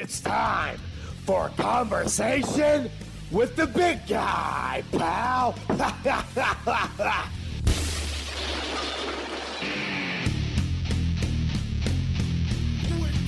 [0.00, 0.78] It's time
[1.24, 2.88] for conversation
[3.32, 5.56] with the big guy, pal.
[5.68, 5.74] Wake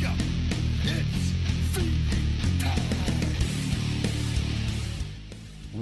[0.07, 0.15] up!
[0.85, 1.33] It's
[1.73, 3.11] feeding time!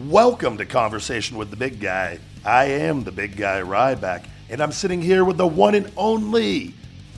[0.09, 2.19] Welcome to Conversation with the Big Guy.
[2.47, 6.73] I am the Big Guy Ryback, and I'm sitting here with the one and only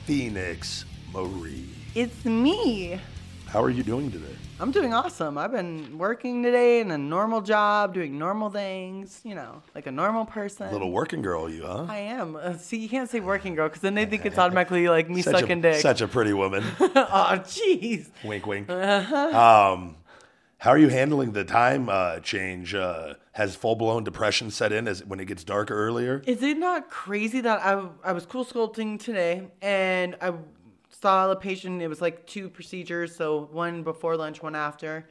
[0.07, 1.69] Phoenix Marie.
[1.95, 2.99] It's me.
[3.51, 4.37] How are you doing today?
[4.61, 5.37] I'm doing awesome.
[5.37, 9.91] I've been working today in a normal job, doing normal things, you know, like a
[9.91, 10.71] normal person.
[10.71, 11.87] Little working girl, you, huh?
[11.89, 12.37] I am.
[12.37, 15.21] Uh, see, you can't say working girl because then they think it's automatically like me
[15.21, 15.81] such sucking a, dick.
[15.81, 16.63] Such a pretty woman.
[16.81, 18.11] oh, jeez.
[18.23, 18.71] wink, wink.
[18.71, 19.73] Uh-huh.
[19.73, 19.97] Um,
[20.59, 22.73] how are you handling the time uh, change?
[22.73, 26.23] Uh, has full blown depression set in as when it gets darker earlier?
[26.27, 30.35] Is it not crazy that I, I was cool sculpting today and I
[31.01, 35.09] saw a patient, it was like two procedures, so one before lunch, one after.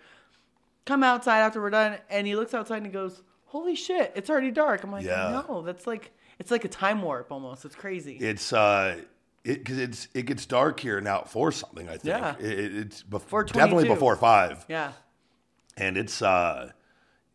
[0.86, 4.30] Come outside after we're done and he looks outside and he goes, Holy shit, it's
[4.30, 4.84] already dark.
[4.84, 5.44] I'm like, Yeah.
[5.48, 7.66] no, that's like it's like a time warp almost.
[7.66, 8.16] It's crazy.
[8.18, 9.02] It's uh,
[9.44, 11.88] it because it's it gets dark here now at four something.
[11.90, 12.36] I think Yeah.
[12.40, 14.66] it, it- it's before definitely before five.
[14.68, 14.94] yeah.
[15.78, 16.72] and it's uh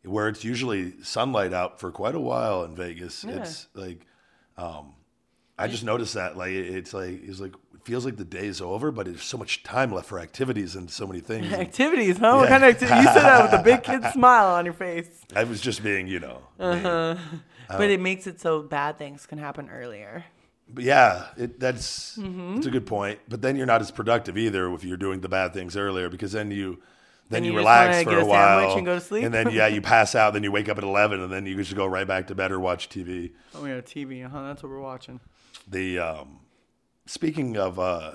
[0.04, 3.24] where it's usually sunlight out for quite a while in Vegas.
[3.24, 3.36] Yeah.
[3.36, 4.06] It's like
[4.56, 4.94] um
[5.58, 7.54] I just noticed that like it's like it's like
[7.84, 11.06] feels like the day's over, but there's so much time left for activities and so
[11.06, 11.52] many things.
[11.52, 12.36] Activities, huh?
[12.36, 13.04] What kind of activities?
[13.04, 15.08] You said that with a big kid smile on your face.
[15.36, 16.38] I was just being, you know.
[16.58, 17.16] Uh-huh.
[17.68, 20.24] But it makes it so bad things can happen earlier.
[20.68, 22.56] But yeah, it, that's Mm-hmm.
[22.58, 23.20] it's a good point.
[23.28, 26.32] But then you're not as productive either if you're doing the bad things earlier because
[26.32, 26.74] then you
[27.30, 29.24] then Then you, you relax for a a while and go to sleep?
[29.24, 30.34] and then yeah you pass out.
[30.34, 32.52] Then you wake up at eleven and then you just go right back to bed
[32.52, 33.32] or watch TV.
[33.54, 34.42] Oh, we have TV, huh?
[34.48, 35.20] That's what we're watching.
[35.66, 36.40] The um,
[37.06, 38.12] speaking of uh,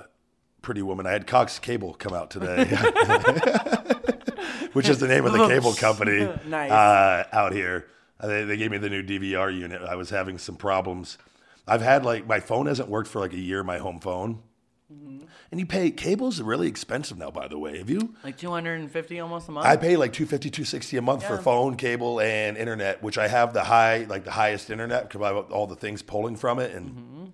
[0.62, 2.64] Pretty Woman, I had Cox Cable come out today,
[4.72, 6.70] which is the name of the cable company Nice.
[6.70, 7.86] uh, out here.
[8.18, 9.82] Uh, They, they gave me the new DVR unit.
[9.82, 11.18] I was having some problems.
[11.66, 13.62] I've had like my phone hasn't worked for like a year.
[13.64, 14.42] My home phone,
[14.92, 15.24] Mm-hmm.
[15.52, 17.30] and you pay cables are really expensive now.
[17.30, 18.12] By the way, have you?
[18.24, 19.64] Like 250 almost a month?
[19.64, 23.54] I pay like 250 260 a month for phone, cable, and internet, which I have
[23.54, 26.74] the high, like the highest internet because I have all the things pulling from it
[26.74, 27.24] and Mm-hmm.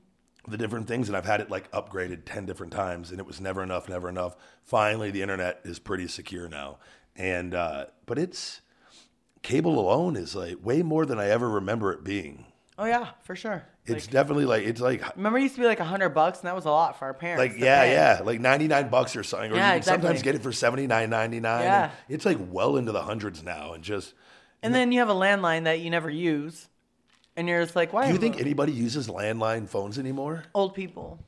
[0.48, 1.08] The different things.
[1.08, 4.08] And I've had it like upgraded 10 different times and it was never enough, never
[4.08, 4.36] enough.
[4.62, 6.78] Finally, the internet is pretty secure now.
[7.16, 8.60] And, uh, but it's
[9.42, 12.46] cable alone is like way more than I ever remember it being.
[12.78, 13.64] oh, yeah, for sure.
[13.86, 16.48] It's Like, definitely like, it's like, remember, it used to be like 100 bucks, and
[16.48, 17.38] that was a lot for our parents.
[17.38, 17.92] like yeah, pay.
[17.92, 20.50] yeah, like ninety nine bucks or something, or Yeah, you can sometimes get it for
[20.52, 21.62] seventy nine ninety nine.
[21.62, 21.90] Yeah.
[22.08, 24.12] it's like well into the hundreds now, and just
[24.60, 26.66] And then you have a landline that you never use,
[27.36, 28.06] and you're just like, why?
[28.06, 30.44] Do you think anybody uses landline phones anymore?
[30.54, 31.18] old people?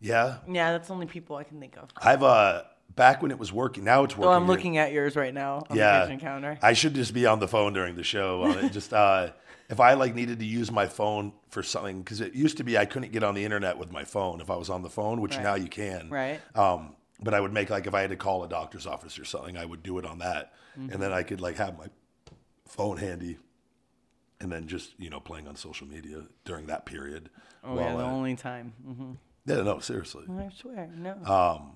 [0.00, 1.88] Yeah, Yeah, that's the only people I can think of.
[1.96, 2.62] I've uh
[2.96, 3.84] back when it was working.
[3.84, 4.28] Now it's working.
[4.28, 6.58] Well, I'm looking at yours right now on Yeah, the kitchen counter.
[6.60, 8.42] I should just be on the phone during the show.
[8.42, 8.72] On it.
[8.72, 9.30] just uh,
[9.70, 12.76] if I like needed to use my phone for something, because it used to be
[12.76, 15.20] I couldn't get on the internet with my phone if I was on the phone,
[15.20, 15.42] which Right.
[15.44, 16.10] now you can.
[16.10, 16.40] Right.
[16.56, 19.24] Um, but I would make like if I had to call a doctor's office or
[19.24, 20.90] something, I would do it on that, Mm-hmm.
[20.94, 21.86] and then I could like have my
[22.66, 23.38] phone handy,
[24.42, 27.30] and then just you know playing on social media during that period.
[27.64, 28.74] oh, yeah, the I- only time.
[28.84, 29.12] hmm
[29.44, 30.24] yeah, no, seriously.
[30.28, 31.16] I swear, no.
[31.24, 31.72] Um,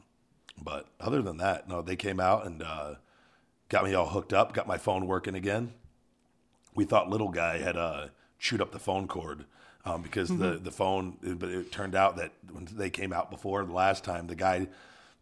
[0.62, 2.94] but other than that, no, they came out and uh,
[3.68, 5.72] got me all hooked up, got my phone working again.
[6.76, 9.46] We thought little guy had uh, chewed up the phone cord
[9.84, 13.64] um, because the the phone, but it turned out that when they came out before
[13.64, 14.68] the last time, the guy,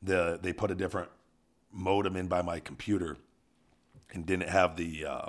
[0.03, 1.09] the they put a different
[1.73, 3.17] modem in by my computer
[4.13, 5.07] and didn't have the.
[5.07, 5.29] Uh,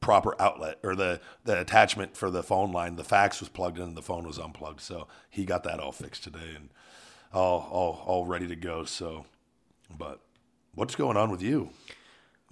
[0.00, 2.96] proper outlet or the, the attachment for the phone line.
[2.96, 4.80] The fax was plugged in and the phone was unplugged.
[4.80, 6.70] So he got that all fixed today and
[7.32, 8.84] all, all, all ready to go.
[8.84, 9.26] So,
[9.96, 10.20] but
[10.74, 11.70] what's going on with you?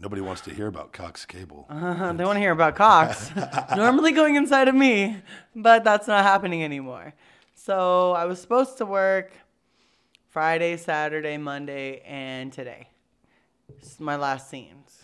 [0.00, 1.66] Nobody wants to hear about Cox Cable.
[1.68, 3.32] Uh, they want to hear about Cox.
[3.76, 5.16] Normally going inside of me,
[5.56, 7.14] but that's not happening anymore.
[7.54, 9.32] So I was supposed to work
[10.28, 12.88] Friday, Saturday, Monday, and today.
[13.80, 15.02] This is my last scenes.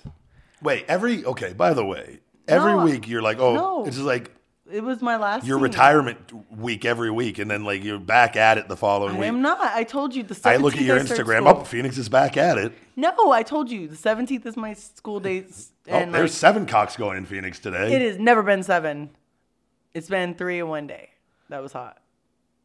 [0.62, 3.86] Wait, every, okay, by the way, every No, week you're like, oh, no.
[3.86, 4.30] it's just like
[4.70, 5.46] It was my last.
[5.46, 5.62] your scene.
[5.64, 6.18] retirement
[6.50, 7.38] week every week.
[7.38, 9.60] And then like you're back at it the following week." I'm not.
[9.60, 11.46] I told you the 17th I look at your Instagram.
[11.52, 12.72] Oh, Phoenix is back at it.
[12.96, 15.70] No, I told you the 17th is my school dates.
[15.86, 17.92] Oh, there's like, seven cocks going in Phoenix today.
[17.94, 19.10] it has never been seven.
[19.92, 21.10] It's been three in one day.
[21.50, 21.98] That was hot.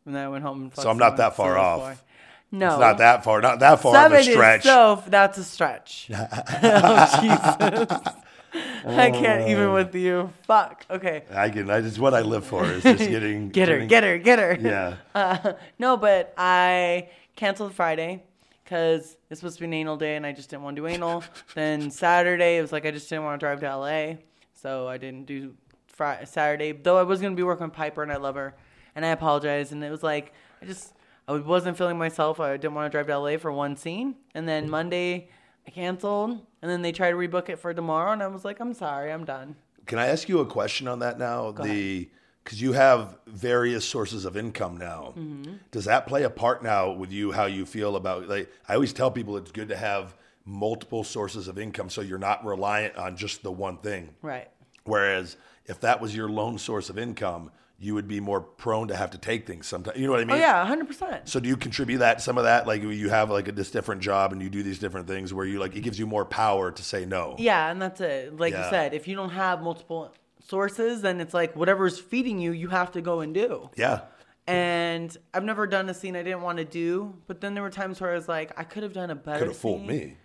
[0.05, 1.97] And then I went home and So I'm not that far so it was off.
[1.97, 2.05] four.
[2.53, 4.59] No, It's not that far, not that far of Seven a stretch.
[4.59, 5.03] is so.
[5.07, 6.09] That's a stretch.
[6.63, 8.13] oh Jesus!
[8.53, 10.31] I can't even with you.
[10.43, 10.85] Fuck.
[10.89, 11.23] Okay.
[11.31, 11.69] I can.
[11.69, 13.85] I just what I live for is just getting Get her.
[13.85, 14.17] getting- Get her.
[14.17, 14.69] Get her.
[14.69, 14.95] Yeah.
[15.15, 18.23] Uh, no, but I canceled Friday
[18.63, 20.87] because it's supposed to be an anal day and I just didn't want to do
[20.87, 21.23] anal.
[21.55, 24.13] then Saturday, it was like I just didn't want to drive to LA.
[24.53, 25.55] So I didn't do
[25.87, 28.55] Friday, Saturday, though I was going to be working with Piper and I love her.
[28.95, 29.71] And I apologize.
[29.71, 30.93] And it was like, I just,
[31.27, 32.39] I wasn't feeling myself.
[32.39, 34.15] I didn't want to drive to LA for one scene.
[34.35, 35.27] And then Monday, I
[35.69, 36.39] canceled.
[36.61, 38.11] And then they tried to rebook it for tomorrow.
[38.11, 39.55] And I was like, I'm sorry, I'm done.
[39.85, 41.51] Can I ask you a question on that now?
[41.51, 42.09] the
[42.43, 45.13] because you have various sources of income now.
[45.17, 45.55] Mm-hmm.
[45.71, 47.31] Does that play a part now with you?
[47.31, 48.51] How you feel about like?
[48.67, 52.43] I always tell people it's good to have multiple sources of income so you're not
[52.43, 54.09] reliant on just the one thing.
[54.21, 54.49] Right.
[54.83, 58.95] Whereas if that was your lone source of income, you would be more prone to
[58.95, 59.97] have to take things sometimes.
[59.97, 60.35] You know what I oh, mean?
[60.35, 61.29] Oh, yeah, 100%.
[61.29, 64.01] So do you contribute that some of that like you have like a, this different
[64.01, 66.71] job and you do these different things where you like it gives you more power
[66.71, 67.35] to say no.
[67.39, 68.37] Yeah, and that's it.
[68.37, 68.65] Like Yeah.
[68.65, 70.13] you said, if you don't have multiple
[70.45, 73.69] sources, then it's like whatever's feeding you, you have to go and do.
[73.77, 74.01] Yeah.
[74.45, 77.69] And I've never done a scene I didn't want to do, but then there were
[77.69, 80.17] times where I was like, I could have done a better Could have fooled me.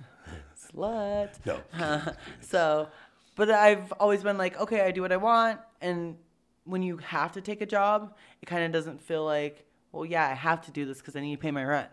[0.74, 1.30] Slut.
[1.46, 1.60] No.
[2.40, 2.88] So,
[3.36, 5.60] but I've always been like, okay, I do what I want.
[5.80, 6.16] And
[6.64, 10.26] when you have to take a job, it kind of doesn't feel like, well, yeah,
[10.28, 11.88] I have to do this because I need to pay my rent.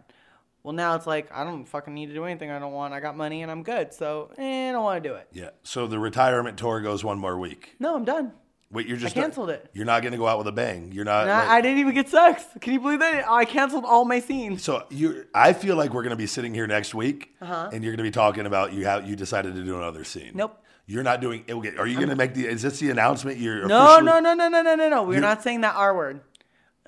[0.63, 2.94] Well, now it's like, I don't fucking need to do anything I don't want.
[2.94, 3.94] I got money and I'm good.
[3.94, 5.27] So, eh, I don't want to do it.
[5.31, 5.50] Yeah.
[5.63, 7.75] So the retirement tour goes one more week.
[7.80, 8.33] No, I'm done.
[8.71, 9.69] Wait, you're just canceled not, it.
[9.74, 10.92] You're not going to go out with a bang.
[10.92, 11.27] You're not.
[11.27, 12.45] I, like- I didn't even get sex.
[12.62, 13.27] Can you believe that?
[13.27, 14.62] I canceled all my scenes.
[14.63, 17.71] so you, I feel like we're going to be sitting here next week, Uh-huh.
[17.74, 20.33] and you're going to be talking about you how you decided to do another scene.
[20.36, 20.62] Nope.
[20.89, 21.44] You're not doing.
[21.47, 22.47] Okay, are you going to make the?
[22.47, 23.38] Is this the announcement?
[23.38, 25.03] You're No, officially- no, no, no, no, no, no, no.
[25.03, 26.21] We're You're- not saying that R word.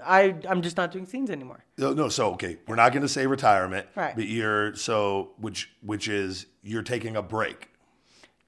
[0.04, 1.64] I, I'm just not doing scenes anymore.
[1.78, 2.10] No, no.
[2.10, 4.16] So okay, we're not going to say retirement, Right.
[4.16, 7.70] But you're so which which is you're taking a break.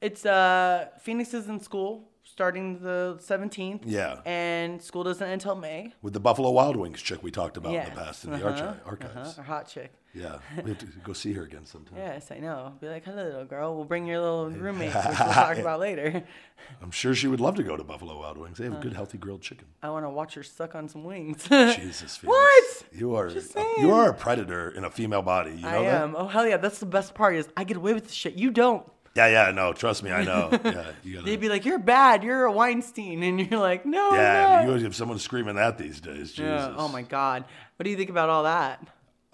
[0.01, 3.81] It's uh Phoenix is in school starting the 17th.
[3.85, 4.21] Yeah.
[4.25, 5.93] And school doesn't end until May.
[6.01, 7.87] With the Buffalo Wild Wings chick we talked about yeah.
[7.87, 9.29] in the past in the Uh-huh, archi- archives.
[9.29, 9.33] Uh-huh.
[9.37, 9.91] Our hot chick.
[10.15, 11.97] Yeah, we have to go see her again sometime.
[11.97, 12.73] Yes, I know.
[12.79, 13.75] Be like, hello, little girl.
[13.75, 16.23] We'll bring your little roommate, which we'll talk about later.
[16.83, 18.57] I'm sure she would love to go to Buffalo Wild Wings.
[18.59, 19.65] They have good, healthy grilled chicken.
[19.81, 21.43] I want to watch her suck on some wings.
[21.49, 22.23] Jesus, Felix.
[22.25, 22.83] What?
[22.91, 25.51] You are Just you are a predator in a female body.
[25.51, 26.01] You know I that?
[26.03, 26.15] am.
[26.15, 26.57] Oh hell yeah!
[26.57, 28.35] That's the best part is I get away with this shit.
[28.35, 28.85] You don't.
[29.15, 29.51] Yeah, yeah.
[29.51, 30.49] No, trust me, I know.
[30.63, 31.25] Yeah, you gotta.
[31.25, 32.23] They'd be like, "You're bad.
[32.23, 35.99] You're a Weinstein," and you're like, "No, yeah, not." you have someone screaming that these
[36.01, 36.29] days.
[36.31, 36.39] Jesus.
[36.39, 36.73] Yeah.
[36.77, 37.45] Oh my god.
[37.75, 38.85] What do you think about all that?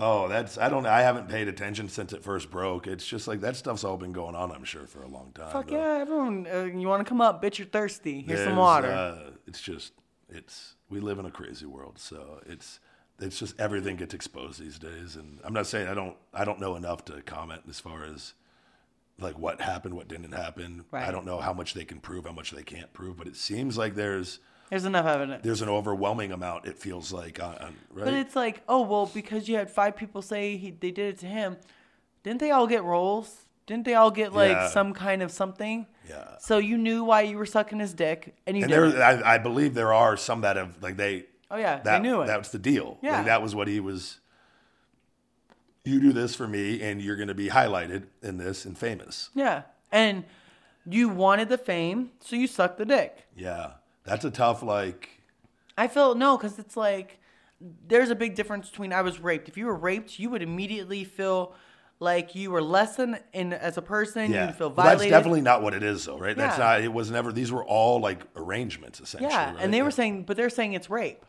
[0.01, 0.85] Oh, that's I don't.
[0.85, 2.87] I haven't paid attention since it first broke.
[2.87, 4.51] It's just like that stuff's all been going on.
[4.51, 5.51] I'm sure for a long time.
[5.51, 6.47] Fuck yeah, everyone.
[6.51, 7.57] Uh, you want to come up, bitch?
[7.57, 8.21] You're thirsty.
[8.21, 8.89] Here's some water.
[8.89, 9.93] Uh, it's just
[10.29, 12.79] it's we live in a crazy world, so it's
[13.19, 15.17] it's just everything gets exposed these days.
[15.17, 18.33] And I'm not saying I don't I don't know enough to comment as far as
[19.21, 20.85] like what happened, what didn't happen.
[20.93, 23.35] I don't know how much they can prove, how much they can't prove, but it
[23.35, 24.39] seems like there's
[24.69, 25.43] There's enough evidence.
[25.43, 26.65] there's an overwhelming amount.
[26.65, 28.05] It feels like on right.
[28.05, 31.19] But it's like, oh well, because you had five people say he, they did it
[31.19, 31.57] to him,
[32.23, 33.45] didn't they all get roles?
[33.67, 34.69] Didn't they all get like Yeah.
[34.69, 35.85] some kind of something?
[36.09, 36.37] Yeah.
[36.39, 39.37] So you knew why you were sucking his dick, and you and there, I, I
[39.37, 41.25] believe there are some that have like they.
[41.51, 42.27] Oh, yeah, they that, knew it.
[42.27, 42.97] That's the deal.
[43.01, 43.17] Yeah.
[43.17, 44.19] like, that was what he was.
[45.89, 49.29] You do this for me, and you're going to be highlighted in this and famous.
[49.33, 50.23] Yeah, and
[50.85, 53.25] you wanted the fame, so you sucked the dick.
[53.35, 53.71] Yeah,
[54.03, 55.09] that's a tough like.
[55.77, 57.19] I feel no, because it's like
[57.87, 59.49] there's a big difference between I was raped.
[59.49, 61.53] If you were raped, you would immediately feel
[62.01, 64.31] like you were less than in as a person.
[64.31, 65.11] Yeah, You'd feel Well, that's violated.
[65.11, 66.35] definitely not what it is, though, right?
[66.37, 66.63] That's Yeah.
[66.63, 66.81] not.
[66.81, 67.31] It was never.
[67.33, 69.31] These were all like arrangements, essentially.
[69.31, 69.57] yeah, right?
[69.63, 71.25] and they were saying, but they're saying it's rape.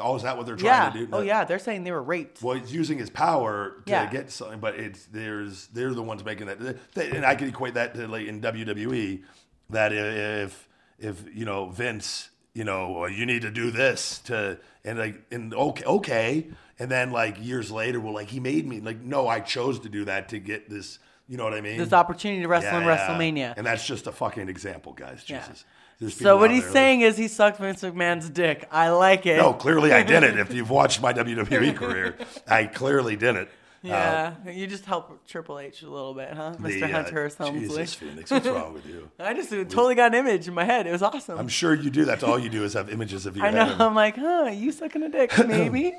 [0.00, 1.00] "Oh, is that what they're trying Yeah.
[1.00, 2.42] to do?" Oh yeah, they're saying they were raped.
[2.42, 4.10] Well, he's using his power to Yeah.
[4.10, 6.58] get something, but it's there's they're the ones making that.
[6.94, 9.22] They, and I could equate that to like in WWE
[9.70, 14.58] that if if you know Vince, you know, well, you need to do this to
[14.84, 16.46] and like and okay okay,
[16.78, 19.88] and then like years later, well, like he made me like no, I chose to
[19.88, 20.98] do that to get this.
[21.30, 21.76] You know what I mean?
[21.76, 23.06] This opportunity to wrestle in Yeah, yeah.
[23.18, 23.54] WrestleMania.
[23.58, 25.24] and that's just a fucking example, guys.
[25.26, 25.40] Yeah.
[25.40, 25.66] Jesus.
[26.06, 28.68] So what he's saying is he sucked Vince McMahon's dick.
[28.70, 29.36] I like it.
[29.36, 30.38] No, clearly I didn't.
[30.38, 33.48] If you've watched my WWE career, I clearly didn't.
[33.82, 36.80] Yeah, you just help Triple H a little bit, huh, Mr.
[36.80, 37.30] The, uh, Hunter.
[37.38, 37.60] Helmsley?
[37.60, 39.08] Jesus, Phoenix, what's wrong with you?
[39.20, 40.86] I just totally got an image in my head.
[40.88, 41.38] It was awesome.
[41.38, 42.04] I'm sure you do.
[42.04, 43.42] That's all you do is have images of you.
[43.44, 43.76] I know.
[43.78, 44.50] I'm like, huh?
[44.52, 45.94] You sucking a dick, maybe?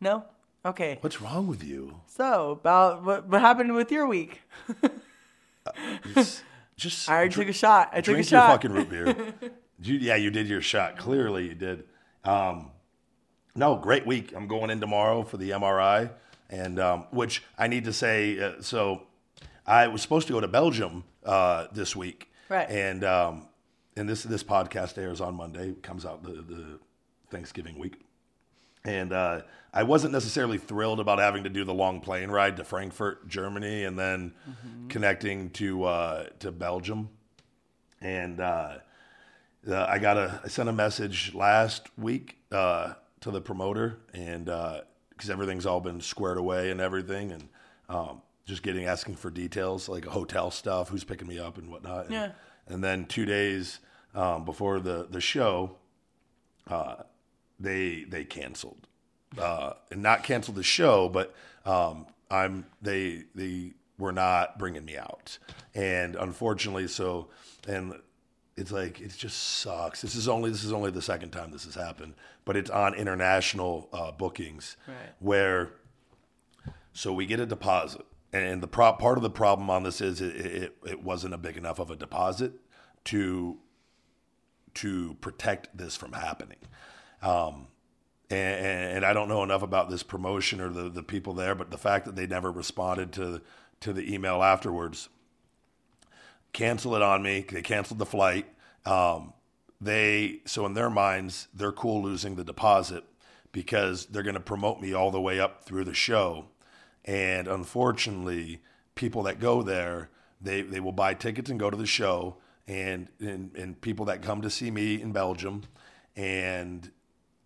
[0.00, 0.24] no.
[0.64, 0.98] Okay.
[1.00, 2.00] What's wrong with you?
[2.06, 4.42] So about what, what happened with your week?
[6.16, 6.42] It's
[6.82, 7.90] just I already took a shot.
[7.92, 8.62] I took a shot.
[8.62, 9.50] drink your fucking root beer.
[9.82, 10.98] you, yeah, you did your shot.
[10.98, 11.84] Clearly, you did.
[12.24, 12.70] Um,
[13.54, 14.32] no, great week.
[14.34, 16.10] I'm going in tomorrow for the MRI,
[16.50, 18.38] and um, which I need to say.
[18.38, 19.02] Uh, so,
[19.66, 22.68] I was supposed to go to Belgium uh, this week, Right.
[22.68, 23.48] And um,
[23.96, 25.74] and this this podcast airs on Monday.
[25.82, 26.78] Comes out the the
[27.30, 28.00] Thanksgiving week.
[28.84, 32.64] And uh, I wasn't necessarily thrilled about having to do the long plane ride to
[32.64, 34.34] Frankfurt, Germany, and then
[34.88, 37.08] connecting to uh, to Belgium.
[38.00, 38.78] And uh,
[39.68, 44.46] uh, I got a I sent a message last week uh, to the promoter, and
[44.46, 47.48] because everything's all been squared away and everything, and
[47.88, 52.06] um, just getting asking for details like hotel stuff, who's picking me up and whatnot.
[52.06, 52.32] And, Yeah.
[52.66, 53.80] And then two days
[54.14, 55.76] um, before the the show,
[56.68, 56.96] uh,
[57.62, 58.86] they they canceled,
[59.38, 64.96] uh, and not canceled the show, but um, I'm they they were not bringing me
[64.96, 65.38] out,
[65.74, 67.28] and unfortunately, so
[67.68, 67.94] and
[68.56, 70.02] it's like it just sucks.
[70.02, 72.14] This is only this is only the second time this has happened,
[72.44, 74.96] but it's on international uh, bookings Right.
[75.20, 75.70] where
[76.92, 80.20] so we get a deposit, and the pro- part of the problem on this is
[80.20, 82.52] it, it, it wasn't a big enough of a deposit
[83.04, 83.58] to
[84.74, 86.56] to protect this from happening.
[87.22, 87.68] Um,
[88.30, 91.70] and, and I don't know enough about this promotion or the, the people there, but
[91.70, 93.40] the fact that they never responded to
[93.80, 95.08] to the email afterwards,
[96.52, 97.44] cancel it on me.
[97.50, 98.46] They canceled the flight.
[98.86, 99.32] Um,
[99.80, 103.04] they so in their minds they're cool losing the deposit
[103.50, 106.46] because they're going to promote me all the way up through the show,
[107.04, 108.62] and unfortunately,
[108.94, 110.10] people that go there
[110.42, 112.36] they they will buy tickets and go to the show,
[112.66, 115.62] and and, and people that come to see me in Belgium,
[116.16, 116.90] and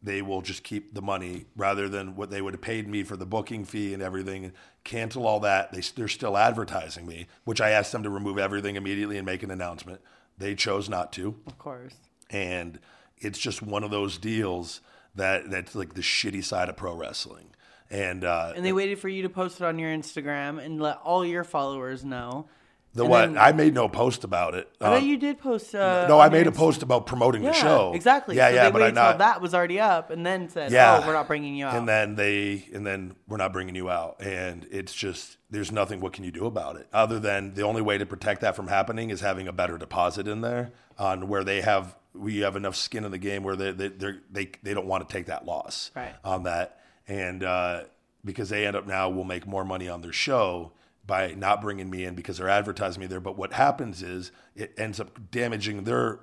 [0.07, 3.17] they will just keep the money rather than what they would have paid me for
[3.17, 4.53] the booking fee and everything and
[4.85, 5.73] cancel all that.
[5.73, 9.43] They, they're still advertising me, which I asked them to remove everything immediately and make
[9.43, 10.01] an announcement.
[10.39, 11.35] They chose not to.
[11.49, 11.95] Of course.
[12.31, 12.79] And
[13.19, 14.81] it's just one of those deals
[15.17, 17.49] that that's like the shitty side of pro wrestling.
[17.91, 20.99] And, uh, And they waited for you to post it on your Instagram and let
[21.03, 22.49] all your followers know.
[22.97, 23.27] The and what?
[23.27, 24.69] then- I made no post about it.
[24.81, 25.75] I Uh, you did post.
[25.75, 27.93] Uh, no, I made a post about promoting Yeah, the show.
[27.95, 28.37] exactly.
[28.37, 29.19] Yeah, so yeah, they but I not.
[29.19, 31.01] that was already up, and then said, Yeah.
[31.03, 33.91] "Oh, we're not bringing you out." And then they, and then we're not bringing you
[33.91, 34.17] out.
[34.21, 36.01] And it's just, there's nothing.
[36.01, 38.69] What can you do about it other than the only way to protect that from
[38.69, 42.75] happening is having a better deposit in there on where they have, we have enough
[42.77, 45.45] skin in the game where they they they're, they they don't want to take that
[45.45, 46.15] loss Right.
[46.25, 47.81] on that, and uh,
[48.25, 50.73] because they end up now will make more money on their show
[51.07, 53.21] by not bringing me in because they're advertising me there.
[53.21, 56.21] But what happens is it ends up damaging their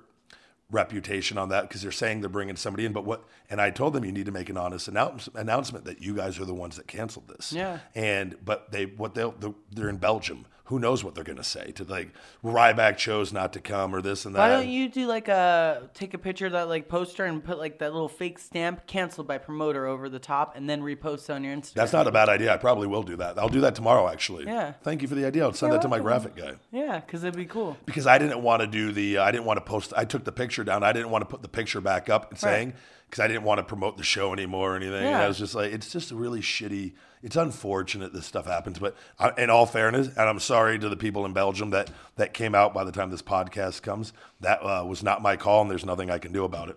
[0.70, 2.92] reputation on that because they're saying they're bringing somebody in.
[2.92, 3.24] But what?
[3.48, 6.38] And I told them you need to make an honest announce, announcement that you guys
[6.38, 7.52] are the ones that canceled this.
[7.52, 7.78] Yeah.
[7.94, 9.34] And but they what they'll
[9.72, 10.46] they're in Belgium.
[10.68, 12.10] Who knows what they're going to say to like
[12.42, 14.38] Ryback chose not to come or this and that.
[14.38, 17.58] Why don't you do like a take a picture of that like poster and put
[17.58, 21.44] like that little fake stamp canceled by promoter over the top and then repost on
[21.44, 21.74] your Instagram?
[21.74, 22.54] That's not a bad idea.
[22.54, 23.38] I probably will do that.
[23.38, 24.46] I'll do that tomorrow, actually.
[24.46, 24.72] Yeah.
[24.82, 25.44] Thank you for the idea.
[25.44, 26.54] I'll send You're that to my graphic guy.
[26.72, 27.76] Yeah, because it'd be cool.
[27.84, 30.24] because I didn't want to do the uh, I didn't want to post I took
[30.24, 32.72] the picture down I didn't want to put the picture back up and saying
[33.08, 35.04] because I didn't want to promote the show anymore or anything.
[35.04, 36.92] And I was just like it's just a really shitty.
[37.22, 38.78] It's unfortunate this stuff happens.
[38.78, 42.34] But I, in all fairness and I'm sorry to the people in Belgium that that
[42.34, 45.70] came out by the time this podcast comes that uh, was not my call and
[45.70, 46.76] there's nothing I can do about it.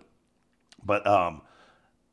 [0.84, 1.42] But um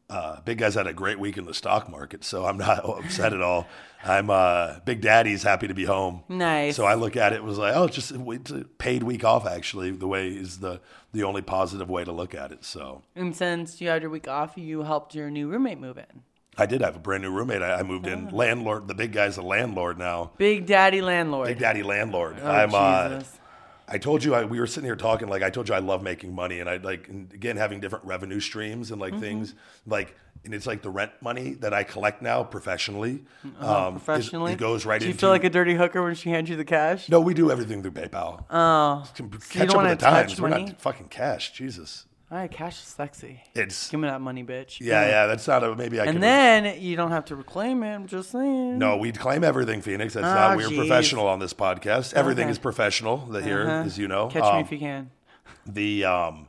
[0.09, 3.33] uh, Big Guy's had a great week in the stock market, so I'm not upset
[3.33, 3.67] at all.
[4.03, 6.24] I'm uh, Big Daddy's happy to be home.
[6.29, 6.75] Nice.
[6.75, 9.47] So I look at it was like, oh, it's just it's a paid week off.
[9.47, 10.79] Actually, the way is the
[11.12, 12.63] the only positive way to look at it.
[12.63, 16.24] So And since you had your week off, you helped your new roommate move in.
[16.57, 17.62] I did have a brand new roommate.
[17.62, 18.29] I, I moved in.
[18.29, 20.31] Landlord, the big guy's a landlord now.
[20.38, 21.47] Big Daddy Landlord.
[21.47, 22.38] Big Daddy landlord.
[22.41, 22.74] Oh, I'm.
[22.74, 23.39] Uh, Jesus.
[23.88, 26.01] I told you I, we were sitting here talking like I told you I love
[26.01, 29.22] making money and I like and again having different revenue streams and like Mm-hmm.
[29.22, 29.54] things
[29.86, 33.24] like and it's like the rent money that I collect now professionally.
[33.60, 35.22] Oh, um, is- professionally, it goes right Do you into.
[35.22, 37.10] feel like a dirty hooker when she hands you the cash?
[37.10, 38.44] no, we do everything through PayPal.
[38.50, 39.20] Oh, Catch
[39.56, 40.39] you don't up with the times.
[40.42, 41.51] We're not fucking cash.
[41.54, 42.06] Jesus.
[42.32, 43.41] All right, cash is sexy.
[43.53, 44.79] It's Give me that money, bitch.
[44.82, 45.25] yeah, yeah.
[45.27, 46.22] That's not a maybe I And can.
[46.22, 47.94] then you don't have to reclaim it.
[47.94, 48.79] I'm just saying.
[48.79, 50.15] no, we claim everything, Phoenix.
[50.15, 50.58] That's Ah, not.
[50.58, 50.75] We're jeez.
[50.77, 52.13] professional on this podcast.
[52.15, 52.51] Everything Okay.
[52.51, 53.17] is professional.
[53.17, 53.86] The here, Uh-huh.
[53.86, 54.27] as you know.
[54.27, 55.12] Catch Um, me if you can.
[55.67, 56.48] the um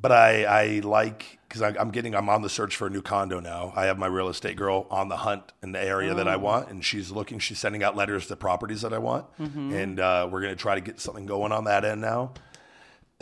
[0.00, 3.38] but i i like because i'm getting i'm on the search for a new condo
[3.40, 6.34] now i have my real estate girl on the hunt in the area that i
[6.34, 10.26] want and she's looking she's sending out letters to properties that i want and uh,
[10.30, 12.32] we're going to try to get something going on that end now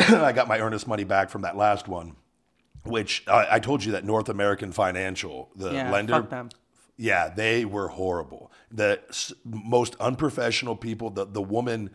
[0.24, 2.16] i got my earnest money back from that last one
[2.84, 6.14] which I, I told you that north american financial the Yeah, lender
[6.96, 8.52] yeah, they were horrible.
[8.70, 11.08] The s- most unprofessional people.
[11.08, 11.88] The the woman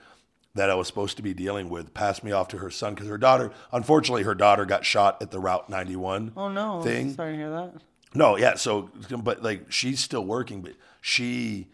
[0.56, 3.08] that I was supposed to be dealing with passed me off to her son because
[3.08, 6.82] her daughter, unfortunately, her daughter got shot at the Route 91 Oh no.
[6.82, 7.14] thing.
[7.14, 7.74] Sorry to hear that.
[8.16, 8.56] No, yeah.
[8.56, 8.90] So,
[9.22, 11.68] but like she's still working, but she,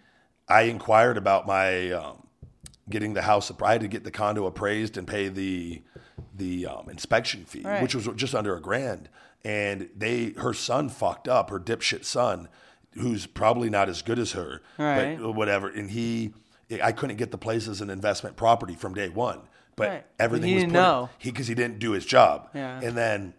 [0.49, 2.27] I inquired about my um,
[2.89, 3.49] getting the house.
[3.61, 5.81] I had to get the condo appraised and pay the
[6.41, 7.81] the um, inspection fee, Right.
[7.81, 9.07] which was just under a grand.
[9.45, 12.47] And they, her son fucked up, her dipshit son,
[12.93, 15.17] who's probably not as good as her, Right.
[15.21, 15.69] but whatever.
[15.69, 16.33] And he,
[16.83, 19.41] I couldn't get the place as an investment property from day one,
[19.75, 20.05] but Right.
[20.19, 21.09] everything He was didn't put know.
[21.17, 22.49] he because he didn't do his job.
[22.53, 22.79] Yeah.
[22.81, 23.33] And then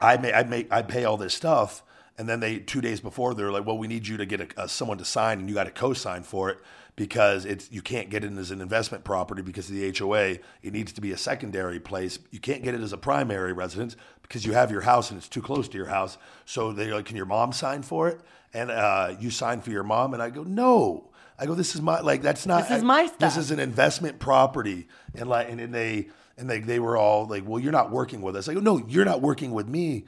[0.00, 1.82] I may I make I pay all this stuff,
[2.16, 4.64] and then they two days before they're like, well, we need you to get a,
[4.64, 6.58] a, someone to sign, and you got to co-sign for it
[7.00, 10.36] because it's you can't get it as an investment property because of the HOA.
[10.62, 12.18] It needs to be a secondary place.
[12.30, 15.26] You can't get it as a primary residence because you have your house and it's
[15.26, 16.18] too close to your house.
[16.44, 18.20] So they're like, can your mom sign for it?
[18.52, 21.08] And uh, you sign for your mom, and I go, no.
[21.38, 24.18] I go, this is my like that's not This is my This is an investment
[24.18, 27.90] property, and like and then they and they they were all like, well, you're not
[27.90, 28.46] working with us.
[28.46, 30.04] I go, no, you're not working with me.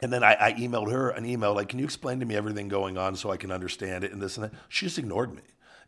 [0.00, 2.68] And then I, I emailed her an email like, can you explain to me everything
[2.68, 4.54] going on so I can understand it and this and that?
[4.70, 5.42] She just ignored me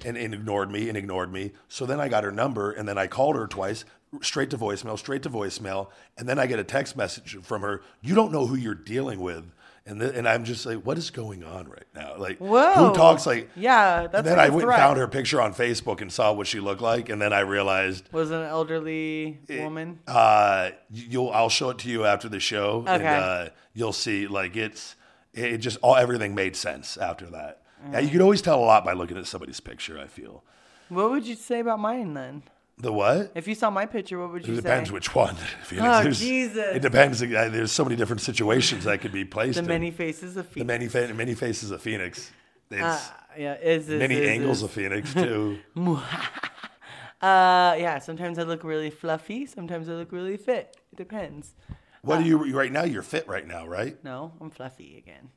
[0.04, 1.52] and, and ignored me and ignored me.
[1.68, 3.84] So then I got her number and then I called her twice,
[4.22, 5.88] straight to voicemail, straight to voicemail.
[6.16, 9.20] And then I get a text message from her, you don't know who you're dealing
[9.20, 9.44] with.
[9.86, 12.16] And, th- and I'm just like, what is going on right now?
[12.16, 12.72] Like, Whoa.
[12.72, 14.78] who talks like, Yeah, that's and then like I went threat.
[14.78, 17.10] and found her picture on Facebook and saw what she looked like.
[17.10, 19.98] And then I realized, Was an elderly woman.
[20.06, 23.14] uh, you'll I'll show it to you after the show, and Okay.
[23.14, 24.96] uh, you'll see like it's
[25.34, 27.60] it just all everything made sense after that.
[27.92, 29.98] Yeah, you can always tell a lot by looking at somebody's picture.
[29.98, 30.42] I feel
[30.88, 32.42] What would you say about mine then?
[32.76, 33.30] the what.
[33.36, 34.52] If you saw my picture, what would you say?
[34.52, 34.94] It you depends say?
[34.94, 35.34] which one.
[35.64, 35.86] Phoenix.
[35.86, 36.76] Oh, There's- Jesus.
[36.76, 37.22] It depends.
[37.22, 39.54] Uh, There's so many different situations that could be placed.
[39.54, 39.66] the in.
[39.68, 40.66] many faces of the Phoenix.
[40.66, 42.32] many fa- many faces of Phoenix.
[42.70, 43.00] It's Uh,
[43.38, 44.62] yeah, is, is many is, angles is.
[44.64, 45.58] of Phoenix too.
[47.20, 47.98] Uh, yeah.
[48.00, 49.46] Sometimes I look really fluffy.
[49.46, 50.76] Sometimes I look really fit.
[50.92, 51.54] It depends.
[52.02, 52.84] what are you right now?
[52.84, 54.02] You're fit right now, right?
[54.04, 55.30] No, I'm fluffy again.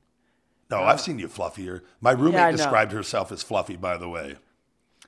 [0.70, 1.82] No, I've seen you fluffier.
[2.02, 4.36] My roommate Yeah, described herself as fluffy, by the way.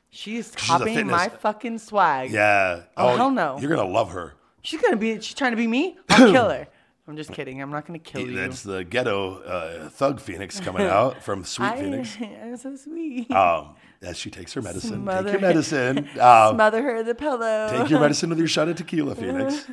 [0.09, 2.31] She's copying fitness- my fucking swag.
[2.31, 2.83] Yeah.
[2.97, 3.59] Oh, hell no.
[3.59, 4.33] You're gonna love her.
[4.61, 5.15] She's gonna be.
[5.21, 5.97] She's trying to be me.
[6.09, 6.67] I'll kill her.
[7.07, 7.61] I'm just kidding.
[7.61, 8.35] I'm not gonna kill you.
[8.35, 12.17] That's the ghetto uh, thug Phoenix coming out from Sweet I, Phoenix.
[12.21, 13.29] I'm so sweet.
[13.31, 15.97] Um, as she takes her medicine, Smother- take your medicine.
[16.19, 17.69] Um, Smother her in the pillow.
[17.71, 19.65] take your medicine with your shot of tequila, Phoenix.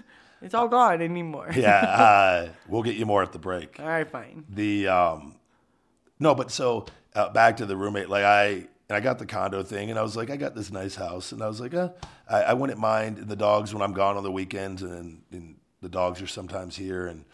[0.42, 1.50] It's all gone anymore.
[1.56, 3.80] Yeah, uh, we'll get you more at the break.
[3.80, 4.44] All right, fine.
[4.50, 5.35] The um,
[6.18, 8.08] no, but so uh, back to the roommate.
[8.08, 8.46] Like I,
[8.88, 11.32] and I got the condo thing, and I was like, I got this nice house,
[11.32, 11.90] and I was like, uh,
[12.28, 15.88] I, I wouldn't mind the dogs when I'm gone on the weekends, and, and the
[15.88, 17.24] dogs are sometimes here, and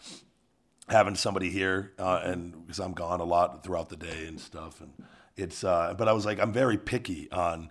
[0.89, 4.81] having somebody here, uh, and because I'm gone a lot throughout the day and stuff,
[4.81, 4.91] and
[5.37, 5.63] it's.
[5.63, 7.69] Uh, but I was like, I'm very picky on.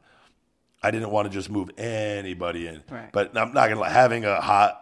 [0.84, 3.12] I didn't want to just move anybody in, Right.
[3.12, 3.90] but I'm not gonna lie.
[3.90, 4.78] Having a hot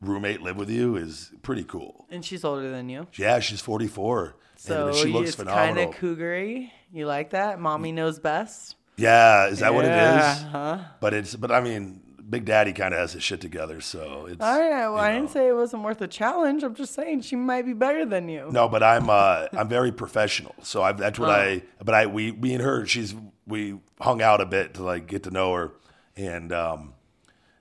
[0.00, 2.06] roommate live with you is pretty cool.
[2.10, 4.36] And she's older than you, Yeah, she's 44.
[4.62, 6.72] So and she looks it's kind of cougary.
[6.92, 7.58] You like that?
[7.58, 8.76] Mommy knows best.
[8.96, 10.42] yeah, is that what it is?
[10.42, 10.78] Huh?
[11.00, 14.40] But it's but I mean, Big Daddy kind of has his shit together, so it's
[14.40, 14.88] All right.
[14.88, 15.18] Well, you I know.
[15.20, 16.62] didn't say it wasn't worth a challenge.
[16.62, 18.48] I'm just saying she might be better than you.
[18.52, 21.32] No, but I'm uh, I'm very professional, so I, that's what Oh.
[21.32, 21.62] I.
[21.84, 23.14] But I we me and her, she's
[23.46, 25.72] we hung out a bit to like get to know her,
[26.16, 26.94] and um,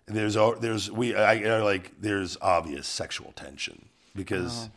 [0.05, 4.69] there's there's we I, I like there's obvious sexual tension because.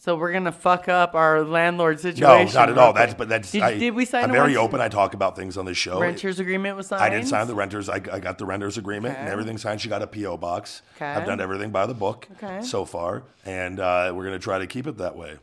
[0.00, 2.54] So we're gonna fuck up our landlord situation.
[2.54, 2.94] No, not at all.
[2.94, 3.52] That's but that's.
[3.52, 4.80] Did, I, did we sign I'm very rent- open.
[4.80, 6.00] I talk about things on the show.
[6.00, 7.02] renters agreement was signed?
[7.02, 7.90] I didn't sign the renters.
[7.90, 9.82] I, I got the renters agreement and everything signed.
[9.82, 10.80] She got a PO box.
[10.96, 11.04] Okay.
[11.04, 12.62] I've done everything by the book Okay.
[12.62, 15.36] so far, and uh, we're gonna try to keep it that way.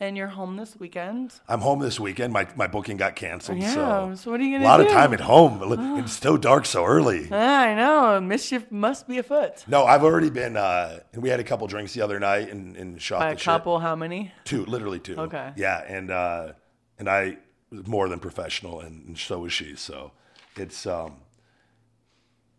[0.00, 1.34] And you're home this weekend.
[1.48, 2.32] I'm home this weekend.
[2.32, 3.58] My my booking got canceled.
[3.58, 4.68] Yeah, so, so what are you gonna do?
[4.68, 4.86] A lot do?
[4.86, 5.60] of time at home.
[6.02, 7.28] It's so dark so early.
[7.30, 8.20] Ah, I know.
[8.20, 9.64] Mischief must be afoot.
[9.68, 10.56] No, I've already been.
[10.56, 13.34] Uh, and we had a couple drinks the other night and, and shot By the
[13.34, 13.44] a shit.
[13.44, 14.32] couple, how many?
[14.44, 15.16] Two, literally two.
[15.18, 15.52] Okay.
[15.56, 16.52] Yeah, and uh,
[16.98, 17.36] and I
[17.70, 19.76] was more than professional, and, and so was she.
[19.76, 20.12] So
[20.56, 21.16] it's um,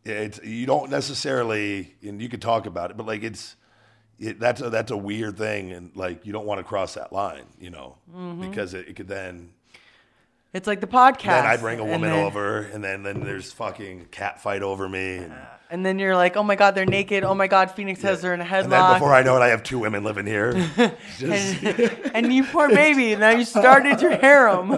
[0.06, 3.56] it's you don't necessarily, and you could talk about it, but like it's
[4.20, 7.12] it, that's a, that's a weird thing, and like you don't want to cross that
[7.12, 8.48] line, you know, Mm-hmm.
[8.50, 9.50] because it, it could then
[10.54, 11.24] It's like the podcast.
[11.24, 14.62] then I bring a and woman then- over, and then then there's fucking cat fight
[14.62, 15.16] over me.
[15.18, 15.34] And,
[15.74, 17.24] And then you're like, oh my God, they're naked.
[17.24, 18.64] Oh my God, Phoenix has her in a headlock.
[18.66, 20.54] and then before I know it, I have two women living here.
[21.18, 24.70] Just, and, and you poor baby, now you started your harem.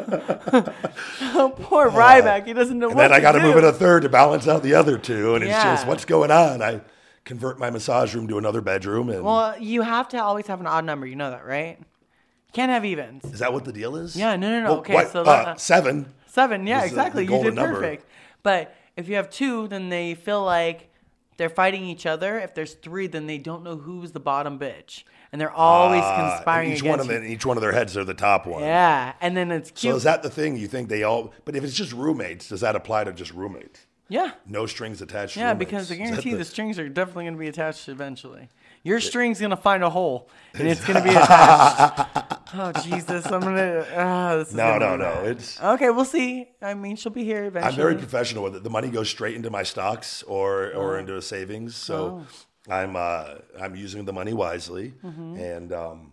[1.21, 2.91] oh, poor Ryback, he doesn't know what.
[2.91, 3.45] and what then I got to do.
[3.47, 5.75] move in a third to balance out the other two, and it's Yeah.
[5.75, 6.61] just what's going on.
[6.61, 6.79] I
[7.25, 10.67] convert my massage room to another bedroom, and Well, you have to always have an
[10.67, 11.05] odd number.
[11.05, 11.77] You know that, right?
[11.77, 13.25] You can't have evens.
[13.25, 14.15] is that what the deal is?
[14.15, 14.69] Yeah, no, no, no.
[14.69, 16.05] Well, Okay, what, so uh, that- seven.
[16.27, 17.25] Seven, yeah, Is the- exactly.
[17.25, 17.75] the you did number.
[17.75, 18.05] perfect.
[18.43, 20.89] But if you have two, then they feel like
[21.37, 22.39] they're fighting each other.
[22.39, 26.29] If there's three, then they don't know who's the bottom bitch, and they're always Uh,
[26.35, 27.29] conspiring each one against of them, you.
[27.35, 28.61] each one of their heads are the top one.
[28.63, 30.55] Yeah, and then it's So is that the thing?
[30.57, 31.33] You think they all?
[31.43, 33.85] But if it's just roommates, does that apply to just roommates?
[34.07, 34.31] Yeah.
[34.45, 35.35] No strings attached.
[35.35, 35.59] Yeah, roommates.
[35.59, 38.49] because I Is that guarantee the- the strings are definitely going to be attached eventually.
[38.83, 42.24] Your string's going to find a hole, and it's going to be attached.
[42.57, 43.25] Oh Jesus!
[43.27, 43.79] I'm gonna.
[43.95, 45.05] Uh, this is No, no, no.
[45.05, 45.25] bad.
[45.27, 46.47] It's Okay, we'll see.
[46.61, 47.71] I mean, she'll be here eventually.
[47.71, 48.63] I'm very professional with it.
[48.63, 50.79] The money goes straight into my stocks or Oh.
[50.81, 51.75] or into a savings.
[51.75, 52.23] So
[52.69, 55.35] I'm uh, I'm using the money wisely Mm-hmm.
[55.37, 56.11] and um,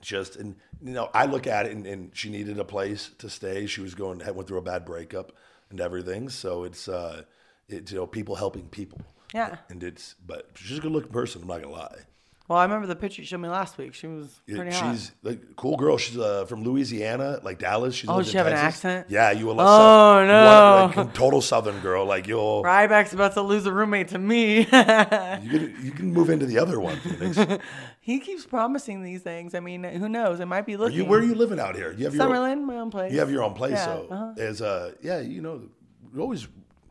[0.00, 3.28] just and you know I look at it and, and she needed a place to
[3.28, 3.66] stay.
[3.66, 5.32] She was going went through a bad breakup
[5.70, 6.28] and everything.
[6.28, 7.22] So it's uh,
[7.68, 9.00] it's you know people helping people.
[9.34, 9.56] Yeah.
[9.68, 11.42] And it's but she's a good looking person.
[11.42, 11.98] I'm not gonna lie.
[12.48, 13.92] Well, I remember the picture you showed me last week.
[13.92, 14.92] She was pretty hot.
[14.94, 15.98] she's like a cool girl.
[15.98, 17.94] She's uh, from Louisiana, like Dallas.
[17.94, 19.08] She's Oh, she have an accent?
[19.10, 19.60] Yeah, you will.
[19.60, 20.90] Oh, no.
[20.94, 22.06] one- like, total Southern girl.
[22.06, 22.62] Like you'll.
[22.64, 24.66] Ryback's about to lose a roommate to me.
[25.42, 27.38] You can, you can move into the other one, Phoenix.
[28.00, 29.54] He keeps promising these things.
[29.54, 30.40] I mean, who knows?
[30.40, 30.96] It might be looking.
[30.96, 31.92] you where are you living out here?
[31.92, 33.12] You have your own, Summerlin, my own place.
[33.12, 34.32] you have your own place, Yeah, so uh-huh.
[34.34, 35.68] there's uh yeah, you know,
[36.18, 36.48] always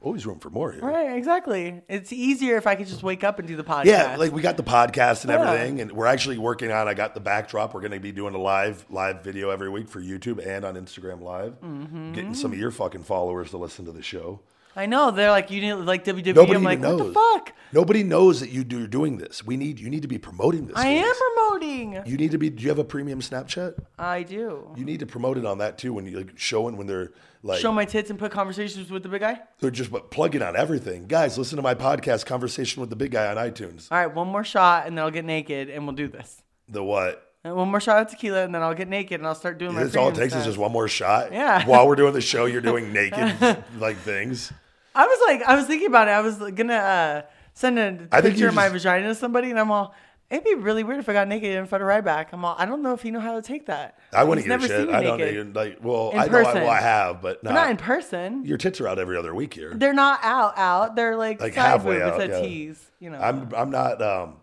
[0.07, 0.81] always room for more here.
[0.81, 1.81] Right, exactly.
[1.87, 3.85] It's easier if I could just wake up and do the podcast.
[3.85, 5.41] Yeah, like we got the podcast and Yeah.
[5.41, 6.87] everything, and we're actually working on.
[6.87, 7.73] I got the backdrop.
[7.73, 10.75] We're going to be doing a live live video every week for YouTube and on
[10.75, 11.59] Instagram Live.
[11.61, 12.13] Mm-hmm.
[12.13, 14.39] Getting some of your fucking followers to listen to the show.
[14.77, 16.35] I know they're like you didn't like WWE.
[16.35, 16.99] Nobody I'm like, knows.
[17.01, 17.53] what the fuck?
[17.73, 19.43] Nobody knows that you do you're doing this.
[19.43, 20.77] We need you need to be promoting this.
[20.77, 22.01] I am promoting.
[22.05, 22.49] You need to be.
[22.51, 23.73] Do you have a premium Snapchat?
[23.97, 24.69] I do.
[24.75, 25.93] You need to promote it on that too.
[25.93, 27.11] When you like showing when they're
[27.43, 29.39] like Show my tits and put conversations with the big guy.
[29.59, 31.07] they're just but plugging on everything.
[31.07, 33.87] Guys, listen to my podcast, Conversation with the Big Guy on iTunes.
[33.91, 36.41] All right, one more shot and then I'll get naked and we'll do this.
[36.69, 37.23] The what?
[37.43, 39.73] And one more shot of tequila and then I'll get naked and I'll start doing
[39.73, 39.83] my.
[39.83, 41.31] That's all it takes is just one more shot.
[41.31, 41.65] Yeah.
[41.65, 44.51] While we're doing the show, you're doing naked like things.
[44.97, 46.11] I was like, I was thinking about it.
[46.11, 47.21] I was gonna uh,
[47.53, 49.93] send a I think picture you of my just- vagina to somebody, and I'm all.
[50.29, 52.27] It'd be really weird if I got naked in front of Ryback.
[52.33, 52.53] I'm all.
[52.59, 53.97] I don't know if he know how to take that.
[54.11, 54.77] I wouldn't He's a never shit.
[54.77, 55.33] seen me I don't naked.
[55.35, 55.77] even like.
[55.81, 56.61] Well, In I know I, person.
[56.63, 57.53] well, I have, but But not.
[57.53, 58.43] not in person.
[58.43, 59.71] your tits are out every other week here.
[59.73, 60.57] They're not out.
[60.57, 60.97] Out.
[60.97, 62.41] They're like, Like side halfway out, at yeah.
[62.41, 62.91] tease.
[62.99, 63.19] You know.
[63.19, 64.35] I'm I'm not um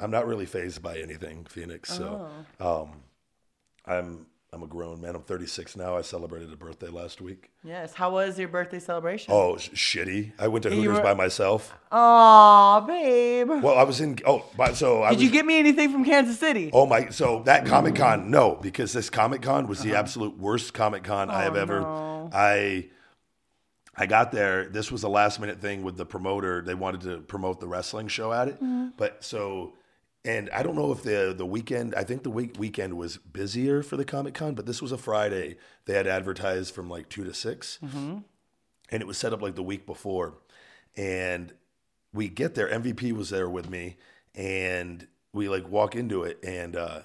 [0.00, 1.90] I'm not really phased by anything, Phoenix.
[1.92, 2.80] So Oh.
[2.80, 3.02] um
[3.84, 5.14] I'm I'm a grown man.
[5.14, 5.96] I'm 36 now.
[5.96, 7.50] I celebrated a birthday last week.
[7.64, 7.94] yes.
[7.94, 9.32] How was your birthday celebration?
[9.32, 10.32] Oh, sh- shitty.
[10.38, 11.74] I went to Hooters were- by myself.
[11.90, 13.48] Aw, babe.
[13.48, 16.04] Well, I was in oh, but so I Did was you get me anything from
[16.04, 16.68] Kansas City?
[16.74, 17.08] Oh my!
[17.08, 21.30] So that Comic Con, no, because this Comic Con was the absolute worst Comic Con
[21.30, 21.80] I have ever.
[21.80, 21.88] Uh-huh.
[21.90, 22.30] Oh, no.
[22.34, 22.90] I
[23.96, 24.68] I got there.
[24.68, 26.60] This was a last minute thing with the promoter.
[26.60, 28.88] They wanted to promote the wrestling show at it, Mm-hmm.
[28.98, 29.72] but so
[30.24, 31.94] and I don't know if the the weekend.
[31.94, 34.98] I think the week weekend was busier for the Comic Con, but this was a
[34.98, 35.56] Friday.
[35.86, 38.18] They had advertised from like two to 6 Mm-hmm.
[38.90, 40.34] and it was set up like the week before,
[40.96, 41.52] and
[42.12, 42.68] we get there.
[42.68, 43.96] MVP was there with me,
[44.34, 47.00] and we like walk into it, and uh,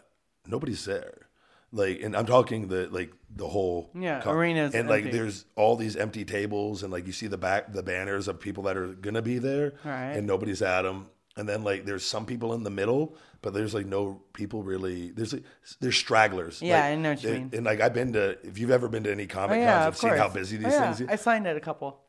[0.46, 1.28] nobody's there.
[1.72, 5.96] Like, and I'm talking the like the whole Yeah, arena's and like there's all these
[5.96, 9.22] empty tables, and like you see the back the banners of people that are gonna
[9.22, 10.12] be there, Right.
[10.14, 11.08] and nobody's at them.
[11.38, 15.12] And then like there's some people in the middle, but there's like no people really.
[15.12, 15.44] There's like,
[15.80, 16.62] there's stragglers.
[16.62, 17.50] Yeah, Like, I know what you and- mean.
[17.54, 19.82] And like I've been to, if you've ever been to any Oh, comic cons, yeah,
[19.82, 20.20] I've of seen course.
[20.22, 20.94] how busy these Oh, yeah.
[20.94, 21.10] things.
[21.12, 22.02] I signed at a couple.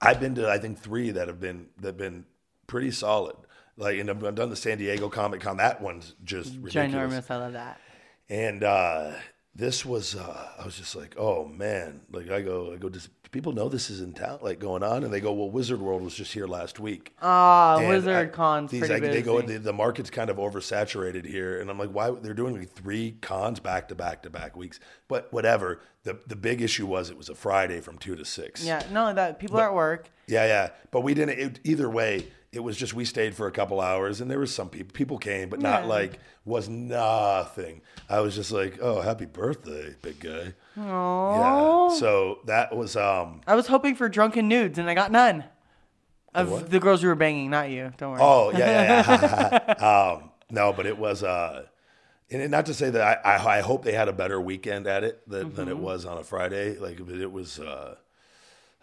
[0.00, 2.26] I've been to I think three that have been that have been
[2.66, 3.36] pretty solid.
[3.76, 5.56] Like, and I've I've done the San Diego Comic Con.
[5.56, 6.92] That one's just ridiculous.
[7.26, 7.30] Ginormous.
[7.30, 7.80] I love that.
[8.28, 9.12] And uh,
[9.56, 12.00] this was, uh, I was just like, oh man.
[12.10, 12.88] Like I go, I go.
[12.88, 15.04] Does people know this is in town, like going on?
[15.04, 17.14] And they go, well, Wizard World was just here last week.
[17.22, 19.00] Ah, And Wizard I- Con's these, busy.
[19.00, 22.10] They go, the, the market's kind of oversaturated here, and I'm like, why?
[22.10, 25.80] They're doing like three cons back to back to back weeks, but whatever.
[26.04, 28.62] The the big issue was it was a Friday from two to six.
[28.62, 30.10] yeah, only that, people are at work.
[30.26, 30.68] Yeah, yeah.
[30.90, 31.38] But we didn't.
[31.38, 34.54] It, either way, it was just we stayed for a couple hours, and there was
[34.54, 34.92] some people.
[34.92, 35.88] People came, but not Yeah.
[35.88, 37.80] like was nothing.
[38.08, 40.54] I was just like, oh, happy birthday, big guy.
[40.76, 41.88] Yeah.
[41.98, 43.40] So that was um.
[43.46, 45.44] I was hoping for drunken nudes, and I got none.
[46.34, 46.70] Of what?
[46.70, 47.92] the girls you were banging, not you.
[47.96, 48.20] Don't worry.
[48.22, 48.58] Oh yeah,
[49.06, 49.74] yeah.
[49.80, 50.12] yeah.
[50.18, 51.66] um, no, but it was uh.
[52.30, 55.04] And not to say that I, I, I hope they had a better weekend at
[55.04, 55.76] it than, than Mm-hmm.
[55.76, 56.76] it was on a Friday.
[56.78, 57.60] Like, but it was.
[57.60, 57.96] Uh,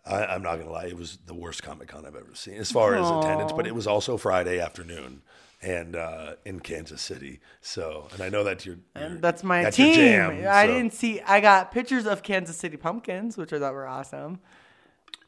[0.06, 2.72] I, I'm not gonna lie, it was the worst Comic Con I've ever seen as
[2.72, 3.52] far as attendance.
[3.52, 5.22] But it was also Friday afternoon,
[5.62, 7.40] and uh, in Kansas City.
[7.62, 9.88] So, and I know that you're, you're That's my that's team.
[9.88, 11.22] Your jam, I so- didn't see.
[11.22, 14.40] I got pictures of Kansas City pumpkins, which I thought were awesome.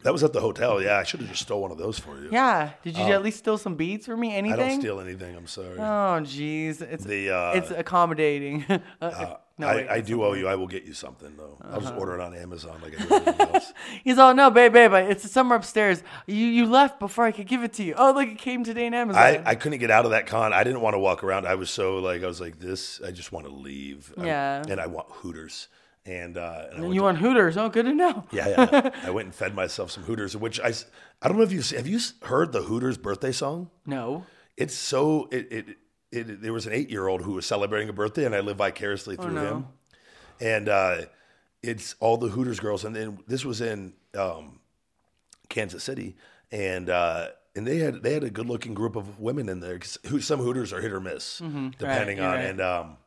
[0.01, 0.81] That was at the hotel.
[0.81, 2.27] Yeah, I should have just stole one of those for you.
[2.29, 2.71] Yeah.
[2.83, 4.33] Did you at least steal some beads for me?
[4.33, 4.57] I Anything?
[4.59, 5.33] don't steal anything.
[5.33, 5.77] I'm sorry.
[5.79, 6.81] Oh, jeez.
[6.81, 8.65] It's The, uh, it's accommodating.
[9.01, 10.47] Uh, no, I, wait, I do owe you.
[10.47, 11.57] I will get you something though.
[11.61, 13.73] I'll just order it on Amazon like I do everything else.
[14.03, 16.01] He's all, no, babe, babe, it's somewhere upstairs.
[16.25, 17.93] You you left before I could give it to you.
[17.97, 19.21] Oh, look, it came today in Amazon.
[19.21, 20.53] I, I couldn't get out of that con.
[20.53, 21.45] I didn't want to walk around.
[21.47, 22.99] I was so like I was like this.
[23.05, 24.13] I just want to leave.
[24.17, 24.63] Yeah.
[24.67, 25.67] and I want Hooters.
[26.05, 27.55] and, uh, and And you to- want Hooters?
[27.55, 28.25] Oh, good to know.
[28.31, 28.89] yeah, yeah.
[29.03, 30.73] I went and fed myself some Hooters, which I
[31.21, 33.69] I don't know if you have you heard the Hooters birthday song.
[33.85, 34.25] No.
[34.57, 35.65] It's so it it,
[36.13, 38.57] it there was an eight year old who was celebrating a birthday, and I live
[38.57, 39.45] vicariously through no.
[39.45, 39.67] him.
[40.39, 41.01] And uh,
[41.61, 44.59] it's all the Hooters girls, and then this was in um,
[45.49, 46.15] Kansas City,
[46.51, 49.77] and uh, and they had they had a good looking group of women in there.
[49.79, 51.39] 'cause who some Hooters are hit or miss
[51.77, 52.45] depending you're on, right.
[52.45, 52.97] and um,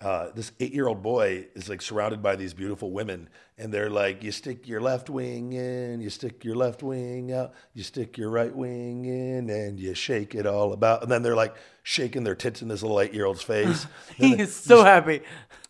[0.00, 3.88] uh, this eight year old boy is like surrounded by these beautiful women, and they're
[3.88, 8.18] like, you stick your left wing in, you stick your left wing out, you stick
[8.18, 11.02] your right wing in, and you shake it all about.
[11.02, 13.86] And then they're like shaking their tits in this little eight year old's face.
[14.14, 15.22] He is so happy.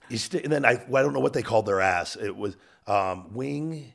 [0.09, 2.17] You sti- and then I, well, I don't know what they called their ass.
[2.17, 3.93] It was um, wing.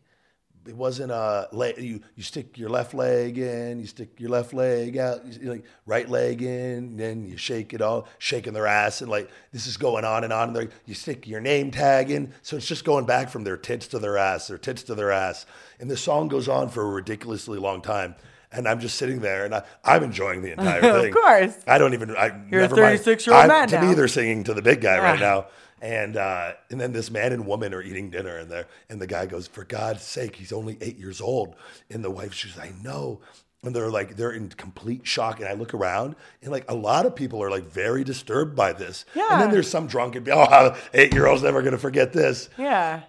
[0.67, 1.77] It wasn't a leg.
[1.79, 5.63] You you stick your left leg in, you stick your left leg out, you, like
[5.87, 9.75] right leg in, then you shake it all, shaking their ass, and like this is
[9.77, 10.49] going on and on.
[10.49, 13.57] And they're- you stick your name tag in, so it's just going back from their
[13.57, 15.45] tits to their ass, their tits to their ass,
[15.79, 18.13] and the song goes on for a ridiculously long time.
[18.53, 21.07] And I'm just sitting there, and I, I'm enjoying the entire thing.
[21.07, 21.55] Of course.
[21.67, 22.11] I don't even.
[22.17, 22.99] I, You're a never mind.
[22.99, 23.87] 36-year-old I- man To now.
[23.87, 25.23] me, they're singing to the big guy right Ah.
[25.23, 25.45] now.
[25.81, 29.07] And uh, and then this man and woman are eating dinner, and there and the
[29.07, 31.55] guy goes, "For God's sake, he's only eight years old."
[31.89, 33.21] And the wife, she's, "I know."
[33.63, 35.39] And they're like, they're in complete shock.
[35.39, 38.73] And I look around, and like a lot of people are like very disturbed by
[38.73, 39.05] this.
[39.13, 39.27] Yeah.
[39.31, 42.49] And then there's some drunken, oh, eight year old's never gonna forget this.
[42.57, 43.01] Yeah.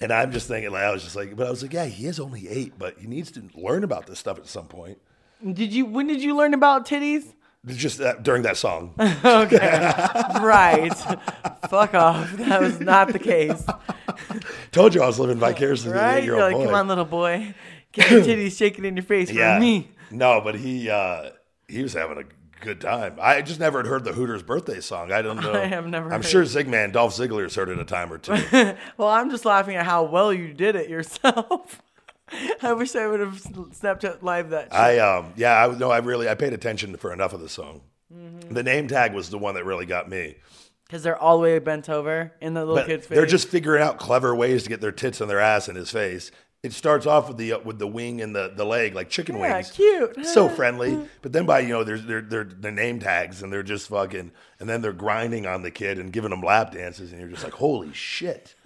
[0.00, 2.06] And I'm just thinking, like, I was just like, but I was like, yeah, he
[2.06, 4.98] is only eight, but he needs to learn about this stuff at some point.
[5.40, 5.86] Did you?
[5.86, 7.34] When did you learn about titties?
[7.66, 8.94] Just that, during that song.
[9.24, 9.56] Okay.
[10.42, 10.92] right.
[11.70, 12.30] Fuck off.
[12.32, 13.64] That was not the case.
[14.72, 16.28] Told you I was living vicariously through Right?
[16.28, 16.64] old like, boy.
[16.66, 17.54] come on, little boy.
[17.92, 19.88] Get your titties shaking in your face for me.
[20.10, 21.30] No, but he uh,
[21.68, 22.24] he was having a
[22.64, 23.16] good time.
[23.20, 25.12] I just never had heard the Hooters birthday song.
[25.12, 25.52] I don't know.
[25.54, 28.32] I have never I'm sure Zigman, Dolph Ziggler's heard it a time or two.
[28.96, 31.80] Well, I'm just laughing at how well you did it yourself.
[32.62, 34.64] I wish I would have Snapchat live that.
[34.64, 34.72] Shit.
[34.74, 37.82] I um yeah, I no, I really I paid attention for enough of the song.
[38.14, 38.52] Mm-hmm.
[38.54, 40.36] The name tag was the one that really got me.
[40.86, 43.16] Because they're all the way bent over in the little But kid's face.
[43.16, 45.90] they're just figuring out clever ways to get their tits and their ass in his
[45.90, 46.30] face.
[46.62, 49.36] It starts off with the uh, with the wing and the, the leg like chicken
[49.36, 49.70] Yeah, wings.
[49.70, 50.24] cute.
[50.26, 50.98] So friendly.
[51.22, 54.30] But then by you know there's they're, they're the name tags and they're just fucking
[54.60, 57.44] and then they're grinding on the kid and giving him lap dances and you're just
[57.44, 58.54] like holy shit.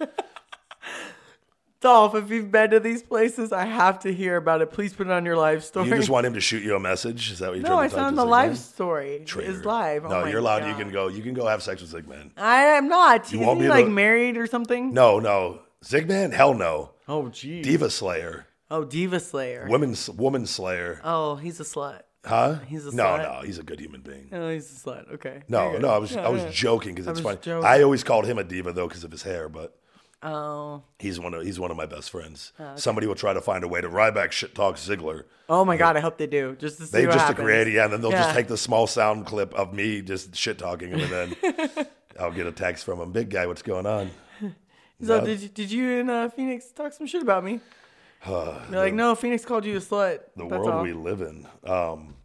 [1.81, 4.69] Dolph, if you've been to these places, I have to hear about it.
[4.71, 5.87] Please put it on your live story.
[5.87, 7.31] You just want him to shoot you a message?
[7.31, 8.29] Is that what you're no, trying I to said talk on to the Zigman?
[8.29, 9.23] live story.
[9.25, 9.51] Traitor.
[9.51, 10.05] It's live.
[10.05, 10.67] Oh No, you're allowed.
[10.67, 11.07] You can go.
[11.07, 12.31] You can go have sex with Zigman.
[12.35, 13.31] I am not.
[13.31, 14.93] You Isn't be like the- married or something?
[14.93, 16.33] No, no, Zigman.
[16.33, 16.91] Hell no.
[17.07, 17.63] Oh, geez.
[17.65, 19.65] Diva Slayer, Oh, Diva Slayer.
[19.69, 20.99] women, woman Slayer.
[21.03, 22.01] Oh, he's a slut.
[22.25, 22.57] Huh?
[22.67, 23.17] He's a no, slut.
[23.23, 23.33] no.
[23.35, 24.27] No, he's a good human being.
[24.33, 25.13] Oh, he's a slut.
[25.13, 25.43] Okay.
[25.47, 25.87] No, no.
[25.87, 26.49] I was Yeah, I was yeah.
[26.51, 27.39] joking because it's funny.
[27.41, 27.65] joking.
[27.65, 29.78] I always called him a diva though because of his hair, but
[30.21, 30.83] Oh.
[30.99, 32.51] he's one of he's one of my best friends.
[32.75, 35.23] Somebody will try to find a way to Ryback shit talk Ziggler.
[35.47, 36.55] Oh my god, I hope they do.
[36.59, 37.39] Just to see They just happens.
[37.39, 38.23] agree, yeah, and then they'll Yeah.
[38.23, 41.87] just take the small sound clip of me just shit talking him, and then
[42.19, 43.11] I'll get a text from him.
[43.13, 44.11] Big guy, what's going on?
[45.01, 45.25] So No.
[45.25, 47.61] did you, did you and uh, Phoenix talk some shit about me?
[48.27, 50.19] You're like, no, Phoenix called you a slut.
[50.35, 50.83] the That's world all.
[50.83, 51.47] we live in.
[51.63, 52.15] Um,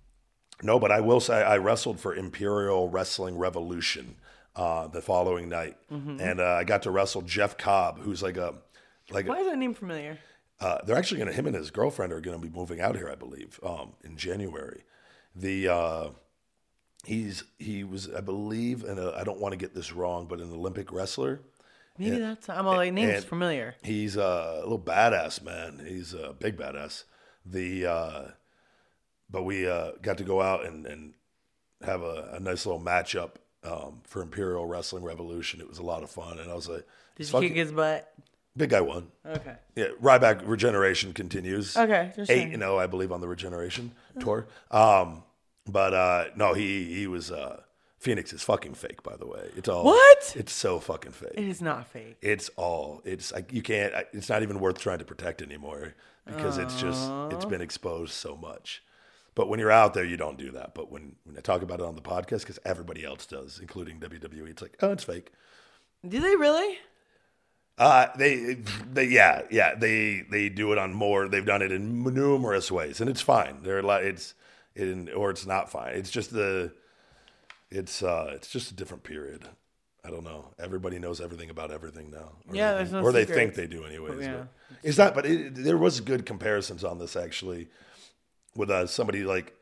[0.61, 4.17] no, but I will say I wrestled for Imperial Wrestling Revolution
[4.57, 6.21] uh, the following night, Mm-hmm.
[6.21, 8.55] and uh, I got to wrestle Jeff Cobb, who's like a
[9.11, 10.19] like Why is that name familiar?
[10.61, 12.97] uh, they're actually going to him and his girlfriend are going to be moving out
[12.97, 14.85] here, I believe, um, in January.
[15.35, 16.09] The uh,
[17.05, 20.53] he's he was I believe, and I don't want to get this wrong, but an
[20.53, 21.41] Olympic wrestler.
[21.99, 23.77] Maybe that's I'm all like name's familiar.
[23.83, 25.81] He's a little badass, man.
[25.87, 27.05] He's a big badass.
[27.47, 28.23] The uh,
[29.31, 31.15] but we uh, got to go out and, and
[31.85, 33.33] have a, a nice little matchup
[33.65, 35.61] um, for Imperial Wrestling Revolution.
[35.61, 38.13] It was a lot of fun, and I was like, Did you kick his butt?
[38.57, 39.09] big guy won.
[39.27, 39.57] Okay.
[39.75, 41.77] Yeah, Ryback Regeneration continues.
[41.77, 42.53] Okay, eight, saying.
[42.53, 44.47] you know, I believe on the Regeneration tour.
[44.71, 45.23] Um,
[45.67, 47.63] but uh, no, he he was uh,
[47.99, 49.49] Phoenix is fucking fake, by the way.
[49.57, 50.35] It's all What?
[50.37, 51.33] It's so fucking fake.
[51.35, 52.19] It is not fake.
[52.21, 53.01] It's all.
[53.05, 53.95] It's like you can't.
[54.13, 55.95] It's not even worth trying to protect anymore
[56.27, 58.83] because it's just it's been exposed so much.
[59.35, 60.75] But when you're out there, you don't do that.
[60.75, 63.99] But when when I talk about it on the podcast, because everybody else does, including
[64.01, 65.33] WWE, it's like, oh, it's fake.
[66.07, 66.79] Do they really?
[67.77, 68.59] Uh, they,
[68.93, 71.27] they, yeah, yeah, they, they do it on more.
[71.27, 73.63] They've done it in numerous ways, and it's fine.
[73.63, 74.35] They're like, it's,
[74.77, 75.95] in, or it's not fine.
[75.95, 76.73] It's just the,
[77.71, 79.49] it's, uh, it's just a different period.
[80.05, 80.51] I don't know.
[80.59, 82.33] Everybody knows everything about everything now.
[82.49, 84.21] Or Yeah, they no or they think they do, anyways.
[84.21, 84.45] Yeah.
[84.69, 87.69] but It's not, but it, there was good comparisons on this actually,
[88.57, 89.55] with uh, somebody like,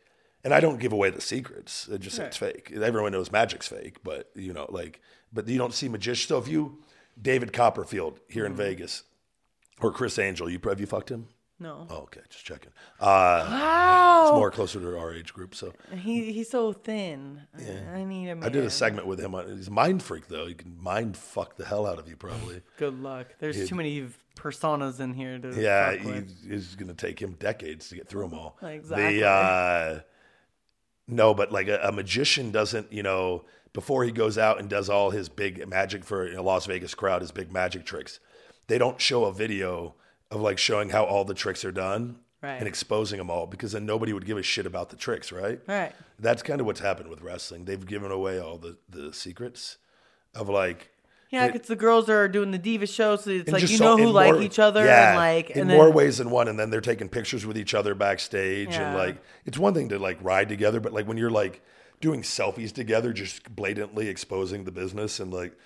[0.45, 1.89] and I don't give away the secrets.
[1.89, 2.73] It just say it's fake.
[2.75, 5.01] Everyone knows magic's fake, but you know, like,
[5.33, 6.29] but you don't see magicians.
[6.29, 6.83] So if you
[7.21, 8.53] David Copperfield here Mm-hmm.
[8.53, 9.03] in Vegas,
[9.81, 10.49] or Criss Angel.
[10.49, 11.29] You have you fucked him?
[11.59, 11.87] No.
[11.91, 12.71] Oh, okay, just checking.
[13.01, 14.23] Uh, Wow.
[14.29, 15.55] it's more closer to our age group.
[15.55, 17.43] So He he's so thin.
[17.57, 18.45] I- I need a man.
[18.45, 19.35] I did a segment with him.
[19.35, 20.47] on He's a mind freak though.
[20.47, 22.63] He can mind fuck the hell out of you probably.
[22.79, 23.29] Good luck.
[23.39, 25.61] There's too many personas in here to.
[25.61, 26.37] Yeah, fuck he, with.
[26.49, 28.59] it's to take him decades to get through them all.
[28.63, 29.21] Exactly.
[29.21, 30.01] The, uh,
[31.09, 34.89] no, but like a, a magician doesn't, you know, before he goes out and does
[34.89, 38.21] all his big magic for a Las Vegas crowd, his big magic tricks,
[38.67, 39.95] they don't show a video
[40.31, 42.59] of like showing how all the tricks are done Right.
[42.59, 45.61] and exposing them all because then nobody would give a shit about the tricks, right?
[45.69, 45.93] Right.
[46.19, 47.67] That's kind of what's happened with wrestling.
[47.67, 49.77] They've given away all the, the secrets
[50.35, 50.91] of like,
[51.33, 53.97] Yeah, because the girls are doing the diva show, so it's like you so- know
[53.97, 56.47] who in like more- each other yeah, and like in and more ways than one.
[56.47, 59.17] And then they're taking pictures with each other backstage, and like
[59.47, 61.63] it's one thing to like ride together, but like when you're like
[62.03, 65.57] doing selfies together, just blatantly exposing the business and like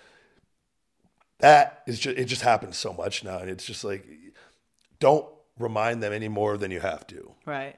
[1.40, 4.07] that is just it just happens so much now, and it's just like
[4.98, 5.26] don't
[5.59, 7.33] remind them any more than you have to.
[7.44, 7.76] right.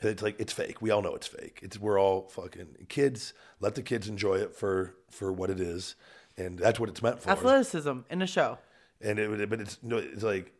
[0.00, 0.82] It's like it's fake.
[0.82, 1.58] We all know it's fake.
[1.62, 3.32] It's we're all fucking kids.
[3.60, 5.96] Let the kids enjoy it for for what it is,
[6.36, 7.30] and that's what it's meant for.
[7.30, 8.58] Athleticism in a show.
[9.00, 10.52] and it but it's no it's like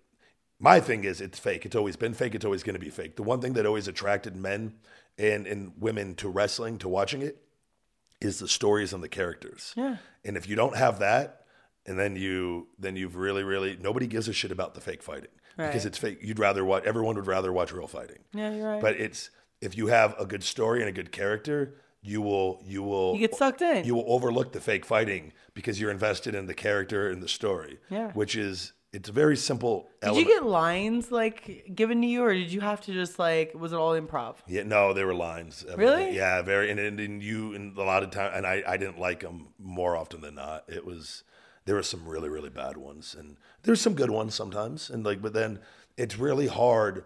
[0.59, 1.67] my thing is it's fake.
[1.67, 2.35] It's always been fake.
[2.35, 3.17] It's always going to be fake.
[3.17, 4.75] The one thing that always attracted men
[5.19, 7.43] and and women to wrestling to watching it
[8.21, 9.75] is the stories and the characters.
[9.77, 9.97] Yeah.
[10.25, 11.43] and if you don't have that
[11.85, 15.31] and then you then you've really really nobody gives a shit about the fake fighting.
[15.59, 16.19] Because it's fake.
[16.21, 18.19] You'd rather watch everyone would rather watch real fighting.
[18.35, 18.81] Yeah, you're right.
[18.83, 19.31] but it's
[19.63, 23.21] if you have a good story and a good character you will you will You
[23.21, 23.85] get sucked in.
[23.85, 27.79] you will overlook the fake fighting because you're invested in the character and the story
[27.91, 28.13] Yeah.
[28.13, 30.27] which is it's a very simple did element.
[30.29, 33.73] you get lines like given to you, or did you have to just like was
[33.73, 34.37] it all improv?
[34.47, 36.15] yeah no they were lines Really?
[36.17, 38.99] yeah very and, and, and you and a lot of time and I, I didn't
[39.01, 41.25] like them more often than not it was
[41.65, 45.21] there were some really really bad ones and there's some good ones sometimes and like
[45.21, 45.59] but then
[45.99, 47.05] it's really hard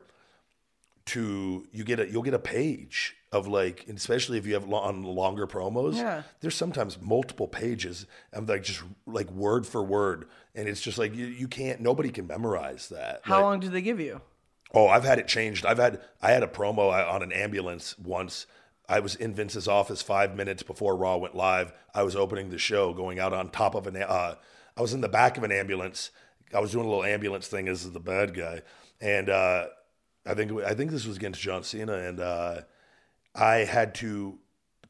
[1.15, 5.03] to you get a you'll get a page of like especially if you have on
[5.03, 6.23] longer promos Yeah.
[6.41, 11.15] there's sometimes multiple pages of like just like word for word and it's just like
[11.15, 14.21] you, you can't nobody can memorize that How Like, long did they give you?
[14.73, 15.67] Oh, I've had it changed.
[15.67, 18.47] I've had I had a promo on an ambulance once.
[18.89, 21.73] I was in Vince's office five minutes before Raw went live.
[21.95, 23.97] I was opening the show, going out on top of an.
[23.97, 24.35] Uh,
[24.77, 26.11] I was in the back of an ambulance.
[26.55, 28.63] I was doing a little ambulance thing as the bad guy,
[29.01, 29.67] and uh,
[30.27, 32.61] I think I think this was against John Cena, and uh,
[33.35, 34.39] I had to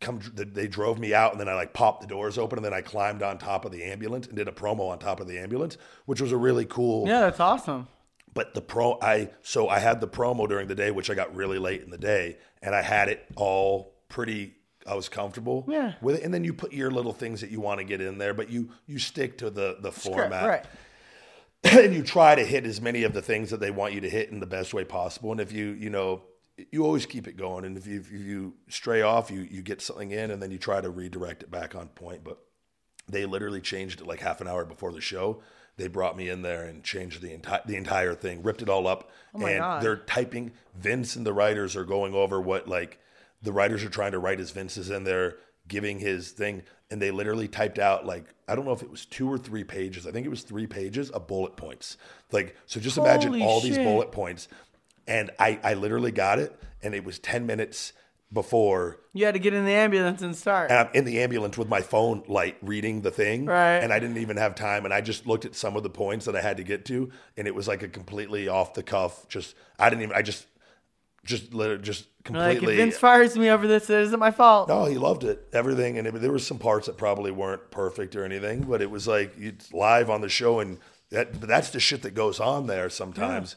[0.01, 0.21] come.
[0.35, 2.81] They drove me out, and then I like popped the doors open, and then I
[2.81, 5.77] climbed on top of the ambulance and did a promo on top of the ambulance,
[6.07, 7.87] which was a really cool Yeah, that's awesome.
[8.35, 11.35] but the pro I so I had the promo during the day, which I got
[11.35, 14.57] really late in the day, and I had it all pretty.
[14.87, 15.93] I was comfortable Yeah.
[16.01, 18.19] with it, and then you put your little things that you want to get in
[18.19, 20.65] there, but you you stick to the the format, Right.
[21.65, 24.11] and you try to hit as many of the things that they want you to
[24.11, 25.33] hit in the best way possible.
[25.33, 26.23] And if you you know
[26.71, 29.83] you always keep it going, and if you if you stray off, you you get
[29.83, 32.39] something in, and then you try to redirect it back on point, but
[33.09, 35.43] they literally changed it like half an hour before the show.
[35.77, 38.87] They brought me in there and changed the entire the entire thing, ripped it all
[38.87, 39.83] up, oh my and God.
[39.83, 40.53] they're typing.
[40.75, 42.99] Vince and the writers are going over what like
[43.43, 45.37] the writers are trying to write as Vince is in there
[45.69, 49.07] giving his thing, and they literally typed out like I don't know if it was
[49.07, 50.07] two or three pages.
[50.07, 51.97] I think it was three pages of bullet points.
[52.33, 54.49] Like so, just imagine Holy all these bullet points,
[55.07, 57.93] and I I literally got it, and it was ten minutes
[58.33, 60.71] before You had to get in the ambulance and start.
[60.71, 63.47] and I'm in the ambulance with my phone light reading the thing.
[63.47, 63.79] Right.
[63.79, 64.85] And I didn't even have time.
[64.85, 67.11] And I just looked at some of the points that I had to get to.
[67.37, 69.29] And it was like a completely off the cuff.
[69.29, 70.47] Just, I didn't even, I just,
[71.25, 72.75] just, let it just You're like, completely.
[72.75, 74.69] if Vince fires me over this, it isn't my fault.
[74.69, 75.49] no, he loved it.
[75.53, 75.99] Everything.
[75.99, 79.07] And it, there were some parts that probably weren't perfect or anything, but it was
[79.07, 80.61] like it's live on the show.
[80.61, 80.79] And
[81.11, 83.57] that, but that's the shit that goes on there sometimes.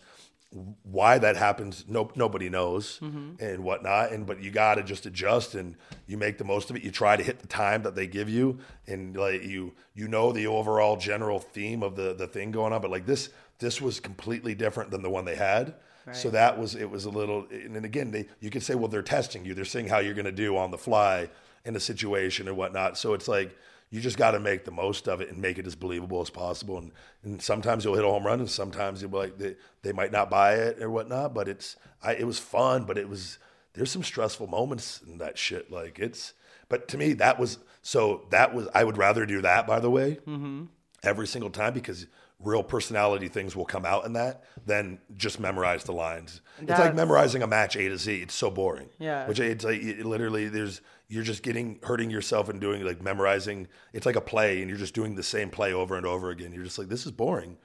[0.84, 3.43] Why that happens, no, nobody knows mm-hmm.
[3.43, 4.12] and whatnot.
[4.12, 6.84] And but you got to just adjust and you make the most of it.
[6.84, 10.32] You try to hit the time that they give you, and like you, you know
[10.32, 12.82] the overall general theme of the the thing going on.
[12.82, 15.73] But like this, this was completely different than the one they had.
[16.11, 17.47] So that was it was a little.
[17.49, 19.53] And then again, they you could say, well, they're testing you.
[19.53, 21.29] They're seeing how you're going to do on the fly
[21.63, 22.97] in a situation and whatnot.
[22.97, 23.55] So it's like
[23.89, 26.29] you just got to make the most of it and make it as believable as
[26.29, 26.79] possible.
[26.79, 26.91] And,
[27.23, 30.12] and sometimes you'll hit a home run, and sometimes you'll be like they, they might
[30.12, 31.33] not buy it or whatnot.
[31.33, 33.37] But it's I, it was fun, but it was
[33.73, 35.71] there's some stressful moments in that shit.
[35.71, 36.33] Like it's
[36.69, 39.89] but to me that was so that was I would rather do that by the
[39.89, 40.65] way mm-hmm.
[41.04, 42.08] every single time because
[42.44, 46.41] real personality things will come out in that than just memorize the lines.
[46.60, 48.21] it's like memorizing a match A to Z.
[48.21, 48.89] It's so boring.
[49.00, 49.27] Yeah.
[49.27, 53.67] Which it's like it literally there's you're just getting hurting yourself and doing like memorizing.
[53.94, 56.52] It's like a play and you're just doing the same play over and over again.
[56.54, 57.58] You're just like this is boring.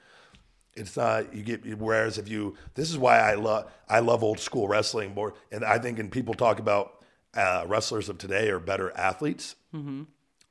[0.75, 4.39] It's not you get whereas if you this is why I love I love old
[4.39, 7.03] school wrestling more and I think and people talk about
[7.35, 9.57] uh, wrestlers of today are better athletes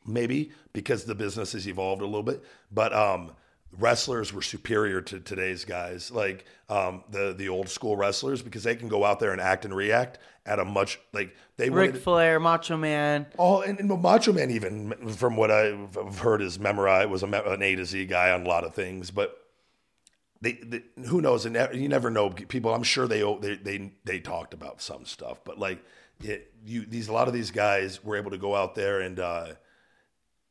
[0.06, 3.32] maybe because the business has evolved a little bit but um
[3.78, 8.76] wrestlers were superior to today's guys like um the the old school wrestlers because they
[8.76, 12.04] can go out there and act and react at a much like they Ric wanted-
[12.04, 13.26] Flair, Macho Man.
[13.38, 17.62] Oh, and, and Macho Man, even from what I've heard, is memorize was a, an
[17.62, 19.12] A to Z guy on a lot of things.
[19.12, 19.38] But
[20.40, 21.46] they, they who knows?
[21.46, 22.30] And you never know.
[22.30, 25.84] People, I'm sure they they they they talked about some stuff, but like
[26.24, 29.20] it, you these a lot of these guys were able to go out there and
[29.20, 29.48] uh,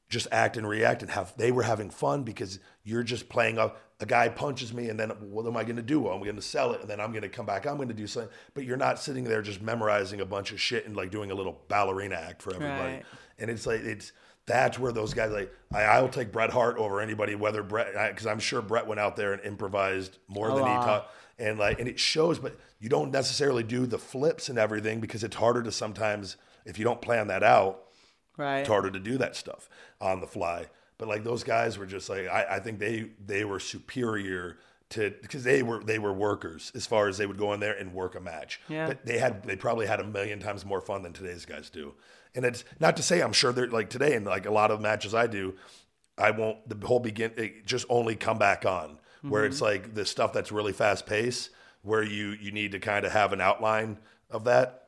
[0.09, 3.81] just act and react and have they were having fun because you're just playing up
[3.99, 6.07] a guy punches me and then what am I going to do?
[6.09, 7.67] I'm going to sell it and then I'm going to come back.
[7.67, 8.31] I'm going to do something.
[8.55, 11.35] But you're not sitting there just memorizing a bunch of shit and like doing a
[11.35, 12.93] little ballerina act for everybody.
[12.97, 13.05] Right.
[13.39, 14.13] And it's like it's
[14.47, 17.35] that's where those guys like I, I'll take Bret Hart over anybody.
[17.35, 20.71] Whether Bret because I'm sure Bret went out there and improvised more A than he
[20.71, 20.85] lot.
[20.85, 22.39] taught and like and it shows.
[22.39, 26.37] But you don't necessarily do the flips and everything because it's harder to sometimes
[26.67, 27.83] if you don't plan that out
[28.39, 28.59] Right.
[28.59, 30.67] it's harder to do that stuff on the fly.
[30.99, 34.59] But like those guys were just like I, I think they they were superior
[34.91, 37.77] to because they were they were workers as far as they would go in there
[37.77, 38.61] and work a match.
[38.69, 38.87] Yeah.
[38.87, 41.95] But they had they probably had a million times more fun than today's guys do.
[42.35, 44.81] And it's not to say I'm sure they're like today and like a lot of
[44.81, 45.55] matches I do,
[46.17, 49.51] I won't the whole begin it just only come back on where Mm-hmm.
[49.53, 51.51] it's like the stuff that's really fast paced
[51.83, 53.99] where you you need to kind of have an outline
[54.31, 54.86] of that.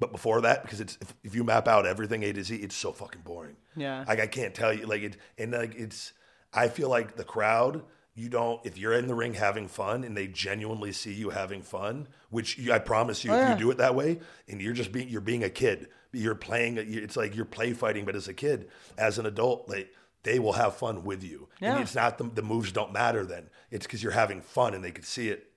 [0.00, 2.74] But before that, because it's if, if you map out everything A to Z, it's
[2.74, 3.56] so fucking boring.
[3.76, 4.04] Yeah.
[4.06, 6.12] Like I can't tell you like it and like it's
[6.52, 7.84] I feel like the crowd
[8.16, 11.62] you don't if you're in the ring having fun and they genuinely see you having
[11.62, 13.52] fun, which you, I promise you Oh, if yeah.
[13.54, 15.88] you do it that way and you're just being you're being a kid.
[16.12, 18.68] You're playing it's like you're play fighting but as a kid,
[18.98, 19.90] as an adult, like
[20.22, 21.48] they will have fun with you.
[21.60, 21.74] Yeah.
[21.74, 23.50] And it's not the, the moves don't matter then.
[23.70, 25.50] It's because you're having fun and they can see it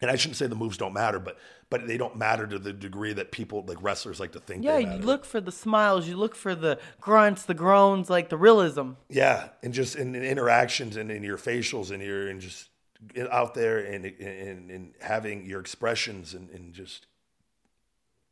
[0.00, 1.36] and I shouldn't say the moves don't matter, but
[1.68, 4.64] but they don't matter to the degree that people like wrestlers like to think.
[4.64, 8.36] Yeah, you look for the smiles, you look for the grunts, the groans, like the
[8.36, 8.92] realism.
[9.08, 12.68] Yeah, and just in, in interactions and in your facials and your and just
[13.30, 17.06] out there and and, and having your expressions and, and just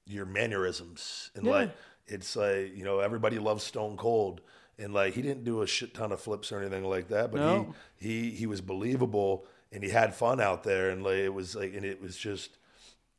[0.07, 1.53] your mannerisms and Yeah.
[1.53, 1.71] like
[2.07, 4.41] it's like you know everybody loves Stone Cold
[4.79, 7.41] and like he didn't do a shit ton of flips or anything like that, but
[7.41, 7.75] No.
[7.97, 11.55] he he he was believable and he had fun out there and like it was
[11.55, 12.57] like and it was just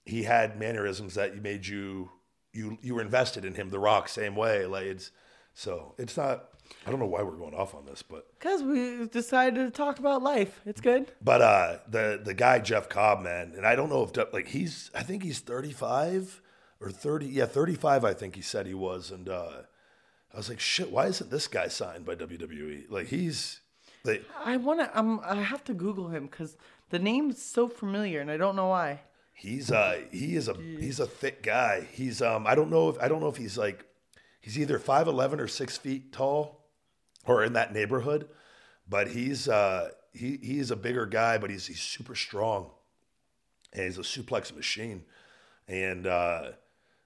[0.05, 2.09] he had mannerisms that you made you
[2.53, 3.69] you you were invested in him.
[3.69, 5.11] The Rock same way, like it's
[5.53, 6.45] so it's not.
[6.85, 9.97] I don't know why we're going off on this, but Because we decided to talk
[9.97, 10.61] about life.
[10.67, 11.11] It's good.
[11.21, 14.91] but uh the the guy Jeff Cobb, man, and I don't know if like he's
[14.93, 16.41] I think he's thirty five
[16.79, 18.05] or thirty, yeah, thirty five.
[18.05, 19.63] I think he said he was, and uh
[20.31, 22.89] I was like, shit, why isn't this guy signed by WWE?
[22.89, 23.58] Like he's
[24.03, 24.99] like I want to.
[24.99, 26.57] Um, I have to Google him because
[26.89, 29.01] the name's so familiar, and I don't know why.
[29.33, 31.87] He's uh he is a he's a thick guy.
[31.93, 33.85] He's um I don't know if I don't know if he's like
[34.41, 36.65] he's either five eleven or six feet tall
[37.25, 38.27] or in that neighborhood,
[38.89, 42.71] but he's uh he he's a bigger guy, but he's he's super strong.
[43.71, 45.03] And he's a suplex machine.
[45.69, 46.51] And uh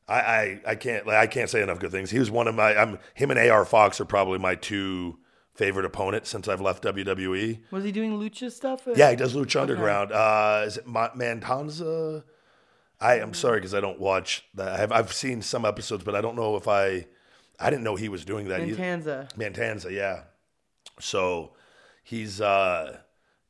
[0.07, 2.09] I, I, I can't like, I can't say enough good things.
[2.09, 5.19] He was one of my I'm him and AR Fox are probably my two
[5.53, 7.59] favorite opponent since I've left WWE.
[7.71, 8.87] Was he doing lucha stuff?
[8.95, 10.11] Yeah, he does Lucha Underground.
[10.11, 12.23] Uh, is it Ma- Mantanza?
[12.99, 14.79] I am sorry because I don't watch that.
[14.79, 17.07] I've, I've seen some episodes, but I don't know if I.
[17.59, 18.61] I didn't know he was doing that.
[18.61, 18.75] either.
[18.81, 19.33] Mantanza.
[19.35, 20.23] Mantanza, yeah.
[20.99, 21.53] So
[22.03, 22.41] he's.
[22.41, 22.97] uh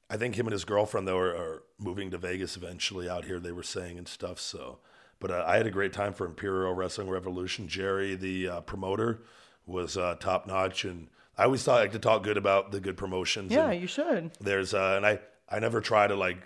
[0.10, 3.10] I think him and his girlfriend though are, are moving to Vegas eventually.
[3.10, 4.39] Out here, they were saying and stuff.
[4.39, 4.80] So,
[5.20, 7.68] but uh, I had a great time for Imperial Wrestling Revolution.
[7.68, 9.22] Jerry, the uh, promoter,
[9.66, 12.79] was uh, top notch, and I always thought I like to talk good about the
[12.79, 13.51] good promotions.
[13.51, 14.31] Yeah, and, you should.
[14.39, 15.19] there's uh, and I
[15.49, 16.38] I never try to like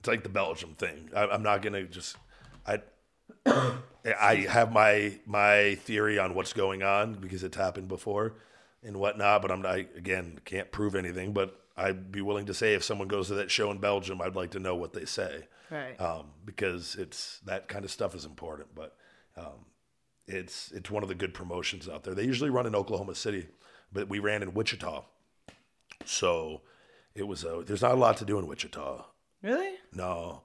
[0.00, 1.10] it's like the Belgium thing.
[1.14, 2.16] I, I'm not gonna just
[2.66, 2.80] I
[3.46, 8.34] I have my my theory on what's going on because it's happened before
[8.82, 9.42] and whatnot.
[9.42, 11.32] But I'm not again can't prove anything.
[11.32, 14.36] But I'd be willing to say if someone goes to that show in Belgium, I'd
[14.36, 15.98] like to know what they say Right.
[15.98, 18.74] um, because it's that kind of stuff is important.
[18.74, 18.94] But
[19.36, 19.64] um,
[20.26, 22.14] it's it's one of the good promotions out there.
[22.14, 23.46] They usually run in Oklahoma City,
[23.92, 25.02] but we ran in Wichita,
[26.04, 26.60] so
[27.14, 27.62] it was a.
[27.66, 29.04] There's not a lot to do in Wichita.
[29.42, 29.74] really?
[29.94, 30.42] No,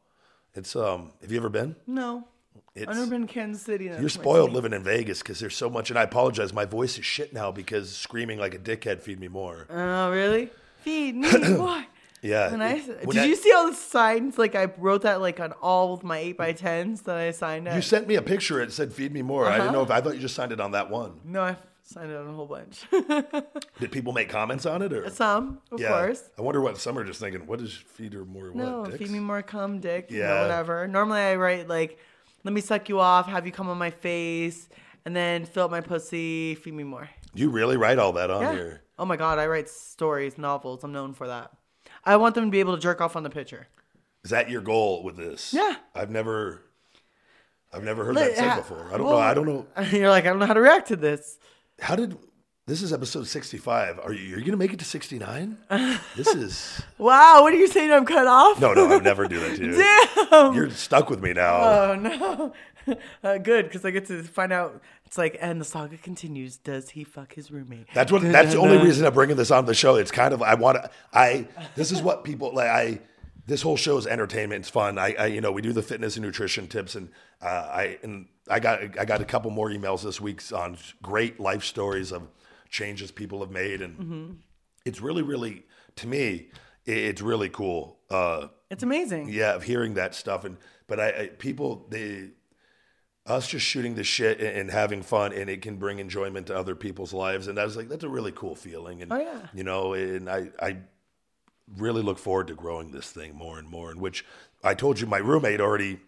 [0.54, 1.12] it's um.
[1.22, 1.76] Have you ever been?
[1.86, 2.28] No.
[2.76, 3.86] It's I've never been to Kansas City.
[3.86, 5.90] you're spoiled living in Vegas because there's so much.
[5.90, 9.28] And I apologize, my voice is shit now because screaming like a dickhead feed me
[9.28, 9.66] more.
[9.70, 10.50] Oh, really?
[10.82, 11.84] Feed me, more.
[12.22, 12.52] Yeah.
[12.54, 14.38] And I, it- did I- you see all the signs?
[14.38, 17.68] Like I wrote that like on all of my eight by tens that I signed.
[17.74, 18.62] You sent me a picture.
[18.62, 19.72] It said "Feed me more." I didn't Uh-huh.
[19.74, 21.20] know if I thought you just signed it on that one.
[21.24, 21.56] no, I
[21.88, 22.86] signed it on a whole bunch.
[23.80, 25.10] Did people make comments on it or?
[25.10, 26.24] Some, of course.
[26.38, 27.48] I wonder what some are just thinking.
[27.48, 28.52] What is feed her more?
[28.54, 29.04] No, what, dicks?
[29.04, 30.08] feed me more cum, dick.
[30.10, 30.42] Yeah, Yeah.
[30.42, 30.88] whatever.
[30.88, 31.98] Normally I write like,
[32.44, 34.70] let me suck you off, have you come on my face,
[35.06, 37.10] and then fill up my pussy, feed me more.
[37.34, 38.52] You really write all that on Yeah.
[38.54, 38.82] here?
[39.00, 40.84] Oh my god, I write stories, novels.
[40.84, 41.52] I'm known for that.
[42.04, 43.68] I want them to be able to jerk off on the picture.
[44.24, 45.54] Is that your goal with this?
[45.54, 45.76] Yeah.
[45.96, 46.64] I've never,
[47.72, 48.88] I've never heard that said before.
[48.92, 49.20] I don't well, know.
[49.20, 49.66] I don't know.
[49.92, 51.38] You're like, I don't know how to react to this.
[51.80, 52.18] How did
[52.66, 54.00] this is episode sixty-five?
[54.00, 55.58] Are you you're gonna make it to sixty-nine?
[56.16, 57.92] this is Wow, what are you saying?
[57.92, 58.60] I'm cut off?
[58.60, 58.86] no, no.
[58.86, 60.30] I would never do that to you.
[60.32, 60.54] Damn.
[60.54, 61.58] You're stuck with me now.
[61.62, 62.54] Oh no.
[63.22, 64.82] Uh, good, because I get to find out.
[65.06, 66.56] It's like, and the saga continues.
[66.56, 67.88] Does he fuck his roommate?
[67.94, 68.22] That's what.
[68.22, 69.96] That's the only reason I'm bringing this on the show.
[69.96, 70.90] It's kind of I want to.
[71.14, 72.70] I this is what people like.
[72.70, 73.00] I
[73.48, 74.60] this whole show is entertainment.
[74.62, 74.98] It's fun.
[75.00, 77.10] I, I you know we do the fitness and nutrition tips, and
[77.42, 81.40] uh, I and I got I got a couple more emails this week on great
[81.40, 82.24] life stories of
[82.70, 84.38] changes people have made, and
[84.86, 86.50] it's really really to me
[86.86, 88.00] it's really cool.
[88.10, 89.28] Uh, It's amazing.
[89.30, 92.30] yeah, of hearing that stuff, and but I, I people they
[93.26, 96.56] us just shooting the shit and, and having fun, and it can bring enjoyment to
[96.58, 99.48] other people's lives, and I was like, that's a really cool feeling, and Oh, yeah.
[99.54, 100.78] you know, and I I
[101.76, 103.92] really look forward to growing this thing more and more.
[103.92, 104.26] In which
[104.64, 106.00] I told you my roommate already,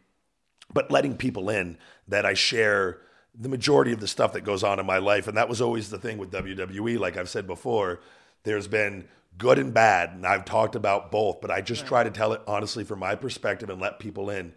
[0.74, 3.02] but letting people in that I share
[3.38, 5.90] the majority of the stuff that goes on in my life, and that was always
[5.90, 7.00] the thing with WWE.
[7.00, 8.02] Like I've said before,
[8.44, 9.08] there's been
[9.38, 12.42] good and bad, and I've talked about both, but I just try to tell it
[12.48, 14.54] honestly from my perspective and let people in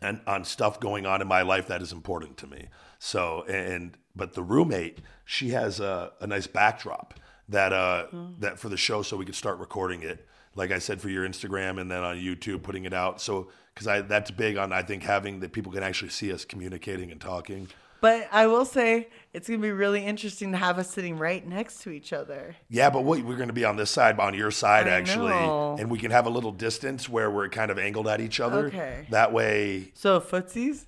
[0.00, 2.68] and on stuff going on in my life that is important to me.
[2.98, 7.14] So and but the roommate, she has a, a nice backdrop
[7.50, 8.06] that uh
[8.38, 10.26] that for the show so we could start recording it.
[10.56, 13.20] Like I said for your Instagram and then on YouTube putting it out.
[13.20, 16.44] So cuz I that's big on I think having that people can actually see us
[16.44, 17.68] communicating and talking.
[18.00, 21.82] But I will say it's gonna be really interesting to have us sitting right next
[21.82, 22.56] to each other.
[22.70, 25.76] Yeah, but we're going to be on this side, on your side I actually, know.
[25.78, 28.68] and we can have a little distance where we're kind of angled at each other.
[28.68, 29.06] Okay.
[29.10, 30.86] That way, So footsies.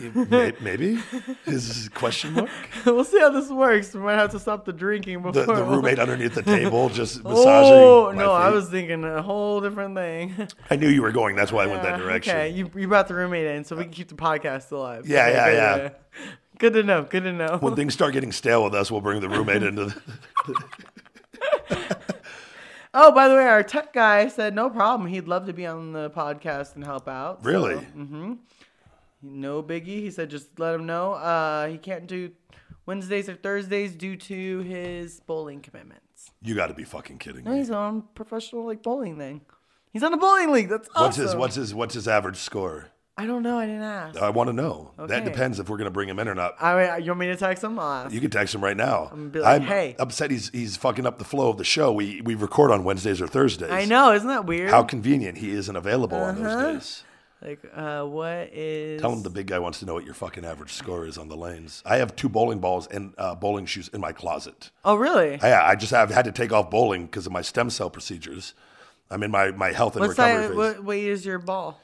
[0.00, 0.98] May- maybe
[1.46, 2.50] is this a question mark?
[2.86, 3.94] we'll see how this works.
[3.94, 5.46] We might have to stop the drinking before.
[5.46, 7.72] the, the roommate underneath the table just oh, massaging.
[7.72, 10.48] Oh no, I was thinking a whole different thing.
[10.70, 11.36] I knew you were going.
[11.36, 12.36] That's why I went that direction.
[12.36, 15.06] Okay, you, you brought the roommate in so we can keep the podcast alive.
[15.06, 16.30] Yeah, Okay, yeah, good, yeah.
[16.58, 17.02] Good to know.
[17.02, 17.58] Good to know.
[17.60, 19.86] When things start getting stale with us, we'll bring the roommate into.
[19.86, 20.02] The,
[22.94, 25.08] oh, by the way, our tech guy said no problem.
[25.08, 27.42] He'd love to be on the podcast and help out.
[27.42, 27.74] so, really?
[27.74, 28.34] Mm-hmm.
[29.24, 29.86] No biggie.
[30.00, 31.14] He said just let him know.
[31.14, 32.30] Uh, he can't do
[32.86, 36.30] Wednesdays or Thursdays due to his bowling commitments.
[36.42, 37.44] You got to be fucking kidding me.
[37.44, 37.58] No, me.
[37.58, 39.40] he's on professional like bowling thing.
[39.92, 40.68] He's on a bowling league.
[40.68, 41.02] That's awesome.
[41.04, 42.90] What's his What's his What's his average score?
[43.16, 43.56] I don't know.
[43.60, 44.20] I didn't ask.
[44.20, 44.90] I want to know.
[44.96, 45.24] That Okay.
[45.24, 46.56] depends if we're going to bring him in or not.
[46.60, 47.78] I mean, you want me to text him?
[47.78, 48.12] I'll ask.
[48.12, 49.04] You can text him right now.
[49.12, 51.92] I'm, gonna be like, "Hey." upset he's he's fucking up the flow of the show.
[51.92, 53.70] We we record on Wednesdays or Thursdays.
[53.70, 54.12] I know.
[54.12, 54.70] Isn't that weird?
[54.70, 56.56] How convenient he isn't available on Uh-huh.
[56.62, 57.04] those days.
[57.44, 59.02] Like, uh, what is?
[59.02, 61.28] Tell him the big guy wants to know what your fucking average score is on
[61.28, 61.82] the lanes.
[61.84, 64.70] I have two bowling balls and uh, bowling shoes in my closet.
[64.82, 65.38] Oh, really?
[65.42, 68.54] I, I just have had to take off bowling because of my stem cell procedures.
[69.10, 70.48] I'm in my, my health and What recovery size?
[70.48, 70.56] phase.
[70.56, 71.78] What weight is your ball?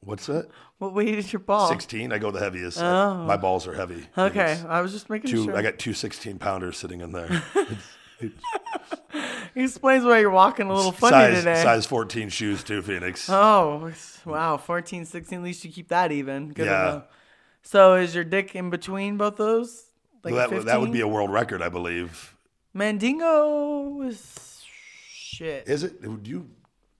[0.00, 0.48] What's that?
[0.78, 1.68] What weight is your ball?
[1.68, 2.12] 16.
[2.12, 2.82] I go the heaviest.
[2.82, 4.06] Oh, My balls are heavy.
[4.18, 5.56] Okay, I was just making Two, sure.
[5.56, 7.42] I got two 16 pounders sitting in there.
[8.20, 11.62] he explains why you're walking a little funny size, today.
[11.62, 13.28] size 14 shoes too, Phoenix.
[13.30, 13.92] Oh,
[14.24, 14.56] wow.
[14.56, 15.38] 14, 16.
[15.38, 16.48] At least you keep that even.
[16.50, 17.02] Good Yeah.
[17.62, 19.84] So is your dick in between both those?
[20.22, 22.34] Like Well, that, would- that would be a world record, I believe.
[22.72, 24.62] Mandingo is
[25.08, 25.68] shit.
[25.68, 26.02] Is it?
[26.02, 26.50] Do you,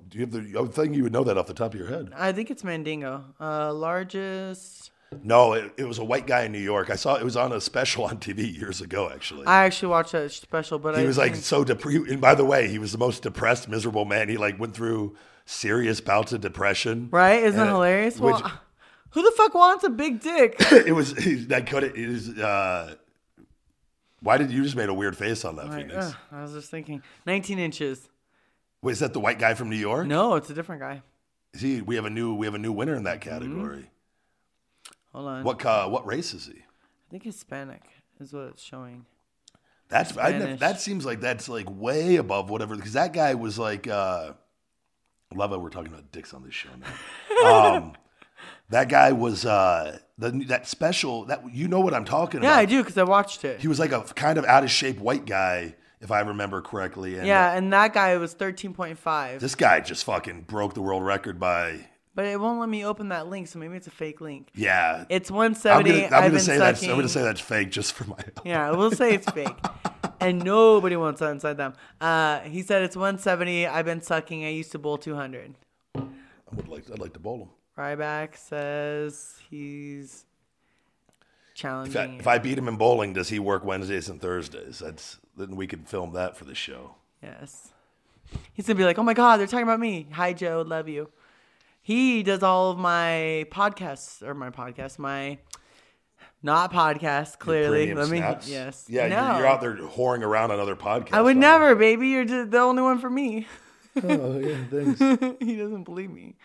[0.08, 1.80] do you have the, I would think you would know that off the top of
[1.80, 2.12] your head.
[2.16, 3.24] I think it's Mandingo.
[3.40, 4.90] Uh, largest.
[5.22, 6.90] No, it, it was a white guy in New York.
[6.90, 9.46] I saw it was on a special on TV years ago, actually.
[9.46, 12.08] I actually watched that special, but I he was like think- so depressed.
[12.08, 14.28] And by the way, he was the most depressed, miserable man.
[14.28, 17.08] He like went through serious bouts of depression.
[17.12, 17.42] right?
[17.42, 18.18] Isn't And it- hilarious?
[18.18, 18.40] Well,
[19.10, 20.56] who the fuck wants a big dick?
[20.72, 21.12] it was
[21.52, 21.96] I couldn't.
[21.96, 22.30] It was.
[22.30, 22.94] Uh,
[24.20, 26.06] why did you just made a weird face on that, Like, Phoenix?
[26.06, 28.08] ugh, I was just thinking, 19 inches.
[28.80, 30.06] Wait, is that the white guy from New York?
[30.06, 31.02] No, it's a different guy.
[31.54, 33.82] See, we have a new we have a new winner in that Mm-hmm.
[35.14, 35.44] Hold on.
[35.44, 36.58] What uh, what race is he?
[36.58, 37.82] I think Hispanic
[38.20, 39.06] is what it's showing.
[39.88, 40.60] That's I Spanish.
[40.60, 44.32] that seems like that's like way above whatever because that guy was like uh
[45.34, 47.76] love it we're talking about dicks on this show now.
[47.76, 47.92] um
[48.70, 52.48] that guy was uh the, that special that you know what I'm talking about.
[52.48, 52.62] Yeah, about.
[52.62, 53.60] I do because I watched it.
[53.60, 57.18] He was like a kind of out of shape white guy if I remember correctly.
[57.18, 59.38] And Yeah, uh, and that guy was 13.5.
[59.38, 63.08] this guy just fucking broke the world record by but it won't let me open
[63.10, 64.50] that link, so maybe it's a fake link.
[64.54, 65.04] yeah.
[65.08, 65.90] It's I'm 170.
[65.90, 66.82] gonna, I'm gonna say that's.
[66.82, 68.16] I'm gonna say that's fake just for my.
[68.16, 68.44] Own.
[68.44, 69.48] Yeah, we'll say it's fake.
[70.20, 71.74] and nobody wants that inside them.
[72.00, 73.66] Uh, he said it's 170.
[73.66, 74.44] I've been sucking.
[74.44, 75.54] I used to bowl 200.
[75.96, 76.02] I
[76.54, 77.48] would like I'd like to bowl him.
[77.76, 80.24] Ryback says he's
[81.08, 82.20] If I, challenging.
[82.20, 84.78] if I beat him in bowling, does he work Wednesdays and Thursdays?
[84.78, 86.94] That's then we could film that for the show.
[87.22, 87.72] yes.
[88.52, 90.64] He's gonna be like, "Oh my God, they're talking about me." Hi, Joe.
[90.66, 91.08] Love you.
[91.84, 95.36] He does all of my podcasts or my podcast, my
[96.42, 97.38] not podcast.
[97.38, 98.16] Clearly, let me.
[98.16, 98.48] snaps?
[98.48, 98.86] Yes.
[98.88, 99.16] Yeah, No.
[99.32, 101.12] you're, you're out there whoring around on other podcasts.
[101.12, 102.08] I would aren't never, baby.
[102.08, 103.46] You're just the only one for me.
[104.02, 104.98] Oh yeah, thanks.
[105.40, 106.36] he doesn't believe me.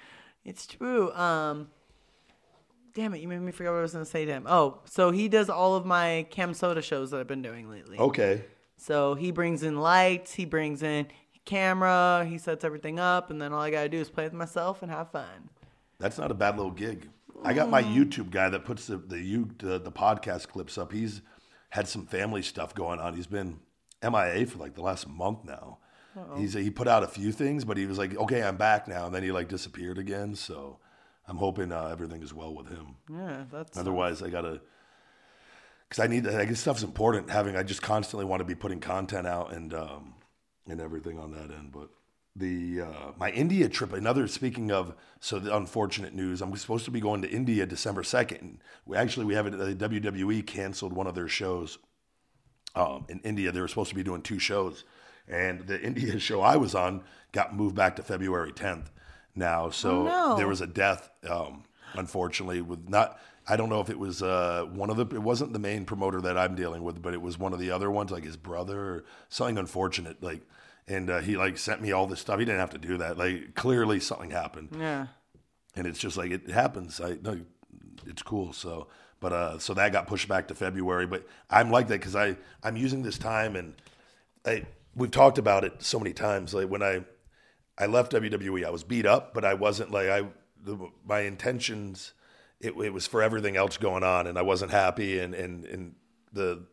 [0.43, 1.09] It's true.
[1.13, 1.69] Um,
[2.93, 4.43] damn it, you made me forget what I was gonna say to him.
[4.45, 7.97] Oh, so he does all of my CamSoda shows that I've been doing lately.
[7.97, 8.43] okay.
[8.75, 11.07] So he brings in lights, he brings in
[11.45, 14.81] camera, he sets everything up, and then all I gotta do is play with myself
[14.81, 15.49] and have fun.
[15.99, 17.09] That's not a bad little gig.
[17.43, 20.91] I got my YouTube guy that puts the the you the, the podcast clips up.
[20.91, 21.21] He's
[21.69, 23.15] had some family stuff going on.
[23.15, 23.59] He's been
[24.03, 25.79] MIA for like the last month now.
[26.37, 29.05] He's he put out a few things, but he was like, "Okay, I'm back now,"
[29.05, 30.35] and then he like disappeared again.
[30.35, 30.79] So
[31.27, 32.95] I'm hoping uh, everything is well with him.
[33.09, 34.59] Yeah, that's Otherwise, I gotta
[35.87, 37.29] because I need I guess stuff's important.
[37.29, 40.15] Having I just constantly want to be putting content out and um,
[40.71, 41.71] and everything on that end.
[41.71, 41.89] But
[42.35, 46.91] the uh, my India trip, another speaking of so the unfortunate news, I'm supposed to
[46.91, 48.59] be going to India December second.
[48.85, 49.57] We actually we have it.
[49.57, 51.77] The WWE canceled one of their shows
[52.75, 53.51] um, in India.
[53.51, 54.83] They were supposed to be doing two shows,
[55.27, 58.87] and the India show I was on got moved back to February 10th
[59.35, 59.69] now.
[59.69, 60.35] So Oh, no.
[60.37, 61.63] there was a death, um,
[61.93, 63.19] unfortunately, with not.
[63.51, 65.07] I don't know if it was uh, one of the.
[65.15, 67.71] It wasn't the main promoter that I'm dealing with, but it was one of the
[67.71, 70.21] other ones, like his brother or something unfortunate.
[70.21, 70.41] Like,
[70.89, 72.39] and uh, he like sent me all this stuff.
[72.39, 73.17] He didn't have to do that.
[73.17, 75.07] Like, clearly something happened yeah.
[75.75, 76.99] and it's just like it happens.
[76.99, 77.39] I no,
[78.05, 78.51] it's cool.
[78.51, 78.87] So,
[79.19, 81.05] but uh, so that got pushed back to February.
[81.05, 83.75] But I'm like that because I I'm using this time and
[84.45, 84.65] I
[84.95, 86.53] we've talked about it so many times.
[86.53, 87.05] Like when I
[87.77, 90.23] I left WWE, I was beat up, but I wasn't like I
[90.61, 92.13] the, my intentions.
[92.59, 95.95] It, it was for everything else going on, and I wasn't happy, and and and
[96.33, 96.65] the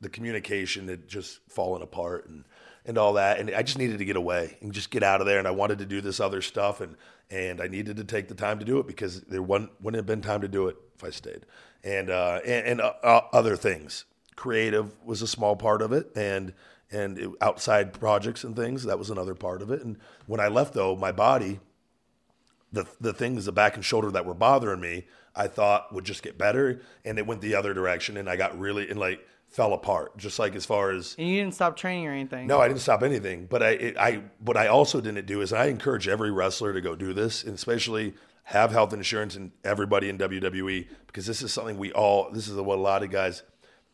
[0.00, 2.44] the communication had just fallen apart and
[2.84, 5.26] and all that and I just needed to get away and just get out of
[5.26, 6.96] there and I wanted to do this other stuff and
[7.32, 10.06] and I needed to take the time to do it because there wouldn't, wouldn't have
[10.06, 11.46] been time to do it if I stayed.
[11.82, 14.04] And uh, and, and uh, uh, other things.
[14.36, 16.52] Creative was a small part of it and
[16.90, 19.82] and it, outside projects and things that was another part of it.
[19.82, 21.60] And when I left though my body
[22.72, 26.22] the the things the back and shoulder that were bothering me I thought would just
[26.22, 29.74] get better and it went the other direction and I got really and like fell
[29.74, 32.46] apart just like as far as And you didn't stop training or anything.
[32.46, 33.46] no, I didn't stop anything.
[33.46, 36.80] But I, it, I, what I also didn't do is I encourage every wrestler to
[36.80, 41.52] go do this, and especially have health insurance and everybody in WWE because this is
[41.52, 42.30] something we all.
[42.32, 43.42] This is what a lot of guys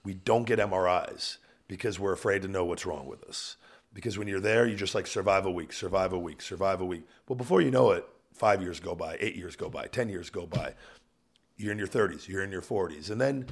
[0.04, 3.56] we don't get MRIs because we're afraid to know what's wrong with us.
[3.92, 6.84] Because when you're there, you just like survive a week, survive a week, survive a
[6.84, 7.06] week.
[7.26, 10.30] Well, before you know it, five years go by, eight years go by, ten years
[10.30, 10.74] go by.
[11.56, 13.46] You're in your 30s, you're in your 40s, and then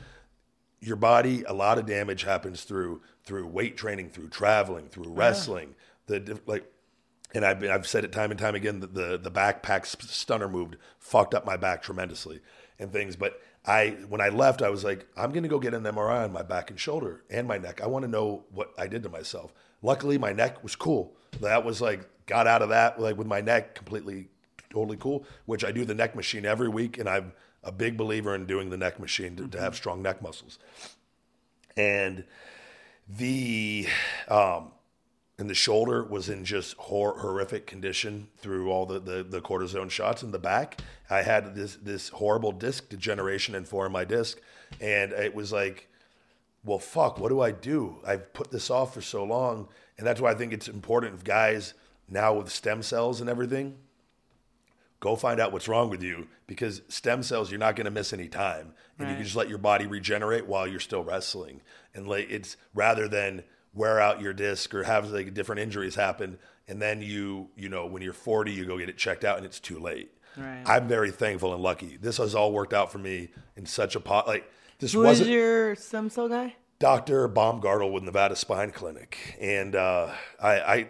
[0.80, 5.74] your body a lot of damage happens through through weight training through traveling through wrestling.
[6.06, 6.70] The like
[7.34, 10.48] and I've been, I've said it time and time again that the the backpack stunner
[10.48, 12.40] moved fucked up my back tremendously
[12.78, 13.16] and things.
[13.16, 16.24] But I when I left I was like I'm going to go get an MRI
[16.24, 17.80] on my back and shoulder and my neck.
[17.80, 19.52] I want to know what I did to myself.
[19.82, 21.16] Luckily my neck was cool.
[21.40, 24.28] That was like got out of that like with my neck completely
[24.70, 27.32] totally cool which I do the neck machine every week and I'm
[27.66, 30.58] a big believer in doing the neck machine to, to have strong neck muscles
[31.76, 32.24] and
[33.08, 33.86] the
[34.28, 34.72] um
[35.38, 39.90] and the shoulder was in just hor- horrific condition through all the, the, the cortisone
[39.90, 40.80] shots in the back.
[41.10, 44.38] I had this this horrible disc degeneration and form my disc,
[44.80, 45.88] and it was like,
[46.64, 47.96] well, fuck, what do I do?
[48.06, 51.24] I've put this off for so long, and that's why I think it's important if
[51.24, 51.74] guys
[52.08, 53.76] now with stem cells and everything,
[55.06, 58.12] go find out what's wrong with you because stem cells you're not going to miss
[58.12, 61.60] any time and you can just let your body regenerate while you're still wrestling
[61.94, 63.42] and like it's rather than
[63.74, 67.86] wear out your disc or have like different injuries happen and then you you know
[67.86, 70.62] when you're 40 you go get it checked out and it's too late Right.
[70.66, 74.00] i'm very thankful and lucky this has all worked out for me in such a
[74.00, 76.56] pot like this Who wasn't your stem cell guy?
[76.78, 77.26] Dr.
[77.30, 80.88] Baumgartel with Nevada Spine Clinic, and uh, I, I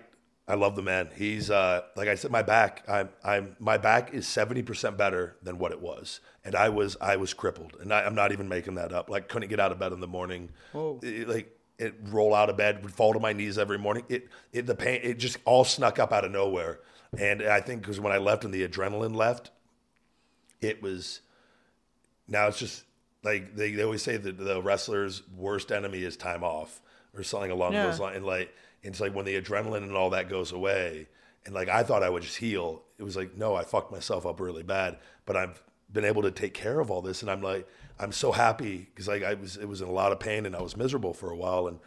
[0.49, 1.09] I love the man.
[1.17, 2.85] He's uh, like I said, my back.
[2.89, 6.97] I'm I'm my back is seventy percent better than what it was, and I was
[7.01, 9.11] I was crippled, and I, I'm not even making that up.
[9.11, 10.51] Like couldn't get out of bed in the morning.
[10.73, 11.01] Whoa.
[11.03, 14.03] It- like it roll out of bed, would fall to my knees every morning.
[14.09, 16.79] It, it the pain, it just all snuck up out of nowhere.
[17.19, 19.51] And I think because when I left and the adrenaline left,
[20.63, 21.21] it was
[22.29, 22.85] now it's just
[23.23, 26.81] like they, they always say that the wrestler's worst enemy is time off
[27.15, 27.87] or something along Yeah.
[27.89, 28.17] those lines.
[28.17, 31.09] And like it's like when the adrenaline and all that goes away,
[31.45, 32.83] and like I thought I would just heal.
[32.99, 34.99] It was like no, I fucked myself up really bad.
[35.25, 35.63] But I've
[35.93, 37.69] been able to take care of all this, and I'm like
[37.99, 40.55] I'm so happy because like I was it was in a lot of pain and
[40.57, 41.79] I was miserable for a while and.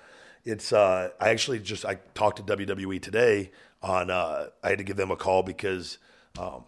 [0.46, 4.84] It's uh, I actually just I talked to WWE today on uh, I had to
[4.84, 5.98] give them a call because
[6.38, 6.64] um,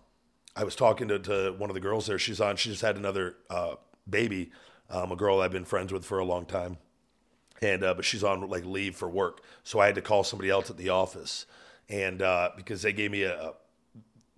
[0.55, 2.19] I was talking to, to one of the girls there.
[2.19, 2.55] She's on.
[2.57, 3.75] She just had another uh,
[4.09, 4.51] baby,
[4.89, 6.77] um, a girl I've been friends with for a long time,
[7.61, 9.41] and uh, but she's on like leave for work.
[9.63, 11.45] So I had to call somebody else at the office,
[11.89, 13.53] and uh, because they gave me a, a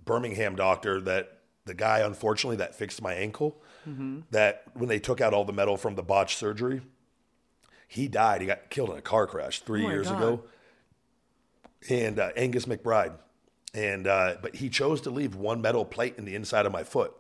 [0.04, 3.62] Birmingham doctor that the guy unfortunately that fixed my ankle,
[4.32, 6.82] that when they took out all the metal from the botched surgery,
[7.88, 8.42] he died.
[8.42, 10.18] He got killed in a car crash three Oh years God.
[10.18, 10.44] ago
[11.90, 13.14] and uh, Angus McBride.
[13.74, 16.84] And uh, but he chose to leave one metal plate in the inside of my
[16.84, 17.12] foot,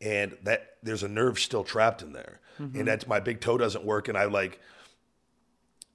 [0.00, 2.78] and that there's a nerve still trapped in there, Mm-hmm.
[2.78, 4.58] and that's my big toe doesn't work, and I like.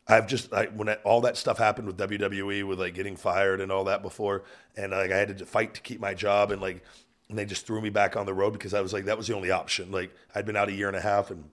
[0.07, 3.61] I've just I, when that, all that stuff happened with WWE with like getting fired
[3.61, 4.43] and all that before,
[4.75, 6.83] and like I had to fight to keep my job, and like
[7.29, 9.27] and they just threw me back on the road because I was like that was
[9.27, 9.91] the only option.
[9.91, 11.49] Like I'd been out a year and a half, and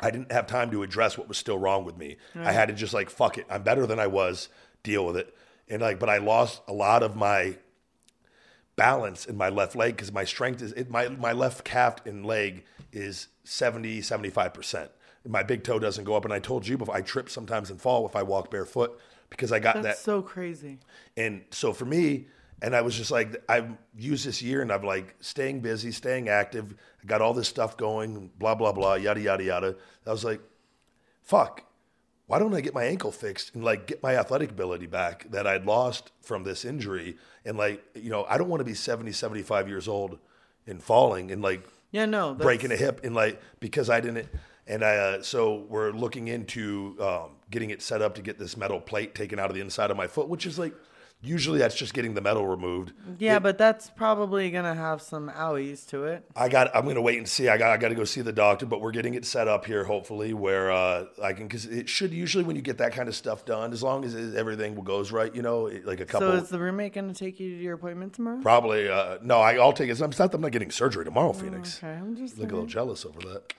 [0.00, 2.16] I didn't have time to address what was still wrong with me.
[2.34, 2.52] I mm.
[2.52, 3.46] had to just like fuck it.
[3.50, 4.48] I'm better than I was.
[4.82, 5.34] Deal with it.
[5.68, 7.56] And like, but I lost a lot of my
[8.74, 12.24] balance in my left leg because my strength is it, my my left calf and
[12.24, 14.90] leg is 70 75 percent.
[15.26, 17.80] My big toe doesn't go up, and I told you before I trip sometimes and
[17.80, 18.98] fall if I walk barefoot
[19.30, 20.78] because I got That's that so crazy.
[21.16, 22.26] and so for me,
[22.62, 26.28] and I was just like, I've used this year and I'm like staying busy, staying
[26.28, 26.76] active.
[27.02, 29.76] I got all this stuff going, blah, blah, blah, yada, yada, yada.
[30.06, 30.40] I was like,
[31.22, 31.64] fuck,
[32.26, 35.44] why don't I get my ankle fixed and like get my athletic ability back that
[35.46, 37.16] I'd lost from this injury?
[37.44, 40.18] And like, you know, I don't want to be 70, 75 years old
[40.66, 42.34] and falling and like Yeah, no.
[42.34, 44.28] That's, breaking a hip and like because I didn't
[44.66, 48.56] and I uh, so we're looking into um, getting it set up to get this
[48.56, 50.74] metal plate taken out of the inside of my foot, which is like
[51.24, 52.92] usually that's just getting the metal removed.
[53.18, 56.24] Yeah, but that's probably gonna have some owies to it.
[56.34, 57.48] I got I'm gonna wait and see.
[57.48, 59.64] I got I got to go see the doctor, but we're getting it set up
[59.64, 63.08] here hopefully where uh, I can because it should usually when you get that kind
[63.08, 66.06] of stuff done, as long as it, everything goes right, you know, it- like a
[66.06, 66.28] couple.
[66.30, 68.40] So is the roommate gonna take you to your appointment tomorrow?
[68.42, 69.40] Probably uh, no.
[69.40, 70.00] I, I'll take it.
[70.00, 70.34] I'm not.
[70.34, 71.78] I'm not getting surgery tomorrow, Phoenix.
[71.78, 73.52] Okay, I'm just Look a little jealous over that.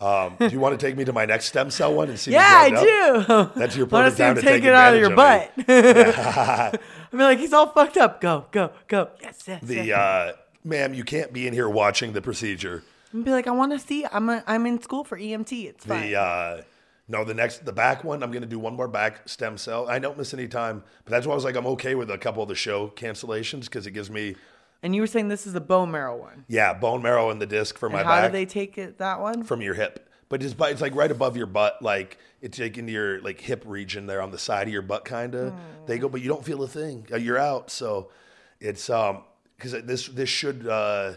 [0.00, 2.30] Um, do you want to take me to my next stem cell one and see?
[2.30, 3.50] Yeah, I do.
[3.58, 5.52] That's your Wanna perfect see time him to take take it out of your butt.
[5.68, 6.78] I
[7.12, 8.20] mean, like he's all fucked up.
[8.20, 9.08] Go, go, go.
[9.20, 9.62] Yes, yes.
[9.62, 9.98] The yes.
[9.98, 10.32] uh,
[10.62, 12.84] ma'am, you can't be in here watching the procedure.
[13.12, 14.06] and be like, I want to see.
[14.12, 15.64] I'm a, I'm in school for EMT.
[15.64, 16.02] It's fine.
[16.02, 16.62] The uh,
[17.08, 18.22] no, the next the back one.
[18.22, 19.88] I'm going to do one more back stem cell.
[19.88, 22.18] I don't miss any time, but that's why I was like, I'm okay with a
[22.18, 24.36] couple of the show cancellations because it gives me
[24.82, 26.44] and you were saying this is the bone marrow one.
[26.48, 28.98] yeah bone marrow in the disc for my And how back do they take it?
[28.98, 29.42] That one?
[29.44, 30.04] from your hip.
[30.30, 33.62] But it's, it's like right above your butt, like it's like into your like hip
[33.66, 35.54] region there on the side of your butt, kind of.
[35.86, 37.06] They go, but you don't feel a thing.
[37.10, 37.70] Uh, You're out.
[37.70, 38.10] So
[38.60, 39.24] it's um
[39.56, 41.14] because this this should uh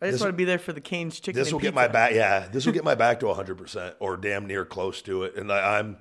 [0.00, 1.40] I just this- want to be there for the Cane's chicken.
[1.40, 2.14] this will get my back.
[2.14, 5.36] Yeah, this will get my back to 100 percent or damn near close to it.
[5.36, 5.98] And I, I'm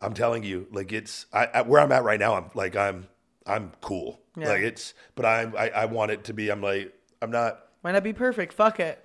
[0.00, 2.34] I'm telling you, like it's I, I where I'm at right now.
[2.34, 3.08] I'm like I'm
[3.48, 4.20] I'm cool.
[4.36, 4.48] Yeah.
[4.50, 6.50] Like it's, but I'm I, I want it to be.
[6.50, 6.92] I'm like
[7.22, 7.60] I'm not.
[7.82, 8.52] Might not be perfect.
[8.52, 9.02] Fuck it.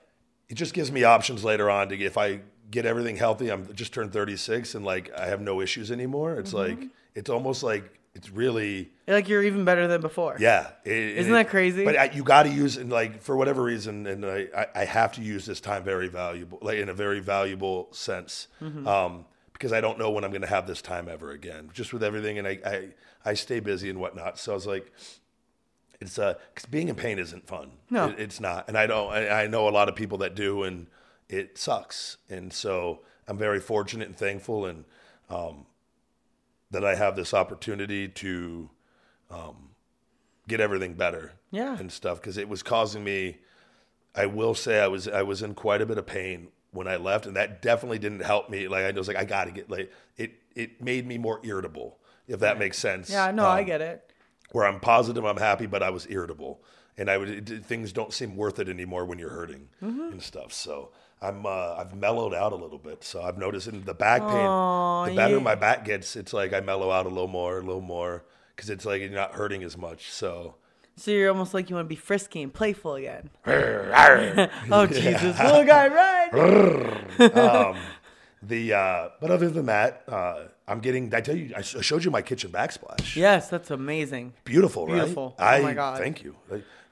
[0.50, 2.41] it just gives me options later on to if I
[2.72, 3.50] get everything healthy.
[3.52, 6.36] I'm just turned 36 and like I have no issues anymore.
[6.36, 6.80] It's Mm-hmm.
[6.82, 10.36] like it's almost like it's really Like you're even better than before.
[10.39, 10.72] yeah.
[10.86, 11.84] It, Isn't that crazy?
[11.86, 14.86] But I, you got to use and like for whatever reason, and I, I I
[14.86, 18.88] have to use this time very valuable, like in a very valuable sense, Mm-hmm.
[18.88, 21.70] um, because I don't know when I'm going to have this time ever again.
[21.74, 22.89] Just with everything, and I I,
[23.26, 24.38] I stay busy and whatnot.
[24.40, 24.92] So I was like.
[26.02, 27.72] It's uh, cause being in pain isn't fun.
[27.90, 28.10] No.
[28.10, 29.10] It- it's not, and I don't.
[29.14, 30.88] I, I know a lot of people that do, and
[31.30, 32.18] it sucks.
[32.30, 34.84] And so I'm very fortunate and thankful, and
[35.30, 35.66] um,
[36.72, 38.70] that I have this opportunity to
[39.32, 39.70] um,
[40.48, 41.34] get everything better.
[41.52, 41.78] Yeah.
[41.78, 43.38] and stuff because it was causing me.
[44.14, 46.98] I will say I was I was in quite a bit of pain when I
[46.98, 48.68] left, and that definitely didn't help me.
[48.68, 50.34] Like I was like I got to get like it.
[50.54, 51.98] It made me more irritable,
[52.28, 53.10] if that makes sense.
[53.10, 54.12] Yeah, no, I Um, get it.
[54.52, 56.62] where I'm positive, I'm happy, but I was irritable,
[56.98, 60.12] and I would it, things don't seem worth it anymore when you're hurting Mm-hmm.
[60.14, 60.54] and stuff.
[60.54, 63.04] So I'm uh, I've mellowed out a little bit.
[63.04, 65.42] So I've noticed in the back pain, Aw, the better yeah.
[65.42, 68.70] my back gets, it's like I mellow out a little more, a little more, because
[68.70, 70.12] it's like you're not hurting as much.
[70.12, 70.56] So
[70.98, 73.30] So you're almost like you want to be frisky and playful again.
[73.48, 77.76] oh Jesus, little guy, right?
[78.46, 81.14] The uh, but other than that, uh, I'm getting.
[81.14, 83.16] I tell you, I sh- showed you my kitchen backsplash.
[83.16, 84.34] Yes, that's amazing.
[84.44, 84.96] Beautiful, right?
[84.96, 85.36] Beautiful.
[85.39, 85.98] Oh I, my God.
[85.98, 86.36] Thank you.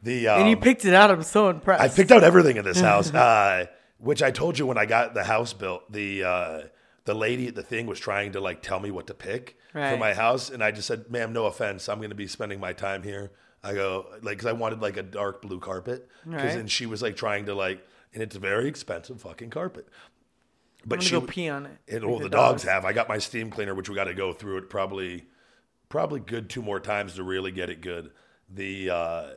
[0.04, 1.12] The um, And you picked it out.
[1.12, 1.84] I'm so impressed.
[1.84, 3.66] I picked out everything in this house, uh,
[4.00, 5.92] which I told you when I got the house built.
[5.92, 6.62] The uh,
[7.06, 9.98] the lady at the thing was trying to like tell me what to pick for
[9.98, 12.74] my house, and I just said, "Ma'am, no offense, I'm going to be spending my
[12.74, 13.32] time here."
[13.64, 16.46] I go like because I wanted like a dark blue carpet, Right.
[16.46, 19.88] and she was like trying to like, and it's a very expensive fucking carpet.
[20.86, 22.04] But I'm she go pee on it.
[22.04, 22.64] well, the the dogs dogs.
[22.64, 22.86] have.
[22.86, 25.26] I got my steam cleaner, which we got to go through it probably,
[25.90, 28.12] probably good two more times to really get it good.
[28.50, 29.30] The uh,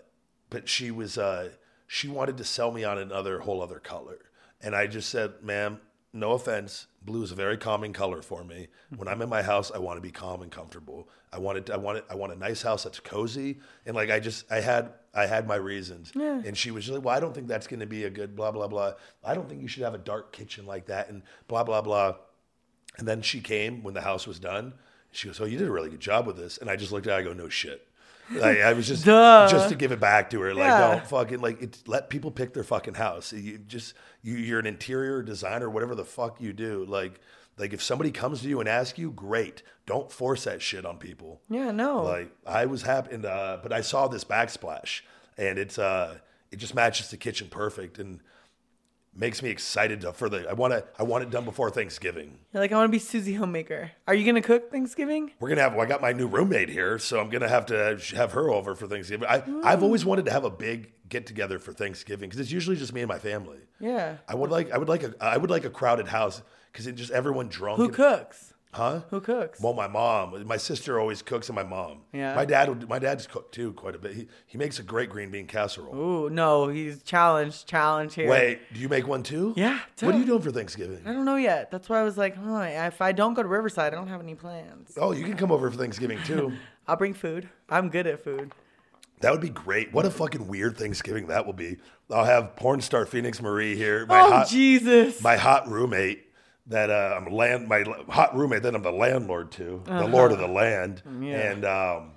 [0.51, 1.51] but she was uh,
[1.87, 4.19] she wanted to sell me on another whole other color,
[4.61, 5.81] and I just said, "Ma'am,
[6.15, 8.69] no offense, blue is a very calming color for me.
[8.97, 11.09] When I'm in my house, I want to be calm and comfortable.
[11.33, 14.21] I wanted, I want it, I want a nice house that's cozy, and like I
[14.21, 17.47] just, I had, I had my reasons, and she was like, "Well, I don't think
[17.47, 18.95] that's going to be a good blah blah blah.
[19.23, 22.17] I don't think you should have a dark kitchen like that, and blah blah blah."
[22.99, 24.75] And then she came when the house was done.
[25.13, 27.07] She goes, "Oh, you did a really good job with this." And I just looked
[27.07, 27.19] at her.
[27.21, 27.87] I go, "No shit."
[28.33, 29.47] Like, I was just Duh.
[29.51, 30.55] just to give it back to her.
[30.55, 30.91] Like, Yeah.
[30.93, 33.33] don't fucking like it, let people pick their fucking house.
[33.33, 36.85] You just you you're an interior designer, whatever the fuck you do.
[36.89, 37.21] Like
[37.59, 39.63] like if somebody comes to you and asks you, great.
[39.87, 41.41] Don't force that shit on people.
[41.49, 42.03] Yeah, no.
[42.03, 45.03] Like I was happy, and, uh, but I saw this backsplash,
[45.37, 46.19] and it's uh,
[46.51, 48.21] it just matches the kitchen perfect, and
[49.17, 50.49] makes me excited to, for the.
[50.49, 50.85] I want to.
[50.99, 52.39] I want it done before Thanksgiving.
[52.53, 53.93] You're like, I want to be Susie Homemaker.
[54.07, 55.33] Are you gonna cook Thanksgiving?
[55.41, 55.75] We're gonna have.
[55.75, 58.75] Well, I got my new roommate here, so I'm gonna have to have her over
[58.75, 59.29] for Thanksgiving.
[59.29, 59.83] I, I've mm.
[59.83, 63.03] always wanted to have a big get together for Thanksgiving because it's usually just me
[63.03, 63.59] and my family.
[63.81, 64.17] Yeah.
[64.29, 64.71] I would like.
[64.73, 65.15] I would like a.
[65.21, 66.43] I would like a crowded house
[66.73, 67.77] because it just everyone drunk.
[67.79, 68.54] Who and- cooks?
[68.75, 69.03] Huh?
[69.11, 69.61] Who cooks?
[69.61, 71.99] Well, my mom, my sister always cooks, and my mom.
[72.13, 72.35] Yeah.
[72.35, 74.15] My dad, would- my dad's cooked too quite a bit.
[74.15, 75.95] He he makes a great green bean casserole.
[75.95, 78.29] Ooh, no, he's challenged, challenge here.
[78.29, 79.55] Wait, do you make one too?
[79.57, 81.03] Yeah, What are you doing for Thanksgiving?
[81.07, 81.71] I don't know yet.
[81.71, 84.21] That's why I was like, huh, if I don't go to Riverside, I don't have
[84.21, 84.93] any plans.
[85.01, 86.53] Oh, you can come over for Thanksgiving too.
[86.89, 87.49] I'll bring food.
[87.71, 88.53] I'm good at food.
[89.21, 89.93] that would be great.
[89.93, 91.77] What a fucking weird Thanksgiving that will be.
[92.11, 94.05] I'll have porn star Phoenix Marie here.
[94.07, 95.23] My oh, hot, Jesus.
[95.23, 96.24] my hot roommate.
[96.67, 98.63] That uh, I'm land my hot roommate.
[98.63, 101.53] Then I'm the landlord too, the lord of the land, Yeah.
[101.53, 102.13] and um,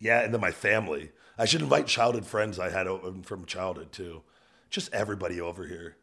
[0.00, 1.10] yeah, and then my family.
[1.36, 2.86] I should invite childhood friends I had
[3.22, 4.22] from childhood too.
[4.70, 5.96] Just everybody over here.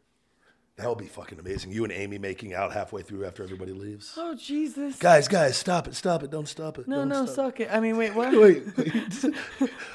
[0.78, 1.70] That would be fucking amazing.
[1.70, 4.14] You and Amy making out halfway through after everybody leaves.
[4.16, 4.96] oh, Jesus.
[4.96, 6.88] Guys, guys, stop it, stop it, don't stop it.
[6.88, 7.68] no, don't no, stop suck it.
[7.70, 8.32] I mean, wait, what?
[8.32, 8.94] Wait, wait.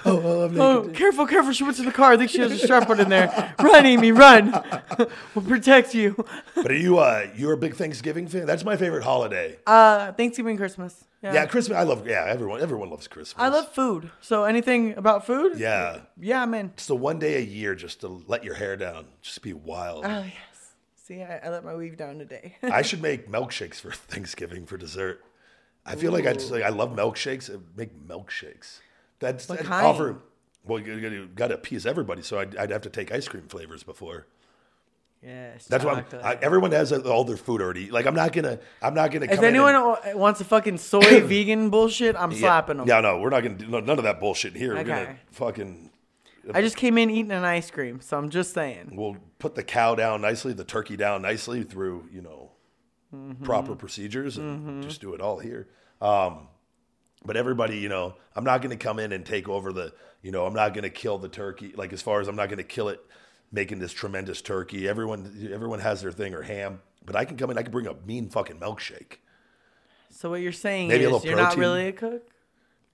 [0.05, 0.95] oh, oh, I'm Oh, naked.
[0.95, 1.51] careful, careful.
[1.51, 2.11] She went to the car.
[2.13, 3.55] I think she has a sharp one in there.
[3.59, 4.51] Run, Amy, run.
[5.35, 6.15] we'll protect you.
[6.55, 8.45] But are you uh you're a big Thanksgiving fan?
[8.45, 9.57] That's my favorite holiday.
[9.65, 11.03] Uh, Thanksgiving, and Christmas.
[11.23, 11.33] Yeah.
[11.33, 11.77] yeah, Christmas.
[11.77, 12.07] I love.
[12.07, 13.35] Yeah, everyone everyone loves Christmas.
[13.43, 14.11] I love food.
[14.21, 15.57] So anything about food?
[15.57, 16.67] Yeah, Yeah, I'm in.
[16.75, 20.05] it's the one day a year just to let your hair down, just be wild.
[20.05, 20.33] Oh, yes.
[21.07, 22.57] See, I, I let my weave down today.
[22.63, 25.23] I should make milkshakes for Thanksgiving for dessert.
[25.85, 27.53] I feel like I just like I love milkshakes.
[27.53, 28.79] uh, Make milkshakes.
[29.19, 29.85] That's What I'd kind?
[29.87, 30.17] offer.
[30.65, 33.83] Well, you got to appease everybody, so I'd, I'd have to take ice cream flavors
[33.83, 34.27] before.
[35.23, 35.65] yes.
[35.67, 36.25] That's why chocolate.
[36.25, 37.89] I, everyone has all their food already.
[37.89, 38.59] Like I'm not gonna.
[38.81, 39.25] I'm not gonna.
[39.27, 42.77] If come in anyone and- wa- wants a fucking soy vegan bullshit, I'm yeah, slapping
[42.79, 42.87] them.
[42.89, 44.73] Yeah, no, we're not gonna do no, none of that bullshit here.
[44.73, 44.89] We're Okay.
[44.89, 45.86] gonna fucking.
[46.53, 48.91] I just came in eating an ice cream, so I'm just saying.
[48.93, 52.51] We'll put the cow down nicely, the turkey down nicely through you know
[53.15, 53.45] Mm-hmm.
[53.45, 55.69] proper procedures, and just do it all here.
[56.01, 56.49] Um,
[57.23, 59.93] but everybody, you know, I'm not going to come in and take over the.
[60.21, 61.71] You know, I'm not going to kill the turkey.
[61.73, 62.99] Like as far as I'm not going to kill it,
[63.49, 64.89] making this tremendous turkey.
[64.89, 66.81] Everyone, everyone has their thing or ham.
[67.05, 67.57] But I can come in.
[67.57, 69.19] I can bring a mean fucking milkshake.
[70.09, 72.27] So what you're saying Maybe is you're not really a cook?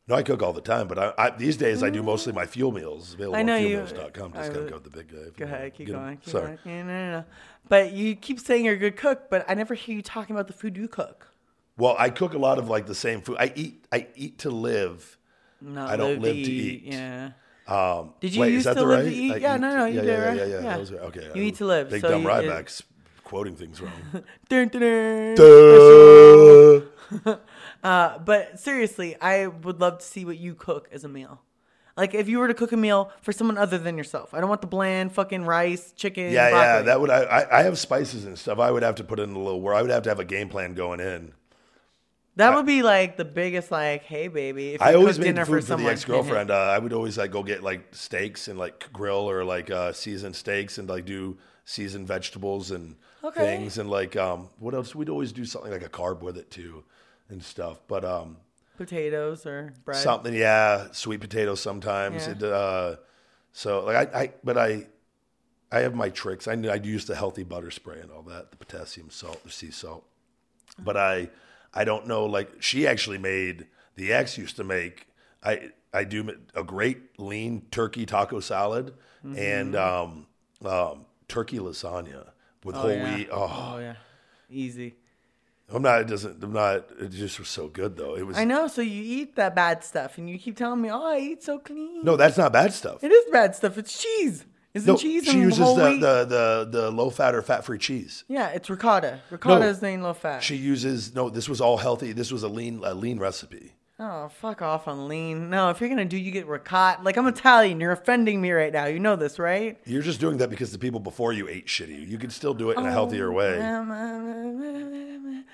[0.07, 2.45] No, I cook all the time, but I, I these days I do mostly my
[2.45, 3.13] fuel meals.
[3.13, 4.33] Available I know on fuelmeals.com.
[4.33, 5.17] Just was- go with the big guy.
[5.37, 6.17] Go ahead, keep going.
[6.17, 6.45] Keep Sorry.
[6.47, 6.59] going.
[6.65, 7.25] Yeah, no, no, no.
[7.69, 10.47] But you keep saying you're a good cook, but I never hear you talking about
[10.47, 11.29] the food you cook.
[11.77, 13.37] Well, I cook a lot of like the same food.
[13.39, 13.85] I eat.
[13.91, 15.17] I eat to live.
[15.61, 16.83] Not I don't live to eat.
[16.83, 17.31] Yeah.
[17.65, 19.09] Um, Did you wait, is used that to the live right?
[19.09, 19.31] to eat?
[19.31, 20.37] I Yeah, no, no, you yeah, did, yeah, right?
[20.37, 20.61] Yeah, yeah, Yeah.
[20.63, 20.91] That was.
[20.91, 21.31] Okay.
[21.33, 22.83] You I- eat to live, Big so dumb Ryback's
[23.23, 23.93] quoting things wrong.
[24.49, 26.87] Dun, dun, dun.
[27.83, 31.41] Uh, but seriously, I would love to see what you cook as a meal.
[31.95, 34.33] Like if you were to cook a meal for someone other than yourself.
[34.33, 36.81] I don't want the bland fucking rice, chicken, Yeah, yeah.
[36.81, 37.09] That would.
[37.11, 37.59] I, I.
[37.59, 38.57] I have spices and stuff.
[38.57, 39.61] I would have to put in a little.
[39.61, 41.33] Where I would have to have a game plan going in.
[42.35, 45.51] That would be like the biggest like, hey baby, if I always made dinner food
[45.51, 46.49] for, for someone, the ex girlfriend.
[46.51, 49.93] Uh, I would always like go get like steaks and like grill or like uh,
[49.93, 53.39] seasoned steaks and like do seasoned vegetables and Okay.
[53.39, 54.95] things and like um what else?
[54.95, 56.83] We'd always do something like a carb with it too
[57.33, 57.81] and stuff.
[57.87, 58.37] But um
[58.77, 59.97] potatoes or bread.
[59.97, 60.33] Something.
[60.33, 62.27] Yeah, sweet potatoes sometimes.
[62.27, 62.33] Yeah.
[62.33, 62.95] It, uh,
[63.51, 64.87] so like I I, but I,
[65.71, 66.47] I have my tricks.
[66.47, 69.71] I I use the healthy butter spray and all that, the potassium salt, the sea
[69.71, 70.05] salt.
[70.79, 71.29] But I
[71.73, 72.25] I don't know.
[72.25, 75.07] Like she actually made the ex used to make.
[75.43, 80.27] I I do a great lean turkey taco salad and um,
[80.65, 82.29] um, turkey lasagna
[82.65, 83.15] with whole yeah.
[83.15, 83.29] wheat.
[83.31, 83.95] Oh, Oh yeah,
[84.49, 84.95] easy.
[85.71, 86.01] I'm not.
[86.01, 86.43] It doesn't.
[86.43, 86.85] I'm not.
[86.99, 88.15] It just was so good though.
[88.15, 88.37] It was.
[88.37, 88.67] I know.
[88.67, 91.59] So you eat that bad stuff, and you keep telling me, "Oh, I eat so
[91.59, 93.03] clean." No, that's not bad stuff.
[93.03, 93.77] it is bad stuff.
[93.77, 94.45] It's cheese.
[94.73, 98.23] Isn't No, cheese she uses the, the the the low fat or fat free cheese.
[98.27, 99.19] yeah, it's ricotta.
[99.29, 99.67] Ricotta No.
[99.67, 100.41] is the low fat.
[100.41, 101.29] She uses no.
[101.29, 102.11] This was all healthy.
[102.11, 103.73] This was a lean a lean recipe.
[103.99, 105.49] Oh, fuck off on lean.
[105.51, 107.03] No, if you're gonna do, you get ricotta.
[107.03, 107.79] Like I'm Italian.
[107.79, 108.85] You're offending me right now.
[108.85, 109.77] You know this, right?
[109.85, 112.07] You're just doing that because the people before you ate shitty.
[112.07, 113.59] You could still do it in a healthier way.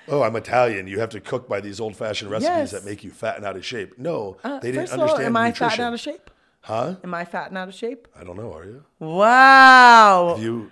[0.08, 0.86] Oh, I'm Italian.
[0.86, 2.70] You have to cook by these old fashioned recipes Yes.
[2.72, 3.98] that make you fat and out of shape.
[3.98, 5.68] No, Uh, they didn't first of all, understand am I nutrition.
[5.68, 6.30] fat and out of shape?
[6.62, 6.94] Huh?
[7.04, 8.08] Am I fat and out of shape?
[8.18, 8.52] I don't know.
[8.52, 8.84] Are you?
[8.98, 10.36] Wow.
[10.38, 10.70] You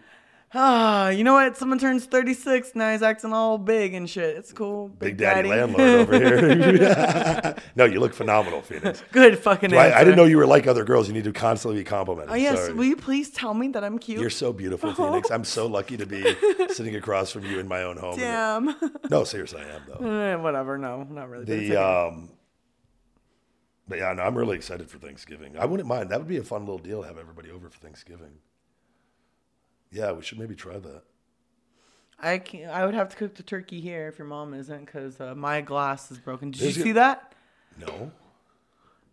[0.55, 1.59] Ah, you know what?
[1.59, 2.91] Someone turns 36 now.
[2.93, 4.35] He's acting all big and shit.
[4.37, 4.89] It's cool.
[4.89, 7.55] big daddy, landlord over here.
[7.77, 9.03] no, you look phenomenal, Phoenix.
[9.13, 9.93] Good fucking I.
[9.93, 11.07] I didn't know you were like other girls.
[11.07, 12.33] You need to constantly be complimented.
[12.33, 12.59] Oh yes.
[12.61, 12.73] Sorry.
[12.73, 14.21] Will you please tell me that I'm cute?
[14.21, 15.31] You're so beautiful, Phoenix.
[15.31, 16.25] I'm so lucky to be
[16.73, 18.19] sitting across from you in my own home.
[18.19, 18.75] Damn.
[19.11, 20.11] No, seriously, I am though.
[20.11, 20.79] Eh, Whatever.
[20.79, 21.45] No, not really.
[21.45, 22.31] but The um,
[23.87, 25.59] but yeah, no, I'm really excited for Thanksgiving.
[25.59, 26.09] I wouldn't mind.
[26.11, 27.03] That would be a fun little deal.
[27.03, 28.33] to Have everybody over for Thanksgiving.
[29.91, 31.03] Yeah, we should maybe try that.
[32.21, 35.21] I can I would have to cook the turkey here if your mom isn't, because
[35.21, 36.51] uh, my glass is broken.
[36.51, 37.33] Did There's you your- see that?
[37.81, 38.11] No,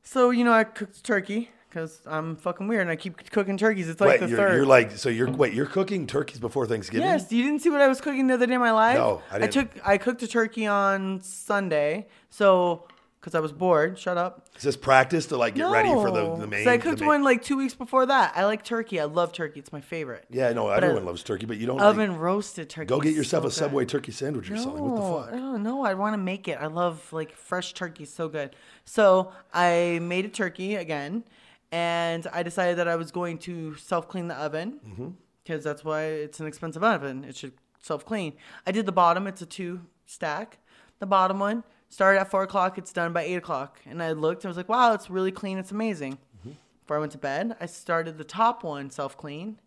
[0.01, 3.87] So you know I cooked turkey because I'm fucking weird and I keep cooking turkeys.
[3.89, 6.65] It's like wait, the you're, 3rd you're like so you're wait, you're cooking turkeys before
[6.65, 7.05] Thanksgiving?
[7.05, 8.97] Yes, you didn't see what I was cooking the other day in my life.
[8.97, 9.53] No, I didn't.
[9.53, 12.87] took I cooked a turkey on Sunday, so
[13.25, 13.97] because I was bored.
[13.97, 14.45] Shut up.
[14.55, 16.63] Is this practice to like get ready for the No, the main?
[16.63, 18.33] 'cause I cooked main- one like two weeks before that.
[18.35, 18.99] I like turkey.
[18.99, 19.59] I love turkey.
[19.59, 20.25] It's my favorite.
[20.29, 21.77] Yeah, no, I- everyone loves turkey, but you don't.
[21.77, 22.85] like- Oven roasted turkey.
[22.85, 23.55] go get yourself so a good.
[23.55, 24.79] Subway turkey sandwich or something.
[24.83, 25.29] What the No, fuck?
[25.33, 26.59] Oh, no, I want to make it.
[26.61, 28.55] I love like fresh turkey, so good.
[28.83, 31.23] So I made a turkey again,
[31.71, 35.07] and I decided that I was going to self clean the oven mm-hmm.
[35.43, 37.23] because that's why it's an expensive oven.
[37.23, 38.33] It should self clean.
[38.67, 39.25] I did the bottom.
[39.25, 40.59] It's a two stack.
[40.99, 42.77] The bottom one started at four o'clock.
[42.77, 44.43] It's done by eight o'clock, and I looked.
[44.43, 45.57] and I was like, wow, it's really clean.
[45.57, 46.17] It's amazing.
[46.43, 49.57] Before I went to bed, I started the top one self clean.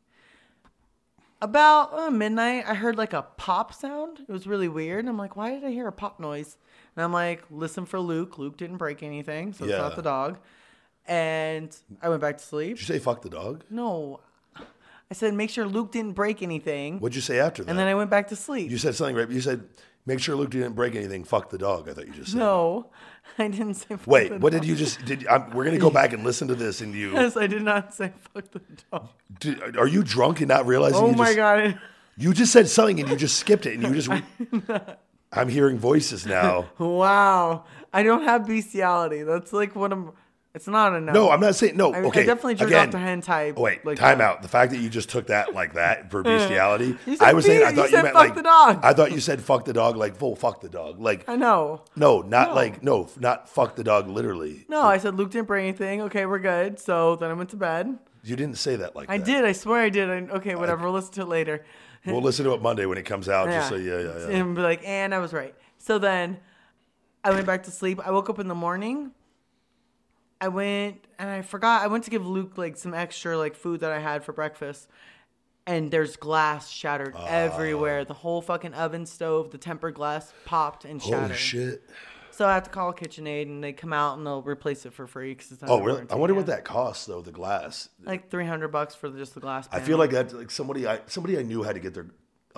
[1.41, 4.21] About uh, midnight, I heard like a pop sound.
[4.21, 5.07] It was really weird.
[5.07, 6.57] I'm like, why did I hear a pop noise?
[6.97, 8.39] And I'm like, listen for Luke.
[8.39, 9.79] Luke didn't break anything, so it's Yeah.
[9.79, 10.39] not the dog.
[11.07, 12.77] And I went back to sleep.
[12.79, 13.65] Did you say fuck the dog?
[13.71, 14.19] No,
[14.57, 16.99] I said make sure Luke didn't break anything.
[16.99, 17.71] What'd you say after that?
[17.71, 18.69] And then I went back to sleep.
[18.71, 19.31] you said something right.
[19.31, 19.65] You said
[20.09, 21.23] make sure Luke didn't break anything.
[21.23, 21.89] Fuck the dog.
[21.89, 22.39] I thought you just said.
[22.39, 22.91] no,
[23.39, 23.87] I didn't say.
[23.91, 24.09] Fuck the dog.
[24.09, 24.63] Wait, the what dog.
[24.63, 25.05] did you just?
[25.05, 27.13] Did I'm, we're gonna go back and listen to this and you?
[27.13, 29.11] Yes, I did not say fuck the dog.
[29.39, 30.99] Did, are you drunk and not realizing?
[30.99, 31.81] Oh my just, god.
[32.17, 34.11] You just said something and you just skipped it and you just.
[35.33, 36.71] I'm hearing voices now.
[36.79, 37.65] Wow.
[37.93, 39.23] I don't have bestiality.
[39.23, 40.13] That's like what I'm.
[40.59, 41.15] It's not enough.
[41.15, 41.95] No, I'm not saying no.
[41.95, 43.55] I, okay, I definitely jerk again, off to hentai.
[43.57, 44.25] Oh, wait, like time that.
[44.25, 44.43] out.
[44.43, 47.73] The fact that you just took that like that for bestiality, I was saying I
[47.73, 48.81] thought you you, said meant fuck like the dog.
[48.83, 51.83] I thought you said fuck the dog like full fuck the dog like I know.
[51.95, 52.55] no, not No.
[52.57, 54.67] like no, not fuck the dog literally.
[54.69, 56.03] No, I said Luke didn't bring anything.
[56.03, 56.81] Okay, we're good.
[56.81, 57.97] So then I went to bed.
[58.25, 59.13] You didn't say that like that.
[59.15, 59.27] I that.
[59.27, 59.45] did.
[59.45, 60.11] I swear I did.
[60.11, 60.83] I, okay, whatever.
[60.83, 61.65] We'll listen to it later.
[62.07, 63.49] We'll listen to it Monday when it comes out.
[63.49, 64.37] Just so yeah, yeah, yeah.
[64.39, 65.55] And be like, and I was right.
[65.77, 66.39] So then
[67.23, 68.01] I went back to sleep.
[68.07, 69.13] I woke up in the morning.
[70.41, 71.83] I went and I forgot.
[71.83, 74.89] I went to give Luke like some extra like food that I had for breakfast.
[75.67, 77.27] And there's glass shattered Ah.
[77.27, 78.05] everywhere.
[78.05, 81.23] The whole fucking oven stove, the tempered glass popped and shattered.
[81.25, 81.83] Holy shit!
[82.31, 85.07] So I have to call KitchenAid and they come out and they'll replace it for
[85.07, 85.35] free.
[85.35, 86.07] Cause it's Oh, really?
[86.09, 86.39] I wonder yeah.
[86.39, 87.21] what that costs though.
[87.21, 87.89] The glass.
[88.03, 89.69] Like three hundred bucks for just the glass.
[89.73, 92.07] I feel like that like somebody I somebody I knew had to get their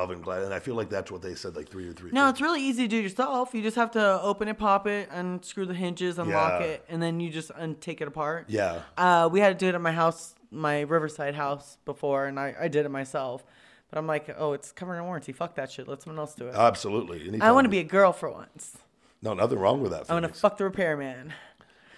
[0.01, 2.11] oven glass, and I feel like that's what they said like three or three.
[2.13, 3.55] No, it's really easy to do yourself.
[3.55, 6.67] You just have to open it, pop it, unscrew the hinges, unlock Yeah.
[6.67, 8.47] it, and then you just un- take it apart.
[8.49, 8.83] Yeah.
[8.97, 12.55] Uh, we had to do it at my house, my Riverside house before, and I,
[12.61, 13.45] I did it myself.
[13.91, 15.33] But I'm like, oh, it's covered in warranty.
[15.33, 15.89] Fuck that shit.
[15.89, 16.55] Let someone else do it.
[16.55, 17.41] Absolutely.
[17.41, 18.79] I want to be a girl for once.
[19.23, 20.07] No, nothing wrong with that.
[20.09, 20.41] I want to Phoenix.
[20.41, 21.33] fuck the repairman.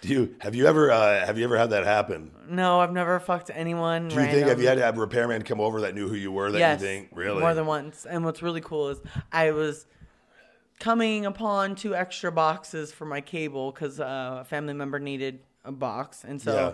[0.02, 2.32] Do you have you ever uh, have you ever had that happen?
[2.48, 4.08] No, I've never fucked anyone.
[4.08, 6.16] Do you think have you had to have a repairman come over that knew who
[6.16, 8.04] you were that yes, you think really more than once.
[8.04, 9.00] And what's really cool is
[9.30, 9.86] I was
[10.80, 15.70] coming upon two extra boxes for my cable because uh, a family member needed a
[15.70, 16.72] box, and so Yeah.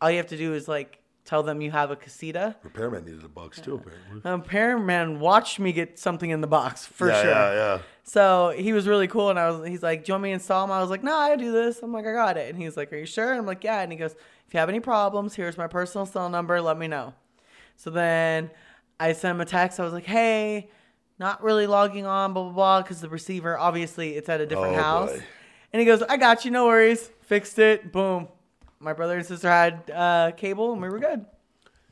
[0.00, 2.56] all you have to do is like tell them you have a casita.
[2.62, 4.22] repairman needed a box too apparently.
[4.24, 7.30] A repairman watched me get something in the box for yeah, sure.
[7.30, 7.78] yeah, yeah.
[8.12, 9.68] So he was really cool, and I was.
[9.68, 11.52] He's like, "Do you want me to install them?" I was like, "No, I do
[11.52, 13.82] this." I'm like, "I got it," and he's like, "Are you sure?" I'm like, "Yeah,"
[13.82, 14.16] and he goes,
[14.48, 16.60] "If you have any problems, here's my personal cell number.
[16.60, 17.14] Let me know."
[17.76, 18.50] So then
[18.98, 19.78] I sent him a text.
[19.78, 20.70] I was like, "Hey,
[21.20, 24.74] not really logging on, blah blah blah," because the receiver obviously it's at a different
[24.74, 25.10] Oh, house.
[25.12, 25.22] boy.
[25.72, 27.10] And he goes, "I got you, no worries.
[27.22, 27.92] Fixed it.
[27.92, 28.26] Boom.
[28.80, 31.26] My brother and sister had uh, cable, and we were good."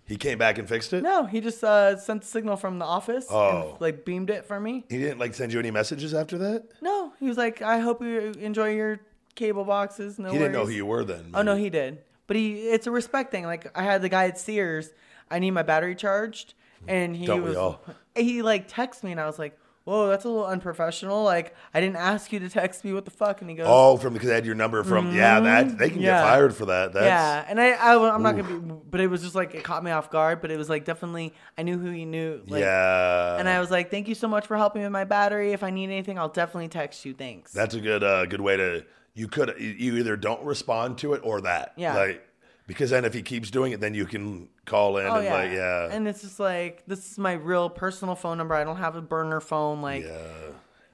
[0.09, 1.03] He came back and fixed it.
[1.03, 3.73] No, he just uh, sent a signal from the office Oh.
[3.73, 4.85] and like beamed it for me.
[4.89, 6.65] He didn't like send you any messages after that.
[6.81, 9.01] No, he was like, "I hope you enjoy your
[9.35, 11.31] cable boxes." No he didn't know who you were then.
[11.35, 11.99] Oh no, he did.
[12.27, 13.45] But he it's a respect thing.
[13.45, 14.91] Like I had the guy at Sears,
[15.31, 16.55] I need my battery charged
[16.87, 17.81] and he Don't we was all?
[18.17, 21.24] he like texted me and I was like, Whoa, that's a little unprofessional.
[21.24, 23.41] Like I didn't ask you to text me, what the fuck?
[23.41, 25.14] And he goes Oh, from because they had your number from.
[25.14, 26.05] Yeah, that they can Mm-hmm.
[26.05, 26.20] Yeah.
[26.20, 26.93] get fired for that.
[26.93, 29.64] That's, Yeah, and I, I I'm not gonna be, but it was just like it
[29.64, 30.43] caught me off guard.
[30.43, 32.43] But it was like definitely I knew who he knew.
[32.47, 33.39] Like, yeah.
[33.39, 35.53] And I was like, thank you so much for helping with my battery.
[35.53, 37.14] If I need anything, I'll definitely text you.
[37.14, 37.53] Thanks.
[37.53, 38.84] That's a good uh, good way to.
[39.14, 41.72] You could you either don't respond to it or that.
[41.76, 41.97] Yeah.
[41.97, 42.28] Like
[42.69, 45.35] because then if he keeps doing it, then you can call in Oh and yeah.
[45.35, 45.89] like yeah.
[45.91, 48.55] And it's just like this is my real personal phone number.
[48.55, 49.83] I don't have a burner phone.
[49.83, 50.19] Like yeah.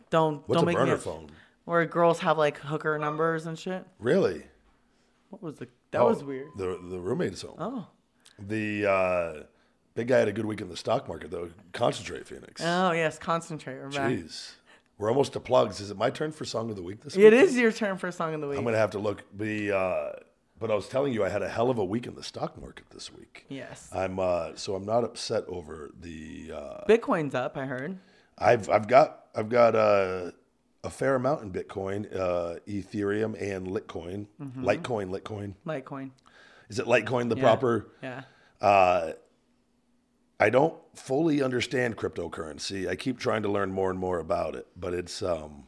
[0.09, 1.31] don't What's don't a make burner me a, phone?
[1.67, 3.85] Where girls have like hooker numbers and shit.
[3.99, 4.45] Really?
[5.29, 6.49] What was the that Oh, was weird.
[6.57, 7.57] The the roommate's home.
[7.59, 7.87] Oh.
[8.39, 9.43] The uh,
[9.95, 11.51] big guy had a good week in the stock market though.
[11.73, 12.63] Concentrate, Phoenix.
[12.65, 13.79] Oh yes, concentrate.
[13.79, 14.11] We're back.
[14.11, 14.53] Jeez.
[14.97, 15.81] We're almost to plugs.
[15.81, 17.27] Is it my turn for song of the week this week?
[17.27, 18.59] It is your turn for song of the week.
[18.59, 19.25] I'm gonna have to look.
[19.37, 20.13] The uh,
[20.59, 22.61] but I was telling you, I had a hell of a week in the stock
[22.61, 23.45] market this week.
[23.49, 23.89] yes.
[23.93, 26.53] I'm uh, so I'm not upset over the.
[26.55, 27.99] Uh, Bitcoin's up, I heard.
[28.39, 30.31] I've I've got I've got uh,
[30.83, 34.27] a fair amount in Bitcoin, uh, Ethereum, and Litecoin.
[34.59, 35.55] Litecoin, Litecoin.
[35.67, 36.11] Litecoin.
[36.69, 37.43] Is it Litecoin the Yeah.
[37.43, 37.87] proper?
[38.03, 38.23] Yeah.
[40.41, 42.89] I don't fully understand cryptocurrency.
[42.89, 45.65] I keep trying to learn more and more about it, but it's um,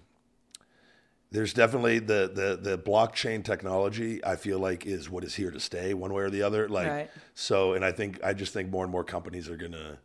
[1.36, 4.24] there's definitely the the the blockchain technology.
[4.24, 6.66] I feel like is what is here to stay, one way or the other.
[6.66, 7.10] Like Right.
[7.34, 9.98] so, and I think I just think more and more companies are gonna.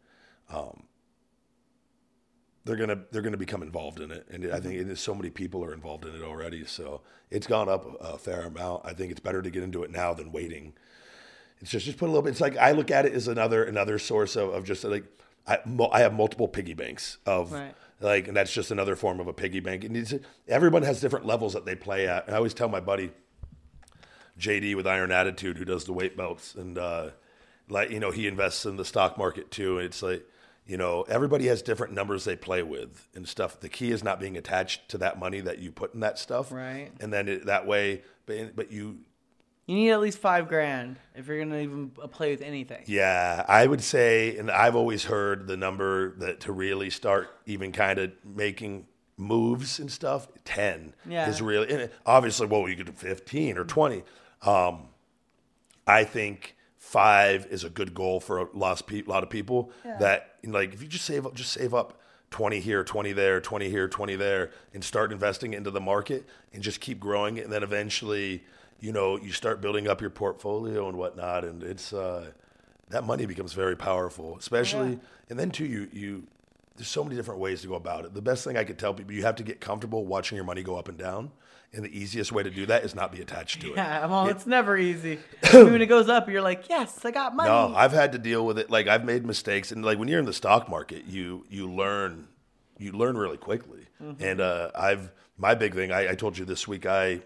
[0.50, 0.84] Um,
[2.66, 5.64] they're gonna they're gonna become involved in it, and I think and so many people
[5.64, 6.66] are involved in it already.
[6.66, 8.82] So it's gone up a fair amount.
[8.86, 10.74] I think it's better to get into it now than waiting.
[11.62, 12.32] It's just just put a little bit.
[12.32, 15.06] It's like I look at it as another another source of, of just like
[15.48, 17.74] I, mo- I have multiple piggy banks of Right.
[18.02, 19.84] Like, and that's just another form of a piggy bank.
[19.84, 20.14] And it's,
[20.48, 22.26] everyone has different levels that they play at.
[22.26, 23.12] And I always tell my buddy
[24.40, 27.10] JD with Iron Attitude, who does the weight belts, and uh,
[27.70, 29.78] like you know he invests in the stock market too.
[29.78, 30.26] And it's like
[30.66, 33.60] you know everybody has different numbers they play with and stuff.
[33.60, 36.52] The key is not being attached to that money that you put in that stuff,
[36.52, 36.92] Right.
[37.00, 39.00] And then it, that way, but but you
[39.72, 42.84] You need at least five grand if you're gonna even uh, play with anything.
[42.88, 47.72] Yeah, I would say, and I've always heard the number that to really start even
[47.72, 51.30] kind of making moves and stuff, ten Yeah.
[51.30, 51.70] is really.
[51.70, 54.04] And obviously, well, you could do fifteen or twenty.
[54.42, 54.90] Um,
[55.88, 59.72] I think five is a good goal for a lot of, pe- lot of people.
[59.86, 61.98] That like if you just save up, just save up.
[62.32, 66.64] 20 here, 20 there, 20 here, 20 there, and start investing into the market and
[66.64, 67.44] just keep growing it.
[67.44, 68.46] And then eventually,
[68.82, 71.46] you know, you start building up your portfolio and whatnot.
[71.46, 72.32] And it's, uh,
[72.90, 76.24] that money becomes very powerful, especially, and then too, you, you,
[76.76, 78.14] there's so many different ways to go about it.
[78.14, 80.64] The best thing I could tell people, you have to get comfortable watching your money
[80.64, 81.32] go up and down.
[81.74, 83.78] And the easiest way to do that is not be attached to it.
[83.78, 85.20] Yeah, well, it's never easy.
[85.54, 87.50] When it goes up, you're like, yes, I got money.
[87.50, 88.70] No, I've had to deal with it.
[88.70, 92.28] Like I've made mistakes, and like when you're in the stock market, you you learn
[92.78, 93.86] you learn really quickly.
[94.20, 95.94] And uh, I've my big thing.
[95.94, 96.86] I, I told you this week.
[96.86, 97.22] I.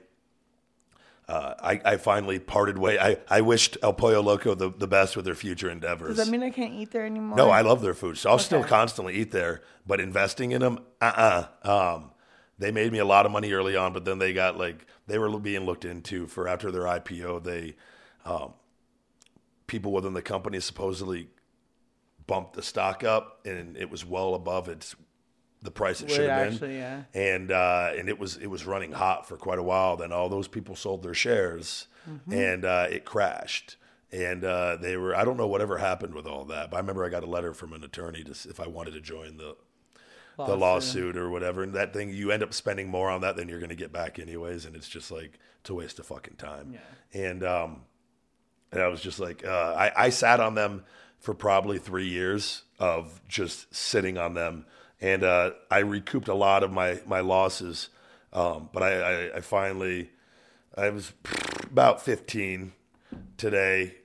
[1.28, 2.99] Uh, I, I finally parted way.
[2.99, 6.17] I, I wished El Pollo Loco the, the best with their future endeavors.
[6.17, 7.36] Does that mean I can't eat there anymore?
[7.36, 9.61] No, I love their food, so I'll still constantly eat there.
[9.88, 12.11] But investing in them, uh, uh Um,
[12.57, 15.17] they made me a lot of money early on, but then they got like they
[15.17, 17.43] were being looked into for after their IPO.
[17.43, 17.76] They,
[18.23, 18.53] um,
[19.67, 21.30] people within the company supposedly
[22.28, 24.95] bumped the stock up, and it was well above its
[25.66, 26.71] the price it should have been.
[26.71, 27.01] yeah.
[27.13, 29.97] And uh, and it was it was running hot for quite a while.
[29.97, 32.33] Then all those people sold their shares, Mm-hmm.
[32.33, 33.78] and uh, it crashed.
[34.12, 37.04] And uh, they were I don't know whatever happened with all that, but I remember
[37.04, 39.55] I got a letter from an attorney to if I wanted to join the
[40.37, 41.63] the lawsuit or whatever.
[41.63, 43.92] And that thing you end up spending more on that than you're going to get
[43.92, 46.74] back anyways, and it's just like it's a waste of fucking time.
[46.74, 47.20] Yeah.
[47.29, 47.82] And um,
[48.71, 50.83] and I was just like, uh, I, I sat on them
[51.20, 54.66] for probably three years of just sitting on them,
[55.01, 57.89] and uh, I recouped a lot of my my losses.
[58.34, 60.09] Um, but I, I, I finally,
[60.78, 61.13] I was
[61.63, 62.74] about 15
[63.38, 63.96] today,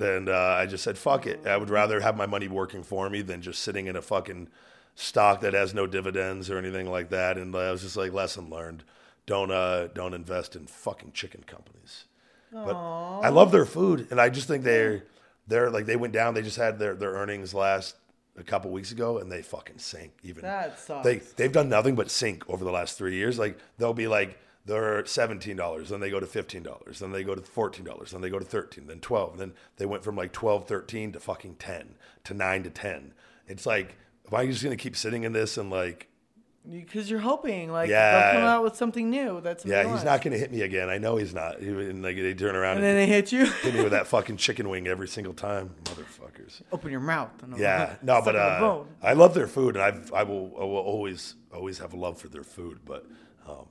[0.00, 1.46] and uh, I just said, fuck it.
[1.46, 4.48] I would rather have my money working for me than just sitting in a fucking
[4.96, 7.38] stock that has no dividends or anything like that.
[7.38, 8.82] And I was just like, lesson learned.
[9.26, 12.06] Don't uh, don't invest in fucking chicken companies.
[12.64, 15.04] But I love their food, and I just think they're
[15.46, 16.32] they're like they went down.
[16.34, 17.94] They just had their their earnings last
[18.40, 20.12] a couple weeks ago, and they fucking sink.
[20.22, 21.04] Even That sucks.
[21.04, 23.38] They they've done nothing but sink over the last three years.
[23.38, 27.24] Like they'll be like they're seventeen dollars, then they go to fifteen dollars, then they
[27.24, 30.14] go to fourteen dollars, then they go to thirteen, then twelve, then they went from
[30.14, 31.94] like 12, 13 to fucking ten
[32.24, 33.14] to nine to ten.
[33.46, 33.96] It's like,
[34.30, 36.08] am I just gonna keep sitting in this and like,
[36.70, 38.12] Because you're hoping, like, Yeah.
[38.32, 39.40] they'll come out with something new.
[39.40, 40.88] That's yeah, he's not gonna hit me again.
[40.90, 41.58] I know he's not.
[41.60, 43.46] And like they turn around And and, then they hit you.
[43.46, 46.60] hit me with that fucking chicken wing every single time, motherfuckers.
[46.70, 47.30] Open your mouth.
[47.42, 48.82] and Yeah, no, suck but uh.
[49.02, 52.18] I love their food, and I've, I will, I will always, always have a love
[52.20, 52.80] for their food.
[52.84, 53.06] But
[53.48, 53.66] um,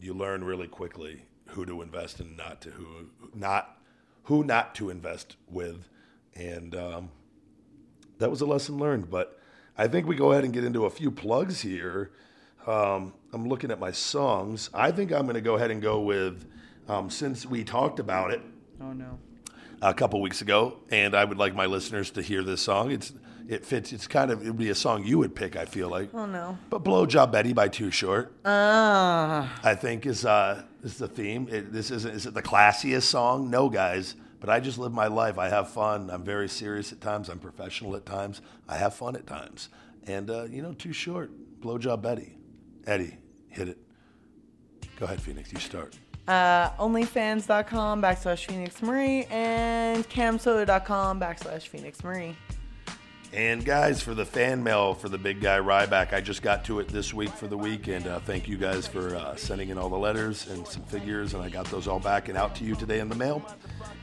[0.00, 2.86] you learn really quickly who to invest in, not to who,
[3.34, 3.76] not
[4.24, 5.88] who not to invest with,
[6.34, 7.10] and um,
[8.18, 9.10] that was a lesson learned.
[9.10, 9.38] But
[9.76, 12.10] I think we go ahead and get into a few plugs here.
[12.66, 14.70] Um, I'm looking at my songs.
[14.74, 16.44] I think I'm going to go ahead and go with,
[16.88, 18.40] um, since we talked about it
[18.80, 19.18] Oh no.
[19.82, 22.90] a couple weeks ago, and I would like my listeners to hear this song.
[22.90, 23.12] It's
[23.48, 23.92] it fits.
[23.94, 25.56] It's kind of it would be a song you would pick.
[25.56, 26.10] I feel like.
[26.12, 26.58] Oh no.
[26.68, 29.58] But "Blowjob Betty" by Too Short, Ah.
[29.64, 31.48] I think is uh is the theme.
[31.50, 33.48] It, this isn't is it the classiest song?
[33.50, 34.14] No, guys.
[34.40, 35.36] But I just live my life.
[35.38, 36.10] I have fun.
[36.10, 37.28] I'm very serious at times.
[37.28, 38.40] I'm professional at times.
[38.68, 39.68] I have fun at times.
[40.06, 41.30] And uh, you know, Too Short,
[41.62, 42.36] "Blowjob Betty."
[42.86, 43.18] Eddie,
[43.48, 43.78] hit it.
[44.98, 45.52] Go ahead, Phoenix.
[45.52, 45.96] You start.
[46.26, 52.36] Uh, onlyfans.com backslash Phoenix Marie and camsoda.com backslash Phoenix Marie.
[53.32, 56.80] And guys, for the fan mail for the big guy Ryback, I just got to
[56.80, 59.76] it this week for the week, and uh, thank you guys for uh, sending in
[59.76, 62.64] all the letters and some figures, and I got those all back and out to
[62.64, 63.44] you today in the mail.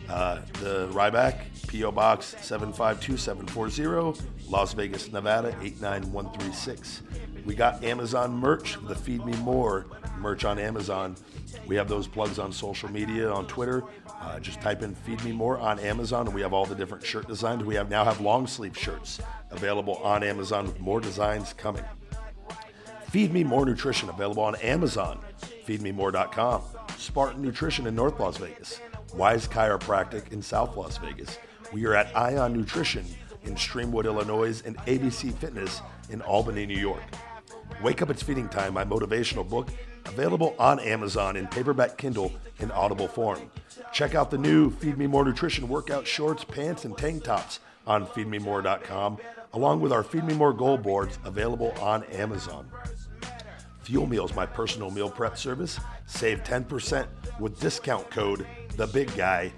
[0.07, 1.91] Uh, the Ryback, P.O.
[1.91, 7.01] Box 752740, Las Vegas, Nevada 89136.
[7.45, 9.85] We got Amazon merch, the Feed Me More
[10.19, 11.15] merch on Amazon.
[11.67, 13.83] We have those plugs on social media, on Twitter.
[14.19, 17.05] Uh, just type in "Feed Me More" on Amazon, and we have all the different
[17.05, 17.63] shirt designs.
[17.63, 19.19] We have now have long sleeve shirts
[19.51, 21.83] available on Amazon with more designs coming.
[23.09, 25.19] Feed Me More Nutrition available on Amazon,
[25.65, 26.63] feedmemore.com,
[26.97, 28.81] Spartan Nutrition in North Las Vegas,
[29.13, 31.37] Wise Chiropractic in South Las Vegas.
[31.71, 33.05] We are at Ion Nutrition
[33.43, 37.03] in Streamwood, Illinois, and ABC Fitness in Albany, New York.
[37.83, 39.69] Wake Up It's Feeding Time, my motivational book,
[40.05, 43.51] available on Amazon in paperback Kindle in audible form.
[43.91, 48.05] Check out the new Feed Me More Nutrition workout shorts, pants, and tank tops on
[48.07, 49.17] feedmemore.com,
[49.53, 52.69] along with our Feed Me More goal boards available on Amazon.
[53.81, 55.79] Fuel Meals, my personal meal prep service.
[56.07, 57.07] Save 10%
[57.39, 58.47] with discount code
[58.77, 59.51] The Big Guy.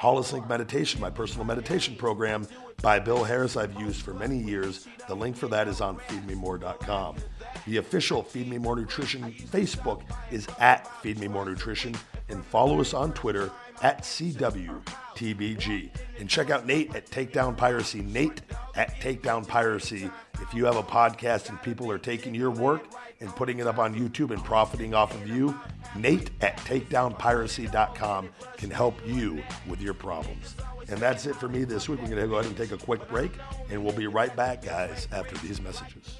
[0.00, 2.46] Holosync Meditation, my personal meditation program
[2.80, 4.86] by Bill Harris, I've used for many years.
[5.08, 7.16] The link for that is on FeedMeMore.com.
[7.66, 11.96] The official Feed Me More Nutrition Facebook is at Feed Me More Nutrition,
[12.28, 13.50] and follow us on Twitter
[13.82, 15.90] at CWTBG.
[16.20, 18.00] And check out Nate at Takedown Piracy.
[18.00, 18.42] Nate
[18.76, 20.08] at Takedown Piracy.
[20.40, 22.84] If you have a podcast and people are taking your work
[23.20, 25.58] and putting it up on YouTube and profiting off of you,
[25.96, 30.54] Nate at takedownpiracy.com can help you with your problems.
[30.88, 32.00] And that's it for me this week.
[32.00, 33.32] We're going to go ahead and take a quick break,
[33.70, 36.16] and we'll be right back, guys, after these messages.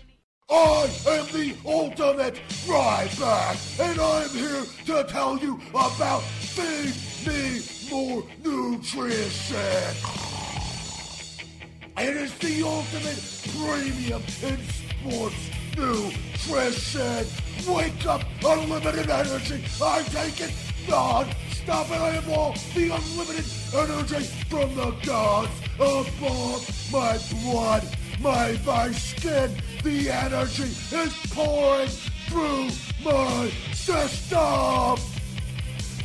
[0.50, 6.94] I am the ultimate Ryback, and I'm here to tell you about Feed
[7.26, 7.60] Me
[7.90, 9.58] More Nutrition.
[11.98, 13.18] It is the ultimate
[13.52, 17.26] premium in sports nutrition.
[17.66, 19.62] Wake up, unlimited energy.
[19.82, 20.52] I take it
[20.88, 23.44] non-stop, and I have all the unlimited
[23.74, 27.84] energy from the gods above my blood,
[28.20, 29.50] my my skin.
[29.82, 31.88] The energy is pouring
[32.28, 32.70] through
[33.04, 34.96] my system.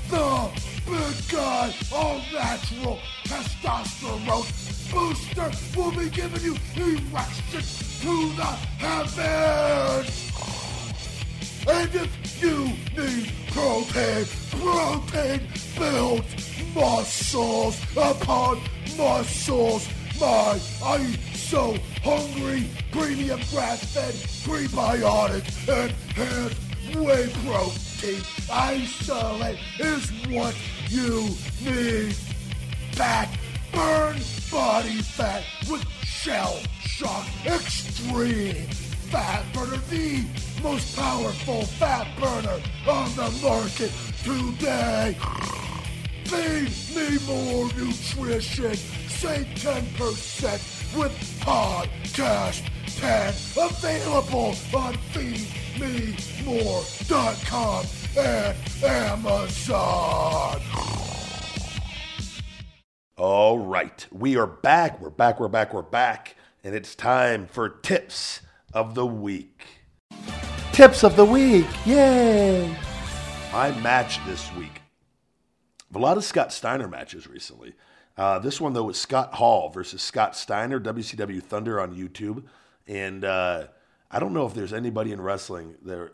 [0.10, 0.50] The
[0.86, 8.52] big guy, all natural testosterone booster will be giving you erection to the
[8.84, 10.32] heavens.
[11.66, 12.66] And if you
[12.98, 14.26] need protein,
[14.60, 15.48] protein
[15.80, 18.60] builds muscles upon
[18.98, 19.88] muscles.
[20.20, 28.22] My, I'm so hungry, premium grass-fed, prebiotic, enhanced whey protein
[28.52, 30.56] isolate is what
[30.90, 31.30] you
[31.64, 32.16] need.
[32.92, 33.30] Fat,
[33.72, 34.18] burn
[34.52, 38.56] body fat with shell shock extreme.
[39.12, 40.24] Fat burner, the
[40.64, 43.92] most powerful fat burner on the market
[44.24, 45.18] today.
[46.24, 48.74] Feed me more nutrition.
[48.74, 52.64] Save 10% with Podcast
[53.02, 53.34] 10.
[53.62, 54.54] Available
[59.52, 60.62] on
[63.26, 65.00] All right, we are back.
[65.00, 65.40] We're back.
[65.40, 65.74] We're back.
[65.74, 66.36] We're back.
[66.62, 68.42] And it's time for tips
[68.74, 69.64] of the week.
[70.74, 71.66] Tips of the week.
[71.86, 72.76] Yay.
[73.54, 74.82] My match this week.
[75.96, 77.76] A lot of Scott Steiner matches recently.
[78.18, 82.44] Uh, this one, though, was Scott Hall versus Scott Steiner, WCW Thunder on YouTube.
[82.88, 83.68] And uh,
[84.12, 86.12] I don't know if there's anybody in wrestling there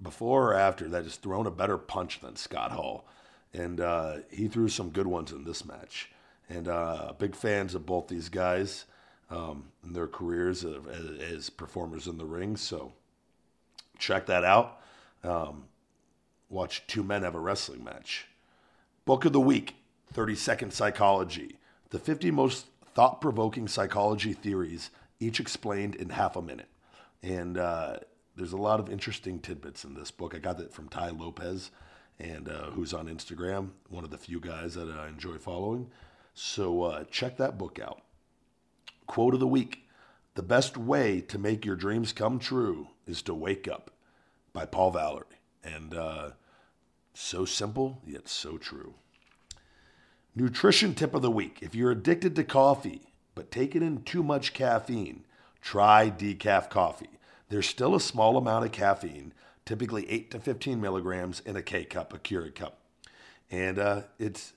[0.00, 3.08] before or after that has thrown a better punch than Scott Hall.
[3.52, 6.11] And uh, he threw some good ones in this match.
[6.48, 8.84] And uh, big fans of both these guys
[9.30, 10.76] um, and their careers as,
[11.20, 12.56] as performers in the ring.
[12.56, 12.92] So
[13.98, 14.80] check that out.
[15.24, 15.64] Um,
[16.50, 18.26] watch two men have a wrestling match.
[19.04, 19.76] Book of the week
[20.12, 21.56] 30 Second Psychology.
[21.90, 24.90] The 50 most thought provoking psychology theories,
[25.20, 26.68] each explained in half a minute.
[27.22, 27.98] And uh,
[28.36, 30.34] there's a lot of interesting tidbits in this book.
[30.34, 31.70] I got that from Tai Lopez,
[32.18, 35.90] and uh, who's on Instagram, one of the few guys that I enjoy following.
[36.34, 38.02] So uh, check that book out.
[39.06, 39.84] Quote of the week
[40.34, 43.90] The best way to make your dreams come true is to wake up
[44.52, 45.26] by Paul Valery.
[45.64, 46.30] And uh,
[47.14, 48.94] so simple, yet so true.
[50.34, 51.58] Nutrition tip of the week.
[51.60, 55.24] If you're addicted to coffee, but taking in too much caffeine,
[55.60, 57.10] try decaf coffee.
[57.48, 59.34] There's still a small amount of caffeine,
[59.66, 62.78] typically 8 to 15 milligrams in a K cup, a Keurig cup.
[63.50, 64.54] And uh, it's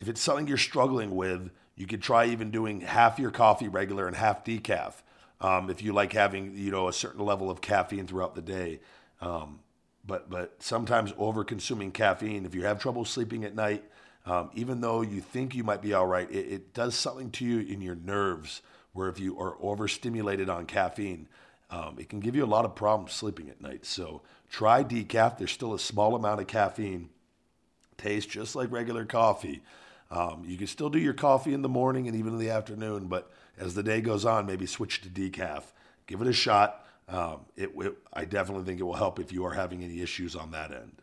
[0.00, 4.06] if it's something you're struggling with, you could try even doing half your coffee regular
[4.06, 4.94] and half decaf.
[5.40, 8.80] Um, if you like having you know a certain level of caffeine throughout the day,
[9.20, 9.60] um,
[10.06, 13.84] but but sometimes over consuming caffeine, if you have trouble sleeping at night,
[14.26, 17.44] um, even though you think you might be all right, it, it, does something to
[17.44, 18.62] you in your nerves.
[18.92, 21.28] Where if you are overstimulated on caffeine,
[21.70, 23.86] um, it can give you a lot of problems sleeping at night.
[23.86, 25.38] So try decaf.
[25.38, 27.08] There's still a small amount of caffeine.
[27.96, 29.62] Tastes just like regular coffee.
[30.10, 33.06] Um, you can still do your coffee in the morning and even in the afternoon,
[33.06, 35.62] but as the day goes on, maybe switch to decaf.
[36.06, 36.84] Give it a shot.
[37.08, 40.34] Um, it, it, I definitely think it will help if you are having any issues
[40.34, 41.02] on that end.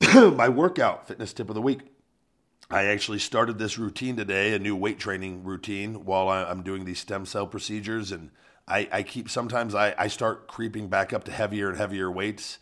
[0.36, 1.80] My workout fitness tip of the week.
[2.70, 6.98] I actually started this routine today, a new weight training routine, while I'm doing these
[6.98, 8.12] stem cell procedures.
[8.12, 8.30] And
[8.66, 12.58] I, I keep sometimes I, I start creeping back up to heavier and heavier weights,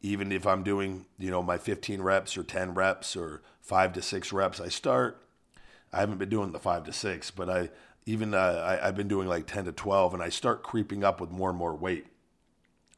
[0.00, 4.02] even if I'm doing, you know, my 15 reps or 10 reps or five to
[4.02, 4.60] six reps.
[4.60, 5.22] I start,
[5.92, 7.70] I haven't been doing the five to six, but I
[8.06, 11.20] even uh, I, I've been doing like 10 to 12, and I start creeping up
[11.20, 12.06] with more and more weight.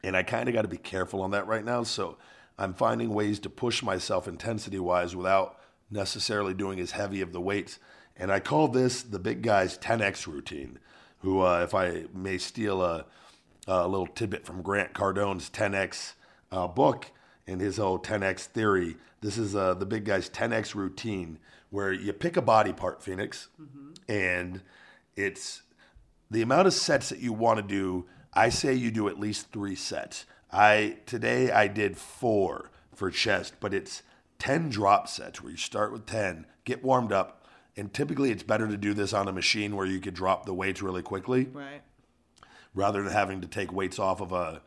[0.03, 1.83] And I kind of got to be careful on that right now.
[1.83, 2.17] So
[2.57, 5.59] I'm finding ways to push myself intensity wise without
[5.89, 7.79] necessarily doing as heavy of the weights.
[8.17, 10.79] And I call this the big guy's 10x routine.
[11.19, 13.05] Who, uh, if I may steal a,
[13.65, 16.13] a, little tidbit from Grant Cardone's 10x
[16.53, 17.11] uh, book
[17.47, 21.39] and his whole 10x theory, this is uh, the big guy's 10x routine
[21.69, 23.93] where you pick a body part, Phoenix, mm-hmm.
[24.07, 24.61] and
[25.15, 25.63] it's
[26.29, 28.05] the amount of sets that you want to do.
[28.33, 30.25] I say you do at least three sets.
[30.51, 34.03] I today I did four for chest, but it's
[34.37, 38.67] 10 drop sets where you start with 10, get warmed up, and typically it's better
[38.67, 41.45] to do this on a machine where you could drop the weights really quickly.
[41.45, 41.81] Right.
[42.75, 44.61] Rather than having to take weights off of a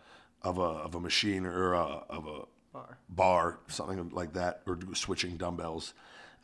[0.46, 2.42] of a of a machine or a, of a
[2.72, 2.98] bar.
[3.08, 5.92] bar, something like that, or switching dumbbells,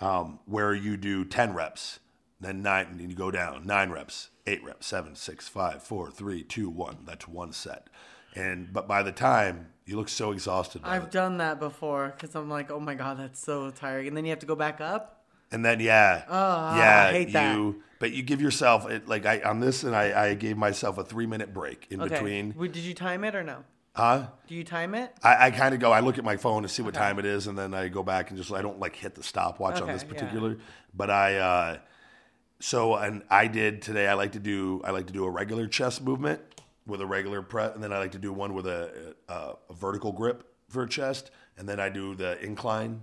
[0.01, 2.01] um, where you do 10 reps,
[2.41, 6.43] then nine, and you go down, nine reps, eight reps, seven, six, five, four, three,
[6.43, 6.99] two, one.
[7.07, 7.87] That's one set.
[8.35, 11.11] And but by the time you look so exhausted, I've it.
[11.13, 14.31] done that before because I'm like, oh my god, that's so tiring, and then you
[14.31, 15.25] have to go back up.
[15.53, 17.33] And then yeah, oh, yeah, I hate you.
[17.33, 17.75] That.
[18.01, 21.05] But you give yourself it like I on this, and I, I gave myself a
[21.05, 22.15] three minute break in okay.
[22.15, 22.53] between.
[22.53, 23.63] Did you time it or no?
[23.95, 24.29] Huh?
[24.47, 25.13] Do you time it?
[25.23, 25.93] I, I kind of go.
[25.93, 27.05] I look at my phone to see what okay.
[27.05, 29.23] time it is, and then I go back and just I don't like hit the
[29.23, 30.51] stopwatch okay, on this particular.
[30.51, 30.65] Yeah.
[30.95, 31.79] But I uh,
[32.59, 34.07] so and I did today.
[34.07, 36.41] I like to do I like to do a regular chest movement
[36.87, 39.75] with a regular press, and then I like to do one with a, a, a
[39.75, 43.03] vertical grip for a chest, and then I do the incline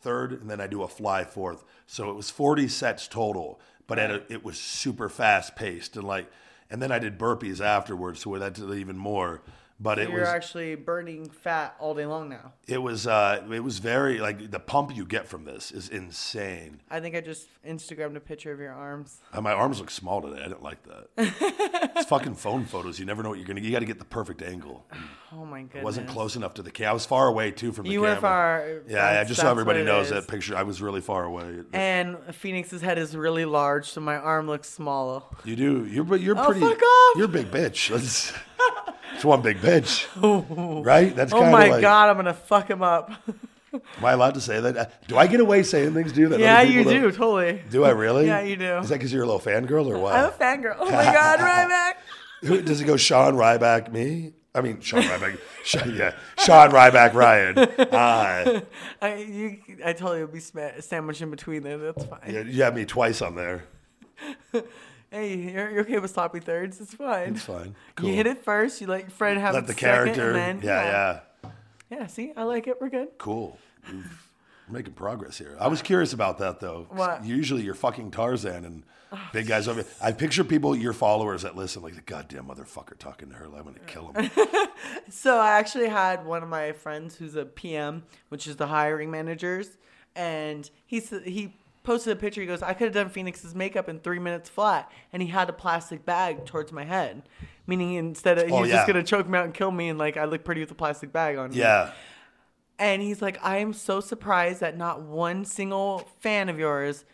[0.00, 1.64] third, and then I do a fly fourth.
[1.86, 6.06] So it was 40 sets total, but at a, it was super fast paced and
[6.06, 6.30] like,
[6.70, 9.42] and then I did burpees afterwards, so that's even more.
[9.82, 12.52] But so it you're was actually burning fat all day long now.
[12.68, 16.80] It was uh, it was very like the pump you get from this is insane.
[16.88, 19.18] I think I just Instagrammed a picture of your arms.
[19.32, 20.40] Uh, my arms look small today.
[20.40, 21.08] I didn't like that.
[21.96, 23.00] it's fucking phone photos.
[23.00, 23.60] You never know what you're gonna.
[23.60, 23.66] Get.
[23.66, 24.86] You got to get the perfect angle.
[25.32, 25.80] Oh my goodness!
[25.80, 26.90] I wasn't close enough to the camera.
[26.90, 28.10] I was far away too from the you camera.
[28.10, 28.68] You were far.
[28.86, 29.24] Yeah, yeah.
[29.24, 30.56] Just so everybody knows that picture.
[30.56, 31.60] I was really far away.
[31.72, 35.22] And Phoenix's head is really large, so my arm looks smaller.
[35.44, 35.86] You do.
[35.86, 36.60] You're you're oh, pretty.
[36.60, 37.16] Fuck off.
[37.16, 37.90] You're a big bitch.
[37.90, 38.32] Let's.
[39.22, 40.04] It's one big bitch,
[40.84, 41.14] right?
[41.14, 43.12] That's oh kind my of like, god, I'm gonna fuck him up.
[43.72, 44.76] Am I allowed to say that?
[44.76, 47.62] Uh, Do I get away saying things, Do That Yeah, other you do don't- totally.
[47.70, 48.26] Do I really?
[48.26, 48.78] Yeah, you do.
[48.78, 50.16] Is that because you're a little fangirl or what?
[50.16, 50.74] I'm a fangirl.
[50.76, 51.38] Oh my god,
[52.42, 52.48] Ryback.
[52.48, 54.32] Who- Does it go Sean Ryback me?
[54.56, 55.38] I mean Sean Ryback.
[55.62, 57.58] Sean, yeah, Sean Ryback Ryan.
[57.58, 58.60] Uh,
[59.00, 61.78] I you, I told you it'd be sma- sandwiched in between there.
[61.78, 62.22] That's fine.
[62.26, 63.66] you, you have me twice on there.
[65.12, 66.80] Hey, you're, you're okay with sloppy thirds?
[66.80, 67.34] It's fine.
[67.36, 67.74] It's fine.
[67.96, 68.08] Cool.
[68.10, 68.80] You hit it first.
[68.80, 70.26] You let your friend have Let it the second, character.
[70.28, 71.50] and then, yeah, yeah.
[71.98, 72.06] yeah.
[72.06, 72.80] See, I like it.
[72.80, 73.08] We're good.
[73.18, 73.58] Cool.
[73.88, 74.02] We're
[74.70, 75.54] making progress here.
[75.60, 76.86] I was curious about that though.
[76.90, 77.24] What?
[77.26, 79.84] Usually you're fucking Tarzan and oh, big guys over.
[80.00, 83.44] I picture people, your followers that listen, like the goddamn motherfucker talking to her.
[83.44, 84.30] I'm gonna kill him.
[85.10, 89.10] So I actually had one of my friends who's a PM, which is the hiring
[89.12, 89.68] managers,
[90.16, 92.40] and he s- he posted a picture.
[92.40, 95.48] He goes, "I could have done Phoenix's makeup in three minutes flat," and he had
[95.48, 97.22] a plastic bag towards my head,
[97.66, 98.74] meaning instead of he's Oh, yeah.
[98.76, 100.74] just gonna choke me out and kill me, and like I look pretty with a
[100.74, 101.50] plastic bag on.
[101.50, 101.56] me.
[101.58, 101.90] yeah.
[102.78, 107.04] And he's like, I am so surprised that not one single fan of yours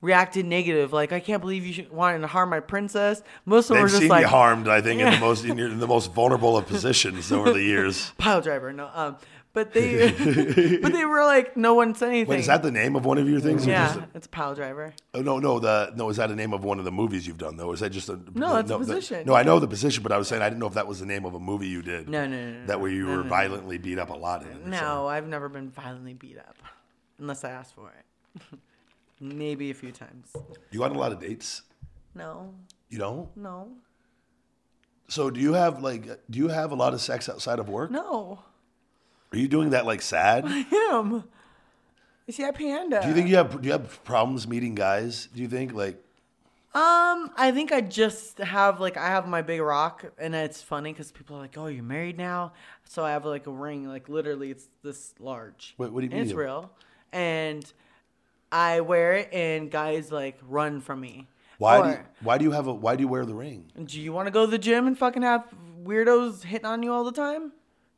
[0.00, 0.92] reacted negative.
[0.92, 3.22] Like, I can't believe you wanted to harm my princess.
[3.44, 5.86] Most of them were just like harmed, I think, in the most in, in the
[5.86, 8.12] most vulnerable of positions over the years.
[8.18, 8.72] pile driver.
[8.72, 9.16] No, um,
[9.54, 10.10] but they,
[10.82, 12.28] but they were like, no one said anything.
[12.30, 13.66] Wait, is that the name of one of your things?
[13.66, 14.92] yeah, a- it's a pile driver.
[15.14, 16.08] oh, no, no, the no.
[16.08, 17.72] Is that the name of one of the movies you've done though?
[17.72, 19.26] Is that just a No, it's a the- position.
[19.26, 21.00] no, I know the position, but I was saying I didn't know if that was
[21.00, 22.08] the name of a movie you did.
[22.08, 23.28] No, no, no, no, That where you no, were no, no.
[23.28, 24.70] violently beat up a lot in.
[24.70, 26.56] No, I've never been violently beat up,
[27.18, 28.42] unless I asked for it.
[29.20, 30.32] Maybe a few times.
[30.70, 31.62] You got a lot of dates.
[32.14, 32.54] No,
[32.90, 33.34] You don't.
[33.36, 33.68] no,
[35.08, 37.90] So do you have like do you have a lot of sex outside of work?
[37.90, 38.40] no.
[39.32, 40.44] Are you doing that like sad?
[40.46, 41.24] I am.
[42.26, 43.00] You see, I panda.
[43.02, 45.28] Do you think you have do you have problems meeting guys?
[45.34, 45.96] Do you think like
[46.74, 50.92] Um, I think I just have like I have my big rock, and it's funny
[50.92, 52.52] because people are like, "Oh, you're married now?"
[52.84, 55.74] So I have like a ring, like literally, it's this large.
[55.76, 56.70] What- what do you And It's real,
[57.12, 57.70] and
[58.52, 61.26] I wear it, and guys like run from me.
[61.58, 63.66] why do you, why do you have a why do you wear the ring?
[63.84, 65.44] do you want to go to the gym and fucking have
[65.84, 67.52] weirdos hitting on you all the time?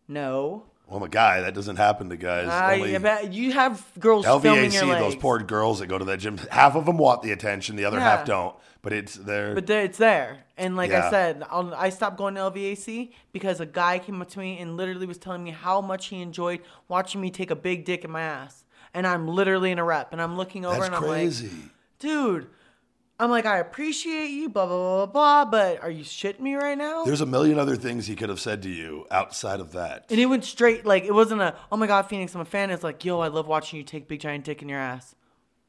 [0.09, 0.65] No.
[0.95, 1.41] Well, I'm a guy.
[1.41, 2.47] That doesn't happen to guys.
[2.47, 5.01] I, Only bet you have girls filming your LVAC, legs.
[5.01, 6.39] those poor girls that go to that gym.
[6.53, 8.17] Half of them want the attention, the other Yeah.
[8.19, 8.55] half don't.
[8.81, 9.57] But it's there.
[9.57, 10.45] But there, it's there.
[10.57, 11.09] And like Yeah.
[11.09, 14.59] I said, I'll, I stopped going to LVAC because a guy came up to me
[14.61, 18.05] and literally was telling me how much he enjoyed watching me take a big dick
[18.05, 18.65] in my ass.
[18.93, 21.49] And I'm literally in a rep and I'm looking over That's and I'm crazy.
[21.49, 21.55] like,
[21.99, 22.47] dude,
[23.19, 26.55] I'm like, I appreciate you, blah, blah, blah, blah, blah, but are you shitting me
[26.55, 27.05] right now?
[27.05, 30.07] There's a million other things he could have said to you outside of that.
[30.11, 32.71] and it went straight, like, it wasn't a, oh my God, Phoenix, I'm a fan.
[32.71, 35.15] It's like, yo, I love watching you take big giant dick in your ass.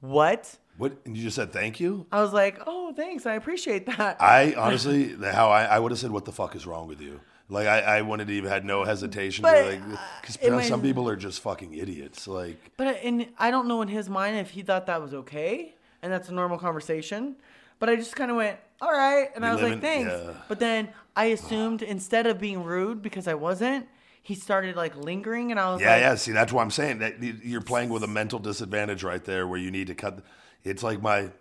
[0.01, 0.57] What?
[0.77, 0.97] What?
[1.05, 2.05] And you just said thank you.
[2.11, 3.25] I was like, oh, thanks.
[3.25, 4.21] I appreciate that.
[4.21, 7.21] I honestly, how I, I would have said, "What the fuck is wrong with you?"
[7.47, 9.43] Like I, I wouldn't even had no hesitation.
[9.43, 12.27] But, like, uh, because might- some people are just fucking idiots.
[12.27, 15.74] Like, But in I don't know in his mind if he thought that was okay
[16.05, 17.35] and that's a normal conversation.
[17.79, 20.09] But I just kind of went, all right, and I was like, thanks.
[20.09, 20.33] yeah.
[20.47, 23.87] But then I assumed instead of being rude because I wasn't,
[24.23, 26.09] he started like lingering, and I was yeah, like, yeah.
[26.11, 26.15] Yeah.
[26.15, 29.45] See, that's why I'm saying that you- you're playing with a mental disadvantage right there,
[29.47, 30.23] where you need to cut.
[30.63, 31.31] It's like my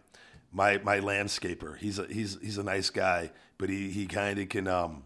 [0.52, 1.78] my my landscaper.
[1.78, 4.66] He's a he's he's a nice guy, but he he kind of can.
[4.68, 5.04] um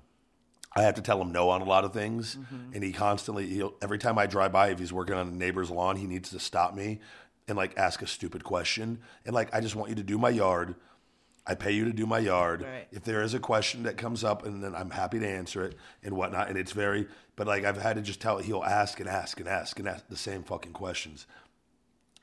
[0.76, 2.72] I have to tell him no on a lot of things, Mm-hmm.
[2.74, 3.46] and he constantly.
[3.48, 6.30] He'll, every time I drive by, if he's working on a neighbor's lawn, he needs
[6.30, 7.00] to stop me
[7.48, 10.30] and like ask a stupid question, and like I just want you to do my
[10.30, 10.76] yard.
[11.46, 12.62] I pay you to do my yard.
[12.62, 12.86] Right.
[12.92, 15.76] If there is a question that comes up, and then I'm happy to answer it
[16.02, 16.50] and whatnot.
[16.50, 19.48] And it's very, but like I've had to just tell he'll ask and ask and
[19.48, 21.26] ask and ask the same fucking questions.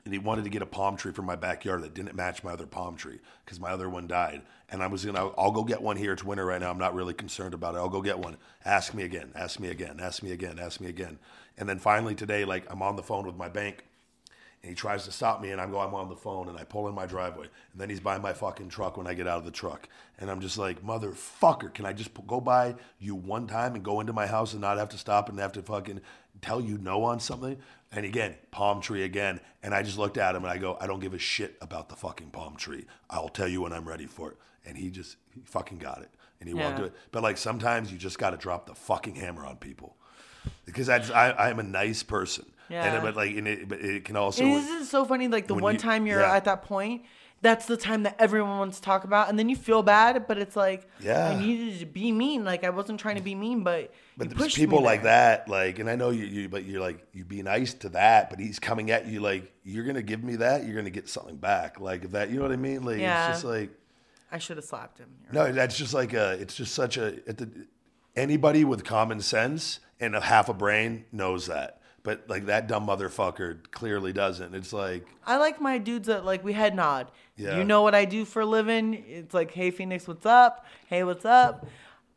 [0.04, 2.52] And he wanted to get a palm tree from my backyard that didn't match my
[2.52, 4.42] other palm tree because my other one died.
[4.68, 6.12] And I was gonna, I'll go get one here.
[6.12, 6.70] It's winter right now.
[6.70, 7.78] I'm not really concerned about it.
[7.78, 8.36] I'll go get one.
[8.64, 9.32] Ask me again.
[9.34, 9.98] Ask me again.
[9.98, 10.60] Ask me again.
[10.60, 11.18] Ask me again.
[11.58, 13.85] And then finally today, like I'm on the phone with my bank
[14.66, 16.64] and he tries to stop me and I'm going I'm on the phone and I
[16.64, 19.38] pull in my driveway and then he's by my fucking truck when I get out
[19.38, 19.88] of the truck.
[20.18, 23.84] And I'm just like motherfucker can I just p- go by you one time and
[23.84, 26.00] go into my house and not have to stop and have to fucking
[26.42, 27.56] tell you no on something?
[27.92, 29.38] And again palm tree again.
[29.62, 31.88] And I just looked at him and I go I don't give a shit about
[31.88, 32.86] the fucking palm tree.
[33.08, 34.36] I'll tell you when I'm ready for it.
[34.64, 36.10] And he just he fucking got it.
[36.40, 36.78] And he won't Yeah.
[36.78, 39.94] do it but like sometimes you just got to drop the fucking hammer on people.
[40.64, 42.94] Because that's I, I'm a nice person Yeah.
[42.94, 45.28] and but like and it, but it can also And isn't so funny?
[45.28, 46.34] Like the one you- time you're yeah.
[46.34, 47.02] at that point,
[47.42, 50.38] that's the time that everyone wants to talk about, and then you feel bad, but
[50.38, 51.28] it's like, Yeah.
[51.28, 52.44] I needed to be mean.
[52.44, 55.78] Like I wasn't trying to be mean, but But you there's people like that, like,
[55.78, 58.58] and I know you, you, but you're like, you be nice to that, but he's
[58.58, 62.04] coming at you like, you're gonna give me that, you're gonna get something back, like
[62.04, 62.82] if that, you know what I mean?
[62.84, 63.28] Like, Yeah.
[63.28, 63.70] it's just like,
[64.32, 65.10] I should have slapped him.
[65.24, 67.48] You're no, that's just like a, it's just such a, at the,
[68.16, 71.80] anybody with common sense and a half a brain knows that.
[72.06, 74.54] But like that dumb motherfucker clearly doesn't.
[74.54, 77.10] It's like I like my dudes that like we head nod.
[77.36, 77.58] Yeah.
[77.58, 79.04] You know what I do for a living?
[79.08, 80.64] It's like, hey Phoenix, what's up?
[80.86, 81.66] Hey, what's up?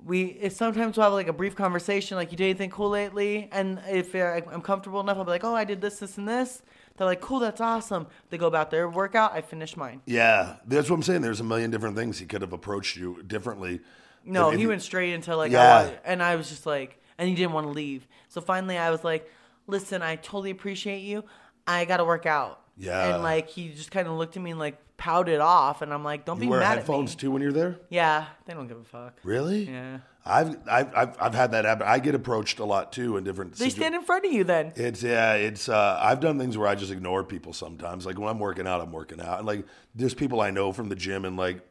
[0.05, 3.49] We it's sometimes we'll have like a brief conversation, like you did anything cool lately?
[3.51, 6.61] And if I'm comfortable enough, I'll be like, oh, I did this, this, and this.
[6.95, 8.07] They're like, cool, that's awesome.
[8.29, 9.33] They go about their workout.
[9.33, 10.01] I finish mine.
[10.05, 11.21] yeah, that's what I'm saying.
[11.21, 13.81] There's a million different things he could have approached you differently.
[14.23, 15.89] No, If- if he went straight into like, Yeah.
[15.91, 18.07] I and I was just like, and he didn't want to leave.
[18.29, 19.29] So finally, I was like,
[19.69, 21.23] listen, I totally appreciate you.
[21.67, 22.61] I got to work out.
[22.77, 23.13] Yeah.
[23.15, 26.03] And like, he just kind of looked at me and like pouted off, and I'm
[26.03, 27.21] like, don't You be wear mad headphones at me.
[27.21, 27.79] too when you're there.
[27.89, 29.17] Yeah, they don't give a fuck.
[29.23, 29.69] Really?
[29.69, 29.99] Yeah.
[30.25, 31.87] I've I've I've, I've had that happen.
[31.87, 33.53] I get approached a lot too in different.
[33.55, 34.73] They situ- stand in front of you then.
[34.75, 38.05] It's yeah, it's uh I've done things where I just ignore people sometimes.
[38.05, 39.37] Like when I'm working out, I'm working out.
[39.39, 39.65] And like
[39.95, 41.61] there's people I know from the gym and like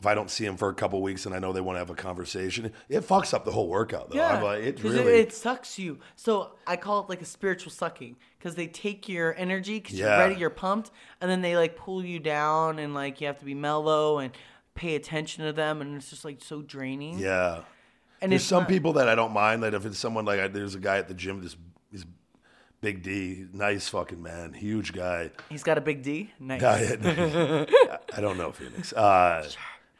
[0.00, 1.78] if I don't see them for a couple weeks and I know they want to
[1.80, 4.20] have a conversation, it fucks up the whole workout though.
[4.20, 5.98] I'm like, it really it, sucks you.
[6.16, 10.06] So I call it like a spiritual sucking because they take your energy because Yeah.
[10.18, 10.90] you're ready, you're pumped,
[11.20, 14.32] and then they like pull you down and like you have to be mellow and
[14.74, 17.18] pay attention to them, and it's just like so draining.
[17.18, 17.60] Yeah.
[18.22, 20.48] and There's some not- people that I don't mind that if it's someone like I,
[20.48, 21.56] there's a guy at the gym, this
[21.92, 22.06] this
[22.80, 25.30] big D, nice fucking man, huge guy.
[25.50, 26.30] He's got a big D.
[26.40, 26.62] Nice.
[26.62, 27.66] I,
[28.16, 29.46] I don't know Phoenix, uh,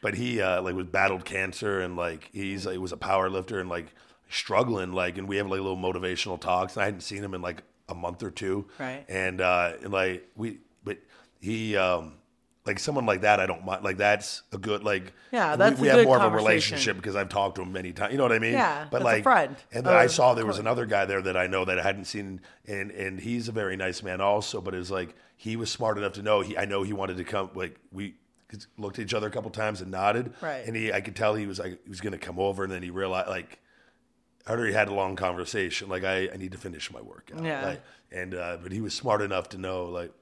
[0.02, 3.60] but he uh, like was battled cancer and like he's like was a power lifter
[3.60, 3.94] and like
[4.28, 7.42] struggling like and we have like little motivational talks and I hadn't seen him in
[7.42, 9.04] like a month or two Right.
[9.08, 10.98] and uh, and like we but
[11.40, 12.14] he um
[12.66, 15.88] like someone like that I don't mind like that's a good like Yeah, that's we,
[15.88, 18.24] a have more of a relationship because I've talked to him many times you know
[18.24, 19.56] what I mean Yeah, but like friend.
[19.72, 21.82] and then I Uh, saw there was another guy there that I know that I
[21.82, 24.60] hadn't seen, and and he's a very nice man also.
[24.60, 26.56] But it's like he was smart enough to know he.
[26.56, 27.50] I know he wanted to come.
[27.54, 28.14] Like we
[28.78, 30.32] looked at each other a couple times and nodded.
[30.40, 30.64] Right.
[30.66, 32.72] And he, I could tell he was like he was going to come over, and
[32.72, 33.58] then he realized like.
[34.46, 35.88] I already had a long conversation.
[35.90, 37.44] Like I, I need to finish my workout.
[37.44, 37.64] Yeah.
[37.66, 40.12] Like, and uh, but he was smart enough to know like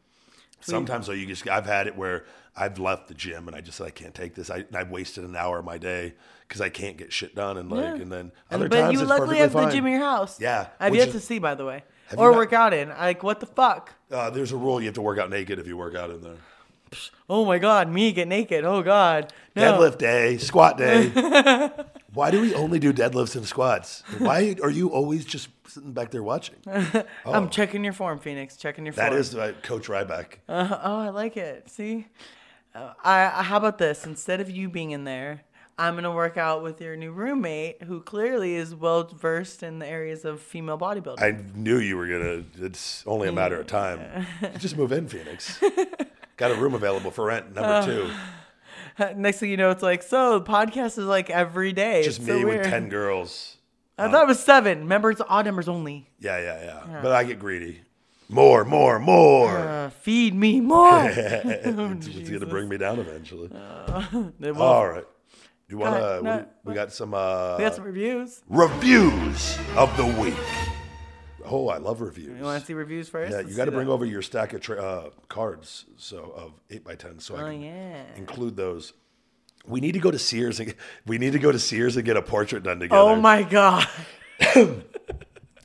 [0.60, 2.24] sometimes though you just I've had it where
[2.56, 4.50] I've left the gym and I just said I can't take this.
[4.50, 6.14] I I've wasted an hour of my day
[6.46, 7.94] because I can't get shit done and like Yeah.
[8.02, 9.66] and then And- but times you it's luckily have fine.
[9.68, 10.40] the gym in your house.
[10.40, 11.84] Yeah, I've yet is- to see, by the way,
[12.16, 12.88] or not- work out in.
[12.88, 13.94] Like, what the fuck?
[14.10, 16.20] Uh, there's a rule you have to work out naked if you work out in
[16.22, 16.36] there.
[17.30, 18.64] Oh my god, me get naked.
[18.64, 19.62] Oh god, no.
[19.78, 21.08] Deadlift day, squat day.
[22.14, 24.02] Why do we only do deadlifts and squats?
[24.18, 26.56] Why are you always just sitting back there watching?
[27.26, 28.56] I'm checking your form, Phoenix.
[28.56, 29.20] Checking your That form.
[29.20, 30.38] is uh, Coach Ryback.
[30.48, 31.68] Uh, oh, I like it.
[31.70, 32.06] See,
[32.74, 34.06] uh, I, I how about this?
[34.06, 35.42] Instead of you being in there,
[35.78, 39.86] I'm gonna work out with your new roommate, who clearly is well versed in the
[39.86, 41.22] areas of female bodybuilding.
[41.22, 42.42] I knew you were gonna.
[42.58, 44.26] It's only a matter of time.
[44.58, 45.60] Just move in, Phoenix.
[46.38, 47.52] Got a room available for rent.
[47.54, 48.10] Number two,
[49.16, 50.38] Next thing you know, it's like so.
[50.38, 52.04] The podcast is like every day.
[52.04, 53.56] just it's me so with ten girls.
[53.98, 54.80] I thought it was seven.
[54.80, 56.08] Remember, it's odd numbers only.
[56.20, 57.00] Yeah, yeah, yeah.
[57.02, 57.80] But I get greedy.
[58.28, 59.58] More, more, more.
[59.58, 61.04] Uh, feed me more.
[61.08, 63.48] it's it's gonna bring me down eventually.
[63.48, 64.56] Won't.
[64.58, 65.04] All right.
[65.68, 66.22] You wanna?
[66.22, 67.14] No, we, we got some.
[67.14, 68.42] Uh, we got some reviews.
[68.48, 70.67] reviews of the week.
[71.50, 72.36] Oh, I love reviews.
[72.38, 73.30] You want to see reviews first?
[73.30, 73.92] Yeah, Let's you got to bring that.
[73.92, 77.50] over your stack of tra- uh, cards, so of eight by ten, so I Oh
[77.50, 78.02] can yeah.
[78.16, 78.92] include those.
[79.66, 80.74] We need to go to Sears and
[81.06, 83.00] we need to go to Sears and get a portrait done together.
[83.00, 83.86] Oh my god.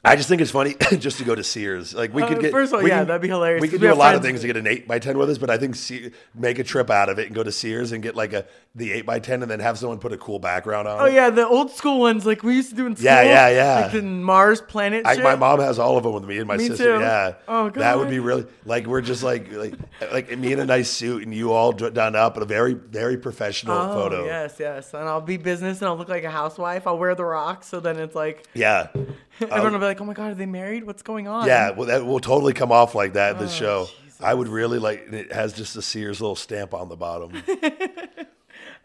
[0.05, 1.93] I just think it's funny just to go to Sears.
[1.95, 2.51] Like we Uh, could get.
[2.51, 4.41] first of all, yeah, can- that'd be hilarious, We could do a lot of things
[4.41, 6.89] to get an eight by ten with us, but I think Se- make a trip
[6.89, 9.41] out of it and go to Sears and get like a the eight by ten,
[9.43, 10.99] and then have someone put a cool background on.
[10.99, 11.13] Oh it.
[11.13, 13.05] yeah, the old school ones like we used to do in school.
[13.05, 13.79] Yeah, yeah, yeah.
[13.83, 16.57] Like the Mars planet I, my mom has all of them with me and my
[16.57, 16.97] Me sister.
[16.97, 16.99] too.
[16.99, 17.33] Yeah.
[17.47, 17.75] Oh, god.
[17.81, 19.75] That would be really like we're just like like
[20.11, 23.15] like me in a nice suit and you all done up in a very very
[23.15, 24.25] professional Oh, photo.
[24.25, 24.93] yes, yes.
[24.93, 26.87] And I'll be business and I'll look like a housewife.
[26.87, 28.87] I'll wear the rock, so then it's like Yeah.
[29.41, 30.83] everyone will be like, "Oh my god, are they married?
[30.85, 33.39] What's going on?" Yeah, well, that will totally come off like that.
[33.39, 33.87] This Oh, show.
[34.19, 35.05] I would really like.
[35.07, 37.31] and It has just a Sears little stamp on the bottom.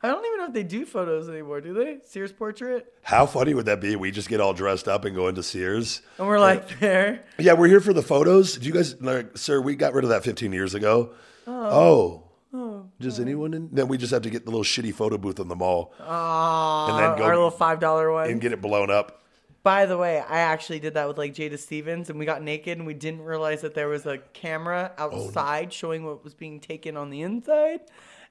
[0.01, 1.99] I don't even know if they do photos anymore, do they?
[2.05, 3.97] Sears portrait, How funny would that be?
[3.97, 6.03] We just get all dressed up and go into Sears.
[6.19, 7.25] and we're like there.
[7.39, 8.55] Yeah, we're here for the photos.
[8.57, 9.61] Do you guys, like, sir?
[9.61, 11.15] We got rid of that 15 years ago.
[11.49, 11.53] Oh.
[11.53, 12.25] oh.
[12.55, 13.55] oh Does anyone?
[13.55, 15.93] In, then we just have to get the little shitty photo booth in the mall
[15.99, 18.31] And then go- our little five dollar one.
[18.31, 19.25] and get it blown up.
[19.69, 22.78] By the way, I actually did that with like Jada Stevens, and we got naked,
[22.78, 26.59] and we didn't realize that there was a camera Oh, outside showing what was being
[26.59, 27.81] taken on the inside.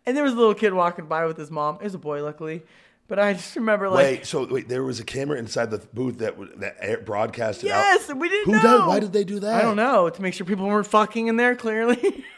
[0.08, 1.76] And there was a little kid walking by with his mom.
[1.76, 2.64] It was a boy, luckily.
[3.08, 6.18] But I just remember like, Wait, so wait, there was a camera inside the booth
[6.18, 7.78] that that air- broadcasted out.
[7.78, 8.80] yes, and we didn't Who know.
[8.80, 8.88] did?
[8.88, 9.56] Why did they do that?
[9.56, 11.56] I don't know to make sure people weren't fucking in there.
[11.56, 12.26] Clearly.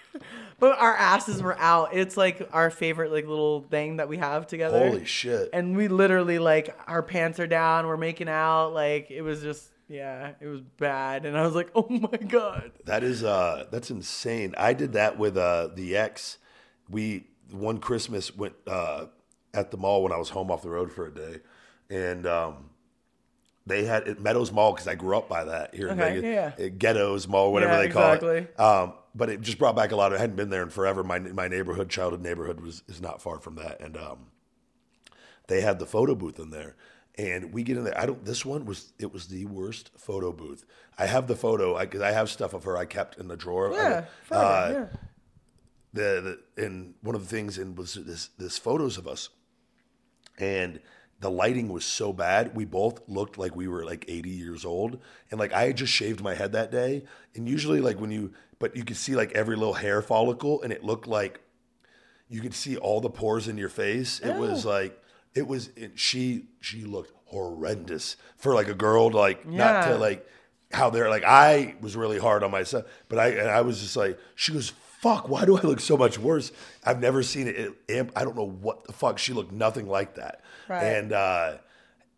[0.59, 1.93] But our asses were out.
[1.93, 4.77] It's like our favorite like little thing that we have together.
[4.89, 5.49] Holy shit!
[5.53, 9.69] And we literally like our pants are down, we're making out, like it was just
[9.87, 13.89] Yeah, it was bad, and I was like, "Oh my god!" That is uh that's
[13.89, 14.53] insane.
[14.57, 16.37] I did that with uh the ex.
[16.89, 19.05] We one Christmas went uh
[19.53, 21.39] at the mall when I was home off the road for a day,
[21.89, 22.69] and um
[23.65, 26.23] they had at Meadows Mall because I grew up by that here in Vegas.
[26.23, 26.53] yeah.
[26.65, 28.37] Uh, Ghettos Mall, whatever Yeah, they call exactly.
[28.37, 28.59] it.
[28.59, 30.17] Um, but it just brought back a lot of.
[30.17, 31.03] I hadn't been there in forever.
[31.03, 34.27] My my neighborhood, childhood neighborhood, was is not far from that, and um,
[35.47, 36.75] they had the photo booth in there.
[37.17, 37.99] And we get in there.
[37.99, 40.63] I don't this one was it was the worst photo booth.
[40.97, 41.75] I have the photo.
[41.75, 43.71] I, 'cause I have stuff of her i kept in the drawer.
[43.73, 44.97] Yeah, I, uh, yeah.
[45.91, 49.29] the, the and one of the things in was this this photos of us.
[50.37, 50.79] And
[51.19, 52.55] the lighting was so bad.
[52.55, 54.99] We both looked like we were like 80 years old.
[55.29, 57.03] And like i had just shaved my head that day.
[57.35, 60.71] And usually like when you but you could see like every little hair follicle and
[60.71, 61.41] it looked like
[62.27, 65.01] you could see all the pores in your face it was like
[65.33, 69.95] it was it, she she looked horrendous for like a girl to like not to
[69.97, 70.27] like
[70.71, 73.95] how they're like I was really hard on myself, but I and I was just
[73.95, 76.51] like she goes fuck why do I look so much worse?
[76.83, 77.73] I've never seen it.
[77.87, 80.41] it I don't know what the fuck she looked nothing like that.
[80.67, 80.83] Right.
[80.83, 81.57] And uh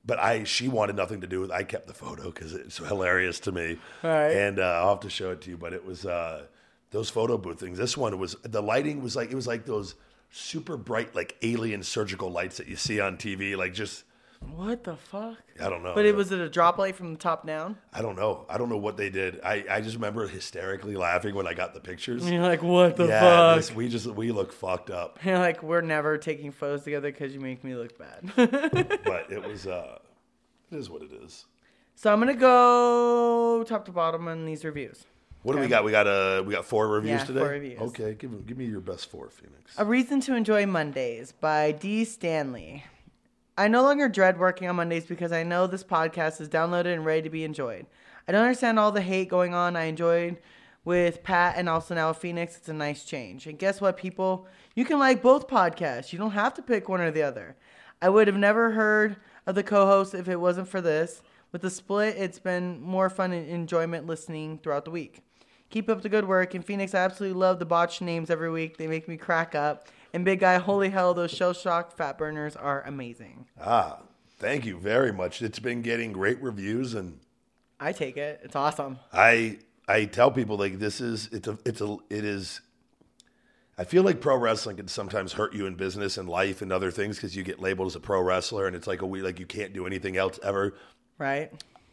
[0.05, 3.39] but I she wanted nothing to do with I kept the photo because it's hilarious
[3.41, 3.77] to me.
[4.03, 4.31] Right.
[4.31, 6.43] And uh, I'll have to show it to you, but it was uh
[6.91, 7.77] those photo booth things.
[7.77, 9.95] This one was the lighting was like it was like those
[10.31, 14.05] super bright like alien surgical lights that you see on TV like just
[14.55, 15.37] What the fuck?
[15.59, 15.93] I don't know.
[15.93, 17.77] But it was it a drop light from the top down?
[17.93, 18.45] I don't know.
[18.49, 19.39] I don't know what they did.
[19.43, 22.23] I, I just remember hysterically laughing when I got the pictures.
[22.23, 23.57] And you're like, what the yeah, fuck?
[23.57, 25.19] this- we just we look fucked up.
[25.23, 28.31] You're like, we're never taking photos together because you make me look bad.
[29.05, 29.99] But it was uh
[30.71, 31.45] it is what it is.
[31.95, 35.05] so I'm gonna go top to bottom on these reviews.
[35.43, 35.83] What do we got?
[35.83, 37.39] We got uh we got four reviews Yeah, today.
[37.39, 37.79] four reviews.
[37.81, 39.73] Okay, give give me your best four, Phoenix.
[39.77, 42.05] A Reason to Enjoy Mondays by D.
[42.05, 42.85] Stanley.
[43.61, 47.05] I no longer dread working on Mondays because I know this podcast is downloaded and
[47.05, 47.85] ready to be enjoyed.
[48.27, 49.75] I don't understand all the hate going on.
[49.75, 50.37] I enjoyed
[50.83, 52.57] with Pat and also now Phoenix.
[52.57, 53.45] It's a nice change.
[53.45, 54.47] And guess what, people?
[54.73, 56.11] You can like both podcasts.
[56.11, 57.55] You don't have to pick one or the other.
[58.01, 61.21] I would have never heard of the co host if it wasn't for this.
[61.51, 65.21] With the split, it's been more fun and enjoyment listening throughout the week.
[65.69, 66.55] Keep up the good work.
[66.55, 68.77] In Phoenix, I absolutely love the botched names every week.
[68.77, 69.87] They make me crack up.
[70.13, 73.45] And Big Guy, holy hell, those shell shock fat burners are amazing.
[73.59, 74.01] Ah,
[74.37, 75.41] thank you very much.
[75.41, 77.19] It's been getting great reviews and
[77.79, 78.41] I take it.
[78.43, 78.99] It's awesome.
[79.13, 82.61] I I tell people like this is it's a it's a it is
[83.77, 86.91] I feel like pro wrestling can sometimes hurt you in business and life and other
[86.91, 89.39] things because you get labeled as a pro wrestler and it's like a we like
[89.39, 90.75] you can't do anything else ever.
[91.17, 91.51] Right?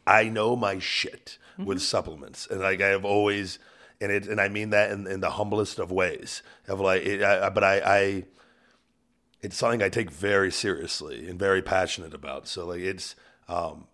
[0.09, 3.59] I know my shit with supplements, and like I have always,
[4.00, 6.42] and it, and I mean that in, in the humblest of ways.
[6.68, 8.24] Of like, it, I, but I, I,
[9.40, 12.48] it's something I take very seriously and very passionate about.
[12.48, 13.14] So like, it's,
[13.48, 13.86] um,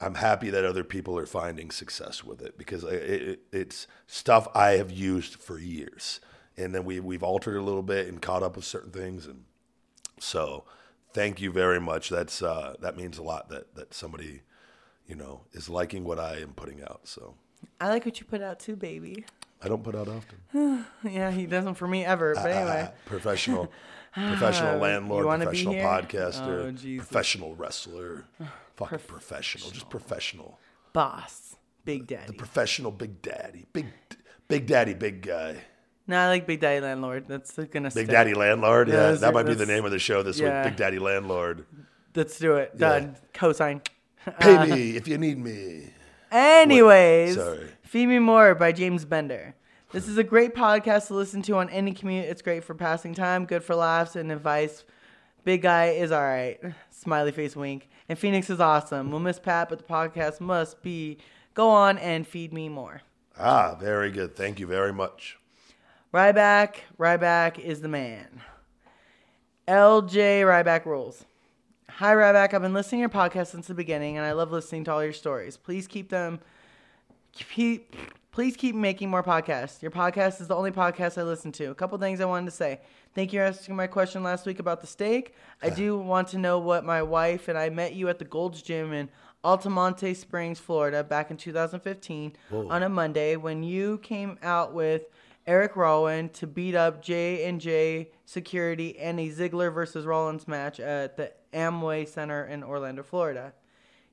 [0.00, 4.46] I'm happy that other people are finding success with it because it, it, it's stuff
[4.54, 6.20] I have used for years,
[6.56, 9.44] and then we we've altered a little bit and caught up with certain things, and
[10.20, 10.64] so
[11.12, 12.10] thank you very much.
[12.10, 14.42] That's uh, that means a lot that that somebody,
[15.06, 17.00] you know, is liking what I am putting out.
[17.08, 17.34] So
[17.80, 19.24] I like what you put out too, baby.
[19.62, 20.84] I don't put out often.
[21.04, 22.34] Yeah, he doesn't for me ever.
[22.34, 23.72] But ah, anyway, Ah, professional,
[24.16, 28.24] ah, professional landlord, professional podcaster, Oh, professional wrestler,
[28.76, 30.58] fucking professional, just professional,
[30.92, 32.26] boss, Big Daddy.
[32.28, 33.86] the professional big daddy, big
[34.48, 35.58] big daddy, big guy,
[36.08, 37.28] no, I like Big Daddy Landlord.
[37.28, 38.88] That's gonna big daddy landlord.
[38.88, 40.62] Yeah, Yeah, that might be the name of the show this yeah.
[40.62, 40.72] week.
[40.72, 41.66] Big daddy landlord.
[42.14, 42.76] Let's do it.
[42.78, 43.16] Done.
[43.34, 43.86] Cosign.
[44.40, 45.90] Pay me uh, if you need me.
[46.30, 47.68] Anyways, Sorry.
[47.82, 49.54] Feed Me More by James Bender.
[49.92, 52.26] This is a great podcast to listen to on any commute.
[52.26, 54.84] It's great for passing time, good for laughs and advice.
[55.44, 56.58] Big guy is all right.
[56.90, 57.88] Smiley face wink.
[58.08, 59.10] And Phoenix is awesome.
[59.10, 61.16] We'll miss Pat, but the podcast must be
[61.54, 63.00] go on and feed me more.
[63.38, 64.36] Ah, very good.
[64.36, 65.38] Thank you very much.
[66.12, 68.42] Ryback, Ryback is the man.
[69.66, 71.24] LJ Ryback rules.
[71.98, 74.84] Hi Ryback, I've been listening to your podcast since the beginning, and I love listening
[74.84, 75.56] to all your stories.
[75.56, 76.38] Please keep them.
[77.32, 77.96] Keep,
[78.30, 79.82] please keep making more podcasts.
[79.82, 81.72] Your podcast is the only podcast I listen to.
[81.72, 82.82] A couple things I wanted to say.
[83.16, 85.34] Thank you for asking my question last week about the steak.
[85.60, 88.62] I do want to know what my wife and I met you at the Gold's
[88.62, 89.08] Gym in
[89.44, 95.02] Altamonte Springs, Florida, back in 2015 on a Monday when you came out with
[95.48, 100.78] Eric Rowan to beat up J and J Security and a Ziggler versus Rollins match
[100.78, 103.54] at the Amway Center in Orlando, Florida.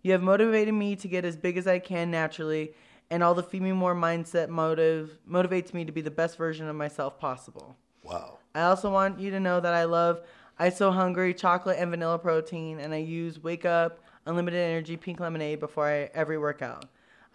[0.01, 2.73] You have motivated me to get as big as I can naturally,
[3.09, 6.69] and all the feed me more mindset motive motivates me to be the best version
[6.69, 7.75] of myself possible.
[8.01, 8.37] Wow.
[8.53, 10.21] I also want you to know that I love
[10.57, 15.59] ISO Hungry chocolate and vanilla protein, and I use Wake Up unlimited energy pink lemonade
[15.59, 16.85] before I every workout.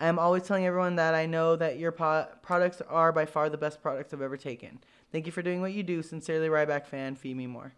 [0.00, 3.50] I am always telling everyone that I know that your po- products are by far
[3.50, 4.80] the best products I've ever taken.
[5.12, 6.02] Thank you for doing what you do.
[6.02, 7.16] Sincerely, Ryback fan.
[7.16, 7.74] Feed me more.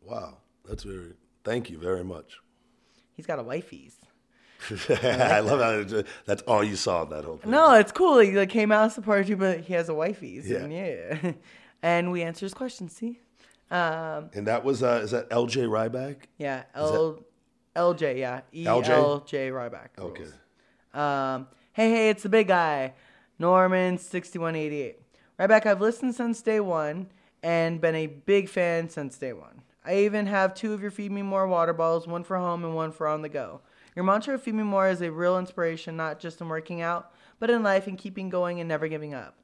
[0.00, 1.12] Wow, that's very.
[1.44, 2.38] Thank you very much.
[3.14, 3.96] He's got a wifey's.
[4.90, 7.50] I love how that's all you saw in that whole thing.
[7.50, 8.20] No, it's cool.
[8.20, 10.48] He like, came out supported you, but he has a wifey's.
[10.48, 10.58] Yeah.
[10.58, 11.32] And yeah.
[11.82, 12.94] and we answer his questions.
[12.94, 13.18] See.
[13.70, 15.62] Um, And that was uh, is that L.J.
[15.62, 16.16] Ryback?
[16.38, 16.64] yeah.
[16.74, 17.24] L.
[17.74, 18.18] LJ.
[18.18, 18.42] Yeah.
[18.52, 18.88] E LJ?
[18.90, 19.88] L J Ryback.
[19.98, 20.22] Okay.
[20.22, 20.34] rules.
[20.94, 22.92] Um, hey, hey, it's the big guy,
[23.38, 25.00] Norman sixty one eighty eight.
[25.38, 25.66] Ryback.
[25.66, 27.08] I've listened since day one
[27.42, 29.62] and been a big fan since day one.
[29.84, 32.76] I even have two of your Feed Me More water bottles, one for home and
[32.76, 33.60] one for on the go.
[33.96, 37.10] Your mantra of Feed Me More is a real inspiration, not just in working out,
[37.40, 39.36] but in life and keeping going and never giving up.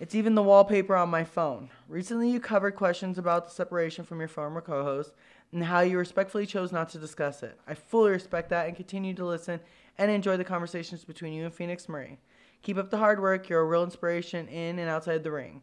[0.00, 1.70] It's even the wallpaper on my phone.
[1.88, 5.12] Recently, you covered questions about the separation from your former co host
[5.52, 7.58] and how you respectfully chose not to discuss it.
[7.66, 9.60] I fully respect that and continue to listen
[9.98, 12.18] and enjoy the conversations between you and Phoenix Marie.
[12.62, 13.48] Keep up the hard work.
[13.48, 15.62] You're a real inspiration in and outside the ring.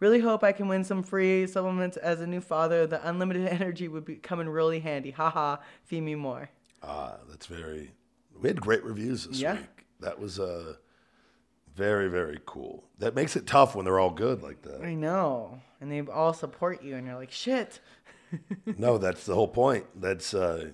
[0.00, 2.86] Really hope I can win some free supplements as a new father.
[2.86, 5.10] The unlimited energy would be coming really handy.
[5.10, 6.48] Haha, feed me more.
[6.82, 7.92] Ah, that's very.
[8.40, 9.54] We had great reviews this Yeah.
[9.54, 9.86] week.
[10.00, 10.76] That was uh,
[11.74, 12.84] very very cool.
[12.98, 14.82] That makes it tough when they're all good like that.
[14.82, 15.60] I know.
[15.80, 17.80] And they all support you, and you're like, shit.
[18.78, 19.84] no, that's the whole point.
[19.94, 20.70] That's uh,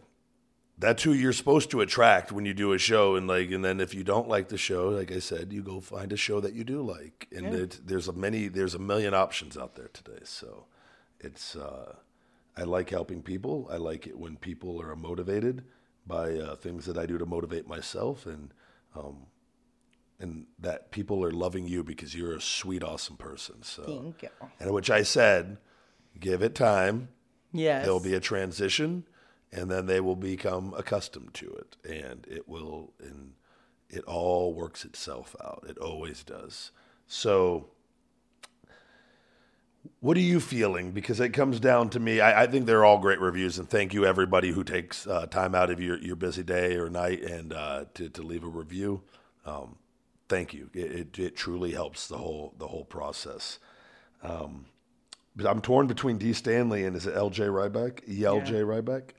[0.78, 3.80] that's who you're supposed to attract when you do a show, and like, and then
[3.80, 6.52] if you don't like the show, like I said, you go find a show that
[6.54, 7.60] you do like, and Yeah.
[7.60, 10.20] it, there's a many, there's a million options out there today.
[10.24, 10.66] So,
[11.20, 11.94] it's uh,
[12.56, 13.68] I like helping people.
[13.70, 15.64] I like it when people are motivated
[16.06, 18.52] by uh, things that I do to motivate myself, and
[18.94, 19.26] um,
[20.20, 23.62] and that people are loving you because you're a sweet, awesome person.
[23.62, 24.28] So, Thank you.
[24.60, 25.58] and which I said,
[26.18, 27.08] give it time
[27.52, 27.84] Yes.
[27.84, 29.04] there'll be a transition
[29.56, 33.32] and then they will become accustomed to it and it will and
[33.88, 36.70] it all works itself out it always does
[37.06, 37.68] so
[40.00, 42.98] what are you feeling because it comes down to me i, I think they're all
[42.98, 46.42] great reviews and thank you everybody who takes uh, time out of your, your busy
[46.42, 49.02] day or night and uh, to, to leave a review
[49.46, 49.76] um,
[50.28, 53.58] thank you it, it, it truly helps the whole the whole process
[55.36, 56.32] but I'm torn between D.
[56.32, 57.44] Stanley and is it L.J.
[57.44, 58.00] Ryback?
[58.08, 58.54] E.L.J.
[58.54, 58.60] Yeah.
[58.60, 59.10] Ryback?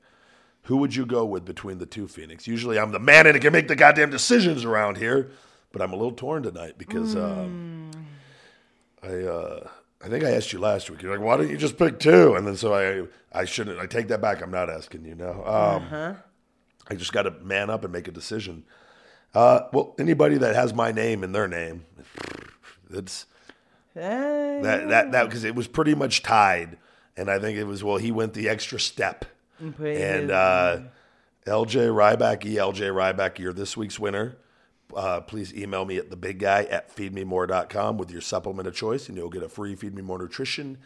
[0.68, 2.46] Who would you go with between the two Phoenix?
[2.46, 5.30] Usually I'm the man and can make the goddamn decisions around here,
[5.72, 7.90] but I'm a little torn tonight because um,
[9.02, 9.68] I uh,
[10.02, 11.02] I think I asked you last week.
[11.02, 12.34] You're like, why don't you just pick two?
[12.34, 13.78] And then so I I shouldn't.
[13.78, 14.42] I take that back.
[14.42, 15.44] I'm not asking you now.
[15.44, 16.16] Um,
[16.90, 18.64] I just got to man up and make a decision.
[19.34, 21.84] Uh, well, anybody that has my name in their name,
[22.90, 23.26] it's
[23.96, 26.76] Eh, that that that because it was pretty much tied,
[27.16, 29.24] and I think it was well he went the extra step,
[29.60, 30.80] And uh,
[31.46, 34.36] LJ Ryback, ELJ Ryback, you're this week's winner.
[34.94, 39.08] Uh, please email me at the big guy at feedmemore.com with your supplement of choice,
[39.08, 40.78] and you'll get a free Feed Me More Nutrition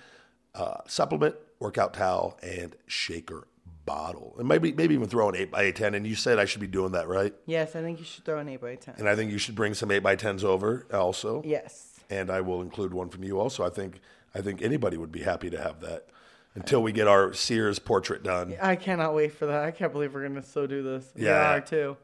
[0.54, 3.46] uh, supplement, workout towel, and shaker
[3.84, 4.34] bottle.
[4.38, 6.66] And maybe maybe even throw an 8 by 10 And you said I should be
[6.68, 7.34] doing that, right?
[7.46, 9.56] Yes, I think you should throw an 8 by 10 And I think you should
[9.56, 11.98] bring some 8 by 10s over also Yes.
[12.08, 13.64] and I will include one from you also.
[13.64, 14.00] I think
[14.36, 16.06] I think anybody would be happy to have that
[16.54, 18.54] until we get our Sears portrait done.
[18.60, 19.64] I cannot wait for that.
[19.64, 21.12] I can't believe we're gonna still do this.
[21.16, 21.54] We Yeah.
[21.54, 21.96] are too.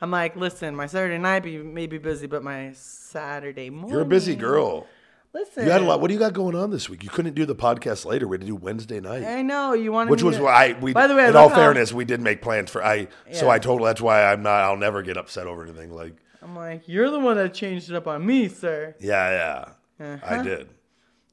[0.00, 3.90] I'm like, listen, my Saturday night be, may be busy, but my Saturday morning.
[3.92, 4.86] You're a busy girl.
[5.32, 6.00] Listen, You had a lot.
[6.00, 7.04] What do you got going on this week?
[7.04, 8.26] You couldn't do the podcast later.
[8.26, 10.10] We had to do Wednesday night, I know you wanted.
[10.10, 10.72] which was to- why I.
[10.80, 13.06] We, By the way, in all fairness, we did make plans for I.
[13.32, 13.82] So I told.
[13.84, 14.60] That's why I'm not.
[14.62, 15.92] I'll never get upset over anything.
[15.92, 18.96] Like, I'm like, you're the one that changed it up on me, sir.
[18.98, 19.66] yeah,
[20.00, 20.34] yeah, Uh-huh.
[20.40, 20.68] I did.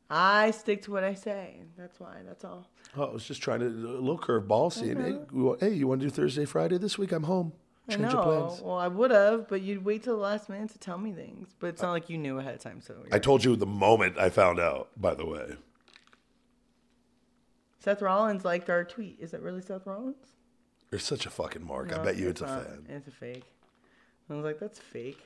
[0.09, 1.61] I stick to what I say.
[1.77, 2.17] That's why.
[2.25, 2.67] That's all.
[2.95, 4.71] Oh, I was just trying to a little curveball.
[4.71, 5.19] Seeing, hey, uh-huh.
[5.31, 7.11] we want- hey, you want to do Thursday, Friday this week?
[7.11, 7.51] I'm home.
[7.89, 8.23] Change I your know.
[8.47, 8.61] plans.
[8.61, 11.55] Well, I would have, but you'd wait till the last minute to tell me things.
[11.59, 12.81] But it's not like you knew ahead of time.
[12.81, 14.89] So I told you the moment I found out.
[14.97, 15.55] By the way.
[17.79, 19.17] Seth Rollins liked our tweet.
[19.21, 20.17] Is it really Seth Rollins?
[20.91, 21.93] You're such a fucking mark.
[21.93, 22.65] I No, bet you it's, a not.
[22.65, 22.85] fan.
[22.89, 23.43] It's a fake.
[24.29, 25.19] I was like, that's fake.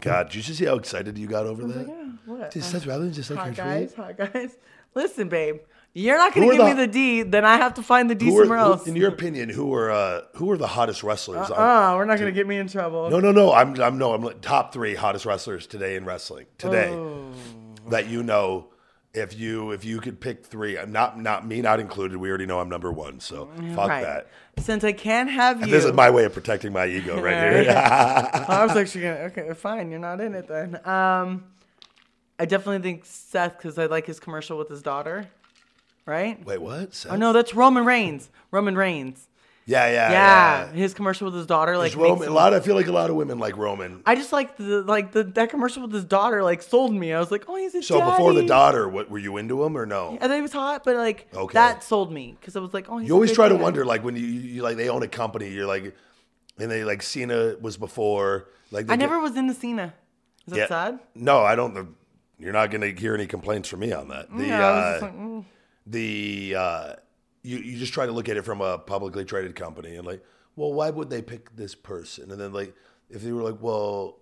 [0.00, 1.86] God, did you just see how excited you got over that?
[1.88, 2.50] yeah, what?
[2.50, 4.56] Did Uh, Seth Rollins just like hot guys, hot guys.
[4.94, 5.58] Listen, babe,
[5.92, 8.08] you're not gonna Who are give me the- the D, then I have to find
[8.10, 8.86] the D Who are- somewhere who- else.
[8.86, 11.50] in your opinion, who are uh, who are the hottest wrestlers?
[11.50, 13.08] on- Ah, we're not gonna get me in trouble.
[13.10, 13.52] no, no, no.
[13.52, 14.12] I'm, I'm no.
[14.12, 17.24] I'm like, top three hottest wrestlers today in wrestling today Oh.
[17.90, 18.66] that you know.
[19.14, 22.16] If you if you could pick three, not not me not included.
[22.18, 24.02] We already know I'm number one, so fuck Right.
[24.02, 24.26] that.
[24.58, 27.70] Since I can't have you, This is my way of protecting my ego right here.
[27.76, 29.14] I was actually gonna.
[29.26, 29.90] Okay, fine.
[29.90, 30.80] You're not in it then.
[30.86, 31.44] Um,
[32.40, 35.28] I definitely think Seth because I like his commercial with his daughter.
[36.06, 36.44] Right?
[36.44, 36.94] Wait, what?
[36.94, 37.12] Seth?
[37.12, 38.28] Oh no, that's Roman Reigns.
[38.50, 39.28] Roman Reigns.
[39.66, 40.72] Yeah, yeah, Yeah, yeah.
[40.72, 42.52] his commercial with his daughter, like Roman, makes a lot.
[42.52, 44.02] I feel like a lot of women like Roman.
[44.04, 47.14] I just like the like the that commercial with his daughter, like sold me.
[47.14, 49.76] I was like, oh, he's a So before the daughter, what were you into him
[49.76, 50.18] or no?
[50.20, 51.54] I thought he was hot, but like Okay.
[51.54, 53.62] that sold me because I was like, oh, he's You always try to dad.
[53.62, 55.94] wonder, like when you, you like they own a company, you're like,
[56.58, 58.48] and they like Cena was before.
[58.70, 59.94] Like I get- never was into Cena.
[60.46, 60.66] Is that Yeah.
[60.68, 60.98] sad?
[61.14, 61.96] No, I don't.
[62.38, 64.26] You're not going to hear any complaints from me on that.
[64.36, 65.44] The Yeah, I was uh, like, mm.
[65.86, 66.94] the uh,
[67.44, 70.24] you you just try to look at it from a publicly traded company and like,
[70.56, 72.32] well, why would they pick this person?
[72.32, 72.74] And then like,
[73.10, 74.16] if they were like, well,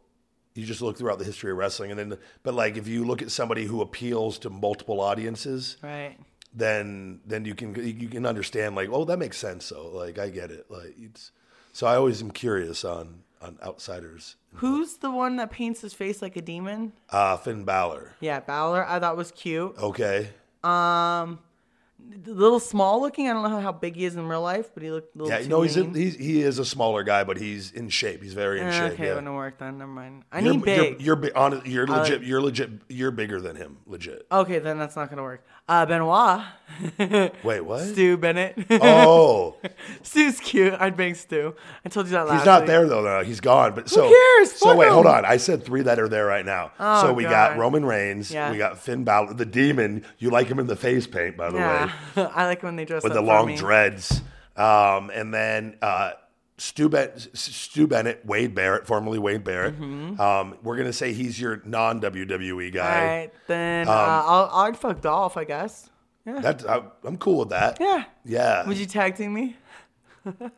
[0.54, 3.22] you just look throughout the history of wrestling, and then but like if you look
[3.22, 6.16] at somebody who appeals to multiple audiences, right.
[6.52, 9.64] then then you can you can understand like, oh, that makes sense.
[9.64, 10.66] So like, I get it.
[10.68, 11.30] Like it's
[11.72, 14.36] so I always am curious on on outsiders.
[14.56, 16.92] Who's the one that paints his face like a demon?
[17.08, 18.14] Uh, Finn Balor.
[18.20, 18.86] Yeah, Balor.
[18.86, 19.76] I thought was cute.
[19.78, 20.30] Okay.
[20.62, 21.38] Um,
[22.26, 23.28] little small looking.
[23.28, 25.40] I don't know how big he is in real life, but he looked a little.
[25.40, 28.22] Yeah, no, he's, a, he's he is a smaller guy, but he's in shape.
[28.22, 28.92] He's very in Eh, shape.
[28.94, 29.12] okay, yeah.
[29.12, 29.78] it wouldn't work then.
[29.78, 30.24] Never mind.
[30.32, 31.00] I You're, need big.
[31.02, 32.22] You're, you're, hon- you're I legit.
[32.22, 32.70] You're legit.
[32.88, 33.78] You're bigger than him.
[33.86, 34.26] Legit.
[34.30, 35.44] okay, then that's not gonna work.
[35.68, 36.40] Uh, Benoit.
[37.44, 37.80] Wait, what?
[37.84, 38.56] Stu Bennett.
[38.70, 39.56] Oh,
[40.02, 40.74] Stu's cute.
[40.78, 41.54] I'd bang Stu.
[41.84, 42.66] I told you that last he's not week.
[42.68, 43.02] there though.
[43.02, 43.74] No, he's gone.
[43.74, 44.52] But so cares?
[44.52, 45.24] So Fuck wait, hold on.
[45.24, 46.72] I said three that are there right now.
[46.80, 48.30] Oh, so we got Roman Reigns.
[48.32, 48.50] Yeah.
[48.50, 50.04] We got Finn Balor, the Demon.
[50.18, 52.84] You like him in the face paint, by the way, Yeah, I like when they
[52.84, 54.20] dress with the long dreads.
[54.56, 56.12] Um, and then uh,
[56.58, 59.74] Stu, ben- Stu Bennett, Wade Barrett, formerly Wade Barrett.
[59.80, 60.20] Mm-hmm.
[60.20, 63.04] Um, we're gonna say he's your non WWE guy.
[63.04, 65.88] right, then Um, uh, I'll I'd fuck Dolph, I guess.
[66.26, 66.40] Yeah.
[66.40, 67.78] That I, I'm cool with that.
[67.80, 68.04] yeah.
[68.24, 68.66] Yeah.
[68.66, 69.56] Would you tag team me?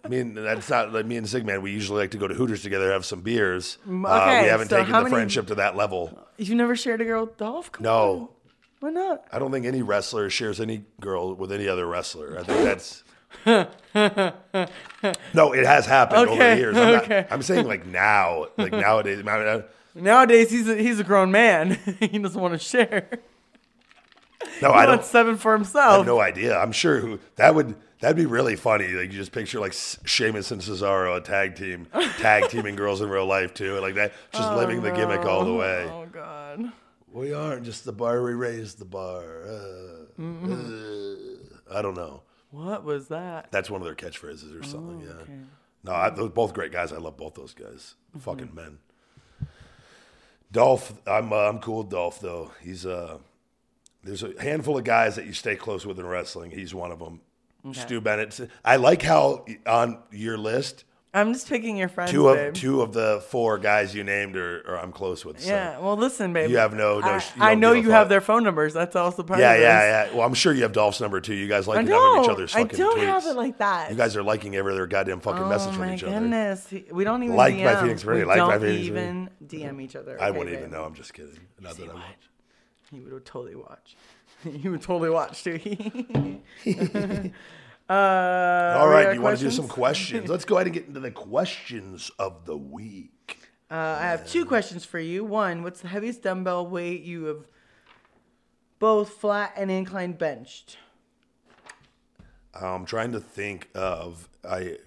[0.04, 1.62] I mean, that's not like me and Ziggler.
[1.62, 3.78] We usually like to go to Hooters together, have some beers.
[3.88, 6.18] uh, okay, we haven't so taken the many- friendship to that level.
[6.36, 7.72] You've never shared a girl with Dolph?
[7.72, 7.98] Come No.
[8.12, 8.28] on.
[8.84, 9.24] Why not?
[9.32, 12.38] I don't think any wrestler shares any girl with any other wrestler.
[12.38, 13.02] I think that's.
[15.32, 16.76] no, it has happened over the years.
[16.76, 19.24] I'm, not- I'm saying like now, like nowadays.
[19.26, 19.62] I- uh,
[19.94, 21.78] Nowadays he's a, he's a grown man.
[21.98, 23.08] he doesn't want to share.
[24.60, 25.02] No, He I don't.
[25.02, 25.90] seven for himself.
[25.92, 26.54] I have no idea.
[26.58, 27.76] I'm sure who that would.
[28.00, 28.88] That'd be really funny.
[28.88, 31.86] Like you just picture like Sheamus and Cesaro a tag team,
[32.18, 34.12] tag teaming girls in real life too, like that.
[34.34, 35.88] Just oh, living the gimmick all the way.
[35.90, 36.70] Oh God.
[37.14, 38.22] We aren't just the bar.
[38.24, 39.44] We raised the bar.
[39.46, 41.16] Uh, uh,
[41.72, 42.22] I don't know.
[42.50, 43.52] What was that?
[43.52, 45.00] That's one of their catchphrases or something.
[45.00, 45.12] yeah.
[45.16, 45.32] Oh, okay.
[45.84, 46.92] No, I, those both great guys.
[46.92, 47.94] I love both those guys.
[48.10, 48.18] Mm-hmm.
[48.18, 48.78] Fucking men.
[50.50, 52.50] Dolph, I'm uh, I'm cool with Dolph though.
[52.60, 53.18] He's uh,
[54.02, 56.50] there's a handful of guys that you stay close with in wrestling.
[56.50, 57.20] He's one of them.
[57.72, 58.38] Stu Bennett.
[58.64, 60.84] I like how on your list,
[61.14, 62.54] I'm just picking your friends, two of babe.
[62.54, 65.40] two of the four guys you named are, are I'm close with.
[65.40, 65.48] So.
[65.48, 65.78] Yeah.
[65.78, 66.50] Well, listen, babe.
[66.50, 68.74] You have no- no I, you I know you have their phone numbers.
[68.74, 69.64] That's also part Yeah, of this.
[69.64, 70.06] yeah, yeah.
[70.10, 70.16] Yeah.
[70.18, 71.34] Well, I'm sure you have Dolph's number too.
[71.34, 73.04] You guys like I having each other's I fucking don't tweets.
[73.06, 73.90] have it like that.
[73.90, 76.12] You guys are liking every other goddamn fucking oh message from each other.
[76.16, 76.74] Oh my goodness.
[76.90, 77.64] We don't even Like DM.
[77.64, 80.20] my Phoenix we like my don't Phoenix even DM each other.
[80.20, 80.58] I wouldn't babe?
[80.58, 80.82] even know.
[80.84, 81.38] I'm just kidding.
[81.60, 82.02] Not that I would.
[82.90, 83.96] He would totally watch.
[84.42, 85.60] he would totally watch too.
[87.88, 90.10] uh, All right, you want to do some questions?
[90.10, 90.30] questions?
[90.30, 93.38] Let's go ahead and get into the questions of the week.
[93.70, 95.24] Uh, I have two questions for you.
[95.24, 97.46] One, what's the heaviest dumbbell weight you have
[98.78, 100.78] both flat and incline benched?
[102.54, 104.78] I'm trying to think of I.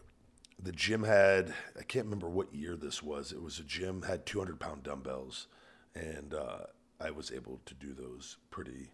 [0.60, 3.32] The gym had I can't remember what year this was.
[3.32, 5.48] It was a gym had 200 pound dumbbells,
[5.94, 6.66] and uh,
[7.00, 8.90] I was able to do those pretty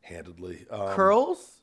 [0.00, 0.66] handedly.
[0.70, 1.60] Um, Curls?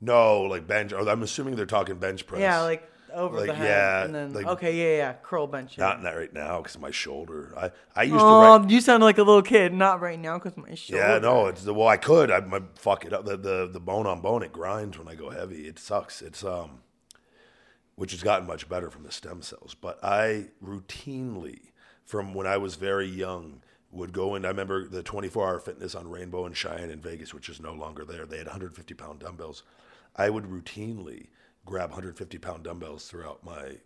[0.00, 0.92] No, like bench.
[0.92, 2.40] Or I'm assuming they're talking bench press.
[2.40, 3.66] Yeah, like over Like, the head.
[3.66, 5.78] yeah, and then, like- okay, yeah, yeah, curl bench.
[5.78, 7.52] not not right now because my shoulder.
[7.56, 8.22] I I used to.
[8.24, 9.72] Oh, Write, you sound like a little kid.
[9.72, 11.02] Not right now because my shoulder.
[11.02, 11.88] yeah, no, it's the well.
[11.88, 12.30] I could.
[12.30, 13.24] I my fuck it up.
[13.24, 14.42] The, the the bone on bone.
[14.42, 15.66] It grinds when I go heavy.
[15.66, 16.20] It sucks.
[16.22, 16.80] It's um,
[17.96, 19.74] which has gotten much better from the stem cells.
[19.74, 21.72] But I routinely,
[22.04, 24.44] from when I was very young, would go in.
[24.44, 27.72] I remember the 24 hour fitness on Rainbow and Cheyenne in Vegas, which is no
[27.72, 28.26] longer there.
[28.26, 29.62] They had 150 pound dumbbells.
[30.18, 31.28] I would routinely
[31.64, 33.76] grab 150 pound dumbbells throughout my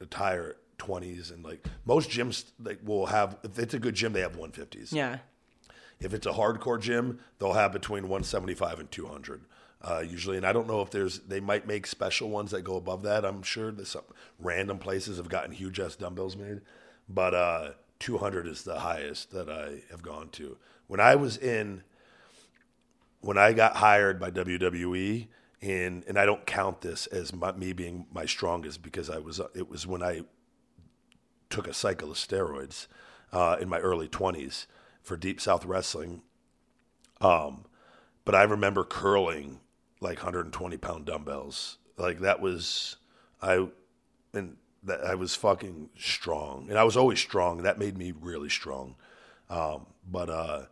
[0.00, 4.20] entire 20s and like most gyms like will have if it's a good gym they
[4.22, 5.18] have 150s Yeah.
[6.00, 9.42] if it's a hardcore gym, they'll have between 175 and 200
[9.82, 10.36] uh, usually.
[10.38, 13.24] And I don't know if there's they might make special ones that go above that.
[13.26, 14.02] I'm sure that some
[14.38, 16.60] random places have gotten huge ass dumbbells made,
[17.08, 20.56] but uh, 200 is the highest that I have gone to.
[20.86, 21.82] When I was in,
[23.20, 25.28] when I got hired by WWE.
[25.62, 29.40] And, and I don't count this as my, me being my strongest because I was
[29.54, 30.22] it was when I
[31.50, 32.86] took a cycle of steroids
[33.32, 34.66] uh, in my early 20s
[35.02, 36.22] for Deep South Wrestling.
[37.20, 37.66] Um,
[38.24, 39.60] but I remember curling
[40.00, 41.78] like 120 pound dumbbells.
[41.96, 42.96] Like that was
[43.42, 43.68] I
[44.32, 47.62] and that I was fucking strong, and I was always strong.
[47.62, 48.96] That made me really strong.
[49.50, 50.62] Um, but uh,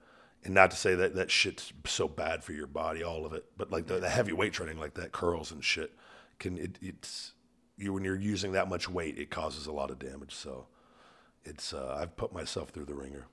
[0.45, 3.45] and not to say that that shit's so bad for your body, all of it.
[3.57, 5.93] But like the, the heavy weight training, like that curls and shit,
[6.39, 7.33] can it, it's
[7.77, 10.35] you when you're using that much weight, it causes a lot of damage.
[10.35, 10.67] So
[11.45, 13.27] it's uh, I've put myself through the ringer.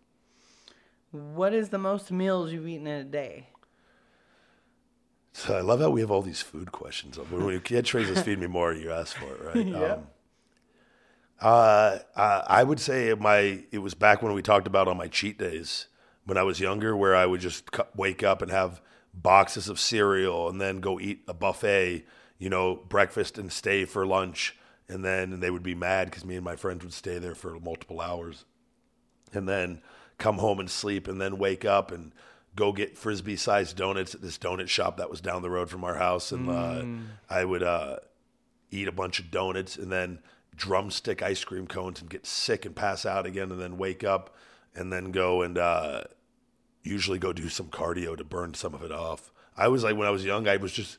[1.12, 3.50] What is the most meals you've eaten in a day?
[5.34, 7.18] So I love how we have all these food questions.
[7.18, 9.68] When your kid trains us feed me more, you ask for it, right?
[9.68, 9.94] Yeah.
[9.94, 10.08] Um,
[11.42, 15.38] uh, I would say my it was back when we talked about on my cheat
[15.38, 15.88] days
[16.26, 18.82] when I was younger, where I would just cu- wake up and have
[19.14, 22.06] boxes of cereal and then go eat a buffet,
[22.38, 24.56] you know, breakfast and stay for lunch,
[24.90, 27.60] and then they would be mad because me and my friends would stay there for
[27.60, 28.46] multiple hours.
[29.34, 29.82] And then
[30.18, 32.14] come home and sleep and then wake up and
[32.56, 35.84] go get frisbee sized donuts at this donut shop that was down the road from
[35.84, 36.32] our house.
[36.32, 36.86] And uh,
[37.30, 37.98] i would uh,
[38.72, 40.20] eat a bunch of donuts and then
[40.56, 44.34] drumstick ice cream cones and get sick and pass out again and then wake up
[44.74, 46.04] and then go and uh,
[46.86, 50.08] usually go do some cardio to burn some of it off i was like when
[50.08, 50.98] i was young i was just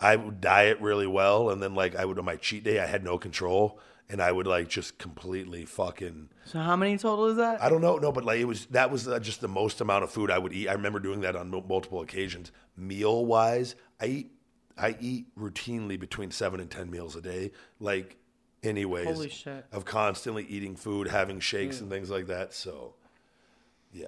[0.00, 2.86] i would diet really well and then like i would on my cheat day i
[2.86, 3.78] had no control
[4.08, 7.62] and i would like just completely fucking So how many total is that?
[7.62, 10.02] I don't know, no, but like it was that was uh, just the most amount
[10.02, 10.66] of food I would eat.
[10.68, 12.50] I remember doing that on multiple occasions.
[12.76, 14.32] Meal wise, I eat
[14.76, 17.52] I eat routinely between seven and ten meals a day.
[17.78, 18.16] Like,
[18.64, 19.64] anyways, Holy shit.
[19.70, 22.52] of constantly eating food, having shakes and things like that.
[22.52, 22.94] So,
[23.92, 24.06] yeah,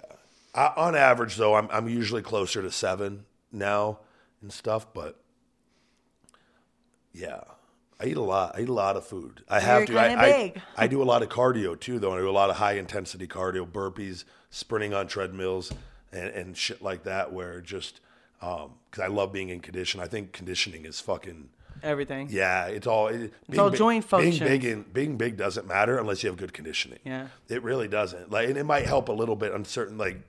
[0.54, 4.00] I, on average though, I'm I'm usually closer to seven now
[4.40, 5.20] and stuff, but
[7.12, 7.40] yeah.
[8.00, 8.56] I eat a lot.
[8.56, 9.44] I eat a lot of food.
[9.48, 10.00] I have You're to.
[10.00, 10.62] I, I, big.
[10.76, 12.14] I do a lot of cardio too, though.
[12.14, 15.72] I do a lot of high intensity cardio, burpees, sprinting on treadmills,
[16.10, 17.32] and, and shit like that.
[17.32, 18.00] Where just
[18.40, 20.00] um, because I love being in condition.
[20.00, 21.50] I think conditioning is fucking
[21.82, 22.28] Everything.
[22.30, 22.66] yeah.
[22.66, 26.22] It's all it, being all big- joint Being big and being big doesn't matter unless
[26.22, 26.98] you have good conditioning.
[27.04, 27.28] Yeah.
[27.48, 28.30] it really doesn't.
[28.30, 30.20] Like, and it might help a little bit on certain like.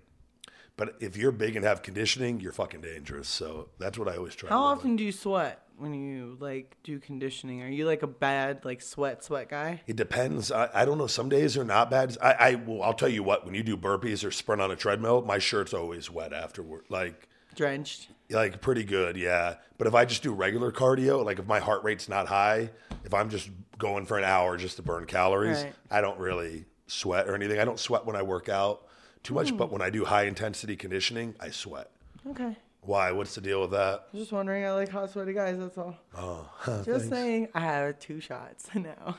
[0.76, 3.28] But if you're big and have conditioning, you're fucking dangerous.
[3.28, 4.50] So that's what I always try.
[4.50, 7.62] How often do you sweat when you like do conditioning?
[7.62, 9.82] Are you like a bad like sweat sweat guy?
[9.86, 10.52] It depends.
[10.52, 11.06] I, I don't know.
[11.08, 12.18] Some days are not bad.
[12.22, 12.82] I, I will.
[12.82, 13.46] I'll tell you what.
[13.46, 16.86] When you do burpees or sprint on a treadmill, my shirt's always wet afterward.
[16.90, 18.08] Like, Drenched.
[18.32, 19.56] like pretty good, yeah.
[19.78, 22.72] But if I just do regular cardio, like if my heart rate's not high,
[23.04, 25.74] if I'm just going for an hour just to burn calories, Right.
[25.92, 27.60] I don't really sweat or anything.
[27.60, 28.88] I don't sweat when I work out
[29.24, 31.90] too much, but when I do high intensity conditioning, I sweat.
[32.30, 32.56] Okay.
[32.82, 33.12] Why?
[33.14, 34.14] What's the deal with that?
[34.14, 34.66] Just wondering.
[34.66, 35.58] I like hot sweaty guys.
[35.58, 35.96] That's all.
[36.18, 36.50] Oh,
[36.86, 37.48] just saying.
[37.56, 39.16] I have two shots now.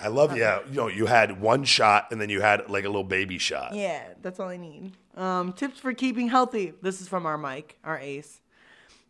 [0.00, 0.60] I love, yeah.
[0.70, 3.74] You know, you had one shot and then you had like a little baby shot.
[3.74, 4.92] yeah, that's all I need.
[5.16, 6.74] Um, tips for keeping healthy.
[6.80, 8.40] This is from our Mike, our ace.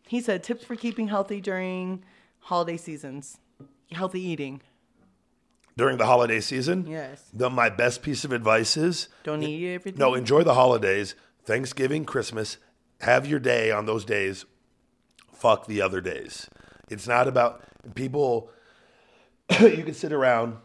[0.07, 2.03] He said tips for keeping healthy during
[2.39, 3.37] holiday seasons.
[3.91, 4.61] Healthy eating.
[5.79, 7.23] During the holiday season, Yes.
[7.33, 9.97] the, my best piece of advice is Don't eat everything.
[9.97, 11.15] No, enjoy the holidays,
[11.45, 12.57] Thanksgiving, Christmas.
[12.99, 14.43] Have your day on those days.
[15.33, 16.49] Fuck the other days.
[16.89, 17.63] It's not about
[17.95, 18.49] people.
[19.61, 20.57] you can sit around.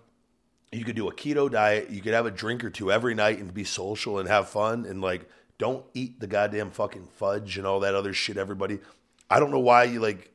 [0.73, 1.91] You could do a keto diet.
[1.91, 4.85] You could have a drink or two every night and be social and have fun
[4.85, 5.29] and like
[5.59, 8.37] don't eat the goddamn fucking fudge and all that other shit.
[8.37, 8.81] Everybody,
[9.31, 10.33] I don't know why you like.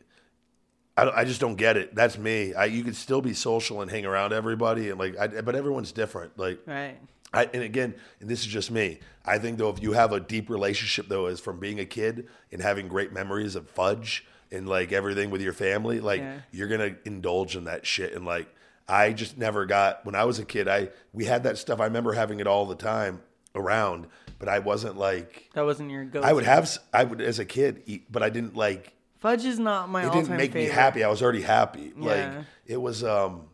[1.07, 1.95] I, I just don't get it.
[1.95, 2.53] That's me.
[2.53, 5.91] I, you could still be social and hang around everybody and like, I, but everyone's
[5.91, 6.38] different.
[6.38, 6.97] Like, Right.
[7.31, 8.99] I, and again, and this is just me.
[9.23, 12.27] I think though, if you have a deep relationship though, as from being a kid
[12.51, 16.39] and having great memories of fudge and like everything with your family, like Yeah.
[16.51, 18.13] you're gonna indulge in that shit.
[18.15, 18.47] And like,
[18.88, 20.67] I just never got when I was a kid.
[20.67, 21.80] I we had that stuff.
[21.80, 23.21] I remember having it all the time
[23.53, 24.07] around,
[24.39, 26.21] but I wasn't like That wasn't your go.
[26.21, 26.76] I would have.
[26.91, 28.93] I would as a kid eat, but I didn't like.
[29.20, 30.70] Fudge is not my It didn't make favorite.
[30.70, 31.04] me happy.
[31.04, 31.94] I was already happy.
[31.96, 33.04] Like it was.
[33.04, 33.48] um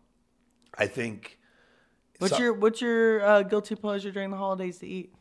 [0.78, 1.40] I think.
[2.20, 5.14] What's so- your What's your uh, guilty pleasure during the holidays to eat?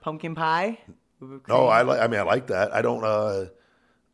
[0.00, 0.78] Pumpkin pie.
[1.48, 1.66] No.
[1.66, 2.00] I like.
[2.00, 2.74] I mean, I like that.
[2.74, 3.04] I don't.
[3.04, 3.46] uh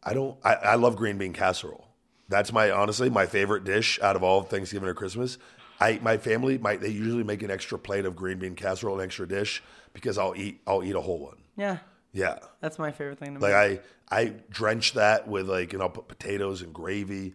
[0.02, 0.38] I don't.
[0.44, 1.88] I, I love green bean casserole.
[2.28, 5.36] That's my honestly my favorite dish out of all Thanksgiving or Christmas.
[5.80, 9.04] I my family might they usually make an extra plate of green bean casserole, an
[9.04, 9.62] extra dish
[9.92, 11.38] because I'll eat I'll eat a whole one.
[11.56, 11.78] Yeah,
[12.12, 13.80] Yeah, that's my favorite thing to like make.
[13.80, 17.34] I I drench that with like and I'll put potatoes and gravy.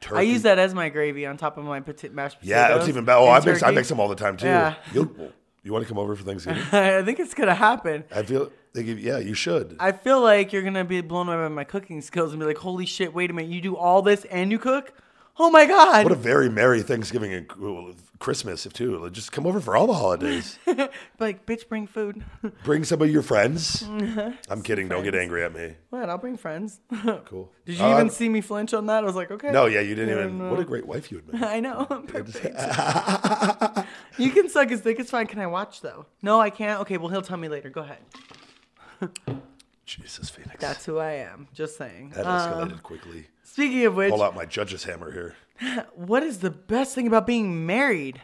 [0.00, 0.18] Turkey.
[0.18, 2.50] I use that as my gravy on top of my pota- mashed potatoes.
[2.70, 3.20] Yeah, that's even better.
[3.20, 3.76] Oh, I and mix I turkey.
[3.76, 4.46] mix them all the time too.
[4.46, 4.74] Yeah.
[4.92, 5.32] You
[5.62, 6.62] you want to come over for Thanksgiving?
[6.72, 8.04] I think it's gonna happen.
[8.14, 9.76] I feel they give yeah you should.
[9.78, 12.58] I feel like you're gonna be blown away by my cooking skills and be like,
[12.58, 13.14] "Holy shit!
[13.14, 13.50] Wait a minute!
[13.52, 14.92] You do all this and you cook?
[15.38, 16.04] Oh my god!
[16.04, 17.48] What a very merry Thanksgiving and
[18.18, 19.08] Christmas, if too.
[19.10, 20.58] Just come over for all the holidays.
[21.18, 22.22] like, bitch, bring food.
[22.64, 23.82] Bring some of your friends.
[24.50, 24.88] I'm kidding.
[24.88, 25.74] Don't get angry at me.
[25.90, 26.08] what?
[26.10, 26.80] I'll bring friends.
[27.24, 27.50] Cool.
[27.64, 29.02] Did you Uh, even see me flinch on that?
[29.02, 29.50] I was like, okay.
[29.50, 30.38] No, yeah, you didn't even.
[30.38, 30.50] no.
[30.50, 31.42] What a great wife you would make.
[31.42, 31.86] I know.
[31.88, 32.44] I'm perfect.
[34.18, 35.00] you can suck his dick.
[35.00, 35.26] It's fine.
[35.26, 36.06] Can I watch though?
[36.20, 36.80] No, I can't.
[36.82, 37.70] Okay, well he'll tell me later.
[37.70, 37.98] Go ahead.
[40.00, 40.60] Jesus, Phoenix.
[40.60, 41.48] That's who I am.
[41.52, 42.10] Just saying.
[42.16, 43.26] that Um, escalated quickly.
[43.42, 45.34] speaking of which, Pull out my judge's hammer here.
[45.94, 48.20] what is the best thing about being married?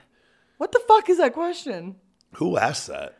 [0.57, 1.97] What the fuck is that question?
[2.35, 3.17] Who asked that?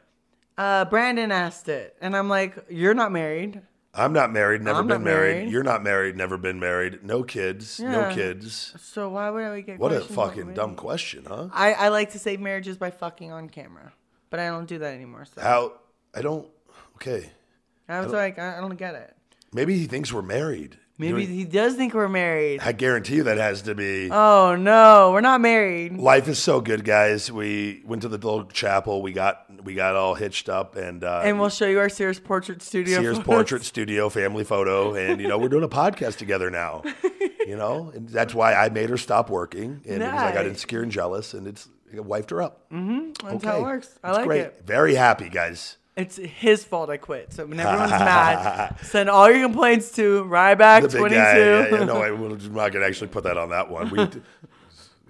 [0.57, 3.63] Uh, Brandon asked it, and I'm like, "You're not married."
[3.95, 5.35] I'm not married, never I'm been married.
[5.37, 5.51] married.
[5.53, 7.05] You're not married, never been married.
[7.05, 8.75] No kids, no kids.
[8.81, 9.79] So why would I get?
[9.79, 11.49] What a fucking dumb question, huh?
[11.53, 13.93] I, I like to save marriages by fucking on camera,
[14.31, 15.25] but I don't do that anymore.
[15.25, 15.73] So How?
[16.15, 16.49] I don't.
[16.97, 17.31] Okay.
[17.89, 19.15] I was like, I, I don't get it.
[19.53, 20.79] Maybe he thinks we're married.
[21.01, 22.61] Maybe he does think we're married.
[22.61, 24.11] I guarantee you that has to be.
[24.11, 25.97] Oh no, we're not married.
[25.97, 27.31] Life is so good, guys.
[27.31, 29.01] We went to the little chapel.
[29.01, 32.19] We got we got all hitched up, and uh, And we'll show you our Sears
[32.19, 33.01] portrait studio.
[33.01, 33.25] Sears photos.
[33.27, 36.83] portrait studio, family photo, and you know we're doing a podcast together now.
[37.47, 40.83] You know, and that's why I made her stop working, and because I got insecure
[40.83, 42.67] and jealous, and it's I wifed her up.
[42.71, 43.99] That's how it works.
[44.03, 44.41] I It's like great.
[44.41, 44.63] it.
[44.67, 45.77] Very happy, guys.
[45.99, 47.33] It's his fault I quit.
[47.33, 51.17] So when everyone's mad, send all your complaints to Ryback twenty.
[51.17, 53.91] Yeah, yeah, no, I, we're not gonna actually put that on that one.
[53.91, 54.09] We,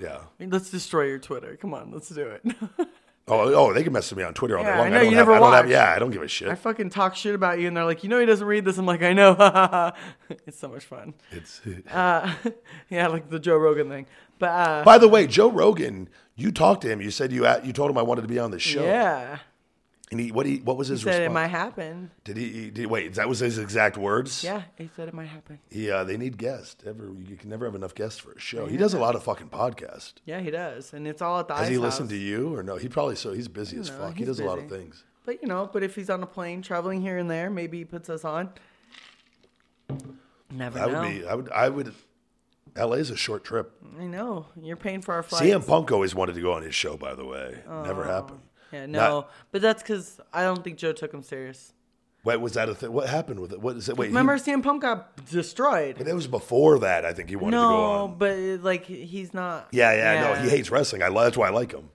[0.01, 0.20] yeah.
[0.40, 1.56] Let's destroy your Twitter.
[1.60, 2.43] Come on, let's do it.
[3.31, 4.86] Oh, oh, they can mess with me on Twitter all Yeah, day long.
[4.86, 6.48] I know, don't you have, never I don't have, yeah, I don't give a shit.
[6.48, 8.78] I fucking talk shit about you, and they're like, you know, he doesn't read this.
[8.78, 9.93] I'm like, I know.
[10.47, 11.12] it's so much fun.
[11.31, 11.60] It's.
[11.93, 12.32] Uh,
[12.89, 14.06] yeah, like the Joe Rogan thing.
[14.39, 17.02] But uh, By the way, Joe Rogan, you talked to him.
[17.02, 18.82] You said you a- you told him I wanted to be on the show.
[18.82, 19.40] yeah,
[20.10, 22.10] And he what he what was his He said it might happen.
[22.24, 23.14] Did he, did, wait?
[23.14, 24.43] That was his exact words.
[24.43, 25.59] Yeah, he said it might happen.
[25.70, 26.82] Yeah, uh, they need guests.
[26.86, 28.66] Ever you can never have enough guests for a show.
[28.66, 30.14] He does a lot of fucking podcasts.
[30.24, 31.82] Yeah, he does, and it's all at the Has he House.
[31.82, 32.76] listened to you or no?
[32.76, 34.16] He probably so he's busy as know, fuck.
[34.16, 35.05] He does a lot of things.
[35.26, 37.85] But you know, but if he's on a plane traveling here and there, maybe he
[37.85, 38.51] puts us on.
[40.51, 41.01] Never I know.
[41.02, 41.26] would be.
[41.26, 41.51] I would.
[41.51, 41.94] I would.
[42.76, 43.72] LA's a short trip.
[43.98, 45.44] I know you're paying for our flights.
[45.44, 46.97] CM Punk always wanted to go on his show.
[46.97, 48.40] By the way, never happened.
[48.73, 51.73] Yeah, Not- no, but that's because I don't think Joe took him serious.
[52.24, 52.93] Wait, was that a thing?
[52.93, 53.61] What happened with it?
[53.61, 53.97] What is it?
[53.97, 55.95] Wait, he- Remember, CM Punk got destroyed.
[55.97, 57.05] But that was before that.
[57.07, 58.19] I think he wanted to go No, on.
[58.19, 59.69] but like he's not.
[59.73, 61.03] Yeah, yeah, no, he hates wrestling.
[61.03, 61.89] I that's why I like him.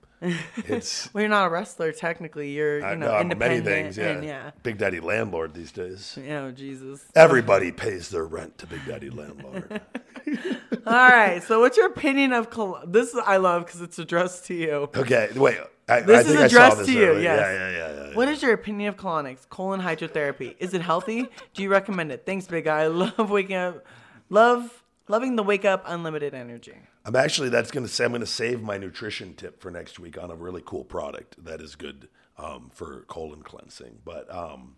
[0.65, 2.51] It's Well, you're not a wrestler technically.
[2.51, 3.97] You're you I know know many things.
[3.97, 4.07] Yeah.
[4.07, 4.51] and yeah.
[4.63, 6.17] Big Daddy landlord these days.
[6.19, 7.03] Yeah, know, Jesus.
[7.13, 9.81] Everybody pays their rent to Big Daddy landlord.
[10.87, 11.43] All right.
[11.43, 13.13] So, what's your opinion of Col- this?
[13.25, 14.89] I love because it's addressed to you.
[14.95, 15.57] okay, wait.
[15.87, 17.23] I, This I is think I saw addressed this to you, yes.
[17.23, 18.15] Yeah, yeah, yeah, yeah.
[18.15, 20.55] What is your opinion of colonics, colon hydrotherapy?
[20.59, 21.27] Is it healthy?
[21.53, 22.25] Do you recommend it?
[22.25, 22.81] Thanks, big guy.
[22.81, 23.85] I love waking up.
[24.29, 26.77] Love loving the wake up unlimited energy.
[27.05, 30.31] I'm actually that's gonna say I'm gonna save my nutrition tip for next week on
[30.31, 32.07] a really cool product that is good
[32.37, 33.99] um, for colon cleansing.
[34.05, 34.75] But um,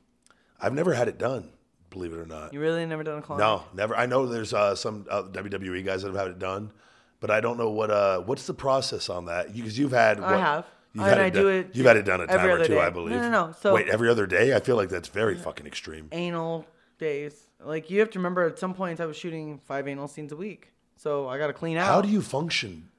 [0.60, 1.52] I've never had it done,
[1.90, 2.54] believe it or not.
[2.54, 3.40] You really never done a colonic?
[3.40, 3.96] No, never.
[3.96, 6.72] I know there's uh, some uh, WWE guys that have had it done,
[7.20, 7.92] but I don't know what.
[7.92, 9.54] Uh, what's the process on that?
[9.54, 10.20] Because you've had.
[10.20, 10.66] I have.
[10.96, 12.58] You've And had I it do done, it You've had it done a time or
[12.66, 12.80] two, day.
[12.82, 13.16] I believe.
[13.18, 13.56] no, no.
[13.60, 14.56] So- wait, every other day?
[14.56, 16.08] I feel like that's very fucking extreme.
[16.14, 16.66] Anal
[16.98, 17.36] days.
[17.64, 20.36] Like you have to remember, at some point, I was shooting five anal scenes a
[20.38, 21.86] week, so I got to clean out.
[21.88, 22.90] How do you function?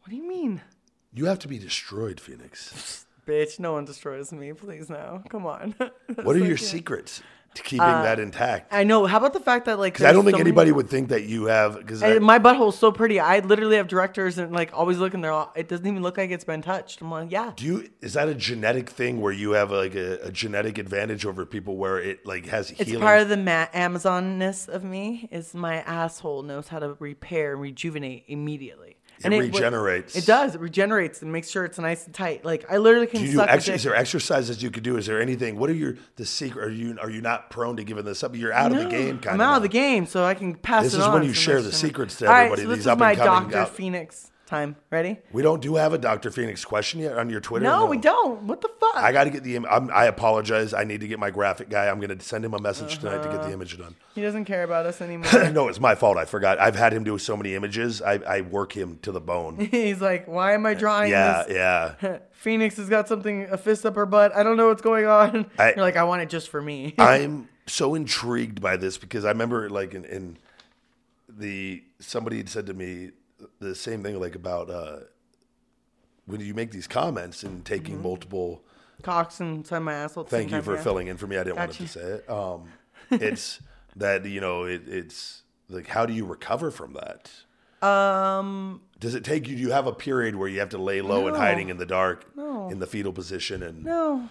[0.00, 0.60] What do you mean,
[1.12, 3.06] You have to be destroyed, Phoenix.
[3.28, 3.60] bitch?
[3.60, 4.88] No one destroys me, please.
[4.90, 5.74] Now, come on.
[6.22, 7.22] What are your secrets
[7.54, 8.72] to keeping that uh, intact?
[8.72, 9.06] I know.
[9.06, 11.10] How about the fact that like I don't there's think so many- anybody would think
[11.10, 11.76] that you have.
[11.78, 13.20] Because And my butthole's so pretty.
[13.20, 15.32] I literally have directors and like always look looking there.
[15.32, 17.00] all- It doesn't even look like it's been touched.
[17.02, 17.52] I'm like, yeah.
[17.56, 21.26] do you is that a genetic thing where you have like a, a genetic advantage
[21.26, 23.02] over people where it like has It's healing?
[23.02, 25.28] part of the ma- Amazonness of me.
[25.30, 28.91] Is my asshole knows how to repair and rejuvenate immediately.
[29.24, 30.16] It regenerates.
[30.16, 30.54] It does.
[30.54, 32.44] It regenerates and makes sure it's nice and tight.
[32.44, 34.96] Like I literally can Do you do ex- is there exercises you could do?
[34.96, 35.58] Is there anything?
[35.58, 36.64] What are your the secret?
[36.64, 38.34] Are you are you not prone to giving this up?
[38.34, 39.18] You're out of the game.
[39.18, 39.56] Kind I'm of out now.
[39.56, 41.14] of the game, so I can pass This it is on.
[41.14, 44.31] when you share the secrets to right, everybody, so this these is my Doctor Phoenix
[44.52, 44.76] time.
[44.90, 45.16] Ready?
[45.32, 46.30] We don't do have a Dr.
[46.30, 47.64] Phoenix question yet on your Twitter.
[47.64, 48.42] No, we don't.
[48.42, 48.96] What the fuck?
[48.96, 49.56] I got to get the.
[49.56, 50.74] im- I apologize.
[50.74, 51.88] I need to get my graphic guy.
[51.88, 53.46] I'm going to send him a message tonight to get Uh-huh.
[53.48, 53.94] the image done.
[54.14, 55.50] he doesn't care about us anymore.
[55.52, 56.18] no, it's my fault.
[56.18, 56.60] I forgot.
[56.60, 58.02] I've had him do so many images.
[58.02, 59.56] I, I work him to the bone.
[59.70, 61.56] He's like, why am I drawing yeah, this?
[61.56, 62.18] yeah.
[62.32, 64.36] Phoenix has got something, a fist up her butt.
[64.36, 65.46] I don't know what's going on.
[65.58, 66.94] I- You're like, I want it just for me.
[66.98, 70.36] I'm so intrigued by this because I remember like in, in
[71.28, 73.12] the somebody had said to me
[73.62, 74.98] the same thing like about uh,
[76.26, 78.02] when you make these comments and taking Mm-hmm.
[78.04, 78.64] multiple.
[79.02, 80.24] Cocks inside my asshole.
[80.24, 80.82] Thank you for yeah.
[80.82, 81.36] filling in for me.
[81.36, 82.30] I didn't want to say it.
[82.30, 82.68] Um,
[83.10, 83.60] it's
[83.96, 87.30] that you know it, it's like how do you recover from that?
[87.86, 89.56] Um, Does it take you?
[89.56, 91.86] Do you have a period where you have to lay low and hiding in the
[91.86, 92.68] dark, No.
[92.70, 94.28] in the fetal position, and no.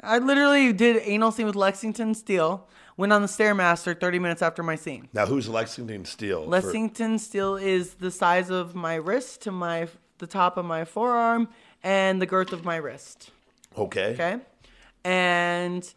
[0.00, 2.66] I literally did anal scene with Lexington Steele.
[2.96, 5.08] Went on the stairmaster 30 minutes after my scene.
[5.12, 6.44] now who's Lexington Steele?
[6.46, 9.88] Lexington Steele is the size of my wrist to my
[10.18, 11.48] the top of my forearm
[11.82, 13.30] and the girth of my wrist.
[13.76, 14.12] okay.
[14.12, 14.36] Okay.
[15.04, 15.92] And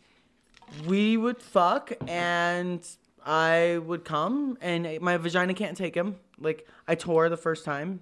[0.87, 2.83] we would fuck and
[3.23, 6.15] I would come and my vagina can't take him.
[6.39, 8.01] Like I tore the first time.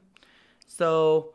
[0.68, 1.34] So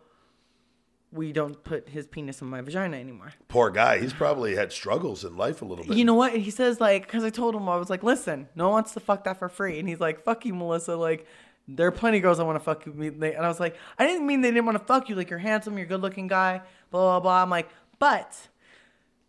[1.11, 3.33] we don't put his penis in my vagina anymore.
[3.49, 3.99] Poor guy.
[3.99, 5.97] He's probably had struggles in life a little bit.
[5.97, 6.37] You know what?
[6.37, 9.01] He says like, because I told him I was like, listen, no one wants to
[9.01, 10.97] fuck that for free, and he's like, fuck you, Melissa.
[10.97, 11.27] Like,
[11.67, 12.93] there are plenty of girls I want to fuck you.
[12.93, 15.15] And I was like, I didn't mean they didn't want to fuck you.
[15.15, 17.43] Like, you're handsome, you're a good looking guy, blah blah blah.
[17.43, 17.69] I'm like,
[17.99, 18.37] but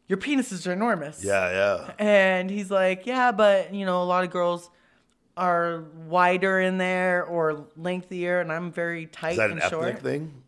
[0.07, 1.23] your penis is enormous.
[1.23, 1.93] Yeah, yeah.
[1.97, 4.69] And he's like, yeah, but you know, a lot of girls
[5.37, 9.85] are wider in there or lengthier, and I'm very tight Is that and an short.
[9.85, 10.43] ethnic thing?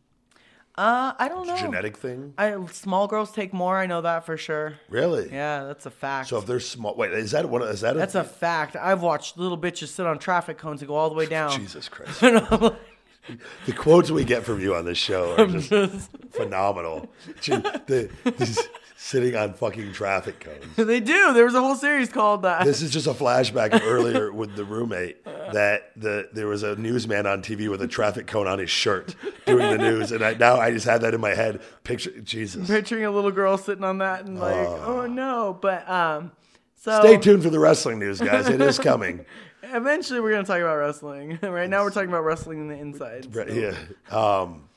[0.81, 1.55] Uh, I don't know.
[1.57, 2.33] Genetic thing?
[2.39, 3.77] I small girls take more.
[3.77, 4.79] I know that for sure.
[4.89, 5.31] Really?
[5.31, 6.29] Yeah, that's a fact.
[6.29, 7.61] So if they're small, wait, is that what?
[7.61, 8.75] Is that a, That's a fact.
[8.75, 11.51] I've watched little bitches sit on traffic cones and go all the way down.
[11.51, 12.19] Jesus Christ?
[12.21, 17.07] the quotes we get from you on this show are just phenomenal.
[17.45, 18.09] The,
[18.39, 18.67] these
[19.01, 20.63] sitting on fucking traffic cones.
[20.75, 21.33] they do.
[21.33, 22.65] There was a whole series called that.
[22.65, 26.75] This is just a flashback of earlier with the roommate that the there was a
[26.75, 29.15] newsman on TV with a traffic cone on his shirt
[29.45, 31.61] doing the news, and I, now I just had that in my head.
[31.83, 32.67] Picture Jesus.
[32.67, 35.57] Picturing a little girl sitting on that and like, oh, no.
[35.59, 36.31] But um,
[36.75, 38.47] so Stay tuned for the wrestling news, guys.
[38.47, 39.25] It is coming.
[39.63, 41.39] eventually we're gonna talk about wrestling.
[41.41, 43.35] right now we're talking about wrestling in the inside.
[43.35, 43.53] Right, so.
[43.55, 44.15] yeah.
[44.15, 44.69] Um,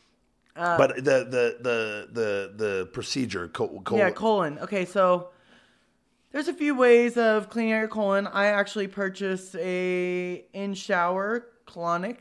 [0.56, 3.48] Uh, but the the the the the procedure.
[3.48, 4.58] Col- col- Yeah, colon.
[4.60, 5.30] Okay, so
[6.30, 8.26] there's a few ways of cleaning out your colon.
[8.26, 12.18] I actually purchased a in shower colonic.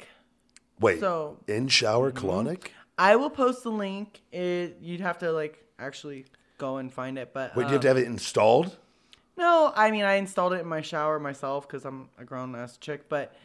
[0.80, 0.99] wait.
[0.99, 2.69] so- in shower colonic.
[2.97, 4.22] I will post the link.
[4.31, 6.26] It you'd have to like actually
[6.57, 8.77] go and find it, but Wait, do you have um, to have it installed?
[9.35, 12.77] No, I mean I installed it in my shower myself because I'm a grown ass
[12.77, 13.35] chick, but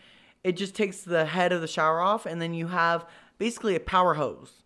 [0.45, 3.07] it just takes the head of the shower off, and then you have
[3.39, 4.58] basically a power hose.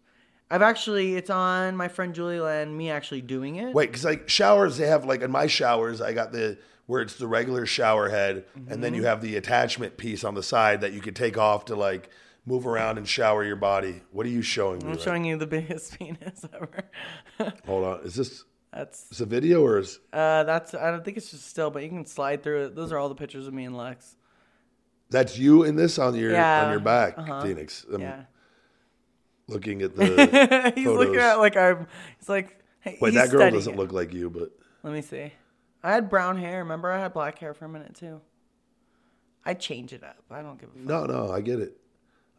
[0.53, 3.74] I've actually it's on my friend Julia and me actually doing it.
[3.74, 7.15] Wait, because like showers, they have like in my showers, I got the where it's
[7.16, 8.81] the regular shower head, and Mm-hmm.
[8.83, 11.74] then you have the attachment piece on the side that you could take off to
[11.74, 12.11] like
[12.45, 14.03] move around and shower your body.
[14.11, 14.85] What are you showing me?
[14.87, 16.91] I'm right- showing you the biggest penis ever.
[17.66, 21.16] Hold on, is this that's is a video or is uh that's I don't think
[21.16, 22.74] it's just still, but you can slide through it.
[22.77, 24.16] Those are all the pictures of me and Lex.
[25.09, 27.43] that's you in this on your Yeah, on your back, uh-huh.
[27.43, 27.87] Phoenix?
[27.93, 28.23] I'm Yeah.
[29.48, 30.73] Looking at the.
[30.74, 31.86] he's looking at like I'm.
[32.19, 33.77] He's like, hey, Wait, he's that girl doesn't it.
[33.78, 34.51] look like you, but
[34.82, 35.32] Let me see.
[35.82, 36.59] I had brown hair.
[36.59, 38.20] Remember, I had black hair for a minute too.
[39.44, 40.16] I change it up.
[40.31, 40.82] I don't give a fuck.
[40.85, 41.77] no, no, I get it.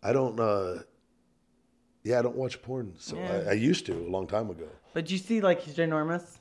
[0.02, 0.40] I don't.
[0.40, 0.80] uh
[2.04, 3.44] Yeah, I don't watch porn, so Yeah.
[3.48, 4.68] I, I used to a long time ago.
[4.94, 6.38] But you see, like he's ginormous.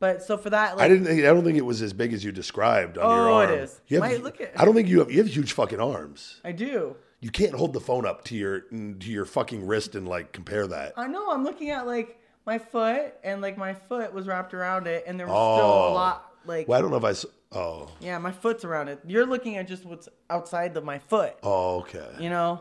[0.00, 1.06] But so for that, like, I didn't.
[1.06, 3.50] Think, I don't think it was as big as you described on your Oh, it
[3.50, 3.58] arm.
[3.58, 3.80] is.
[3.88, 5.10] You have, look at- I don't think you have.
[5.10, 6.40] You have huge fucking arms.
[6.44, 6.94] I do.
[7.20, 10.66] You can't hold the phone up to your to your fucking wrist and like compare
[10.68, 10.92] that.
[10.96, 11.30] I know.
[11.30, 15.18] I'm looking at like my foot, and like my foot was wrapped around it, and
[15.18, 15.92] there was still a Oh.
[15.94, 16.24] lot.
[16.46, 17.10] Like, Well, I don't know if I.
[17.10, 19.00] s- Oh, yeah, my foot's around it.
[19.06, 21.34] You're looking at just what's outside of my foot.
[21.42, 22.06] oh, okay.
[22.20, 22.60] You know,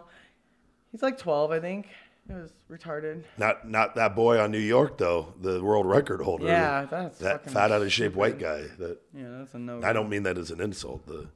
[0.93, 1.87] he's like 12, I think.
[2.29, 3.23] It was retarded.
[3.37, 6.47] Not not that boy on New York though, the world record holder.
[6.47, 8.63] Yeah, that's that fat out of shape white guy.
[8.79, 9.81] That Yeah, that's a no.
[9.83, 11.05] I don't mean that as an insult.
[11.05, 11.27] The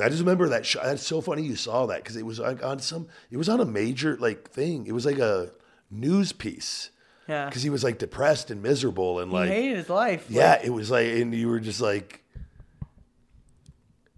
[0.00, 0.64] I just remember that.
[0.66, 3.08] Sh- that's so funny you saw that because it was like on some.
[3.30, 4.86] It was on a major like thing.
[4.86, 5.50] It was like a
[5.90, 6.90] news piece
[7.28, 7.46] Yeah.
[7.46, 10.26] because he was like depressed and miserable and like He hated his life.
[10.28, 12.22] yeah, Like, it was like and you were just like,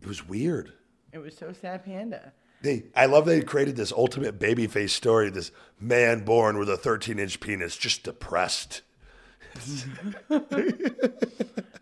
[0.01, 0.73] it was weird.
[1.13, 2.33] it was so sad, Panda.
[2.63, 5.31] They, I love they created this ultimate babyface story.
[5.31, 5.51] This
[5.81, 8.83] man born with a 13 inch penis, just depressed.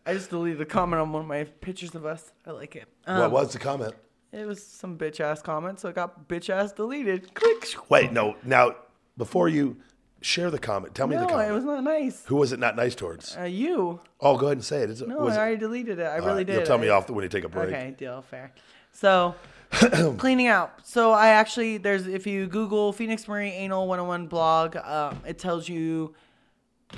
[0.06, 2.32] I just deleted a comment on one of my pictures of us.
[2.46, 2.88] I like it.
[3.06, 3.94] Um, what was the comment?
[4.32, 7.34] It was some bitch ass comment, so it got bitch ass deleted.
[7.34, 7.66] Click.
[7.88, 8.36] Wait, no.
[8.44, 8.76] Now,
[9.16, 9.76] before you
[10.20, 11.50] share the comment, tell me the No, comment.
[11.50, 12.24] it was not nice.
[12.26, 13.36] Who was it not nice towards?
[13.36, 14.00] Uh, you.
[14.20, 14.90] Oh, go ahead and say it.
[14.90, 16.04] Is it No, was I it- already deleted it.
[16.04, 16.56] I All really right, did.
[16.56, 17.68] You'll tell me I- off when you take a break.
[17.68, 18.52] Okay, deal, fair.
[18.92, 19.34] So,
[20.18, 20.86] cleaning out.
[20.86, 25.68] So I actually there's if you Google Phoenix Marie Anal 101 blog, um, it tells
[25.68, 26.12] you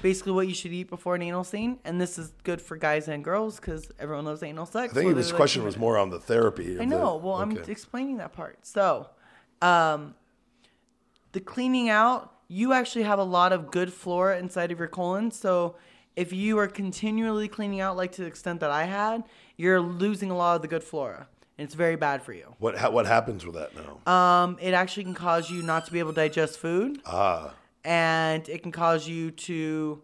[0.00, 3.08] basically what you should eat before an anal scene, and this is good for guys
[3.08, 4.96] and girls because everyone loves anal sex.
[4.96, 6.76] I think this like question was more on the therapy.
[6.76, 7.16] I the- know.
[7.16, 8.64] Well, I'm explaining that part.
[8.66, 9.08] So,
[9.60, 10.14] um,
[11.32, 15.30] the cleaning out, you actually have a lot of good flora inside of your colon.
[15.30, 15.76] So,
[16.16, 19.24] if you are continually cleaning out, like to the extent that I had,
[19.56, 21.28] you're losing a lot of the good flora.
[21.58, 22.54] and it's very bad for you.
[22.58, 24.12] What ha- what happens with that now?
[24.12, 27.52] Um, it actually can cause you not to be able to digest food, ah,
[27.84, 30.02] and it can cause you to.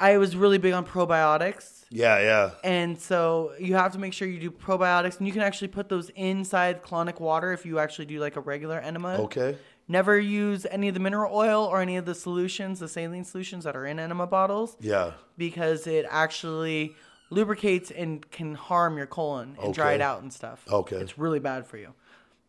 [0.00, 1.84] I was really big on probiotics.
[1.88, 2.50] yeah, yeah.
[2.64, 5.88] And so you have to make sure you do probiotics, and you can actually put
[5.88, 9.14] those inside colonic water if you actually do like a regular enema.
[9.20, 9.56] Okay.
[9.86, 13.64] Never use any of the mineral oil or any of the solutions, the saline solutions
[13.64, 15.12] that are in enema bottles, Yeah.
[15.38, 16.94] because it actually
[17.30, 20.64] lubricates and can harm your colon and dry it out and stuff.
[20.70, 20.96] Okay.
[20.96, 21.94] It's really bad for you.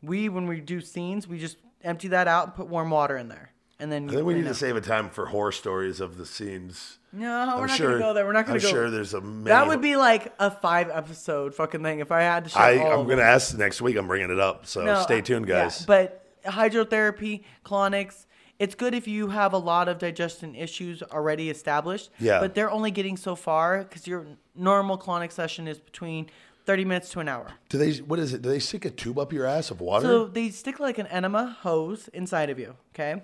[0.01, 3.27] We, when we do scenes, we just empty that out and put warm water in
[3.27, 3.51] there.
[3.79, 6.25] And then I think we need to save a time for horror stories of the
[6.25, 6.99] scenes.
[7.11, 8.25] No, I'm we're not sure, gonna go there.
[8.25, 8.69] We're not gonna I'm go.
[8.69, 9.21] sure there's a.
[9.21, 12.59] Many, that would be like a five episode fucking thing if I had to show
[12.59, 13.97] I, going to ask next week.
[13.97, 14.65] I'm bringing it up.
[14.65, 15.85] So No, stay tuned, yeah, guys.
[15.85, 18.25] but hydrotherapy, colonics,
[18.59, 22.09] it's good if you have a lot of digestion issues already established.
[22.19, 22.39] Yeah.
[22.39, 24.25] But they're only getting so far because your
[24.55, 26.29] normal colonic session is between
[26.65, 27.51] 30 minutes to an hour.
[27.69, 27.93] Do they?
[27.97, 28.41] What is it?
[28.41, 30.05] Do they stick a tube up your ass of water?
[30.05, 32.75] So they stick like an enema hose inside of you.
[32.93, 33.21] Okay.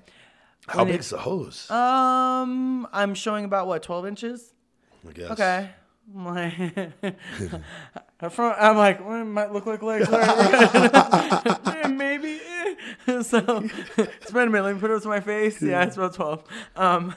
[0.67, 1.69] How big's the hose?
[1.69, 4.53] Um, I'm showing about what 12 inches.
[5.07, 5.31] I guess.
[5.31, 5.69] Okay.
[6.15, 6.53] I'm like,
[8.39, 10.09] I'm like, well, it might look like legs.
[11.89, 12.39] Maybe.
[13.23, 13.39] So,
[13.97, 14.63] it's been a minute.
[14.63, 15.61] Let me put it up to my face.
[15.61, 16.43] Yeah, it's about 12.
[16.75, 17.15] Um,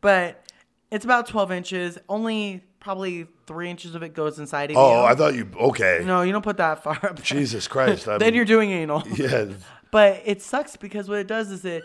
[0.00, 0.44] but
[0.90, 1.98] it's about 12 inches.
[2.08, 4.78] Only probably three inches of it goes inside of you.
[4.78, 5.50] Oh, I thought you.
[5.56, 6.02] Okay.
[6.04, 7.20] No, you don't put that far up.
[7.22, 8.06] Jesus Christ.
[8.18, 9.02] Then you're doing anal.
[9.16, 9.46] Yeah.
[9.90, 11.82] But it sucks because what it does is it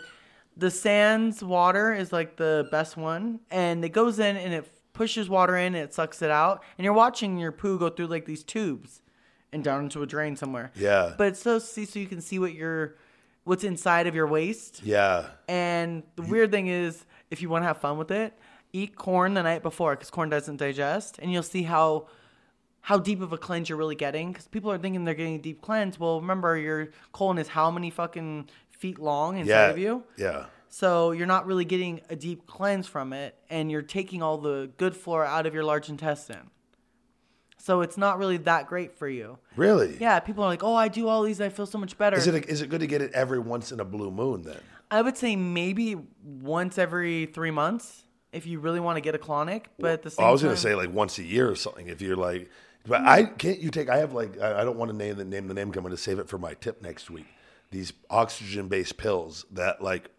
[0.60, 5.28] the sands water is like the best one and it goes in and it pushes
[5.28, 8.26] water in and it sucks it out and you're watching your poo go through like
[8.26, 9.00] these tubes
[9.52, 10.70] and down into a drain somewhere.
[10.76, 11.14] Yeah.
[11.16, 12.96] But it's so see so you can see what your
[13.44, 14.82] what's inside of your waist.
[14.84, 15.30] Yeah.
[15.48, 18.38] And the weird thing is if you want to have fun with it,
[18.74, 22.06] eat corn the night before cuz corn doesn't digest and you'll see how
[22.82, 25.38] how deep of a cleanse you're really getting because people are thinking they're getting a
[25.38, 25.98] deep cleanse.
[25.98, 28.48] Well, remember your colon is how many fucking
[28.80, 29.70] feet long inside Yeah.
[29.70, 30.46] of you, Yeah.
[30.68, 34.70] so you're not really getting a deep cleanse from it, and you're taking all the
[34.78, 36.50] good flora out of your large intestine.
[37.58, 39.38] So it's not really that great for you.
[39.54, 39.98] Really?
[40.00, 42.26] Yeah, people are like, "Oh, I do all these, I feel so much better." Is
[42.26, 44.60] it is it good to get it every once in a blue moon then?
[44.90, 49.18] I would say maybe once every three months if you really want to get a
[49.18, 49.64] colonic.
[49.78, 51.86] But at the same I was gonna say like once a year or something.
[51.86, 52.48] If you're like,
[52.86, 53.06] but mm.
[53.06, 53.60] I can't.
[53.60, 53.90] You take.
[53.90, 54.40] I have like.
[54.40, 55.68] I don't want to name the name the name.
[55.68, 57.26] I'm going to save it for my tip next week.
[57.70, 60.10] These oxygen based pills that like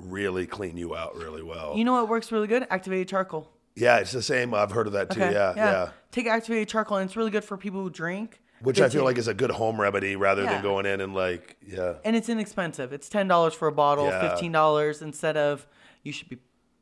[0.00, 1.74] really clean you out really well.
[1.76, 2.66] you know what works really good?
[2.70, 3.48] Activated charcoal.
[3.76, 4.52] yeah, it's the same.
[4.54, 5.20] I've heard of that too.
[5.20, 5.88] Yeah, yeah.
[6.10, 8.40] Take activated charcoal, and it's really good for people who drink.
[8.60, 10.54] Which I feel like is a good home remedy rather Yeah.
[10.54, 11.94] than going in and like, yeah.
[12.04, 12.92] and it's inexpensive.
[12.92, 14.30] It's ten dollars for a bottle, Yeah.
[14.30, 15.66] fifteen dollars instead of
[16.02, 16.38] you should be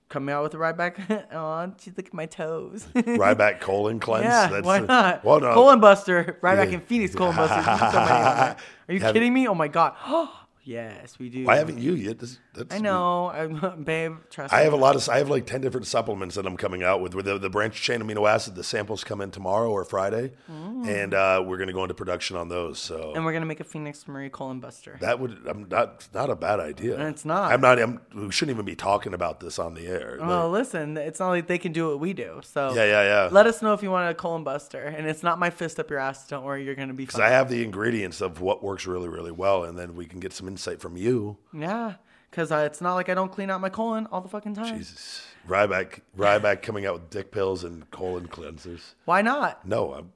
[0.08, 1.26] coming out with a Ryback.
[1.32, 2.86] oh, geez, look at my toes.
[2.94, 4.24] Ryback colon cleanse.
[4.24, 5.24] yeah, why the- not?
[5.24, 5.54] Well, no.
[5.54, 6.74] Colon Buster, Ryback Yeah.
[6.74, 7.14] in Phoenix.
[7.14, 7.56] Colon Buster.
[7.58, 8.56] You can somebody on there.
[8.88, 9.48] Are you Have- kidding me?
[9.48, 9.94] Oh my god.
[10.64, 11.44] yes, we do.
[11.44, 12.18] Why haven't you yet?
[12.18, 14.16] This, that's, I know, I'm, babe.
[14.30, 14.64] Trust I me.
[14.64, 15.08] have a lot of.
[15.08, 17.14] I have like ten different supplements that I'm coming out with.
[17.14, 21.14] With the, the branch chain amino acid, the samples come in tomorrow or Friday, and
[21.14, 22.78] uh, we're going to go into production on those.
[22.78, 24.98] So and we're gonna make a Phoenix Marie Colon Buster.
[25.00, 25.38] that would.
[25.46, 26.08] I'm not.
[26.14, 26.94] Not a bad idea.
[26.98, 27.52] And it's not.
[27.52, 27.78] I'm not.
[27.78, 30.16] I'm, we shouldn't even be talking about this on the air.
[30.18, 32.40] Like, well, listen, it's not like they can do what we do.
[32.42, 33.28] So yeah, yeah, yeah.
[33.30, 35.90] Let us know if you want a colon buster, and it's not my fist up
[35.90, 36.26] your ass.
[36.26, 37.20] Don't worry, you're gonna be Because.
[37.20, 40.32] I have the ingredients of what works really, really well, and then we can get
[40.32, 41.36] some insight from you.
[41.52, 41.94] Yeah,
[42.36, 44.76] because uh, it's not like I don't clean out my colon all the fucking time.
[44.76, 48.92] Jesus, Ryback, Ryback coming out with dick pills and colon cleansers.
[49.06, 49.66] Why not?
[49.66, 50.10] No, I'm-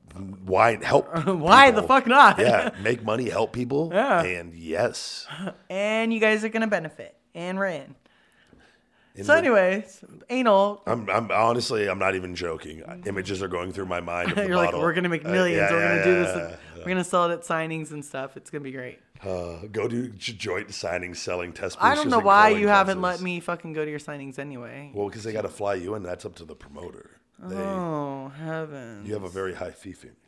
[0.45, 1.07] why help?
[1.27, 2.39] Why the fuck not?
[2.39, 3.91] yeah, make money, help people.
[3.95, 4.23] Yeah.
[4.23, 5.27] and yes.
[5.71, 7.95] And you guys are gonna benefit, and we're in.
[9.17, 10.83] So, the- anyways, anal.
[10.87, 12.83] I'm, I'm honestly, I'm not even joking.
[13.07, 14.35] Images are going through my mind.
[14.37, 15.57] You're like, we're gonna make Uh, millions.
[15.59, 16.59] yeah, we're yeah, gonna do yeah, this.
[16.75, 18.37] yeah, We're gonna sell it at signings and stuff.
[18.37, 18.99] It's gonna be great.
[19.23, 21.77] Uh, go do joint signing, selling test.
[21.81, 24.91] I don't know why you haven't let me fucking go to your signings anyway.
[24.95, 26.03] Well, because they got to fly you in.
[26.03, 27.11] That's up to the promoter.
[27.39, 29.03] They, Oh heaven!
[29.05, 30.19] You have a very high fee, Phoenix.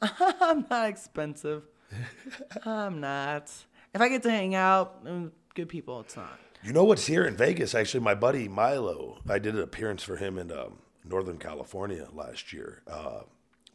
[0.40, 1.64] I'm not expensive.
[2.64, 3.52] I'm not.
[3.92, 6.38] If I get to hang out, mm, good people, it's not.
[6.62, 7.74] You know what's here in Vegas?
[7.74, 9.18] Actually, my buddy Milo.
[9.28, 12.82] I did an appearance for him in um, Northern California last year.
[12.86, 13.22] Uh,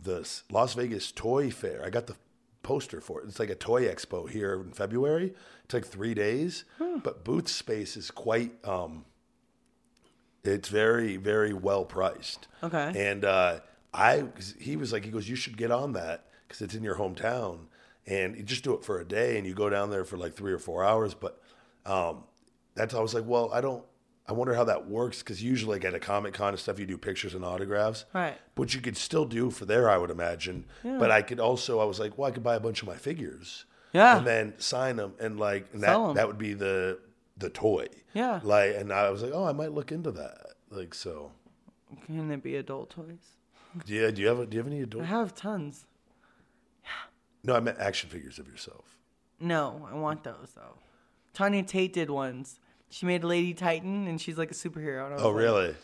[0.02, 1.84] the Las Vegas Toy Fair.
[1.84, 2.15] I got the
[2.66, 3.28] poster for it.
[3.28, 5.34] It's like a toy expo here in February.
[5.64, 6.66] It's like three days,
[7.04, 8.52] but booth space is quite.
[8.66, 9.06] Um,
[10.44, 12.48] it's very very well priced.
[12.62, 12.92] Okay.
[12.96, 13.60] And uh,
[13.94, 14.26] I,
[14.60, 17.68] he was like, he goes, you should get on that because it's in your hometown,
[18.06, 20.34] and you just do it for a day, and you go down there for like
[20.36, 21.14] three or four hours.
[21.14, 21.42] But
[21.86, 22.24] um,
[22.76, 23.84] that's I was like, well, I don't,
[24.27, 26.85] I wonder how that works because usually, like at a Comic Con and stuff, you
[26.85, 28.06] do pictures and autographs.
[28.14, 28.38] Right.
[28.56, 30.65] Which you could still do for there, I would imagine.
[30.84, 30.97] Yeah.
[30.97, 32.95] But I could also, I was like, well, I could buy a bunch of my
[32.95, 33.65] figures.
[33.93, 34.18] Yeah.
[34.18, 36.99] And then sign them and like, and Sell that, that would be the
[37.38, 37.88] the toy.
[38.14, 38.39] Yeah.
[38.43, 40.53] Like, and I was like, oh, I might look into that.
[40.69, 41.31] Like, so.
[42.06, 43.38] Can it be adult toys?
[43.85, 44.10] Yeah.
[44.10, 45.03] do you have a, do you have any adult?
[45.03, 45.85] I have tons.
[46.84, 46.89] Yeah.
[47.43, 48.97] No, I meant action figures of yourself.
[49.39, 50.80] No, I want those though.
[51.34, 52.60] Tanya Tate did ones.
[52.96, 55.04] She made Lady Titan, and she's like a superhero.
[55.04, 55.76] And I was Oh, like- really?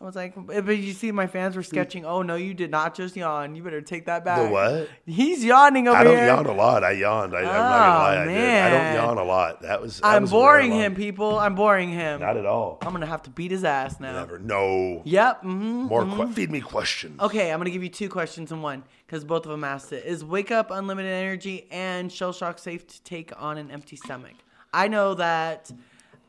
[0.00, 2.04] I was like, but you see, my fans were sketching.
[2.04, 3.54] Oh no, you did not just yawn.
[3.56, 4.42] You better take that back.
[4.42, 4.88] The what?
[5.06, 6.00] He's yawning over here.
[6.00, 6.26] I don't here.
[6.26, 6.82] yawn a lot.
[6.84, 7.34] I yawned.
[7.34, 8.22] I, I'm not gonna Oh, lie.
[8.22, 8.62] I, did.
[8.62, 9.62] I don't yawn a lot.
[9.62, 9.98] That was.
[10.00, 11.38] That I'm was boring him, people.
[11.38, 12.20] I'm boring him.
[12.20, 12.78] Not at all.
[12.82, 14.12] I'm gonna have to beat his ass now.
[14.12, 14.38] Never.
[14.40, 15.02] No.
[15.04, 15.42] Yep.
[15.42, 16.04] hmm More.
[16.04, 17.18] Que- feed me questions.
[17.20, 20.04] Okay, I'm gonna give you two questions in one because both of them asked it.
[20.04, 24.34] Is Wake Up Unlimited Energy and Shell Shock safe to take on an empty stomach?
[24.72, 25.72] I know that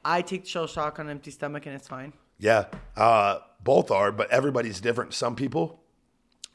[0.03, 2.13] I take Shell Shock on an empty stomach and it's fine.
[2.37, 2.65] Yeah,
[2.95, 5.13] uh, both are, but everybody's different.
[5.13, 5.81] Some people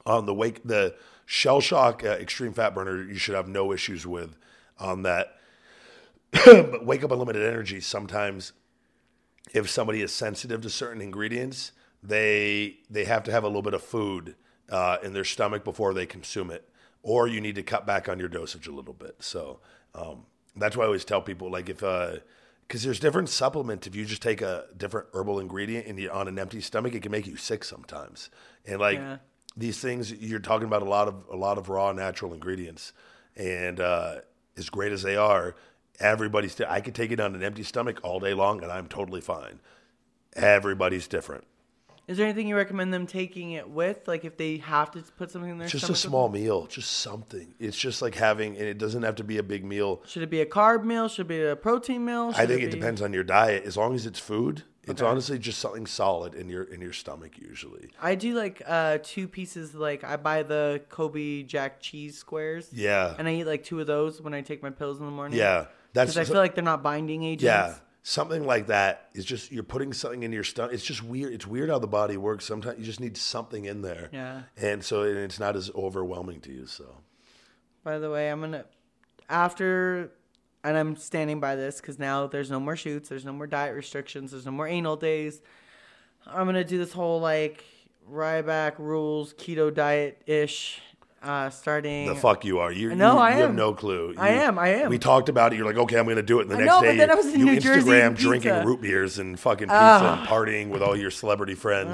[0.06, 0.94] on the wake the
[1.26, 4.36] shell shock uh, extreme fat burner you should have no issues with
[4.78, 5.36] on that.
[6.44, 8.52] but wake up unlimited energy sometimes
[9.52, 11.72] if somebody is sensitive to certain ingredients,
[12.02, 14.36] they they have to have a little bit of food
[14.70, 16.68] uh, in their stomach before they consume it,
[17.02, 19.16] or you need to cut back on your dosage a little bit.
[19.20, 19.60] So
[19.94, 20.26] um,
[20.56, 21.82] that's why I always tell people like if
[22.66, 23.86] because there's different supplements.
[23.86, 27.02] If you just take a different herbal ingredient and you're on an empty stomach, it
[27.02, 28.30] can make you sick sometimes.
[28.66, 29.18] And like Yeah.
[29.56, 32.92] these things, you're talking about a lot of a lot of raw natural ingredients,
[33.36, 34.20] and uh,
[34.56, 35.54] as great as they are,
[36.00, 36.60] everybody's.
[36.60, 39.60] I could take it on an empty stomach all day long, and I'm totally fine.
[40.34, 41.44] Everybody's different.
[42.06, 44.06] Is there anything you recommend them taking it with?
[44.06, 47.55] Like if they have to put something in their Just a small meal, just something.
[47.59, 50.02] It's just like having, and it doesn't have to be a big meal.
[50.06, 51.09] Should it be a carb meal?
[51.09, 52.32] Should it be a protein meal?
[52.35, 53.64] I Should think it be- depends on your diet.
[53.64, 55.10] As long as it's food, it's Okay.
[55.10, 57.89] honestly just something solid in your in your stomach usually.
[58.02, 59.74] I do like uh, two pieces.
[59.74, 62.68] Like I buy the Colby Jack cheese squares.
[62.70, 63.14] Yeah.
[63.18, 65.39] And I eat like two of those when I take my pills in the morning.
[65.39, 67.44] Yeah, that's Because I feel like they're not binding agents.
[67.44, 67.76] Yeah,
[68.06, 70.74] something like that is just you're putting something in your stomach.
[70.74, 71.32] It's just weird.
[71.32, 72.44] It's weird how the body works.
[72.44, 74.10] Sometimes you just need something in there.
[74.12, 74.43] Yeah.
[74.56, 76.66] and so and it's not as overwhelming to you.
[76.66, 76.98] So
[77.82, 78.66] By the way, I'm gonna
[79.28, 80.12] after,
[80.62, 83.74] and I'm standing by this because now there's no more shoots, there's no more diet
[83.74, 85.40] restrictions, there's no more anal days.
[86.26, 87.64] I'm gonna do this whole like
[88.10, 90.82] Ryback rules keto diet ish,
[91.24, 92.06] uh, starting.
[92.06, 92.70] the fuck you are.
[92.70, 94.14] You're, No, you, I you have no clue.
[94.18, 94.90] I am, I am.
[94.90, 95.56] We talked about it.
[95.56, 96.42] You're like, okay, I'm going to do it.
[96.42, 98.12] And the I next know, day, but then I you- was in you New Instagram
[98.12, 98.66] eating drinking pizza.
[98.66, 100.18] root beers and fucking pizza Ah.
[100.20, 101.90] and partying with all your celebrity friends.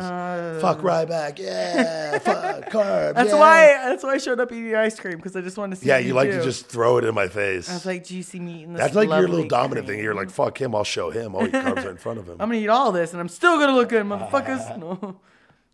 [0.61, 2.19] fuck Ryback, yeah.
[2.19, 3.15] fuck carb.
[3.15, 3.39] that's yeah.
[3.39, 3.67] why.
[3.89, 5.89] That's why I showed up eating ice cream because I just wanted to see.
[5.89, 7.71] Yeah, you like to just throw it in my face.
[7.71, 9.97] I was like, "Do you see me eating this?" That's like your little dominant cream?
[9.99, 10.05] thing.
[10.05, 11.35] You're like, fuck him, I'll show him.
[11.35, 12.37] All your carbs are in front of him.
[12.41, 14.77] I'm gonna eat all this, and I'm still gonna look good, motherfuckers.
[14.81, 15.17] No.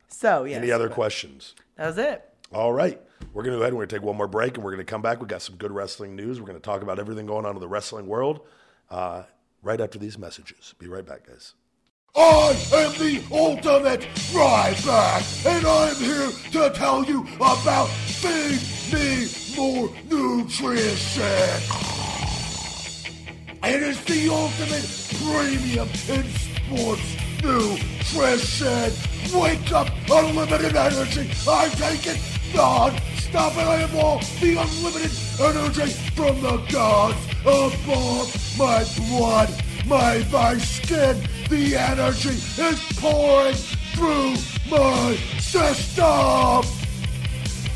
[0.08, 0.56] So yeah.
[0.56, 1.54] Any other questions?
[1.76, 2.24] That was it.
[2.52, 3.00] All right.
[3.32, 4.72] We're going to go ahead and we're going to take one more break and we're
[4.72, 5.20] going to come back.
[5.20, 6.40] We've got some good wrestling news.
[6.40, 8.40] We're going to talk about everything going on in the wrestling world
[8.90, 9.24] uh,
[9.62, 10.74] right after these messages.
[10.78, 11.54] Be right back, guys.
[12.18, 14.00] I am the ultimate
[14.32, 18.62] Ryback, and I'm here to tell you about Feed
[18.94, 21.22] Me More Nutrition.
[23.64, 24.86] It is the ultimate
[25.20, 28.92] premium in sports nutrition.
[29.38, 31.30] Wake up, unlimited energy.
[31.46, 38.58] I take it non-stop, and I have all the unlimited energy from the gods above
[38.58, 39.50] my blood,
[39.86, 41.22] my, my skin.
[41.48, 43.54] The energy is pouring
[43.94, 44.36] through
[44.70, 46.64] my system.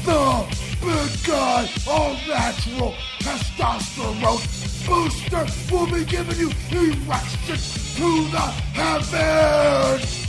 [0.05, 0.47] The
[0.81, 10.27] big guy, all natural testosterone booster will be giving you erections to the heavens.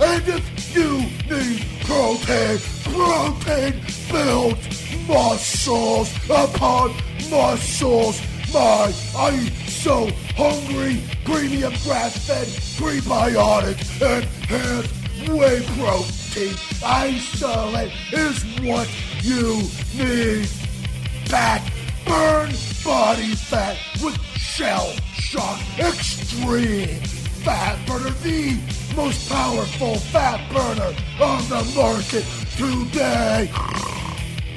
[0.00, 3.80] And if you need protein, protein
[4.10, 6.94] builds muscles upon
[7.30, 8.20] muscles.
[8.52, 12.46] My, I eat so hungry, premium grass-fed,
[12.78, 14.94] prebiotic, enhanced
[15.28, 16.54] whey protein.
[16.84, 18.88] Isolate is what
[19.22, 19.62] you
[19.94, 20.46] need.
[21.26, 21.62] Fat,
[22.06, 22.50] burn
[22.84, 27.00] body fat with Shell Shock Extreme.
[27.44, 28.58] Fat Burner, the
[28.98, 30.92] most powerful fat burner
[31.22, 32.24] on the market
[32.58, 33.46] today.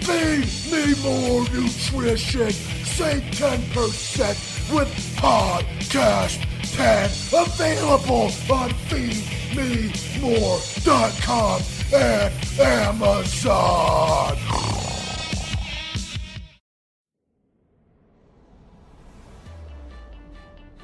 [0.01, 2.49] Feed me more nutrition.
[2.49, 6.39] Save 10% with Podcast
[6.76, 7.11] 10.
[7.39, 11.61] Available on feedmemore.com
[11.93, 14.38] and Amazon.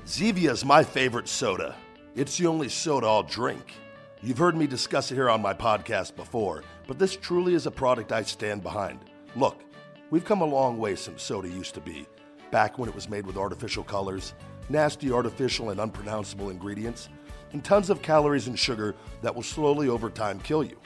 [0.06, 1.76] Zevia is my favorite soda.
[2.18, 3.76] It's the only soda I'll drink.
[4.24, 7.72] You've heard me discuss it here on my podcast before, but this truly is a
[7.72, 9.02] product I stand behind.
[9.36, 9.62] Look,
[10.10, 12.08] we've come a long way since soda used to be,
[12.50, 14.34] back when it was made with artificial colors,
[14.68, 17.10] nasty artificial and unpronounceable ingredients,
[17.54, 20.80] and tons of calories and sugar that will slowly over time kill you.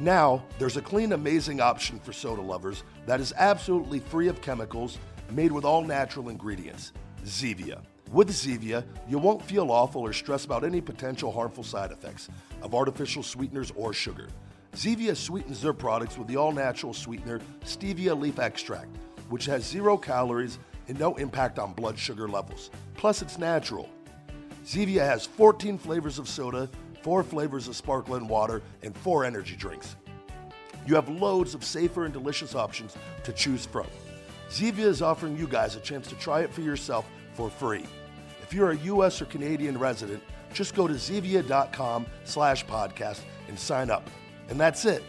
[0.00, 4.98] Now, there's a clean, amazing option for soda lovers that is absolutely free of chemicals,
[5.30, 6.92] made with all natural ingredients
[7.24, 7.82] Zevia.
[8.12, 12.28] With Zevia, you won't feel awful or stress about any potential harmful side effects
[12.60, 14.26] of artificial sweeteners or sugar.
[14.74, 18.96] Zevia sweetens their products with the all natural sweetener stevia leaf extract,
[19.28, 20.58] which has zero calories
[20.88, 22.70] and no impact on blood sugar levels.
[22.94, 23.88] Plus, it's natural.
[24.66, 26.68] Zevia has 14 flavors of soda,
[27.02, 29.94] 4 flavors of sparkling water, and 4 energy drinks.
[30.84, 33.86] You have loads of safer and delicious options to choose from.
[34.50, 37.84] Zevia is offering you guys a chance to try it for yourself for free.
[38.50, 40.20] If you're a US or Canadian resident,
[40.52, 44.10] just go to zevia.com slash podcast and sign up.
[44.48, 45.04] And that's it.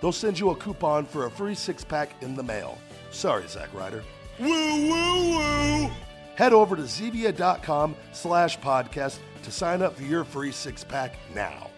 [0.00, 2.78] They'll send you a coupon for a free six pack in the mail.
[3.12, 4.02] Sorry, Zach Ryder.
[4.40, 5.90] Woo, woo, woo.
[6.34, 11.70] Head over to zevia.com slash podcast to sign up for your free six pack now.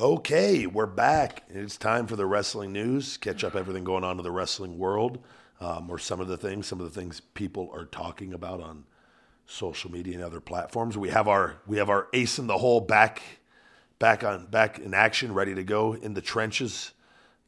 [0.00, 1.44] Okay, we're back.
[1.48, 3.16] It's time for the wrestling news.
[3.18, 5.20] Catch up everything going on in the wrestling world,
[5.60, 8.82] um, or some of the things, some of the things people are talking about on
[9.46, 10.96] social media and other platforms.
[10.96, 13.22] We have our we have our ace in the hole back,
[13.98, 16.92] back on back in action, ready to go in the trenches,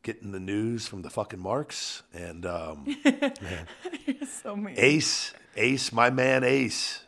[0.03, 2.87] getting the news from the fucking marks and um,
[4.43, 4.75] so mean.
[4.79, 7.03] Ace, Ace, my man, Ace.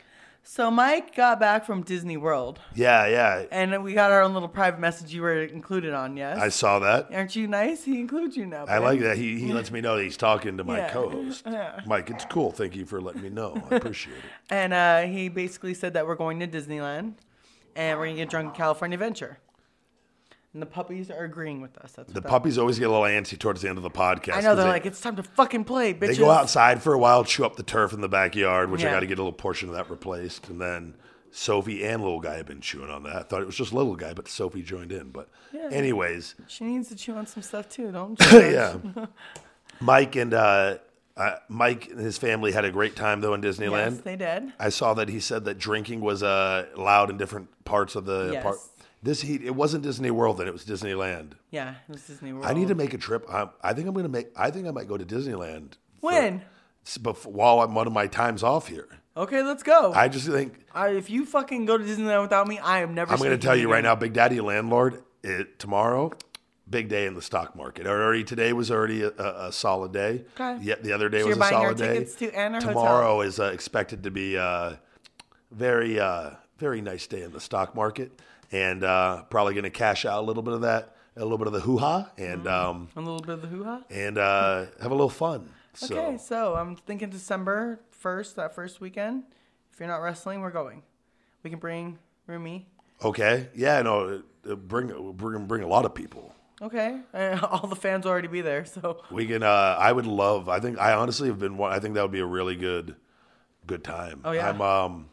[0.51, 3.45] So Mike got back from Disney World, Yeah, yeah.
[3.51, 6.17] and we got our own little private message you were included on.
[6.17, 7.09] Yes, I saw that.
[7.13, 7.83] aren't you nice?
[7.83, 8.65] He includes you now.
[8.65, 9.15] I like that.
[9.15, 10.89] He, he lets me know that he's talking to my Yeah.
[10.89, 11.43] co-host.
[11.49, 11.81] Yeah.
[11.85, 12.51] Mike, it's cool.
[12.51, 13.61] Thank you for letting me know.
[13.69, 14.23] I appreciate it.
[14.49, 17.13] And uh, he basically said that we're going to Disneyland,
[17.75, 19.37] and we're gonna get drunk in California Adventure.
[20.53, 21.91] And the puppies are agreeing with us.
[21.91, 24.33] That's The puppies always get a little antsy towards the end of the podcast.
[24.33, 26.07] I know 'cause they're they, like, it's time to fucking play, bitches.
[26.07, 28.85] they go outside for a while, chew up the turf in the backyard, which I
[28.85, 28.93] Yeah.
[28.93, 30.49] got to get a little portion of that replaced.
[30.49, 30.95] And then
[31.29, 33.15] Sophie and little guy have been chewing on that.
[33.15, 35.09] I thought it was just little guy, but Sophie joined in.
[35.11, 35.29] But
[35.69, 38.77] anyways, She needs to chew on some stuff too, don't yeah.
[39.79, 40.77] Mike and uh,
[41.15, 43.91] uh, Mike and his family had a great time though in Disneyland.
[43.91, 44.51] Yes, they did.
[44.59, 48.31] I saw that he said that drinking was uh, allowed in different parts of the
[48.33, 48.43] Yes.
[48.43, 48.57] park.
[49.01, 51.33] This heat, it wasn't Disney World then it was Disneyland.
[51.51, 52.45] Yeah, it was Disney World.
[52.45, 53.25] I need to make a trip.
[53.31, 54.27] I, I think I'm gonna make.
[54.35, 55.73] I think I might go to Disneyland.
[56.01, 56.41] When?
[56.85, 58.87] s- bef- while I'm one of my times off here.
[59.15, 59.91] Okay, let's go.
[59.93, 63.11] I just think I, if you fucking go to Disneyland without me, I am never.
[63.13, 65.01] I'm going to tell you right now, Big Daddy Landlord.
[65.23, 66.11] It tomorrow,
[66.69, 67.85] big day in the stock market.
[67.87, 70.23] Already today was already a, a, a solid day.
[70.39, 70.63] Okay.
[70.63, 72.03] Yeah, the other day So was a solid day.
[72.05, 72.67] to- our hotel.
[72.69, 74.75] tomorrow is uh, expected to be uh,
[75.51, 78.21] very uh, very nice day in the stock market,
[78.51, 81.47] and uh, probably going to cash out a little bit of that, a little bit
[81.47, 82.69] of the hoo ha, and Mm-hmm.
[82.69, 83.81] um, A little bit of the hoo ha.
[83.89, 85.49] and uh, have a little fun.
[85.73, 85.95] So.
[85.97, 89.23] Okay, so I'm thinking December first, that first weekend.
[89.71, 90.83] If you're not wrestling, we're going.
[91.43, 92.67] We can bring Rumi.
[93.03, 93.47] Okay.
[93.55, 93.81] Yeah.
[93.81, 94.21] No.
[94.49, 96.33] uh, Bring bring bring a lot of people.
[96.61, 96.99] Okay,
[97.43, 98.65] all the fans will already be there.
[98.65, 99.43] So We can.
[99.43, 100.49] Uh, I would love.
[100.49, 100.77] I think.
[100.79, 101.61] I honestly have been.
[101.61, 102.95] I think that would be a really good,
[103.67, 104.21] good time.
[104.25, 104.49] Oh, yeah.
[104.49, 104.61] I'm.
[104.61, 105.09] Um,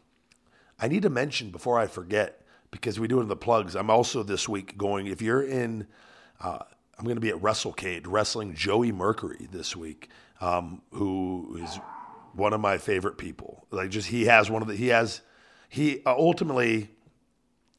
[0.80, 2.40] I need to mention before I forget
[2.70, 3.74] because we do it in the plugs.
[3.74, 5.06] I'm also this week going.
[5.06, 5.86] If you're in,
[6.40, 6.58] uh,
[6.98, 10.08] I'm going to be at WrestleCade wrestling Joey Mercury this week,
[10.40, 11.78] um, who is
[12.34, 13.66] one of my favorite people.
[13.70, 14.76] Like, just he has one of the.
[14.76, 15.20] He has.
[15.68, 16.90] He uh, ultimately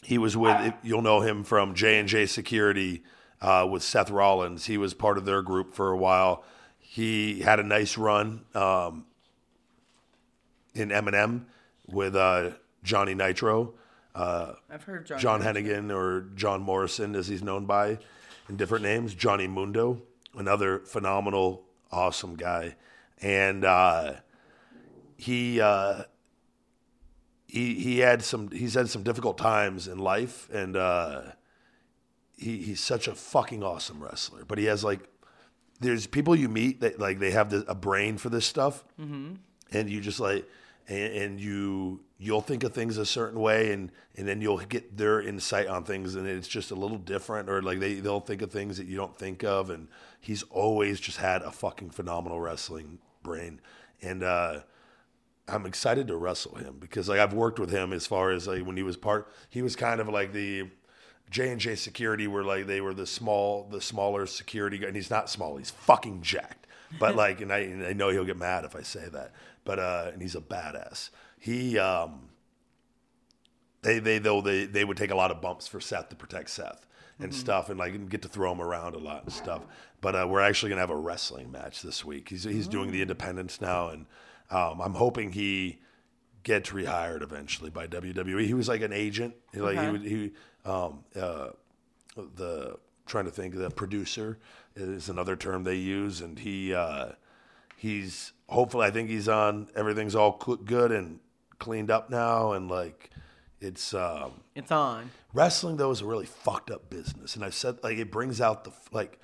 [0.03, 3.03] he was with you'll know him from J and J Security
[3.41, 4.65] uh, with Seth Rollins.
[4.65, 6.43] He was part of their group for a while.
[6.80, 9.05] He had a nice run um,
[10.73, 11.45] in MNM
[11.88, 12.51] with uh,
[12.84, 13.73] Johnny Nitro,
[14.69, 15.19] I've heard John.
[15.19, 17.99] John Hennigan or John Morrison, as he's known by
[18.49, 19.14] in different names.
[19.14, 20.02] Johnny Mundo,
[20.35, 22.76] another phenomenal, awesome guy,
[23.22, 24.14] and uh,
[25.15, 25.61] he.
[25.61, 26.03] Uh,
[27.49, 31.22] he he had some he's had some difficult times in life and uh
[32.35, 34.99] he he's such a fucking awesome wrestler but he has like
[35.80, 38.84] there's people you meet that like they have the, a brain for this stuff
[39.72, 40.45] and you just like
[40.89, 44.98] and, and you you'll think of things a certain way and and then you'll get
[44.98, 48.41] their insight on things and it's just a little different or like they they'll think
[48.41, 49.88] of things that you don't think of and
[50.19, 53.61] he's always just had a fucking phenomenal wrestling brain.
[54.02, 54.61] And uh
[55.49, 58.65] I'm excited to wrestle him because like I've worked with him as far as like
[58.65, 60.69] when he was part he was kind of like the
[61.30, 64.95] J and J security were like they were the small the smaller security guy and
[64.95, 66.65] he's not small he's fucking jacked.
[66.99, 69.34] But like and I, and I know he'll get mad if I say that
[69.64, 72.30] but uh and he's a badass he um
[73.81, 76.49] they they though they they would take a lot of bumps for Seth to protect
[76.49, 76.85] Seth
[77.19, 79.64] and stuff, and like get to throw him around a lot and stuff.
[80.01, 82.30] But uh, we're actually gonna have a wrestling match this week.
[82.30, 84.05] He's he's doing the independents now, and
[84.51, 85.80] um, I'm hoping he
[86.43, 88.45] gets rehired eventually by WWE.
[88.45, 90.31] He was like an agent, He, like he would he
[90.65, 91.49] um uh
[92.35, 94.38] the trying to think the producer
[94.76, 97.09] is another term they use, and he uh
[97.77, 100.34] he's hopefully I think he's on everything's all
[100.65, 101.19] good and
[101.59, 103.11] cleaned up now, and like
[103.59, 105.09] it's um It's on.
[105.34, 108.63] wrestling though is a really fucked up business and i said like it brings out
[108.63, 109.19] the like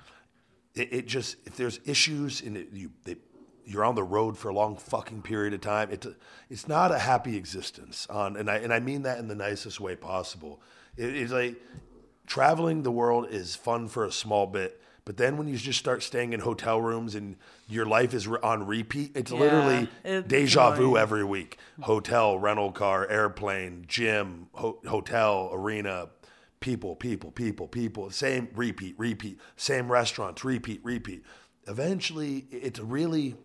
[0.74, 3.16] it, it just if there's issues and it, you they,
[3.64, 6.16] you're on the road for a long fucking period of time it's a,
[6.50, 9.78] it's not a happy existence on and i and i mean that in the nicest
[9.78, 10.60] way possible
[10.96, 11.54] it, it's like
[12.26, 16.02] traveling the world is fun for a small bit but then when you just start
[16.02, 17.36] staying in hotel rooms and
[17.68, 21.58] your life is on repeat it's Yeah, literally it's deja vu every week.
[21.82, 26.08] Hotel rental car airplane gym ho- hotel arena
[26.60, 28.10] people people people people.
[28.10, 29.38] Same repeat repeat.
[29.56, 31.22] Same restaurants repeat repeat.
[31.68, 33.36] Eventually it's really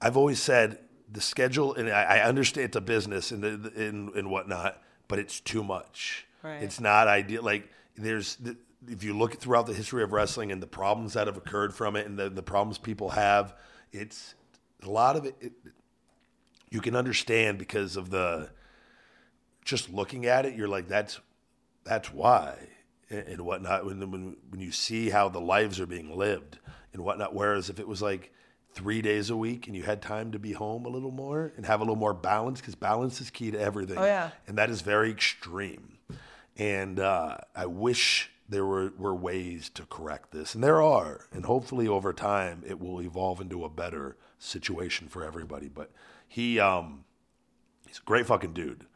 [0.00, 0.78] i've always said
[1.12, 5.18] the schedule and i, I understand it's a business and, the- and, and whatnot but
[5.18, 6.26] it's too much.
[6.42, 6.62] Right.
[6.62, 8.56] it's not ideal like there's the,
[8.88, 11.96] if you look throughout the history of wrestling and the problems that have occurred from
[11.96, 13.54] it and the, the problems people have
[13.92, 14.34] it's
[14.82, 15.52] a lot of it, it
[16.70, 18.50] you can understand because of the
[19.64, 21.20] just looking at it, you're like, that's
[21.84, 22.56] that's why
[23.08, 23.84] and, and whatnot.
[23.84, 26.58] When, when when you see how the lives are being lived
[26.92, 28.32] and whatnot, whereas if it was like
[28.72, 31.66] three days a week and you had time to be home a little more and
[31.66, 33.98] have a little more balance, because balance is key to everything.
[33.98, 34.30] Oh, yeah.
[34.46, 35.98] and that is very extreme.
[36.56, 41.26] And uh, I wish there were, were ways to correct this, and there are.
[41.32, 45.68] And hopefully, over time, it will evolve into a better situation for everybody.
[45.68, 45.90] But
[46.26, 47.04] he, um,
[47.86, 48.86] he's a great fucking dude.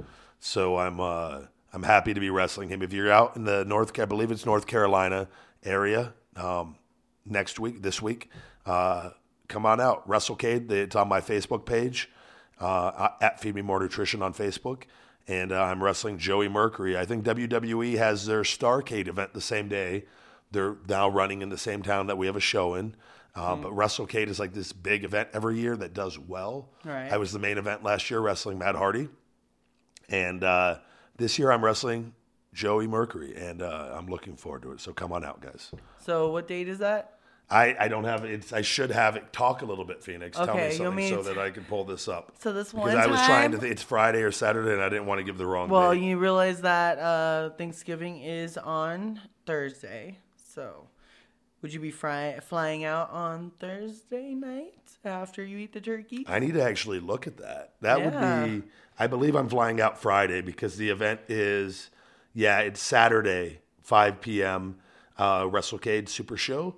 [0.40, 2.82] So I'm, uh, I'm happy to be wrestling him.
[2.82, 5.28] If you're out in the North, I believe it's North Carolina
[5.64, 6.76] area, um,
[7.24, 8.30] next week, this week,
[8.66, 9.10] uh,
[9.48, 10.06] come on out.
[10.08, 10.70] WrestleCade.
[10.70, 12.10] It's on my Facebook page
[12.60, 14.82] uh, at Feed Me More Nutrition on Facebook.
[15.26, 16.98] And uh, I'm wrestling Joey Mercury.
[16.98, 20.04] I think WWE has their Starcade event the same day.
[20.50, 22.94] They're now running in the same town that we have a show in.
[23.34, 26.68] Uh, But WrestleCade is like this big event every year that does well.
[26.84, 27.10] Right.
[27.10, 29.08] I was the main event last year wrestling Matt Hardy.
[30.08, 30.78] And uh,
[31.16, 32.12] this year I'm wrestling
[32.52, 33.34] Joey Mercury.
[33.34, 34.80] And uh, I'm looking forward to it.
[34.80, 35.72] So come on out, guys.
[35.98, 37.13] So what date is that?
[37.50, 38.52] I, I don't have it.
[38.52, 39.32] I should have it.
[39.32, 40.36] Talk a little bit, Phoenix.
[40.36, 42.32] Tell me something want me so that I can pull this up.
[42.40, 43.56] So this one Because I was trying to.
[43.58, 45.68] time- Th- it's Friday or Saturday, and I didn't want to give the wrong.
[45.68, 46.02] Well, date.
[46.02, 50.18] you realize that uh, Thanksgiving is on Thursday.
[50.54, 50.88] So
[51.62, 56.24] would you be fry- flying out on Thursday night after you eat the turkey?
[56.26, 57.74] I need to actually look at that.
[57.82, 58.42] That Yeah.
[58.44, 58.68] would be.
[58.98, 61.90] I believe I'm flying out Friday because the event is.
[62.32, 64.76] Yeah, it's Saturday, 5 p.m.
[65.16, 66.74] Uh, WrestleCade Super Show,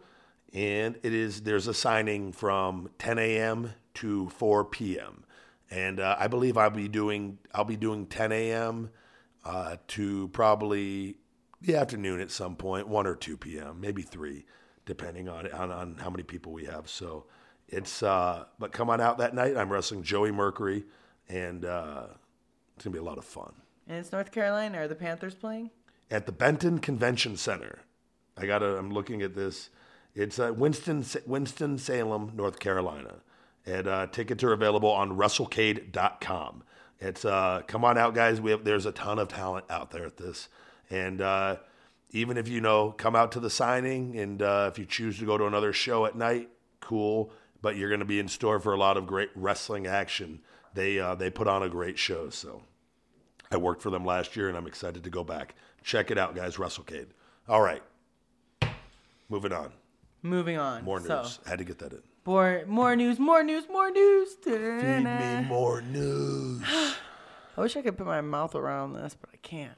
[0.57, 1.43] and it is.
[1.43, 3.75] There's a signing from 10 a.m.
[3.94, 5.25] to 4 p.m.
[5.70, 7.39] And uh, I believe I'll be doing.
[7.55, 8.91] I'll be doing 10 a.m.
[9.44, 11.18] Uh, to probably
[11.60, 14.44] the afternoon at some point, 1 or 2 p.m., maybe 3,
[14.86, 16.89] depending on on, on how many people we have.
[16.89, 17.26] So
[17.68, 19.57] it's uh but come on out that night.
[19.57, 20.85] I'm wrestling Joey Mercury
[21.28, 22.07] and uh
[22.75, 23.52] it's gonna be a lot of fun.
[23.89, 24.78] And it's North Carolina.
[24.78, 25.70] Are the Panthers playing?
[26.10, 27.81] At the Benton Convention Center.
[28.39, 29.70] I gotta I'm looking at this.
[30.17, 33.17] It's uh, Winston Winston Salem, North Carolina.
[33.67, 36.62] And uh, tickets are available on WrestleCade.com.
[37.01, 38.41] It's uh, come on out, guys.
[38.41, 40.49] We have there's a ton of talent out there at this,
[40.89, 41.57] and uh,
[42.11, 45.27] even if you know, come out to the signing, and uh, if you choose to
[45.27, 46.49] go to another show at night,
[46.81, 47.31] cool.
[47.61, 50.41] But you're going to be in store for a lot of great wrestling action.
[50.73, 52.62] They uh, they put on a great show, so
[53.51, 55.55] I worked for them last year, and I'm excited to go back.
[55.83, 56.57] Check it out, guys.
[56.57, 57.09] WrestleCade.
[57.47, 57.83] All right,
[59.28, 59.73] moving on.
[60.29, 60.85] Moving on.
[60.85, 61.09] More news.
[61.09, 62.03] So, Had to get that in.
[62.25, 64.35] more, more news, more news, more news.
[64.43, 64.59] Feed
[65.05, 66.63] me more news.
[67.57, 69.73] I wish I could put my mouth around this, but I can't.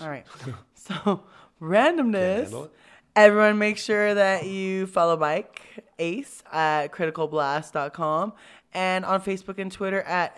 [0.00, 0.26] All right.
[0.76, 1.22] So,
[1.62, 2.68] randomness.
[3.16, 5.62] Everyone make sure that you follow Mike
[5.98, 8.34] Ace at criticalblast.com
[8.74, 10.34] and on Facebook and Twitter at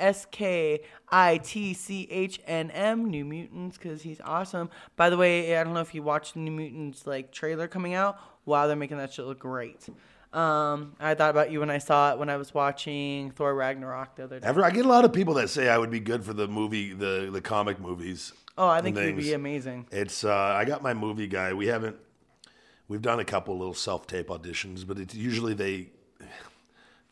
[1.76, 4.70] S-K-I-T-C-H-N-M, New Mutants, because he's awesome.
[4.97, 7.94] By the way, I don't know if you watched the New Mutants like trailer coming
[7.94, 8.18] out.
[8.47, 9.86] Wow, they're making that shit look great.
[10.33, 14.16] Um, I thought about you when I saw it when I was watching Thor Ragnarok
[14.16, 14.47] the other day.
[14.47, 16.47] Ever, I get a lot of people that say I would be good for the
[16.47, 18.33] movie, the the comic movies.
[18.58, 19.86] Oh, I think you'd be amazing.
[19.91, 21.52] It's uh, I got my movie guy.
[21.52, 21.97] We haven't.
[22.89, 25.91] We've done a couple little self tape auditions, but it's usually they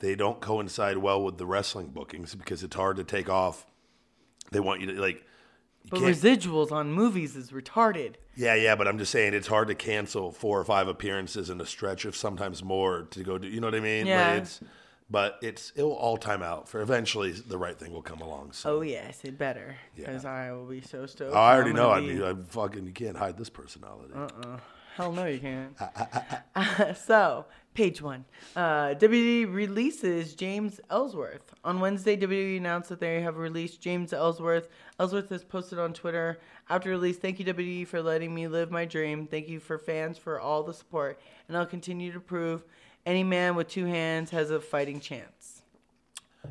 [0.00, 3.66] they don't coincide well with the wrestling bookings because it's hard to take off.
[4.50, 5.24] They want you to like
[5.90, 8.14] But can't- residuals on movies is retarded.
[8.36, 11.60] Yeah, yeah, but I'm just saying it's hard to cancel four or five appearances in
[11.60, 13.46] a stretch of sometimes more to go do.
[13.48, 14.06] You know what I mean?
[14.06, 14.30] Yeah.
[14.32, 14.60] Like it's,
[15.10, 18.52] but it's it will all time out for eventually the right thing will come along.
[18.52, 18.78] So.
[18.78, 20.06] Oh yes, it better Yeah.
[20.06, 21.34] because I will be so stoked.
[21.34, 21.90] Oh, I already I'm know.
[21.90, 22.86] I be- mean, I'm fucking.
[22.86, 24.14] You can't hide this personality.
[24.16, 24.56] Uh uh.
[24.96, 25.76] Hell no, you can't.
[26.96, 28.24] so, page one.
[28.56, 31.54] Uh, WWE releases James Ellsworth.
[31.64, 34.68] On Wednesday, WWE announced that they have released James Ellsworth.
[34.98, 36.38] Ellsworth has posted on Twitter
[36.70, 39.26] after release, Thank you, WWE, for letting me live my dream.
[39.26, 41.20] Thank you for fans for all the support.
[41.48, 42.64] And I'll continue to prove
[43.04, 45.62] any man with two hands has a fighting chance.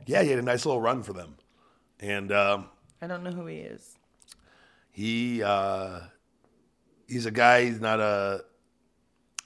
[0.06, 1.36] Yeah, he had a nice little run for them,
[2.00, 2.66] and um,
[3.02, 3.96] I don't know who he is.
[4.92, 6.02] he uh,
[7.08, 7.66] he's a guy.
[7.66, 8.44] He's not a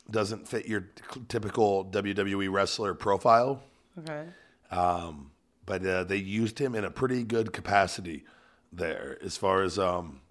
[0.10, 0.90] doesn't fit your
[1.28, 3.62] typical WWE wrestler profile.
[4.00, 4.26] Okay.
[4.72, 5.32] Um,
[5.66, 8.26] but uh, they used him in a pretty good capacity
[8.72, 10.22] there, as far as um,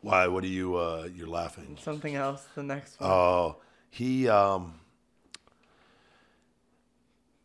[0.00, 0.26] why?
[0.26, 0.76] What are you?
[0.76, 1.76] Uh, you're laughing.
[1.80, 3.10] Something else, the next one.
[3.10, 3.56] Oh,
[3.90, 4.74] he um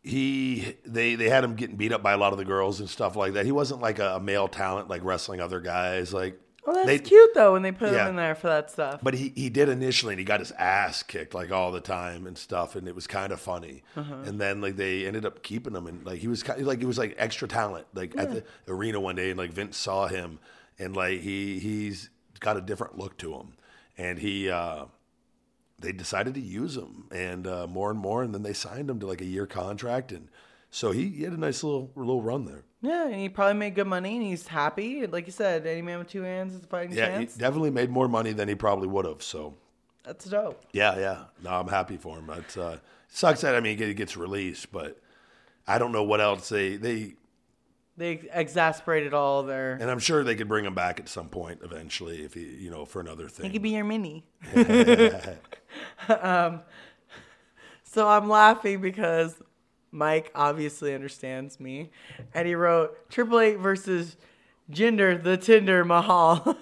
[0.02, 2.88] he they they had him getting beat up by a lot of the girls and
[2.88, 3.46] stuff like that.
[3.46, 6.98] He wasn't like a, a male talent like wrestling other guys like well, that's they-
[6.98, 8.04] cute, though, when they put Yeah.
[8.04, 9.00] him in there for that stuff.
[9.02, 12.26] but he, he did initially and he got his ass kicked like all the time
[12.26, 13.82] and stuff and it was kind of funny.
[13.96, 14.14] Uh-huh.
[14.24, 16.80] And then like they ended up keeping him and like he was kind of like
[16.82, 20.06] it was like extra talent like at the arena one day and like Vince saw
[20.06, 20.38] him
[20.78, 22.10] and like he he's
[22.40, 23.54] got a different look to him
[23.96, 24.84] and he uh
[25.78, 28.98] they decided to use him and uh, more and more and then they signed him
[29.00, 30.28] to like a year contract and
[30.70, 32.64] so he, he had a nice little little run there.
[32.84, 35.06] Yeah, and he probably made good money, and he's happy.
[35.06, 37.34] Like you said, any man with two hands is a fighting Yeah, chance.
[37.34, 39.22] he definitely made more money than he probably would have.
[39.22, 39.54] So
[40.04, 40.62] That's dope.
[40.72, 41.24] Yeah, yeah.
[41.42, 42.28] No, I'm happy for him.
[42.28, 42.76] It uh,
[43.08, 45.00] sucks that I mean he gets released, but
[45.66, 47.14] I don't know what else they they
[47.96, 49.74] They exasperated all their.
[49.80, 52.70] and I'm sure they could bring him back at some point eventually if he you
[52.70, 53.46] know for another thing.
[53.46, 54.24] He could be your mini.
[56.20, 56.60] um,
[57.84, 59.40] so I'm laughing because
[59.94, 61.90] Mike obviously understands me,
[62.34, 64.16] and he wrote Triple H versus
[64.70, 66.56] Jinder the Tinder Mahal.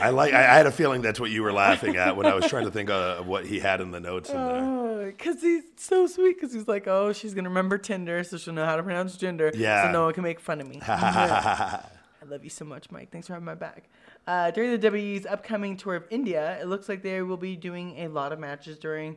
[0.00, 0.34] I like.
[0.34, 2.64] I, I had a feeling that's what you were laughing at when I was trying
[2.64, 5.06] to think of, what he had in the notes in there.
[5.06, 6.36] Because he's so sweet.
[6.40, 9.52] Because he's like, oh, she's gonna remember Tinder, so she'll know how to pronounce gender.
[9.54, 9.84] Yeah.
[9.84, 10.80] So no one can make fun of me.
[10.86, 11.84] I
[12.26, 13.10] love you so much, Mike.
[13.10, 13.88] Thanks for having my back.
[14.26, 17.98] Uh, during the WWE's upcoming tour of India, it looks like they will be doing
[17.98, 19.16] a lot of matches during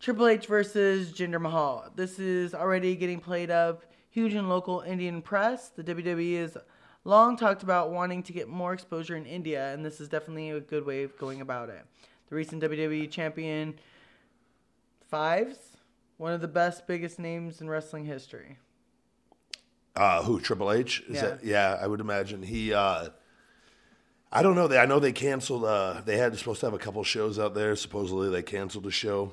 [0.00, 1.90] Triple H versus Jinder Mahal.
[1.94, 5.68] This is already getting played up huge in local Indian press.
[5.68, 6.56] The WWE is
[7.04, 10.60] long talked about wanting to get more exposure in India, and this is definitely a
[10.60, 11.84] good way of going about it.
[12.30, 13.78] The recent WWE champion
[15.10, 15.76] Fives,
[16.16, 18.56] one of the best, biggest names in wrestling history.
[19.94, 21.02] Uh, who Triple H?
[21.08, 21.20] Is Yeah.
[21.22, 22.72] That, yeah, I would imagine he.
[22.72, 23.08] Uh,
[24.32, 24.66] I don't know.
[24.68, 25.64] They I know they canceled.
[25.64, 27.74] Uh, they had supposed to have a couple shows out there.
[27.76, 29.32] Supposedly they canceled a show.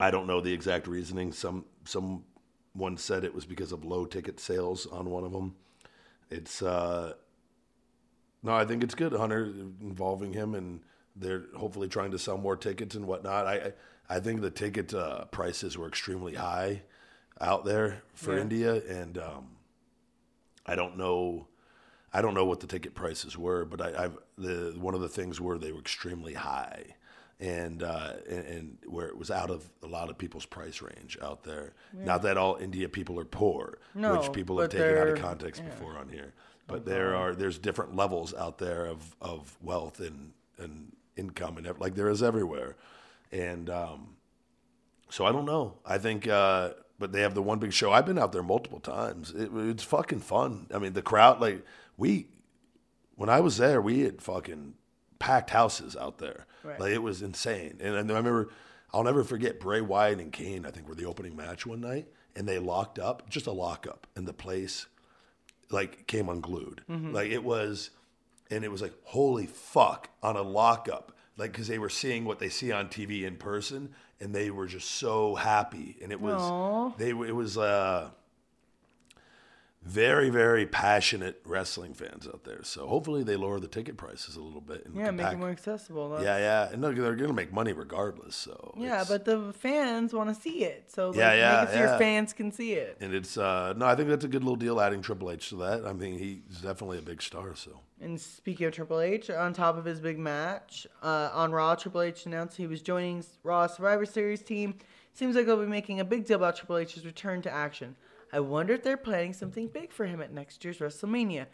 [0.00, 1.32] I don't know the exact reasoning.
[1.32, 5.54] Some someone said it was because of low ticket sales on one of them.
[6.30, 7.14] It's uh,
[8.42, 9.12] no, I think it's good.
[9.12, 9.44] Hunter
[9.80, 10.80] involving him, and
[11.16, 13.46] they're hopefully trying to sell more tickets and whatnot.
[13.46, 13.72] I
[14.08, 16.82] I think the ticket uh, prices were extremely high
[17.40, 18.42] out there for Yeah.
[18.42, 19.48] India, and um,
[20.66, 21.46] I don't know.
[22.12, 25.08] I don't know what the ticket prices were, but I, I've the one of the
[25.08, 26.96] things were they were extremely high,
[27.40, 31.16] and, uh, and and where it was out of a lot of people's price range
[31.22, 31.72] out there.
[31.92, 35.62] Not that all India people are poor, No, which people have taken out of context
[35.62, 35.70] yeah.
[35.70, 36.34] before on here.
[36.66, 41.66] But there are there's different levels out there of, of wealth and and income and
[41.80, 42.76] like there is everywhere,
[43.32, 44.16] and um,
[45.10, 45.74] so I don't know.
[45.84, 47.92] I think, uh, but they have the one big show.
[47.92, 49.32] I've been out there multiple times.
[49.32, 50.66] It, it's fucking fun.
[50.72, 51.64] I mean, the crowd, like
[51.96, 52.28] we,
[53.16, 54.74] when I was there, we had fucking
[55.18, 56.46] packed houses out there.
[56.62, 56.78] Right.
[56.80, 57.78] Like it was insane.
[57.80, 58.50] And, and I remember,
[58.92, 60.66] I'll never forget Bray Wyatt and Kane.
[60.66, 64.06] I think were the opening match one night, and they locked up, just a lockup,
[64.16, 64.86] and the place
[65.70, 66.82] like came unglued.
[66.88, 67.90] Like it was,
[68.50, 71.12] and it was like holy fuck on a lockup.
[71.36, 74.66] Like because they were seeing what they see on TV in person, and they were
[74.66, 75.96] just so happy.
[76.02, 76.90] And it was Aw.
[76.98, 78.10] they it was uh,
[79.82, 82.62] very very passionate wrestling fans out there.
[82.62, 84.84] So hopefully they lower the ticket prices a little bit.
[84.84, 86.10] And Yeah, make pack- it more accessible.
[86.10, 88.36] That's- Yeah, yeah, and look, they're gonna make money regardless.
[88.36, 91.68] So Yeah, it's- but the fans want to see it, so like, Yeah, yeah, make
[91.68, 91.88] it so yeah.
[91.90, 92.98] your fans can see it.
[93.00, 95.56] and it's uh no, I think that's a good little deal adding Triple H to
[95.56, 95.86] that.
[95.86, 97.54] I mean, he's definitely a big star.
[97.54, 101.74] So And speaking of Triple H, on top of his big match uh, on Raw,
[101.74, 104.74] Triple H announced he was joining Raw Survivor Series team.
[105.12, 107.96] Seems like they'll be making a big deal about Triple H's return to action.
[108.32, 111.46] I wonder if they're planning something big for him at next year's WrestleMania.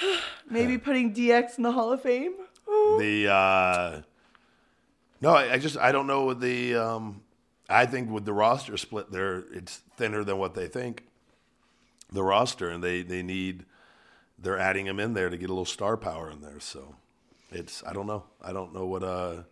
[0.50, 2.34] Maybe putting DX in the Hall of Fame.
[2.98, 4.02] The uh,
[5.20, 6.74] no, I, I just I don't know with the.
[6.74, 7.22] Um,
[7.68, 11.04] I think with the roster split, there it's thinner than what they think.
[12.12, 13.64] The roster, and they they need.
[14.38, 16.58] They're adding him in there to get a little star power in there.
[16.58, 16.96] So,
[17.50, 18.24] it's I don't know.
[18.42, 19.02] I don't know what.
[19.02, 19.42] Uh,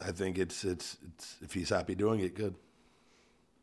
[0.00, 2.54] I think it's it's it's if he's happy doing it, good.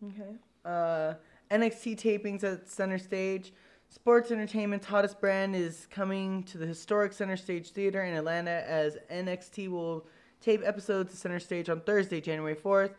[0.04, 0.36] Okay.
[0.70, 1.16] Uh,
[1.50, 3.54] NXT tapings at Center Stage.
[3.90, 8.96] Sports Entertainment's hottest brand is coming to the historic Center Stage Theater in Atlanta as
[9.12, 10.06] NXT will
[10.42, 12.92] tape episodes of Center Stage on Thursday, January 4th,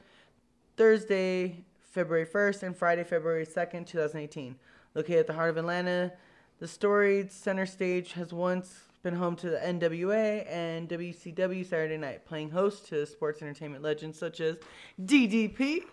[0.76, 4.57] Thursday, February 1st, and Friday, February 2nd, 2018.
[4.97, 6.12] Located at the heart of Atlanta,
[6.58, 12.26] the storied Center Stage has once been home to the NWA and WCW Saturday Night,
[12.26, 14.57] playing host to sports entertainment legends such as
[15.00, 15.84] DDP,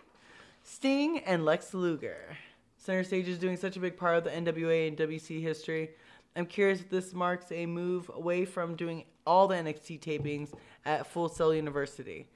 [0.69, 2.37] Sting, and Lex Luger.
[2.77, 5.91] Center Stage is doing such a big part of the NWA and WC history.
[6.35, 10.51] I'm curious if this marks a move away from doing all the NXT tapings
[10.85, 12.27] at Full Sail University.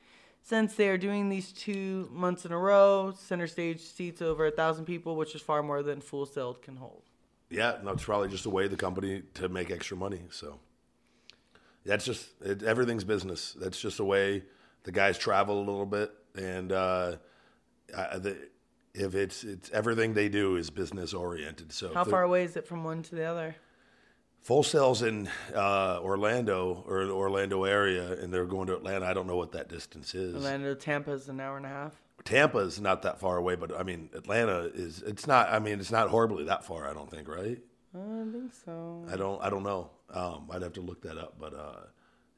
[0.42, 4.52] Since they are doing these two months in a row, Center Stage seats over a
[4.52, 7.04] thousand people, which is far more than Full Sail can hold.
[7.50, 10.22] Yeah, it's probably just a way the company to make extra money.
[10.30, 10.58] So
[11.86, 13.58] that's just it, everything's business.
[13.60, 14.44] That's just a way
[14.84, 17.18] the guys travel a little bit, and uh,
[17.96, 18.38] I, the,
[18.94, 21.72] if it's it's everything they do is business oriented.
[21.72, 23.56] So How far away is it from one to the other?
[24.42, 29.06] Full Sail's in uh, Orlando or the Orlando area, and they're going to Atlanta.
[29.06, 30.34] I don't know what that distance is.
[30.34, 31.94] Orlando, Tampa is an hour and a half.
[32.24, 35.02] Tampa is not that far away, but I mean Atlanta is.
[35.04, 35.50] It's not.
[35.50, 36.90] I mean it's not horribly that far.
[36.90, 37.28] I don't think.
[37.28, 37.60] Right.
[37.94, 39.06] I don't think so.
[39.12, 39.42] I don't.
[39.42, 39.90] I don't know.
[40.10, 41.82] Um, I'd have to look that up, but uh,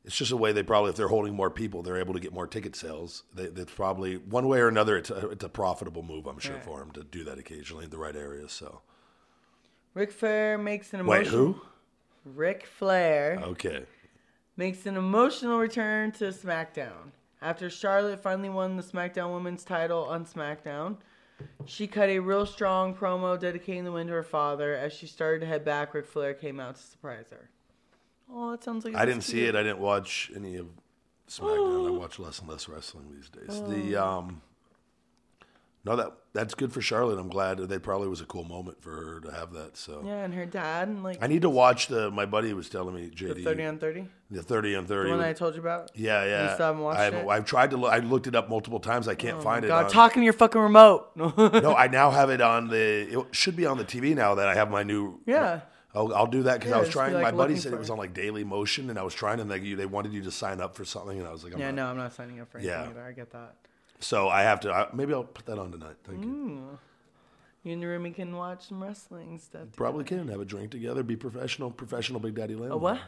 [0.05, 2.33] it's just a way they probably, if they're holding more people, they're able to get
[2.33, 3.23] more ticket sales.
[3.33, 4.97] They, that's probably one way or another.
[4.97, 6.63] It's a, it's a profitable move, I'm sure, Right.
[6.63, 8.51] for them to do that occasionally in the right areas.
[8.51, 8.81] So
[9.93, 11.53] Ric Flair makes an wait, emotional.
[11.53, 11.61] who?
[12.25, 13.83] Ric Flair Okay,
[14.57, 17.11] makes an emotional return to SmackDown.
[17.41, 20.97] After Charlotte finally won the SmackDown Women's title on SmackDown,
[21.65, 24.73] she cut a real strong promo dedicating the win to her father.
[24.75, 27.49] As she started to head back, Ric Flair came out to surprise her.
[28.35, 29.55] Oh, that sounds like I didn't see it.
[29.55, 30.67] I didn't watch any of
[31.29, 31.87] SmackDown.
[31.87, 33.61] I watch less and less wrestling these days.
[33.61, 34.41] The um,
[35.85, 37.19] no, that that's good for Charlotte.
[37.19, 39.75] I'm glad that probably was a cool moment for her to have that.
[39.77, 42.09] So Yeah, and her dad, and like I need to watch the.
[42.09, 44.07] My buddy was telling me JD the 30 on 30.
[44.31, 45.09] the 30 on 30.
[45.11, 45.91] The one I told you about?
[45.93, 46.47] Yeah, yeah.
[46.47, 47.29] You still haven't watched I haven't- it?
[47.29, 47.91] I've tried to look.
[47.91, 49.07] I looked it up multiple times.
[49.07, 49.67] I can't find it.
[49.67, 51.09] God, on- talking to your fucking remote.
[51.15, 53.19] no, I now have it on the.
[53.19, 55.19] It should be on the TV now that I have my new.
[55.27, 55.61] Yeah.
[55.95, 57.13] I'll, I'll do that because Yeah, I was trying.
[57.13, 59.65] like, my buddy said it was on like Daily Motion, and I was trying, and
[59.65, 61.67] you, they wanted you to sign up for something, and I was like, I'm yeah,
[61.71, 61.75] not.
[61.75, 62.89] no, I'm not signing up for anything Yeah.
[62.89, 63.03] either.
[63.03, 63.55] I get that.
[63.99, 64.71] So I have to.
[64.73, 65.95] I, maybe I'll put that on tonight.
[66.03, 66.25] Thank Mm.
[66.25, 66.79] you.
[67.63, 69.67] You and Remy can watch some wrestling stuff.
[69.77, 71.01] Probably can have a drink together.
[71.03, 71.71] Be professional.
[71.71, 72.73] Professional Big Daddy Landlord.
[72.73, 72.99] A what?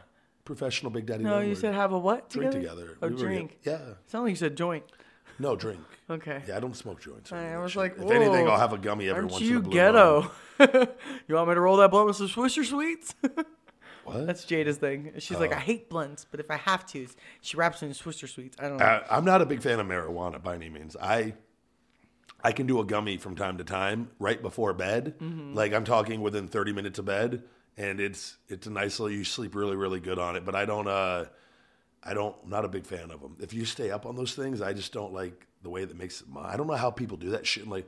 [0.45, 1.49] Professional Big Daddy No, Landlord.
[1.49, 2.81] you said have a what drink together?
[2.87, 2.97] together.
[3.01, 3.57] A We drink.
[3.63, 3.93] get- yeah.
[4.07, 4.85] Sound like you said joint.
[5.39, 5.81] No drink.
[6.09, 6.41] Okay.
[6.47, 7.31] Yeah, I don't smoke joints.
[7.31, 7.79] I that was shit.
[7.79, 10.31] like, if anything, I'll have a gummy every Aren't once you in a blue ghetto?
[11.27, 13.15] you want me to roll that blunt with some Swisher sweets?
[14.05, 14.27] What?
[14.27, 15.13] That's Jada's thing.
[15.17, 17.07] She's like, I hate blunts, but if I have to,
[17.41, 18.55] she wraps it in Swisher sweets.
[18.59, 18.85] I don't know.
[18.85, 20.95] Uh, I'm not a big fan of marijuana by any means.
[21.01, 21.33] I
[22.43, 25.15] I can do a gummy from time to time right before bed.
[25.19, 25.55] Mm-hmm.
[25.55, 27.45] Like I'm talking within 30 minutes of bed,
[27.77, 29.17] and it's it's a nice little.
[29.17, 30.45] You sleep really really good on it.
[30.45, 30.87] But I don't.
[30.87, 31.25] uh
[32.05, 32.35] I don't.
[32.43, 33.35] I'm not a big fan of them.
[33.39, 36.23] If you stay up on those things, I just don't like the way that makes.
[36.37, 37.63] I don't know how people do that shit.
[37.63, 37.87] And like,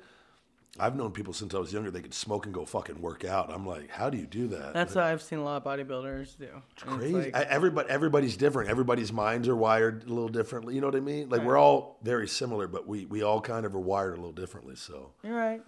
[0.80, 1.92] I've known people since I was younger.
[1.92, 3.52] They could smoke and go fucking work out.
[3.52, 4.74] I'm like, how do you do that?
[4.74, 6.48] That's what I've seen a lot of bodybuilders do.
[6.74, 7.14] It's crazy.
[7.14, 8.70] like- I, everybody, everybody's different.
[8.70, 10.74] Everybody's minds are wired a little differently.
[10.76, 11.30] You know what I mean?
[11.30, 14.32] Like we're all very similar, but we we all kind of are wired a little
[14.32, 14.76] differently.
[14.76, 15.62] So You're right.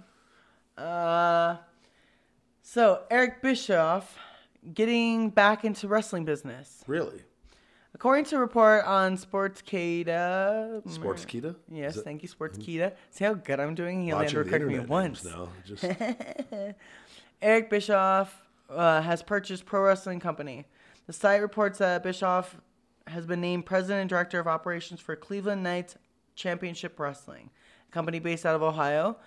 [0.78, 1.58] Uh,
[2.62, 4.18] so Eric Bischoff
[4.74, 6.84] getting back into wrestling business.
[6.88, 7.22] really,
[7.96, 10.88] According to a report on Sportscada.
[10.90, 11.56] Sports Kita.
[11.72, 12.94] Yes, it- thank you, Sportskeeda.
[13.10, 14.04] See how good I'm doing?
[14.04, 15.26] He only had to the correct me once.
[15.26, 15.50] now.
[15.66, 15.84] Just
[17.42, 20.66] Eric Bischoff uh, has purchased Pro Wrestling Company.
[21.08, 22.58] The site reports that Bischoff
[23.08, 25.96] has been named president and director of operations for Cleveland Knights
[26.36, 27.50] Championship Wrestling,
[27.90, 29.18] a company based out of Ohio.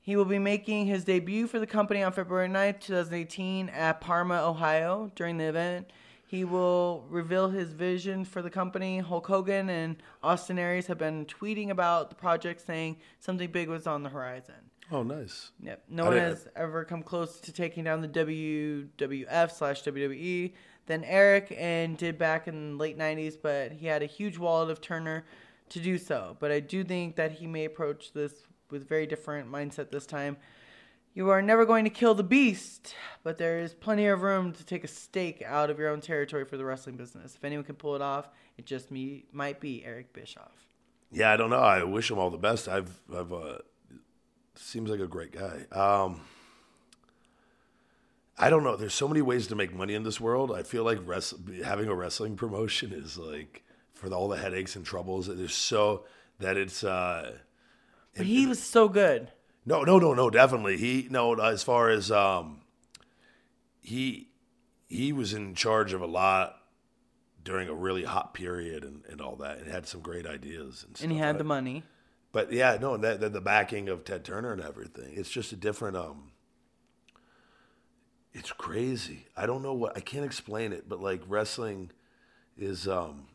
[0.00, 4.42] He will be making his debut for the company on February 9th, 2018, at Parma,
[4.46, 5.10] Ohio.
[5.16, 5.90] During the event,
[6.26, 8.98] he will reveal his vision for the company.
[8.98, 13.86] Hulk Hogan and Austin Aries have been tweeting about the project, saying something big was
[13.86, 14.54] on the horizon.
[14.90, 15.50] oh, nice.
[15.62, 15.82] Yep.
[15.88, 20.52] No I one didn't- has ever come close to taking down the WWF slash WWE
[20.86, 24.70] than Eric and did back in the late 90s, but he had a huge wallet
[24.70, 25.24] of Turner
[25.70, 26.36] to do so.
[26.38, 28.32] But I do think that he may approach this
[28.70, 30.36] with very different mindset this time.
[31.16, 34.62] You are never going to kill the beast, but there is plenty of room to
[34.66, 37.34] take a stake out of your own territory for the wrestling business.
[37.34, 38.28] If anyone can pull it off,
[38.58, 40.52] it just me might be Eric Bischoff.
[41.10, 41.56] Yeah, I don't know.
[41.56, 42.68] I wish him all the best.
[42.68, 43.60] I've, I've, uh,
[44.56, 45.64] seems like a great guy.
[45.72, 46.20] Um,
[48.36, 48.76] I don't know.
[48.76, 50.52] There's so many ways to make money in this world.
[50.52, 51.32] I feel like rest,
[51.64, 53.64] having a wrestling promotion is like
[53.94, 55.28] for all the headaches and troubles.
[55.28, 56.04] There's so
[56.40, 56.84] that it's.
[56.84, 57.38] Uh,
[58.14, 59.30] But he was so good.
[59.66, 60.30] No, no, no, no.
[60.30, 61.34] Definitely, he no.
[61.34, 62.60] As far as um,
[63.80, 64.28] he
[64.88, 66.56] he was in charge of a lot
[67.42, 70.84] during a really hot period and, and all that, and had some great ideas.
[70.86, 71.84] And, And he had the money.
[72.32, 75.12] But yeah, no, that, that the backing of Ted Turner and everything.
[75.14, 76.32] It's just a different um
[78.34, 79.26] it's crazy.
[79.34, 81.90] I don't know what I can't explain it, but like wrestling
[82.58, 83.28] is um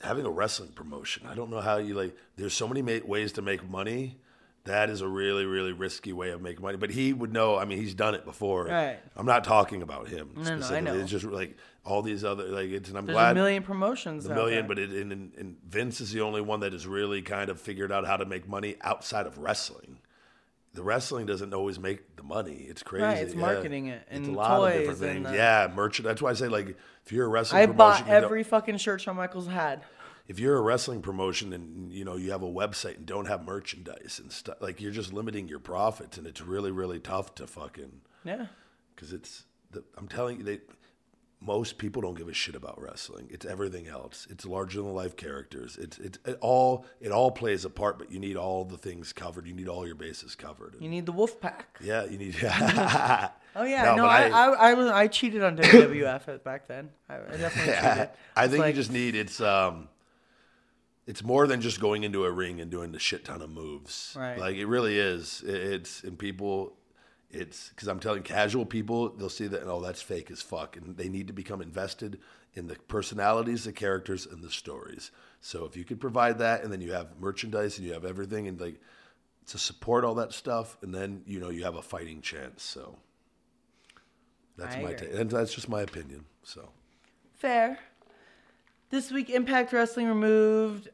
[0.00, 1.26] having a wrestling promotion.
[1.28, 4.18] I don't know how you like there's so many ma- ways to make money.
[4.64, 6.78] That is a really really risky way of making money.
[6.78, 8.64] But he would know, I mean, he's done it before.
[8.64, 8.98] Right.
[9.14, 10.80] I'm not talking about him no, I specifically.
[10.80, 10.98] know.
[10.98, 14.24] It's just like all these other like it's and I'm There's glad a million promotions.
[14.26, 17.20] a million, but it, and, and, and Vince is the only one that has really
[17.20, 19.98] kind of figured out how to make money outside of wrestling.
[20.72, 22.66] The wrestling doesn't always make the money.
[22.68, 23.04] It's crazy.
[23.04, 23.40] Right, it's yeah.
[23.40, 25.22] marketing it it's a and lot of different things.
[25.24, 26.06] the- uh, yeah, merchant.
[26.08, 29.16] That's why I say like if you're a wrestling I bought every fucking shirt Shawn
[29.16, 29.82] Michaels had.
[30.26, 33.44] If you're a wrestling promotion and you know you have a website and don't have
[33.44, 37.46] merchandise and stuff, like you're just limiting your profits, and it's really really tough to
[37.46, 38.46] fucking Yeah.
[38.94, 40.60] because it's the, I'm telling you they
[41.40, 43.28] most people don't give a shit about wrestling.
[43.30, 44.26] It's everything else.
[44.30, 45.76] It's larger than life characters.
[45.76, 49.12] It's it's it all it all plays a part, but you need all the things
[49.12, 49.46] covered.
[49.46, 50.76] You need all your bases covered.
[50.80, 51.78] You need the wolf pack.
[51.82, 52.34] yeah, you need.
[53.56, 56.90] Oh yeah, No, no, I, I- I, I, was I cheated on WWF back then.
[57.08, 58.10] I, I definitely cheated.
[58.34, 59.88] I think like- you just need it's um
[61.06, 64.14] it's more than just going into a ring and doing the shit ton of moves.
[64.18, 64.38] Right.
[64.38, 65.42] Like it really is.
[65.46, 66.76] It- It's and people
[67.30, 70.96] it's because I'm telling casual people they'll see that oh that's fake as fuck and
[70.96, 72.20] they need to become invested
[72.54, 75.10] in the personalities, the characters, and the stories.
[75.40, 78.46] So if you could provide that and then you have merchandise and you have everything
[78.46, 78.80] and like
[79.46, 82.62] to support all that stuff and then you know you have a fighting chance.
[82.62, 82.96] So
[84.56, 85.12] that's I my take.
[85.12, 86.24] And that's just my opinion.
[86.44, 86.68] So
[87.34, 87.78] Fair.
[88.90, 90.88] This week, Impact Wrestling removed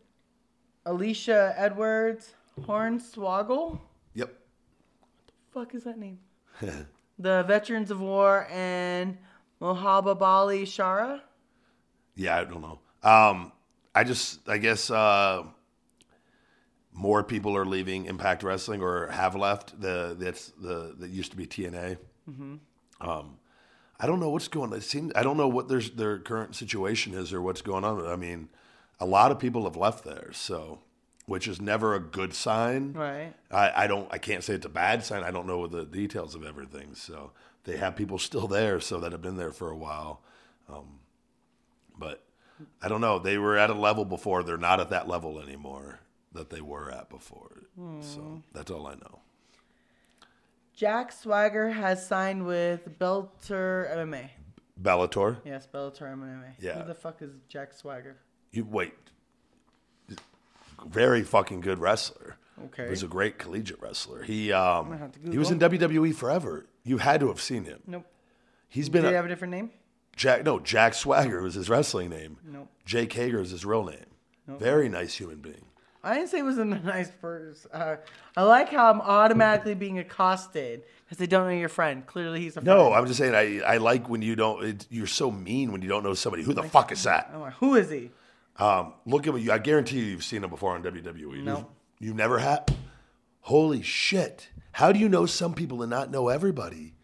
[0.86, 3.78] Alisha Edwards Hornswoggle.
[4.14, 4.34] Yep.
[5.00, 6.18] What the fuck is that name?
[7.18, 9.18] the Veterans of War and
[9.60, 11.22] Mahabali Shera.
[12.14, 12.78] Yeah, I don't know.
[13.02, 13.52] Um,
[13.94, 15.44] I just, I guess, uh,
[16.92, 19.80] more people are leaving Impact Wrestling or have left.
[19.80, 21.96] The that's the that used to be TNA.
[23.00, 23.38] Um,
[23.98, 24.72] I don't know what's going.
[24.72, 24.78] on.
[24.78, 28.06] It seems I don't know what their their current situation is or what's going on.
[28.06, 28.48] I mean,
[29.00, 30.80] a lot of people have left there, so
[31.26, 32.92] which is never a good sign.
[32.92, 33.32] Right.
[33.50, 34.08] I, I don't.
[34.12, 35.22] I can't say it's a bad sign.
[35.22, 36.94] I don't know the details of everything.
[36.94, 37.32] So
[37.64, 40.22] they have people still there, so that have been there for a while.
[40.68, 40.98] Um,
[41.98, 42.24] but
[42.82, 43.18] I don't know.
[43.18, 44.42] They were at a level before.
[44.42, 46.00] They're not at that level anymore
[46.32, 47.62] that they were at before.
[48.00, 49.20] So that's all I know.
[50.74, 54.30] Jack Swagger has signed with Belter MMA.
[54.80, 55.38] Bellator.
[55.44, 56.54] Yes, Bellator MMA.
[56.58, 56.80] Yeah.
[56.80, 58.16] Who the fuck is Jack Swagger?
[58.52, 58.94] You wait.
[60.86, 62.36] Very fucking good wrestler.
[62.66, 62.84] Okay.
[62.84, 64.22] He was a great collegiate wrestler.
[64.22, 66.66] He um, he was in WWE forever.
[66.84, 67.80] You had to have seen him.
[67.86, 68.06] Nope.
[68.68, 69.70] He's been Did a- he have a different name?
[70.16, 70.44] Jack.
[70.44, 72.38] No, Jack Swagger was his wrestling name.
[72.44, 72.68] Nope.
[72.84, 74.04] Jake Hager is his real name.
[74.48, 75.64] Very nice human being.
[76.02, 77.70] I didn't say it was a nice person.
[77.72, 77.96] Uh,
[78.36, 82.04] I like how I'm automatically being accosted because they don't know your friend.
[82.06, 82.66] Clearly, he's a friend.
[82.66, 83.34] No, I'm just saying.
[83.34, 84.64] I, I like when you don't.
[84.64, 86.42] It, you're so mean when you don't know somebody.
[86.42, 87.32] Who the fuck is that?
[87.38, 88.10] Like, who is he?
[88.60, 89.52] Um, look at you.
[89.52, 91.42] I guarantee you, you've seen him before on WWE.
[91.42, 91.56] No.
[91.98, 92.66] You've, you never have.
[93.40, 94.50] Holy shit!
[94.72, 96.94] How do you know some people and not know everybody?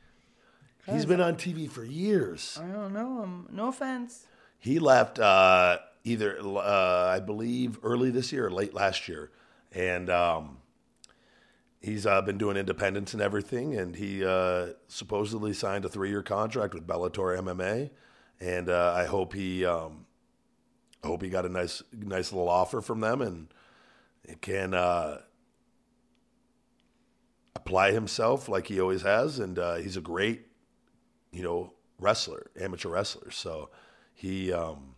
[0.88, 2.58] He's been on TV for years.
[2.62, 3.48] I don't know him.
[3.50, 4.26] No offense.
[4.58, 9.32] He left uh, either, uh, I believe, early this year or late last year,
[9.72, 10.58] and um,
[11.80, 13.76] he's uh, been doing independence and everything.
[13.76, 17.90] And he uh, supposedly signed a three-year contract with Bellator MMA,
[18.40, 20.05] and uh, I hope he, um,
[21.06, 23.48] hope he got a nice, nice little offer from them, and
[24.40, 25.22] can uh,
[27.54, 29.38] apply himself like he always has.
[29.38, 30.42] And uh, he's a great
[31.36, 33.30] you know, wrestler, amateur wrestler.
[33.30, 33.68] So
[34.14, 34.94] he, um,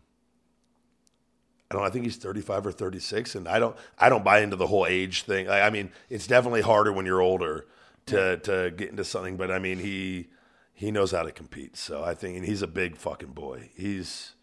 [1.70, 1.84] I don't.
[1.84, 3.76] I think he's thirty-five or thirty-six, and I don't.
[3.98, 5.48] I don't buy into the whole age thing.
[5.48, 7.66] I, I mean, it's definitely harder when you're older
[8.06, 9.36] to to get into something.
[9.36, 10.28] But I mean, he
[10.72, 11.76] he knows how to compete.
[11.76, 13.70] So I think, and he's a big fucking boy.
[13.74, 14.34] He's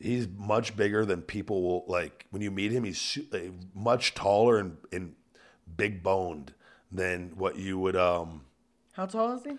[0.00, 2.26] he's much bigger than people will like.
[2.30, 3.38] When you meet him, he's uh,
[3.74, 5.14] much taller and and
[5.76, 6.54] big boned
[6.90, 7.96] than what you would.
[7.96, 8.42] Um,
[8.92, 9.52] How tall is he?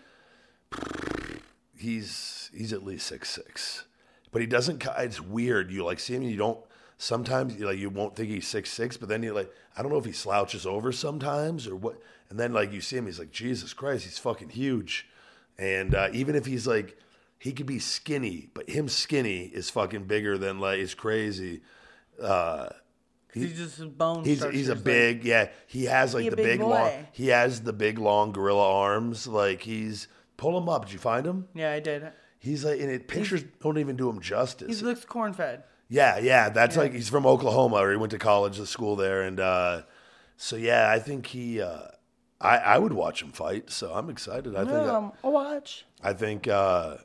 [1.77, 3.85] he's he's at least six six,
[4.31, 4.85] but he doesn't.
[4.97, 5.71] It's weird.
[5.71, 6.59] You like see him, you don't.
[6.97, 9.91] Sometimes you like you won't think he's six six, but then you like I don't
[9.91, 11.99] know if he slouches over sometimes or what.
[12.29, 15.07] And then like you see him, he's like Jesus Christ, he's fucking huge.
[15.57, 16.97] And uh, even if he's like
[17.41, 21.61] he could be skinny, but him skinny is fucking bigger than like it's crazy.
[23.33, 24.23] He's just a bone.
[24.23, 25.49] He's he's a big yeah.
[25.65, 26.91] He has like the big big, long.
[27.13, 29.25] He has the big long gorilla arms.
[29.25, 30.85] Like he's pull him up.
[30.85, 31.47] Did you find him?
[31.55, 32.11] Yeah, I did.
[32.37, 34.79] He's like and it pictures don't even do him justice.
[34.79, 35.63] He looks corn fed.
[35.89, 39.23] Yeah, yeah, that's like he's from Oklahoma, or he went to college, the school there,
[39.23, 39.81] and uh,
[40.37, 41.81] so yeah, I think he, uh,
[42.39, 43.69] I, I would watch him fight.
[43.71, 44.55] So I'm excited.
[44.55, 45.85] I think, Um, a watch.
[46.01, 46.95] I think uh,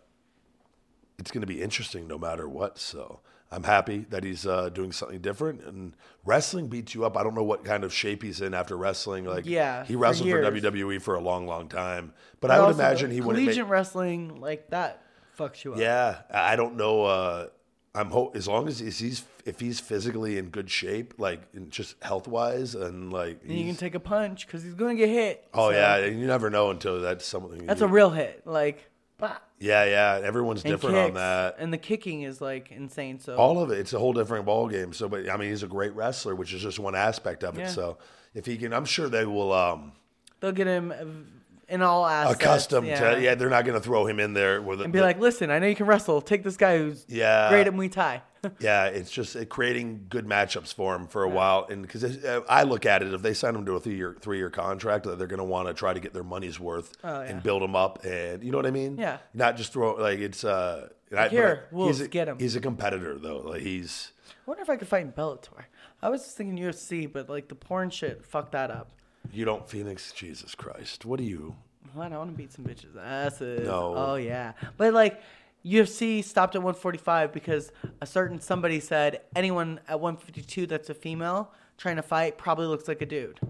[1.19, 2.79] it's going to be interesting no matter what.
[2.79, 3.21] So
[3.51, 5.63] I'm happy that he's uh, doing something different.
[5.63, 7.17] And wrestling beats you up.
[7.17, 9.25] I don't know what kind of shape he's in after wrestling.
[9.25, 10.63] Like, Yeah, he wrestled for, years.
[10.63, 12.13] WWE for a long, long time.
[12.41, 13.45] But I would imagine he wouldn't.
[13.45, 15.03] collegiate Make, wrestling like that
[15.39, 15.79] fucks you up.
[15.79, 17.05] yeah, I don't know.
[17.05, 17.47] Uh,
[17.95, 21.95] I'm hope as long as he's- he's if he's physically in good shape, like just
[22.03, 25.47] health wise, and like And you can take a punch because he's gonna get hit.
[25.55, 27.65] oh so yeah, you never know until that's something.
[27.65, 28.43] that's you- a real hit.
[28.45, 30.21] Like, bah, yeah, yeah.
[30.23, 31.57] Everyone's and different on that.
[31.59, 33.19] and the kicking is like insane.
[33.19, 34.93] So All of it, it's a whole different ball game.
[34.93, 37.63] So, but I mean, he's a great wrestler, which is just one aspect of it.
[37.63, 37.69] Yeah.
[37.69, 37.99] So,
[38.35, 39.93] if he can, I'm sure they will um,
[40.41, 41.36] they'll get him
[41.69, 42.45] in all aspects.
[42.45, 43.15] accustomed yeah.
[43.15, 43.21] to.
[43.23, 45.59] Yeah, they're not going to throw him in there with and be like, listen, I
[45.59, 46.21] know you can wrestle.
[46.21, 47.49] Take this guy who's Yeah.
[47.49, 48.23] great at Muay Thai.
[48.61, 52.63] Yeah, it's just creating good matchups for him for a while, and because uh, I
[52.63, 55.19] look at it, if they sign him to a three year three year contract, that
[55.19, 57.29] they're going to want to try to get their money's worth Oh, yeah.
[57.29, 58.99] and build him up, and you know what I mean?
[58.99, 59.19] Yeah.
[59.35, 60.89] not just throw like it's uh.
[61.17, 62.39] I- here, I- Wolves, he's a, get him.
[62.39, 63.39] He's a competitor though.
[63.39, 65.65] Like he's I wonder if I could fight in Bellator.
[66.01, 68.93] I was just thinking UFC, but like the porn shit, fuck that up.
[69.33, 70.13] You don't Phoenix.
[70.13, 71.57] Jesus Christ, what are you?
[71.95, 72.13] What?
[72.13, 73.67] I want to beat some bitches' asses.
[73.67, 73.95] No.
[73.97, 75.21] Oh yeah, but like
[75.65, 81.53] UFC stopped at 145 because a certain somebody said anyone at 152 that's a female
[81.77, 83.41] trying to fight probably looks like a dude.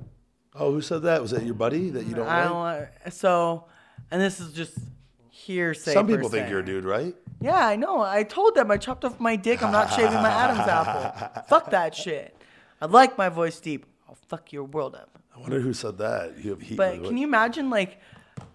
[0.55, 1.21] Oh, who said that?
[1.21, 2.49] Was that your buddy that you don't I like?
[2.49, 3.65] don't want so,
[4.11, 4.79] and this is just
[5.31, 5.93] hearsay.
[5.93, 6.51] Some people think se.
[6.51, 7.15] you're a dude, right?
[7.41, 8.01] Yeah, I know.
[8.01, 9.63] I told them I chopped off my dick.
[9.63, 11.43] I'm not shaving my Adam's apple.
[11.49, 12.35] Fuck that shit.
[12.81, 13.87] I like my voice deep.
[14.09, 15.19] I'll fuck your world up.
[15.36, 16.39] I wonder who said that.
[16.42, 16.76] You have heat.
[16.76, 18.00] But can you imagine like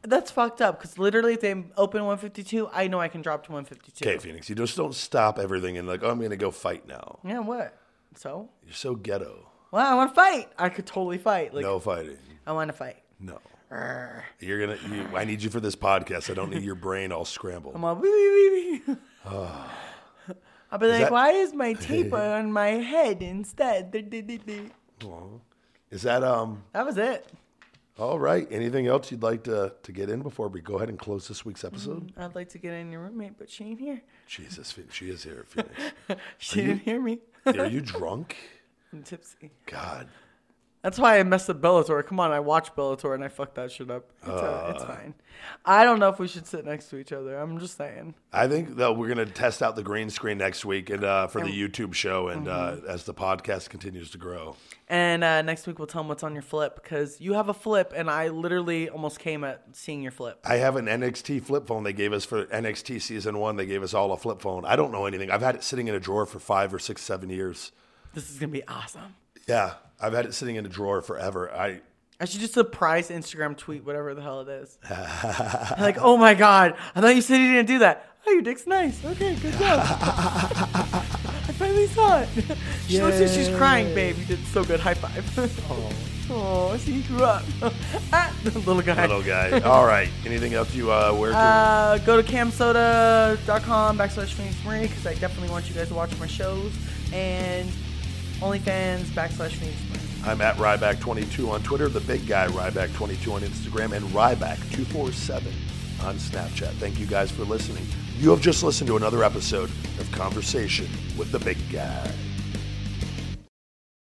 [0.01, 3.51] that's fucked up because literally if they open 152, I know I can drop to
[3.51, 4.07] 152.
[4.07, 6.87] Okay, Phoenix, you just don't stop everything and like, oh, I'm going to go fight
[6.87, 7.19] now.
[7.23, 7.77] Yeah, what?
[8.15, 8.49] So?
[8.65, 9.47] You're so ghetto.
[9.71, 10.49] Well, I want to fight.
[10.57, 11.53] I could totally fight.
[11.53, 12.17] Like No fighting.
[12.45, 12.97] I want to fight.
[13.19, 13.39] No.
[14.39, 14.77] You're gonna.
[14.93, 16.29] You, I need you for this podcast.
[16.29, 17.73] I don't need your brain all scrambled.
[17.73, 18.97] I'm all wee wee wee wee.
[19.25, 23.93] I'll be like, that- why is my tape on my head instead?
[25.91, 26.63] Is that um?
[26.73, 27.27] That was it.
[27.99, 28.47] All right.
[28.49, 31.45] Anything else you'd like to to get in before we go ahead and close this
[31.45, 32.11] week's episode?
[32.17, 34.01] I'd like to get in your roommate, but she ain't here.
[34.25, 35.45] Jesus, she is here.
[35.49, 36.21] Phoenix.
[36.37, 37.19] She didn't hear me.
[37.45, 38.37] Are you drunk?
[38.93, 39.51] I'm tipsy.
[39.65, 40.07] God.
[40.81, 42.03] That's why I messed up Bellator.
[42.03, 44.09] Come on, I watched Bellator and I fucked that shit up.
[44.21, 45.13] It's, uh, it's fine.
[45.63, 47.37] I don't know if we should sit next to each other.
[47.37, 48.15] I'm just saying.
[48.33, 51.41] I think that we're gonna test out the green screen next week and uh, for
[51.41, 52.85] the YouTube show, and Mm-hmm.
[52.87, 54.55] uh, as the podcast continues to grow.
[54.89, 57.53] And uh, next week we'll tell them what's on your flip because you have a
[57.53, 60.39] flip, and I literally almost came at seeing your flip.
[60.45, 63.55] I have an NXT flip phone they gave us for NXT season one.
[63.55, 64.65] They gave us all a flip phone.
[64.65, 65.29] I don't know anything.
[65.29, 67.71] I've had it sitting in a drawer for five or six, seven years.
[68.15, 69.15] This is gonna be awesome.
[69.47, 71.51] Yeah, I've had it sitting in a drawer forever.
[71.51, 71.81] I
[72.19, 74.77] I should just surprise Instagram tweet whatever the hell it is.
[75.79, 78.07] like, oh my god, I thought you said you didn't do that.
[78.27, 79.03] Oh, your dick's nice.
[79.03, 79.79] Okay, good job.
[79.83, 82.29] I finally saw it.
[82.87, 84.15] she looks like she's crying, babe.
[84.19, 84.79] You did so good.
[84.79, 86.29] High five.
[86.29, 87.43] oh, I see you grew up.
[88.13, 89.01] ah, little guy.
[89.01, 89.59] little guy.
[89.61, 90.09] all right.
[90.23, 91.31] Anything else you uh, wear?
[91.31, 91.37] To?
[91.37, 96.15] Uh, go to camsoda.com backslash Phoenix Marie because I definitely want you guys to watch
[96.19, 96.71] my shows.
[97.11, 97.71] And
[98.41, 99.73] OnlyFans backslash Marie.
[100.23, 106.73] I'm at Ryback22 on Twitter, the big guy Ryback22 on Instagram, and Ryback247 on Snapchat.
[106.73, 107.85] Thank you guys for listening.
[108.17, 110.87] You have just listened to another episode of Conversation
[111.17, 112.11] with the Big Guy.